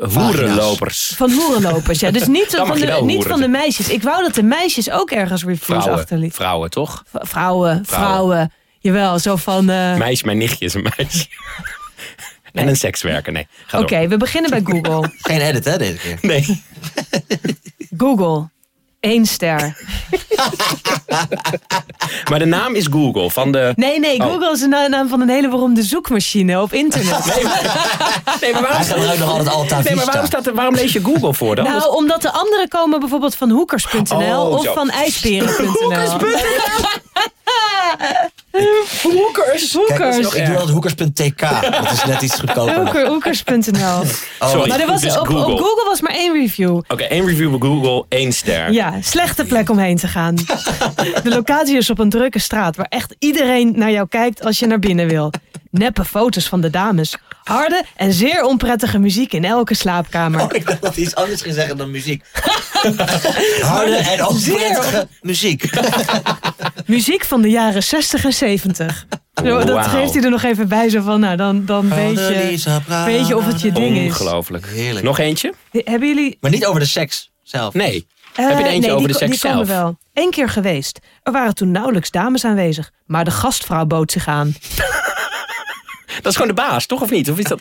Hoerenlopers. 0.00 1.12
Van 1.16 1.32
hoerenlopers, 1.32 2.00
ja. 2.00 2.10
Dus 2.10 2.26
niet, 2.26 2.54
van 2.56 2.78
de, 2.78 3.00
niet 3.02 3.24
van 3.24 3.40
de 3.40 3.48
meisjes. 3.48 3.88
Ik 3.88 4.02
wou 4.02 4.22
dat 4.22 4.34
de 4.34 4.42
meisjes 4.42 4.90
ook 4.90 5.10
ergens 5.10 5.44
reviews 5.44 5.86
achterlieten. 5.86 6.36
Vrouwen, 6.36 6.70
toch? 6.70 7.04
vrouwen, 7.12 7.82
vrouwen, 7.86 8.52
Jawel, 8.78 9.18
zo 9.18 9.36
van... 9.36 9.70
Uh... 9.70 9.96
Meisje, 9.96 10.24
mijn 10.24 10.38
nichtje 10.38 10.64
is 10.64 10.74
een 10.74 10.86
meisje. 10.96 11.26
En 12.52 12.68
een 12.68 12.76
sekswerker, 12.76 13.32
nee. 13.32 13.46
Oké, 13.72 14.08
we 14.08 14.16
beginnen 14.16 14.50
bij 14.50 14.60
Google. 14.64 15.12
Geen 15.18 15.40
edit, 15.40 15.64
hè, 15.64 15.78
deze 15.78 15.96
keer? 15.96 16.18
Nee. 16.22 16.62
Google. 17.96 18.48
Eén 19.00 19.26
ster. 19.26 19.58
maar 22.30 22.38
de 22.38 22.44
naam 22.44 22.74
is 22.74 22.86
Google 22.86 23.30
van 23.30 23.52
de. 23.52 23.72
Nee, 23.76 23.98
nee, 23.98 24.18
oh. 24.20 24.26
Google 24.26 24.52
is 24.52 24.60
de 24.60 24.86
naam 24.88 25.08
van 25.08 25.20
een 25.20 25.28
hele 25.28 25.48
beroemde 25.48 25.82
zoekmachine 25.82 26.60
op 26.62 26.72
internet. 26.72 27.24
nee, 27.24 27.44
maar, 27.44 27.62
nee, 28.40 28.52
maar 28.52 28.62
waarom, 28.62 29.18
nog 29.18 29.54
altijd 29.54 29.84
nee, 29.84 29.94
maar 29.94 30.04
waarom, 30.04 30.26
staat 30.26 30.46
er, 30.46 30.54
waarom 30.54 30.74
lees 30.74 30.92
je 30.92 31.00
Google 31.04 31.34
voor 31.34 31.56
dan? 31.56 31.64
Nou, 31.64 31.94
omdat 31.96 32.22
de 32.22 32.30
andere 32.30 32.68
komen 32.68 33.00
bijvoorbeeld 33.00 33.34
van 33.34 33.50
hoekers.nl 33.50 34.46
oh, 34.46 34.50
of 34.50 34.64
zo. 34.64 34.72
van 34.72 34.90
ijsperen.nl. 34.90 35.66
Hoekers.nl. 35.66 36.28
Hoekers. 39.02 39.72
Hoekers. 39.72 40.34
ik 40.34 40.46
doe 40.46 40.54
altijd 40.54 40.70
hoekers.tk. 40.70 41.40
Dat 41.82 41.92
is 41.92 42.04
net 42.04 42.22
iets 42.22 42.38
goedkoper. 42.38 42.74
Hoeker, 42.76 43.06
hoekers.nl. 43.06 44.02
Oh, 44.38 44.66
maar 44.66 44.80
er 44.80 44.86
was, 44.86 45.00
dus 45.00 45.18
op, 45.18 45.26
Google. 45.26 45.52
op, 45.52 45.58
Google. 45.58 45.84
was 45.84 46.00
maar 46.00 46.12
één 46.12 46.32
review. 46.32 46.76
Oké, 46.88 47.02
één 47.02 47.26
review 47.26 47.54
op 47.54 47.62
Google, 47.62 48.04
één 48.08 48.32
ster. 48.32 48.72
Ja, 48.72 48.94
slechte 49.02 49.44
plek 49.44 49.70
om 49.70 49.78
heen 49.78 49.96
te 49.96 50.08
gaan. 50.08 50.34
De 51.22 51.28
locatie 51.28 51.76
is 51.76 51.90
op 51.90 51.98
een 51.98 52.10
drukke 52.10 52.38
straat 52.38 52.76
waar 52.76 52.86
echt 52.88 53.14
iedereen 53.18 53.72
naar 53.76 53.90
jou 53.90 54.08
kijkt 54.08 54.44
als 54.44 54.58
je 54.58 54.66
naar 54.66 54.78
binnen 54.78 55.08
wil. 55.08 55.32
Neppe 55.70 56.04
foto's 56.04 56.48
van 56.48 56.60
de 56.60 56.70
dames. 56.70 57.16
Harde 57.44 57.84
en 57.96 58.12
zeer 58.12 58.44
onprettige 58.44 58.98
muziek 58.98 59.32
in 59.32 59.44
elke 59.44 59.74
slaapkamer. 59.74 60.40
Oh, 60.40 60.48
ik 60.52 60.66
dacht 60.66 60.82
dat 60.82 60.96
iets 60.96 61.14
anders 61.14 61.42
ging 61.42 61.54
zeggen 61.54 61.76
dan 61.76 61.90
muziek. 61.90 62.24
Harde 63.62 63.96
en 63.96 64.26
onprettige 64.26 65.08
muziek. 65.20 65.70
Muziek 66.90 67.24
van 67.24 67.42
de 67.42 67.50
jaren 67.50 67.82
60 67.82 68.24
en 68.24 68.32
70. 68.32 69.06
Dat 69.42 69.86
geeft 69.86 70.14
hij 70.14 70.22
er 70.22 70.30
nog 70.30 70.42
even 70.42 70.68
bij, 70.68 70.88
zo 70.88 71.02
van, 71.02 71.20
nou, 71.20 71.36
dan, 71.36 71.64
dan 71.64 71.88
weet, 71.88 72.18
je, 72.18 72.80
weet 73.04 73.26
je 73.26 73.36
of 73.36 73.46
het 73.46 73.60
je 73.60 73.72
ding 73.72 73.96
is. 73.96 74.06
Ongelooflijk. 74.06 74.66
Heerlijk. 74.66 75.04
Nog 75.04 75.18
eentje? 75.18 75.54
Hebben 75.70 76.08
jullie... 76.08 76.36
Maar 76.40 76.50
niet 76.50 76.66
over 76.66 76.80
de 76.80 76.86
seks 76.86 77.30
zelf. 77.42 77.74
Nee. 77.74 78.06
Uh, 78.40 78.48
Heb 78.48 78.58
je 78.58 78.64
er 78.64 78.70
eentje 78.70 78.80
nee, 78.80 78.90
over 78.90 79.08
die, 79.08 79.12
de 79.12 79.18
seks 79.18 79.30
die 79.30 79.50
zelf? 79.50 79.68
wel. 79.68 79.98
Eén 80.14 80.30
keer 80.30 80.48
geweest. 80.48 80.98
Er 81.22 81.32
waren 81.32 81.54
toen 81.54 81.70
nauwelijks 81.70 82.10
dames 82.10 82.44
aanwezig. 82.44 82.90
Maar 83.06 83.24
de 83.24 83.30
gastvrouw 83.30 83.84
bood 83.84 84.12
zich 84.12 84.26
aan. 84.28 84.54
Dat 86.22 86.32
is 86.32 86.36
gewoon 86.38 86.54
de 86.54 86.62
baas, 86.62 86.86
toch 86.86 87.00
of 87.02 87.10
niet? 87.10 87.30
Of 87.30 87.38
is 87.38 87.44
dat... 87.44 87.60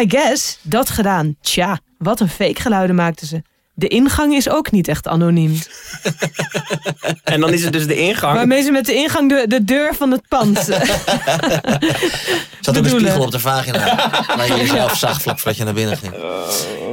I 0.00 0.04
guess, 0.08 0.58
dat 0.62 0.90
gedaan. 0.90 1.36
Tja, 1.40 1.78
wat 1.98 2.20
een 2.20 2.28
fake 2.28 2.60
geluiden 2.60 2.96
maakten 2.96 3.26
ze. 3.26 3.42
De 3.78 3.88
ingang 3.88 4.34
is 4.34 4.48
ook 4.48 4.70
niet 4.70 4.88
echt 4.88 5.08
anoniem. 5.08 5.58
en 7.24 7.40
dan 7.40 7.52
is 7.52 7.64
het 7.64 7.72
dus 7.72 7.86
de 7.86 7.96
ingang. 7.96 8.34
Waarmee 8.34 8.62
ze 8.62 8.70
met 8.70 8.86
de 8.86 8.94
ingang 8.94 9.28
de, 9.28 9.44
de 9.48 9.64
deur 9.64 9.94
van 9.94 10.10
het 10.10 10.28
pand. 10.28 10.58
Zat 12.60 12.78
ook 12.78 12.84
een 12.84 12.90
spiegel 12.90 13.22
op 13.22 13.30
de 13.30 13.38
vagina. 13.38 14.10
waar 14.36 14.46
je 14.46 14.56
jezelf 14.56 14.96
zag 14.96 15.22
vlak 15.22 15.38
voordat 15.38 15.56
je 15.56 15.64
naar 15.64 15.74
binnen 15.74 15.96
ging. 15.96 16.14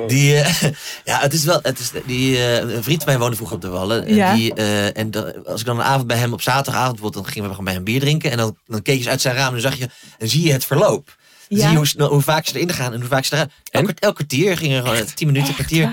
Die, 0.07 0.33
uh, 0.33 0.61
ja, 1.03 1.19
het 1.19 1.33
is 1.33 1.43
wel. 1.43 1.59
Het 1.61 1.79
is, 1.79 1.91
die, 2.05 2.31
uh, 2.31 2.55
een 2.55 2.83
vriend 2.83 3.03
van 3.03 3.11
mij 3.11 3.21
woonde 3.21 3.35
vroeger 3.35 3.55
op 3.55 3.61
de 3.61 3.69
Wallen. 3.69 4.15
Ja. 4.15 4.33
Die, 4.33 4.53
uh, 4.55 4.97
en 4.97 5.11
de, 5.11 5.41
als 5.45 5.59
ik 5.59 5.65
dan 5.65 5.79
een 5.79 5.85
avond 5.85 6.07
bij 6.07 6.17
hem 6.17 6.33
op 6.33 6.41
zaterdagavond, 6.41 7.13
dan 7.13 7.25
gingen 7.25 7.43
we 7.43 7.49
gewoon 7.49 7.65
bij 7.65 7.73
hem 7.73 7.83
bier 7.83 7.99
drinken. 7.99 8.31
En 8.31 8.37
dan, 8.37 8.57
dan 8.65 8.81
keek 8.81 9.03
je 9.03 9.09
uit 9.09 9.21
zijn 9.21 9.35
raam 9.35 9.55
en 9.55 9.61
dan 9.61 9.71
zag 9.71 9.79
je, 9.79 9.89
en 10.17 10.29
zie 10.29 10.45
je 10.45 10.51
het 10.51 10.65
verloop. 10.65 11.15
Ja. 11.47 11.57
Zie 11.59 11.69
je 11.69 11.95
hoe, 11.97 12.07
hoe, 12.07 12.21
vaak 12.21 12.45
ze 12.45 12.55
erin 12.55 12.73
gaan 12.73 12.93
en 12.93 12.99
hoe 12.99 13.09
vaak 13.09 13.25
ze 13.25 13.33
eruit. 13.33 13.51
Elk, 13.69 13.89
elk 13.89 14.15
kwartier 14.15 14.57
ging 14.57 14.73
er 14.73 14.81
gewoon 14.81 15.05
tien 15.13 15.27
minuten, 15.27 15.49
een 15.49 15.55
kwartier. 15.55 15.91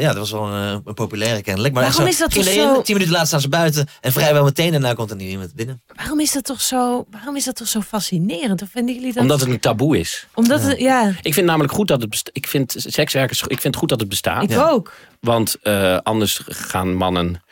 Ja, 0.00 0.08
dat 0.08 0.16
was 0.16 0.30
wel 0.30 0.46
een, 0.46 0.82
een 0.84 0.94
populaire 0.94 1.42
kennelijk. 1.42 1.74
Maar 1.74 1.82
waarom 1.82 2.06
is 2.06 2.18
dat 2.18 2.30
toch 2.30 2.44
zo? 2.44 2.82
Tien 2.82 2.94
minuten 2.94 3.12
later 3.12 3.26
staan 3.26 3.40
ze 3.40 3.48
buiten 3.48 3.88
en 4.00 4.12
vrijwel 4.12 4.44
meteen 4.44 4.70
daarna 4.70 4.94
komt 4.94 5.10
er 5.10 5.16
niet 5.16 5.30
iemand 5.30 5.54
binnen. 5.54 5.82
Waarom 5.96 6.20
is 6.20 6.32
dat 6.32 6.44
toch 6.44 6.60
zo, 6.60 7.06
waarom 7.10 7.36
is 7.36 7.44
dat 7.44 7.56
toch 7.56 7.68
zo 7.68 7.80
fascinerend? 7.80 8.62
Of 8.62 8.68
vinden 8.70 8.94
jullie 8.94 9.12
dat... 9.12 9.22
Omdat 9.22 9.40
het 9.40 9.48
een 9.48 9.60
taboe 9.60 9.98
is. 9.98 10.26
Omdat 10.34 10.62
het, 10.62 10.78
ja. 10.78 11.12
Ik 11.22 11.34
vind 11.34 11.46
namelijk 11.46 11.72
goed 11.72 11.88
dat 11.88 12.00
het 12.00 12.10
bestaat. 12.10 12.36
Ik 12.36 12.46
vind 12.46 12.74
sekswerkers, 12.78 13.40
ik 13.40 13.46
vind 13.48 13.64
het 13.64 13.76
goed 13.76 13.88
dat 13.88 14.00
het 14.00 14.08
bestaat. 14.08 14.42
Ik 14.42 14.58
ook. 14.58 14.92
Want 15.20 15.56
uh, 15.62 15.96
anders 16.02 16.40
gaan 16.44 16.94
mannen 16.94 17.42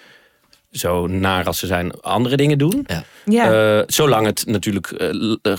zo 0.71 1.07
naar 1.07 1.47
als 1.47 1.59
ze 1.59 1.67
zijn 1.67 2.01
andere 2.01 2.37
dingen 2.37 2.59
doen. 2.59 2.87
Ja. 2.87 3.05
ja. 3.25 3.77
Uh, 3.79 3.83
zolang 3.87 4.27
het 4.27 4.47
natuurlijk, 4.47 4.91
uh, 5.43 5.59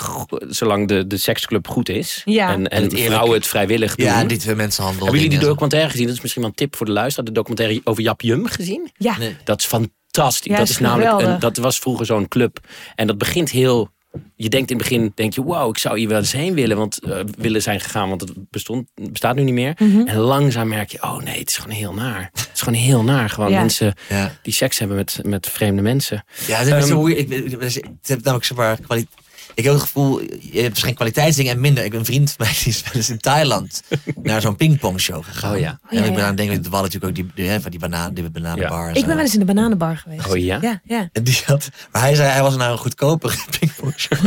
zolang 0.50 0.88
de, 0.88 1.08
de 1.08 1.18
seksclub 1.18 1.68
goed 1.68 1.90
is. 1.90 2.22
Ja. 2.26 2.50
En, 2.50 2.68
en, 2.68 2.92
vrouwen 2.92 3.34
het 3.34 3.48
vrijwillig 3.48 3.96
doen. 3.96 4.06
Ja, 4.06 4.24
niet 4.24 4.56
mensenhandel. 4.56 5.04
Hebben 5.04 5.22
jullie 5.22 5.38
die 5.38 5.48
documentaire 5.48 5.90
gezien? 5.90 6.06
Dat 6.06 6.16
is 6.16 6.22
misschien 6.22 6.42
wel 6.42 6.52
een 6.52 6.58
tip 6.58 6.76
voor 6.76 6.86
de 6.86 6.92
luisteraar. 6.92 7.26
De 7.26 7.32
documentaire 7.32 7.82
over 7.84 8.04
Jap 8.04 8.22
Jum 8.22 8.46
gezien? 8.46 8.90
Ja. 8.98 9.16
Dat 9.44 9.60
is 9.60 9.66
fantastisch. 9.66 10.52
Ja, 10.52 10.58
dat 10.58 10.70
is 10.70 10.80
namelijk 10.80 11.28
een, 11.28 11.40
dat 11.40 11.58
was 11.58 11.80
vroeger 11.80 12.06
zo'n 12.06 12.28
club. 12.28 12.60
En 12.96 13.08
dat 13.08 13.18
begint 13.18 13.50
heel 13.50 13.90
je 14.36 14.50
denkt 14.50 14.72
in 14.72 14.78
het 14.78 14.88
begin, 14.88 15.12
denk 15.16 15.34
je, 15.34 15.44
wow, 15.44 15.70
ik 15.70 15.78
zou 15.78 16.00
hier 16.00 16.08
wel 16.08 16.18
eens 16.18 16.32
heen 16.32 16.54
willen, 16.54 16.78
want 16.78 17.00
uh, 17.04 17.20
willen 17.38 17.62
zijn 17.62 17.80
gegaan, 17.80 18.10
want 18.10 18.22
het 18.22 18.50
bestond, 18.50 18.88
bestaat 19.12 19.36
nu 19.36 19.44
niet 19.44 19.54
meer. 19.54 19.76
Mm 19.78 19.92
-hmm. 19.92 20.08
En 20.08 20.18
langzaam 20.18 20.68
merk 20.68 20.92
je, 20.92 21.04
oh 21.04 21.18
nee, 21.18 21.40
het 21.40 21.50
is 21.50 21.58
gewoon 21.58 21.76
heel 21.76 21.94
naar. 21.94 22.32
Is 22.62 22.68
gewoon 22.68 22.84
heel 22.84 23.04
naar. 23.04 23.30
Gewoon 23.30 23.50
ja. 23.50 23.60
mensen 23.60 23.94
ja. 24.10 24.36
die 24.42 24.54
seks 24.54 24.80
hebben 24.80 24.98
met, 24.98 25.20
met 25.24 25.50
vreemde 25.50 25.82
mensen. 25.82 26.24
Ja, 26.48 26.64
dat 26.64 26.78
is 26.78 26.90
um, 26.90 26.90
zo 26.90 27.08
ik, 27.08 27.30
het 27.30 27.82
heeft 28.02 28.24
namelijk 28.24 28.46
zomaar 28.46 28.78
kwaliteit 28.80 29.21
ik 29.54 29.64
heb 29.64 29.74
het 29.74 29.82
gevoel, 29.82 30.22
je 30.40 30.62
hebt 30.62 30.84
geen 30.84 30.94
kwaliteitsdingen 30.94 31.54
en 31.54 31.60
minder. 31.60 31.84
Ik 31.84 31.90
ben 31.90 32.00
een 32.00 32.06
vriend 32.06 32.32
van 32.38 32.46
mij, 32.46 32.56
die 32.60 32.68
is 32.68 32.84
wel 32.84 32.94
eens 32.94 33.10
in 33.10 33.20
Thailand 33.20 33.84
naar 34.24 34.42
zo'n 34.42 34.56
pingpongshow 34.56 35.24
gegaan. 35.24 35.54
Oh 35.54 35.60
ja. 35.60 35.80
En 35.90 36.04
ik 36.04 36.14
ben 36.14 36.22
aan 36.22 36.28
het 36.28 36.38
denken, 36.38 36.64
er 36.64 36.70
natuurlijk 36.70 37.06
ook 37.06 37.16
die, 37.16 37.32
die, 37.36 37.60
van 37.60 37.72
die, 37.72 37.80
banaan, 37.80 38.14
die 38.14 38.30
bananenbar. 38.30 38.88
Ja. 38.88 38.96
Ik 38.96 39.06
ben 39.06 39.16
wel 39.16 39.24
eens 39.24 39.34
in 39.34 39.40
de 39.40 39.46
bananenbar 39.46 39.98
geweest. 39.98 40.28
Oh 40.28 40.38
ja? 40.38 40.58
Ja, 40.62 40.82
ja. 40.84 41.10
En 41.12 41.24
die 41.24 41.42
had, 41.46 41.70
maar 41.92 42.02
hij 42.02 42.16
zei, 42.16 42.30
hij 42.30 42.42
was 42.42 42.56
naar 42.56 42.72
een 42.72 42.78
goedkopere 42.78 43.36
pingpongshow. 43.60 44.20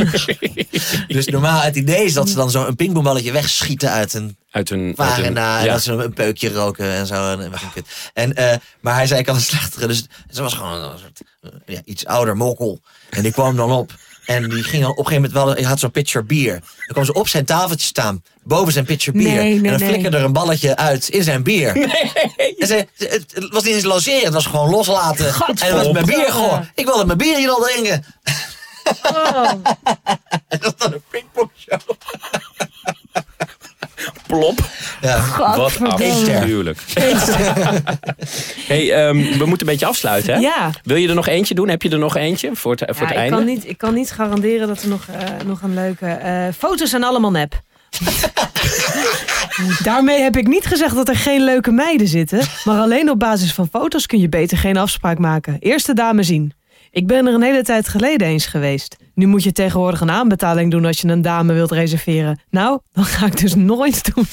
dus 1.07 1.25
normaal, 1.25 1.61
het 1.61 1.75
idee 1.75 2.05
is 2.05 2.13
dat 2.13 2.29
ze 2.29 2.35
dan 2.35 2.51
zo'n 2.51 2.75
pingpongballetje 2.75 3.31
wegschieten 3.31 3.89
uit 3.91 4.13
een 4.13 4.37
uit 4.55 4.69
een 4.69 4.93
vagina 4.95 5.55
uit 5.55 5.63
ja. 5.63 5.67
en 5.67 5.73
dat 5.73 5.83
ze 5.83 5.91
een 5.91 6.13
peukje 6.13 6.49
roken 6.49 6.91
en 6.91 7.07
zo. 7.07 7.31
En, 7.31 7.51
en 8.13 8.39
uh, 8.39 8.55
maar 8.81 8.95
hij 8.95 9.07
zei 9.07 9.19
ik 9.19 9.27
had 9.27 9.35
een 9.35 9.41
slechtere. 9.41 9.87
Dus 9.87 10.05
ze 10.29 10.41
was 10.41 10.53
gewoon 10.53 10.81
een 10.81 10.99
soort, 10.99 11.21
uh, 11.41 11.51
ja, 11.65 11.81
iets 11.85 12.05
ouder 12.05 12.37
mokkel. 12.37 12.79
En 13.09 13.21
die 13.21 13.31
kwam 13.31 13.55
dan 13.55 13.71
op. 13.71 13.93
En 14.25 14.49
die 14.49 14.63
ging 14.63 14.85
op 14.85 14.89
een 14.89 15.05
gegeven 15.05 15.13
moment 15.13 15.31
wel, 15.33 15.53
hij 15.53 15.63
had 15.63 15.79
zo'n 15.79 15.91
pitcher 15.91 16.25
bier. 16.25 16.51
Dan 16.51 16.87
kwam 16.87 17.05
ze 17.05 17.13
op 17.13 17.27
zijn 17.27 17.45
tafeltje 17.45 17.87
staan, 17.87 18.23
boven 18.43 18.73
zijn 18.73 18.85
pitcher 18.85 19.13
bier. 19.13 19.23
Nee, 19.23 19.37
nee, 19.37 19.55
en 19.55 19.63
dan 19.63 19.79
nee. 19.79 19.89
flikkerde 19.89 20.17
er 20.17 20.23
een 20.23 20.33
balletje 20.33 20.75
uit 20.75 21.09
in 21.09 21.23
zijn 21.23 21.43
bier. 21.43 21.73
Nee. 21.75 22.55
En 22.57 22.67
ze, 22.67 22.87
het 22.97 23.49
was 23.49 23.63
niet 23.63 23.73
eens 23.73 23.83
logeren, 23.83 24.23
het 24.23 24.33
was 24.33 24.45
gewoon 24.45 24.69
loslaten. 24.69 25.27
En 25.27 25.33
het 25.55 25.71
was 25.71 25.91
mijn 25.91 26.05
bier 26.05 26.31
gewoon. 26.31 26.69
Ik 26.75 26.85
wilde 26.85 27.05
mijn 27.05 27.17
bier 27.17 27.37
hier 27.37 27.49
al 27.49 27.61
drinken. 27.61 28.05
Oh. 29.03 29.51
en 30.47 30.59
dat 30.59 30.61
was 30.61 30.73
dan 30.77 30.93
een 30.93 31.03
pingpongshow. 31.09 31.79
Plop. 34.27 34.59
Ja. 35.01 35.19
God, 35.19 35.55
Wat 35.55 35.89
afschuwelijk. 35.89 36.79
hey, 38.67 39.07
um, 39.07 39.17
we 39.37 39.45
moeten 39.45 39.67
een 39.67 39.73
beetje 39.73 39.85
afsluiten. 39.85 40.33
Hè? 40.33 40.39
Ja. 40.39 40.71
Wil 40.83 40.95
je 40.95 41.07
er 41.07 41.15
nog 41.15 41.27
eentje 41.27 41.55
doen? 41.55 41.69
Heb 41.69 41.81
je 41.81 41.89
er 41.89 41.99
nog 41.99 42.15
eentje 42.15 42.49
voor 42.53 42.71
het, 42.71 42.83
voor 42.87 42.95
ja, 42.95 43.01
het 43.01 43.11
ik 43.11 43.17
einde? 43.17 43.35
Kan 43.35 43.45
niet, 43.45 43.67
ik 43.67 43.77
kan 43.77 43.93
niet 43.93 44.11
garanderen 44.11 44.67
dat 44.67 44.81
er 44.81 44.87
nog, 44.89 45.07
uh, 45.09 45.47
nog 45.47 45.61
een 45.61 45.73
leuke... 45.73 46.19
Uh, 46.23 46.47
foto's 46.57 46.89
zijn 46.89 47.03
allemaal 47.03 47.31
nep. 47.31 47.61
Daarmee 49.83 50.21
heb 50.21 50.37
ik 50.37 50.47
niet 50.47 50.65
gezegd 50.65 50.95
dat 50.95 51.09
er 51.09 51.15
geen 51.15 51.43
leuke 51.43 51.71
meiden 51.71 52.07
zitten. 52.07 52.41
Maar 52.63 52.79
alleen 52.79 53.09
op 53.09 53.19
basis 53.19 53.53
van 53.53 53.67
foto's 53.71 54.05
kun 54.05 54.19
je 54.19 54.29
beter 54.29 54.57
geen 54.57 54.77
afspraak 54.77 55.17
maken. 55.17 55.57
Eerste 55.59 55.93
dame 55.93 56.23
zien. 56.23 56.53
Ik 56.95 57.07
ben 57.07 57.27
er 57.27 57.33
een 57.33 57.41
hele 57.41 57.63
tijd 57.63 57.87
geleden 57.87 58.27
eens 58.27 58.45
geweest. 58.45 58.95
Nu 59.13 59.25
moet 59.25 59.43
je 59.43 59.51
tegenwoordig 59.51 60.01
een 60.01 60.11
aanbetaling 60.11 60.71
doen 60.71 60.85
als 60.85 61.01
je 61.01 61.07
een 61.07 61.21
dame 61.21 61.53
wilt 61.53 61.71
reserveren. 61.71 62.39
Nou, 62.49 62.79
dan 62.91 63.05
ga 63.05 63.25
ik 63.25 63.39
dus 63.39 63.55
nooit 63.73 64.13
doen. 64.13 64.27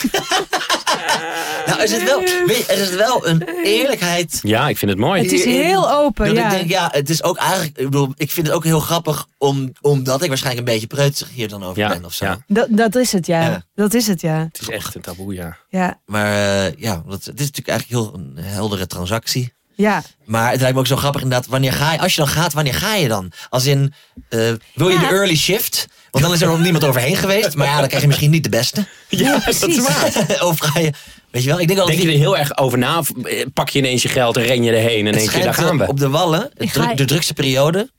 nou, 1.67 1.83
is 1.83 1.93
het 1.93 2.05
wel, 2.05 2.23
er 2.69 2.79
is 2.79 2.95
wel 2.95 3.27
een 3.29 3.43
eerlijkheid. 3.65 4.41
Ja, 4.43 4.69
ik 4.69 4.79
vind 4.79 4.91
het 4.91 5.01
mooi. 5.01 5.23
Het 5.23 5.33
is 5.33 5.45
heel 5.45 5.93
open. 5.93 6.27
Dat 6.27 6.37
ja. 6.37 6.45
ik 6.45 6.51
denk, 6.51 6.71
ja, 6.71 6.89
het 6.93 7.11
is 7.11 7.23
ook 7.23 7.37
eigenlijk. 7.37 7.79
Ik 7.79 7.85
bedoel, 7.85 8.13
ik 8.17 8.31
vind 8.31 8.47
het 8.47 8.57
ook 8.57 8.65
heel 8.65 8.81
grappig 8.81 9.27
om, 9.39 9.73
omdat 9.81 10.23
ik 10.23 10.29
waarschijnlijk 10.29 10.67
een 10.67 10.73
beetje 10.73 10.97
preutsig 10.97 11.31
hier 11.31 11.49
dan 11.49 11.63
over 11.65 11.79
ja, 11.79 11.89
ben 11.89 12.05
of 12.05 12.13
zo. 12.13 12.25
Ja. 12.25 12.39
Dat, 12.47 12.69
dat 12.71 12.95
is 12.95 13.13
het, 13.13 13.27
ja. 13.27 13.41
ja. 13.41 13.63
Dat 13.75 13.95
is 13.95 14.07
het, 14.07 14.21
ja. 14.21 14.39
Het 14.39 14.61
is 14.61 14.69
echt 14.69 14.95
een 14.95 15.01
taboe, 15.01 15.35
ja. 15.35 15.57
ja. 15.69 16.01
Maar 16.07 16.33
uh, 16.33 16.73
ja, 16.77 17.03
het 17.09 17.21
is 17.21 17.27
natuurlijk 17.27 17.69
eigenlijk 17.69 17.89
heel 17.89 18.15
een 18.15 18.45
heldere 18.45 18.87
transactie. 18.87 19.53
Ja. 19.83 20.03
Maar 20.25 20.51
het 20.51 20.61
lijkt 20.61 20.75
me 20.75 20.81
ook 20.81 20.87
zo 20.87 20.97
grappig 20.97 21.23
inderdaad. 21.23 21.47
Wanneer 21.47 21.73
ga 21.73 21.93
je, 21.93 21.99
als 21.99 22.15
je 22.15 22.21
dan 22.21 22.31
gaat, 22.31 22.53
wanneer 22.53 22.75
ga 22.75 22.95
je 22.95 23.09
dan? 23.09 23.33
Als 23.49 23.67
in, 23.67 23.95
uh, 24.31 24.53
wil 24.75 24.89
je 24.89 24.95
ja. 24.95 25.01
de 25.01 25.07
early 25.07 25.37
shift? 25.37 25.87
Want 26.11 26.25
dan 26.25 26.33
is 26.35 26.41
er 26.41 26.49
nog 26.49 26.61
niemand 26.61 26.85
overheen 26.85 27.17
geweest. 27.17 27.55
Maar 27.55 27.67
ja, 27.67 27.79
dan 27.79 27.87
krijg 27.87 28.03
je 28.03 28.09
misschien 28.09 28.31
niet 28.31 28.43
de 28.45 28.49
beste. 28.49 28.87
Ja, 29.09 29.39
dat 29.45 29.69
is 29.69 29.79
waar. 29.79 30.43
of 30.51 30.59
ga 30.59 30.81
je... 30.81 30.93
Weet 31.31 31.43
je 31.43 31.49
wel, 31.49 31.61
ik 31.61 31.69
denk, 31.69 31.87
denk 31.87 32.01
je 32.01 32.13
er 32.13 32.19
heel 32.19 32.39
erg 32.39 32.57
over 32.57 32.79
na? 32.79 33.03
Pak 33.55 33.69
je 33.69 33.79
ineens 33.79 34.03
je 34.03 34.09
geld 34.09 34.37
en 34.37 34.43
ren 34.43 34.63
je 34.63 34.73
erheen 34.73 35.07
en 35.07 35.13
denk 35.13 35.31
je, 35.31 35.43
daar 35.43 35.55
gaan 35.55 35.79
we. 35.79 35.87
Op 35.87 35.99
de 35.99 36.09
Wallen, 36.09 36.51
de, 36.55 36.93
de 36.95 37.05
drukste 37.05 37.35
periode 37.35 37.91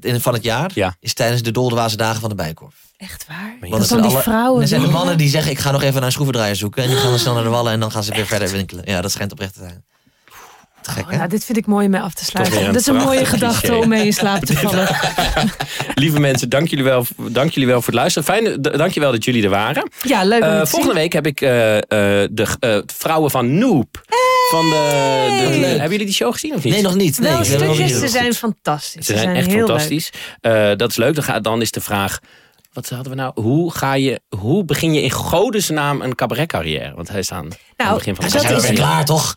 van 0.00 0.34
het 0.34 0.42
jaar... 0.42 0.70
Ja. 0.74 0.96
is 1.00 1.14
tijdens 1.14 1.42
de 1.42 1.50
Doldewaze 1.50 1.96
dagen 1.96 2.20
van 2.20 2.28
de 2.28 2.34
Bijkorf. 2.34 2.74
Echt 2.96 3.26
waar? 3.28 3.56
Want 3.60 3.72
dat 3.72 3.88
zijn 3.88 4.02
die 4.02 4.10
alle, 4.10 4.22
vrouwen. 4.22 4.62
Er 4.62 4.68
zijn 4.68 4.80
de 4.80 4.88
mannen 4.88 5.18
die 5.18 5.28
zeggen, 5.28 5.50
ik 5.50 5.58
ga 5.58 5.70
nog 5.70 5.82
even 5.82 5.94
naar 5.94 6.04
een 6.04 6.12
schroevendraaier 6.12 6.56
zoeken. 6.56 6.82
En 6.82 6.88
die 6.88 6.98
gaan 6.98 7.10
dan 7.10 7.18
snel 7.18 7.34
naar 7.34 7.42
de 7.42 7.48
Wallen 7.48 7.72
en 7.72 7.80
dan 7.80 7.90
gaan 7.90 8.02
ze 8.02 8.10
weer 8.10 8.20
Echt? 8.20 8.28
verder 8.28 8.50
winkelen. 8.50 8.84
Ja, 8.86 9.00
dat 9.00 9.12
schijnt 9.12 9.32
oprecht 9.32 9.54
te 9.54 9.60
zijn. 9.60 9.84
Gek, 10.92 11.04
oh, 11.04 11.16
nou, 11.16 11.28
dit 11.28 11.44
vind 11.44 11.58
ik 11.58 11.66
mooi 11.66 11.84
om 11.84 11.90
mee 11.90 12.00
af 12.00 12.14
te 12.14 12.24
sluiten. 12.24 12.64
Dat 12.64 12.74
is 12.74 12.86
een 12.86 12.96
mooie 12.96 13.24
gedachte 13.24 13.74
om 13.74 13.88
mee 13.88 14.04
in 14.04 14.12
slaap 14.12 14.44
te 14.44 14.56
vallen. 14.66 14.88
Lieve 15.94 16.20
mensen, 16.20 16.48
dank 16.48 16.68
jullie, 16.68 16.84
wel, 16.84 17.06
dank 17.16 17.50
jullie 17.50 17.68
wel 17.68 17.82
voor 17.82 17.92
het 17.92 17.94
luisteren. 17.94 18.28
Fijn, 18.28 18.62
dank 18.62 18.92
je 18.92 19.00
wel 19.00 19.12
dat 19.12 19.24
jullie 19.24 19.42
er 19.42 19.50
waren. 19.50 19.90
Ja, 20.02 20.24
leuk 20.24 20.42
uh, 20.42 20.64
Volgende 20.64 20.94
week 20.94 21.12
heb 21.12 21.26
ik 21.26 21.40
uh, 21.40 21.74
uh, 21.74 21.80
de 22.30 22.82
vrouwen 22.86 23.30
van 23.30 23.58
Noop. 23.58 24.02
Hey! 24.06 24.18
Van 24.50 24.70
de, 24.70 25.50
de, 25.52 25.60
de, 25.60 25.66
hebben 25.66 25.90
jullie 25.90 26.06
die 26.06 26.14
show 26.14 26.32
gezien 26.32 26.54
of 26.54 26.64
niet? 26.64 26.72
Nee, 26.72 26.82
nog 26.82 26.94
niet. 26.94 27.18
Nee, 27.18 27.32
wel 27.32 27.44
stukjes, 27.44 27.98
ze 27.98 28.08
zijn 28.08 28.34
fantastisch. 28.34 29.06
Ze 29.06 29.12
zijn, 29.12 29.18
zijn 29.18 29.36
echt 29.36 29.46
heel 29.46 29.66
fantastisch. 29.66 30.10
dat 30.76 30.90
is 30.90 30.96
leuk. 30.96 31.14
Dan, 31.14 31.24
ga, 31.24 31.40
dan 31.40 31.60
is 31.60 31.70
de 31.70 31.80
vraag... 31.80 32.18
Wat 32.72 32.88
hadden 32.88 33.10
we 33.10 33.18
nou? 33.18 33.32
Hoe, 33.34 33.72
ga 33.72 33.94
je, 33.94 34.20
hoe 34.28 34.64
begin 34.64 34.94
je 34.94 35.02
in 35.02 35.10
godesnaam 35.10 36.00
een 36.00 36.14
cabaretcarrière? 36.14 36.94
Want 36.94 37.08
hij 37.08 37.18
is 37.18 37.32
aan, 37.32 37.46
nou, 37.46 37.58
aan 37.76 37.86
het 37.86 37.96
begin 37.96 38.14
van 38.14 38.24
de 38.24 38.48
dat 38.48 38.64
is 38.64 38.70
klaar, 38.70 39.04
toch? 39.04 39.36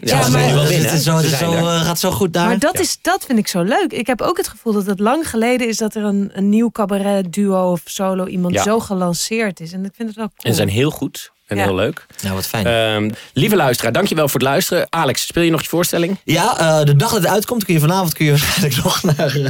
Ja, 0.00 0.20
ja 0.20 0.28
maar, 0.28 0.54
wel. 0.54 0.62
Het, 0.62 0.92
is 0.92 1.02
zo, 1.02 1.16
het, 1.16 1.24
is 1.24 1.38
zo, 1.38 1.52
uh, 1.52 1.84
gaat 1.84 1.98
zo 1.98 2.10
goed 2.10 2.32
daar. 2.32 2.46
Maar 2.46 2.58
dat, 2.58 2.78
is, 2.78 2.98
dat 3.02 3.24
vind 3.24 3.38
ik 3.38 3.48
zo 3.48 3.62
leuk. 3.62 3.92
Ik 3.92 4.06
heb 4.06 4.20
ook 4.20 4.36
het 4.36 4.48
gevoel 4.48 4.72
dat 4.72 4.86
het 4.86 5.00
lang 5.00 5.30
geleden 5.30 5.68
is 5.68 5.76
dat 5.76 5.94
er 5.94 6.04
een, 6.04 6.30
een 6.32 6.48
nieuw 6.48 6.70
cabaret 6.70 7.32
duo 7.32 7.70
of 7.70 7.82
solo 7.84 8.26
iemand 8.26 8.54
ja. 8.54 8.62
zo 8.62 8.80
gelanceerd 8.80 9.60
is. 9.60 9.72
En 9.72 9.84
ik 9.84 9.92
vind 9.94 10.08
het 10.08 10.16
wel 10.16 10.28
cool. 10.28 10.38
En 10.42 10.54
zijn 10.54 10.68
heel 10.68 10.90
goed. 10.90 11.32
En 11.52 11.58
ja. 11.58 11.64
heel 11.64 11.74
leuk. 11.74 12.06
Nou, 12.22 12.34
wat 12.34 12.46
fijn. 12.46 12.66
Um, 12.66 13.12
lieve 13.32 13.56
luisteraar, 13.56 13.92
dankjewel 13.92 14.28
voor 14.28 14.40
het 14.40 14.48
luisteren. 14.48 14.86
Alex, 14.90 15.26
speel 15.26 15.42
je 15.42 15.50
nog 15.50 15.62
je 15.62 15.68
voorstelling? 15.68 16.18
Ja, 16.24 16.60
uh, 16.60 16.84
de 16.84 16.96
dag 16.96 17.10
dat 17.10 17.20
het 17.22 17.30
uitkomt 17.30 17.64
kun 17.64 17.74
je 17.74 17.80
vanavond 17.80 18.14
kun 18.14 18.24
je 18.24 18.30
waarschijnlijk 18.30 18.76
nog 18.84 19.02
naar... 19.02 19.36
Uh, 19.36 19.48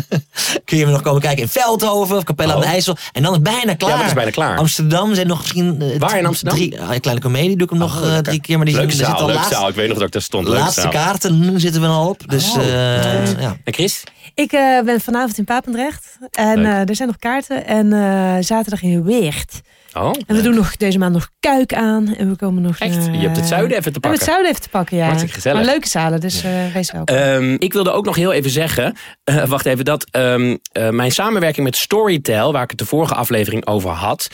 kun 0.65 0.79
je 0.79 0.87
nog 0.87 1.03
komen 1.03 1.21
kijken 1.21 1.43
in 1.43 1.49
Veldhoven 1.49 2.17
of 2.17 2.25
Capelle 2.25 2.51
oh. 2.51 2.55
aan 2.55 2.61
de 2.61 2.67
IJssel. 2.67 2.97
En 3.13 3.23
dan 3.23 3.31
is 3.33 3.39
het 3.39 3.57
bijna 3.57 3.75
klaar. 3.75 3.91
Ja, 3.91 3.97
dat 3.97 4.07
is 4.07 4.13
bijna 4.13 4.31
klaar. 4.31 4.59
Amsterdam 4.59 5.15
zijn 5.15 5.27
nog 5.27 5.41
misschien... 5.41 5.83
Uh, 5.83 5.99
Waar 5.99 6.19
in 6.19 6.27
Amsterdam? 6.27 6.57
Drie, 6.57 6.75
uh, 6.75 6.89
kleine 7.01 7.23
comedie 7.23 7.57
doe 7.57 7.67
ik 7.67 7.71
hem 7.71 7.83
oh, 7.83 7.95
nog 7.95 8.05
uh, 8.05 8.19
drie 8.19 8.41
keer. 8.41 8.57
Maar 8.57 8.67
die 8.67 8.75
Leuke 8.75 8.93
zit, 8.93 9.07
zaal, 9.07 9.15
al 9.15 9.27
leuke 9.27 9.35
laatst, 9.41 9.53
zaal. 9.53 9.69
Ik 9.69 9.75
weet 9.75 9.89
nog 9.89 9.97
dat 9.97 10.07
ik 10.07 10.13
daar 10.13 10.23
stond. 10.23 10.49
laatste 10.49 10.81
zaal. 10.81 10.91
kaarten 10.91 11.61
zitten 11.61 11.81
we 11.81 11.87
al 11.87 12.09
op. 12.09 12.31
Dus, 12.31 12.53
oh. 12.53 12.67
ja. 13.39 13.57
En 13.65 13.73
Chris? 13.73 14.03
Ik 14.35 14.53
uh, 14.53 14.81
ben 14.81 15.01
vanavond 15.01 15.39
in 15.39 15.45
Papendrecht. 15.45 16.19
En 16.31 16.59
uh, 16.59 16.89
er 16.89 16.97
zijn 16.97 17.09
nog 17.09 17.19
kaarten. 17.19 17.67
En 17.67 17.87
uh, 17.87 18.37
zaterdag 18.41 18.83
in 18.83 19.05
Weert. 19.05 19.61
Oh, 19.95 20.13
en 20.27 20.37
we 20.37 20.43
doen 20.43 20.55
nog 20.55 20.77
deze 20.77 20.99
maand 20.99 21.13
nog 21.13 21.31
Kuik 21.41 21.75
aan. 21.75 22.15
En 22.15 22.31
we 22.31 22.37
komen 22.37 22.63
nog 22.63 22.79
Echt? 22.79 23.05
je 23.05 23.19
hebt 23.19 23.37
het 23.37 23.47
zuiden 23.47 23.77
even 23.77 23.93
te 23.93 24.01
pakken. 24.01 24.21
het 24.21 24.29
zuiden 24.29 24.51
even 24.51 24.63
te 24.63 24.69
pakken, 24.69 24.97
ja. 24.97 25.05
Hartstikke 25.05 25.35
gezellig. 25.35 25.59
Maar 25.59 25.67
leuke 25.67 25.89
zalen, 25.89 26.21
dus 26.21 26.45
uh, 26.45 26.73
wees 26.73 26.93
welkom. 26.93 27.17
Um, 27.17 27.57
ik 27.59 27.73
wilde 27.73 27.91
ook 27.91 28.05
nog 28.05 28.17
heel 28.17 28.33
even 28.33 28.51
zeggen, 28.51 28.97
uh, 29.25 29.45
wacht 29.45 29.67
even, 29.67 29.85
dat 29.85 30.07
um, 30.17 30.59
uh, 30.73 30.89
mijn 30.89 31.11
samenwerking 31.11 31.67
met 31.67 31.77
Storytel, 31.77 32.53
waar 32.53 32.63
ik 32.63 32.71
het 32.71 32.79
de 32.79 32.87
vorige 32.87 33.15
aflevering 33.15 33.67
over 33.67 33.91
had. 33.91 34.29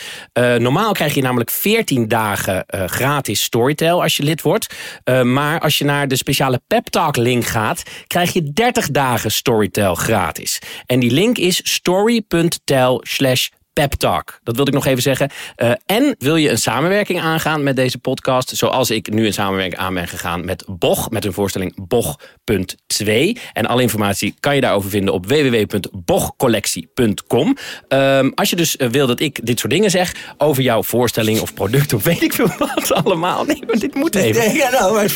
normaal 0.58 0.92
krijg 0.92 1.14
je 1.14 1.22
namelijk 1.22 1.50
14 1.50 2.08
dagen 2.08 2.64
gratis 2.66 3.42
Storytel 3.42 4.02
als 4.02 4.16
je 4.16 4.22
lid 4.22 4.42
wordt. 4.42 4.74
maar 5.22 5.60
als 5.60 5.78
je 5.78 5.84
naar 5.84 6.08
de 6.08 6.16
speciale 6.16 6.60
Pep 6.66 6.86
Talk 6.88 7.16
link 7.16 7.44
gaat, 7.44 7.82
krijg 8.06 8.32
je 8.32 8.52
30 8.52 8.90
dagen 8.90 9.30
Storytel 9.30 9.94
gratis. 9.94 10.58
En 10.86 11.00
die 11.00 11.10
link 11.10 11.38
is 11.38 11.60
story.tel 11.64 13.00
slash 13.02 13.48
pep 13.78 13.92
talk. 13.92 14.38
Dat 14.42 14.56
wilde 14.56 14.70
ik 14.70 14.76
nog 14.76 14.86
even 14.86 15.02
zeggen. 15.02 15.30
Uh, 15.56 15.70
en 15.86 16.14
wil 16.18 16.36
je 16.36 16.50
een 16.50 16.58
samenwerking 16.58 17.20
aangaan 17.20 17.62
met 17.62 17.76
deze 17.76 17.98
podcast, 17.98 18.56
zoals 18.56 18.90
ik 18.90 19.10
nu 19.10 19.26
een 19.26 19.32
samenwerking 19.32 19.80
aan 19.80 19.94
ben 19.94 20.08
gegaan 20.08 20.44
met 20.44 20.64
Boch, 20.66 21.10
met 21.10 21.24
een 21.24 21.32
voorstelling 21.32 21.88
Boch.2. 21.88 23.04
En 23.52 23.66
alle 23.66 23.82
informatie 23.82 24.34
kan 24.40 24.54
je 24.54 24.60
daarover 24.60 24.90
vinden 24.90 25.14
op 25.14 25.26
www.bochcollectie.com. 25.26 27.56
Um, 27.88 28.32
als 28.34 28.50
je 28.50 28.56
dus 28.56 28.76
uh, 28.76 28.88
wil 28.88 29.06
dat 29.06 29.20
ik 29.20 29.46
dit 29.46 29.58
soort 29.58 29.72
dingen 29.72 29.90
zeg 29.90 30.14
over 30.38 30.62
jouw 30.62 30.82
voorstelling 30.82 31.40
of 31.40 31.54
product 31.54 31.92
of 31.92 32.04
weet 32.04 32.22
ik 32.22 32.32
veel 32.32 32.50
wat 32.58 32.92
allemaal. 32.92 33.44
Nee, 33.44 33.62
maar 33.66 33.78
dit 33.78 33.94
moet 33.94 34.14
even. 34.14 34.46
Nee, 34.46 34.56
ja, 34.56 34.70
nou, 34.70 34.94
maar 34.94 35.14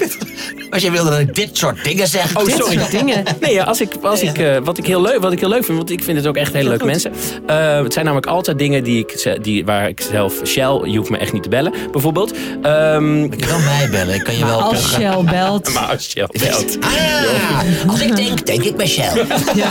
als 0.70 0.82
je 0.82 0.90
wilde 0.90 1.10
dat 1.10 1.18
ik 1.18 1.34
dit 1.34 1.56
soort 1.56 1.84
dingen 1.84 2.08
zeg. 2.08 2.36
Oh, 2.36 2.48
sorry. 2.48 2.88
dingen. 2.90 3.24
Nee, 3.40 3.52
ja, 3.52 3.64
als 3.64 3.80
ik, 3.80 3.94
als 4.02 4.22
ik, 4.22 4.38
uh, 4.38 4.58
wat, 4.58 4.78
ik 4.78 4.86
heel 4.86 5.02
leuk, 5.02 5.20
wat 5.20 5.32
ik 5.32 5.40
heel 5.40 5.48
leuk 5.48 5.64
vind, 5.64 5.78
want 5.78 5.90
ik 5.90 6.02
vind 6.02 6.16
het 6.16 6.26
ook 6.26 6.36
echt 6.36 6.52
hele 6.52 6.68
leuke 6.68 6.84
mensen. 6.84 7.12
het 7.46 7.92
zijn 7.92 8.04
namelijk 8.04 8.26
altijd 8.26 8.51
dingen 8.57 8.84
die 8.84 8.98
ik, 8.98 9.38
die, 9.42 9.64
waar 9.64 9.88
ik 9.88 10.00
zelf... 10.00 10.40
Shell, 10.44 10.80
je 10.84 10.96
hoeft 10.96 11.11
me 11.11 11.18
echt 11.18 11.32
niet 11.32 11.42
te 11.42 11.48
bellen, 11.48 11.72
bijvoorbeeld. 11.92 12.34
Um, 12.62 13.22
je 13.22 13.36
kan 13.36 13.64
mij 13.64 13.88
bellen. 13.90 14.14
Ik 14.14 14.24
kan 14.24 14.36
je 14.36 14.44
wel 14.44 14.62
als 14.62 14.92
Shell 14.92 15.24
belt. 15.24 15.70
maar 15.74 15.82
als 15.82 16.11
Shell 16.11 16.28
belt. 16.32 16.78
Ah, 16.80 17.90
als 17.90 18.00
ik 18.00 18.16
denk, 18.16 18.46
denk 18.46 18.62
ik 18.62 18.76
bij 18.76 18.86
Shell. 18.86 19.26
Ja. 19.55 19.70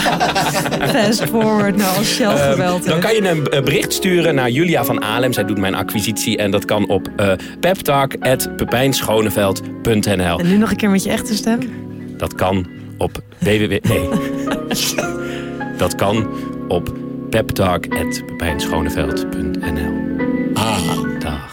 Fast 0.93 1.23
forward 1.23 1.75
nou 1.75 1.97
als 1.97 2.15
Shell 2.15 2.31
um, 2.31 2.37
gebeld 2.51 2.85
Dan 2.85 2.99
kan 2.99 3.15
je 3.15 3.29
een 3.29 3.43
bericht 3.63 3.93
sturen 3.93 4.35
naar 4.35 4.49
Julia 4.49 4.85
van 4.85 5.03
Alem. 5.03 5.33
Zij 5.33 5.45
doet 5.45 5.57
mijn 5.57 5.75
acquisitie. 5.75 6.37
En 6.37 6.51
dat 6.51 6.65
kan 6.65 6.89
op 6.89 7.07
uh, 7.17 7.31
peptalk.pepijnschoneveld.nl 7.59 10.39
En 10.39 10.47
nu 10.47 10.57
nog 10.57 10.69
een 10.69 10.77
keer 10.77 10.89
met 10.89 11.03
je 11.03 11.09
echte 11.09 11.35
stem? 11.35 11.59
Dat 12.17 12.35
kan 12.35 12.67
op 12.97 13.21
www... 13.37 13.77
Nee. 13.81 14.09
dat 15.77 15.95
kan 15.95 16.27
op 16.67 16.93
peptalk.pepijnschoneveld.nl. 17.31 19.93
Ah. 20.53 21.19
Dag. 21.19 21.50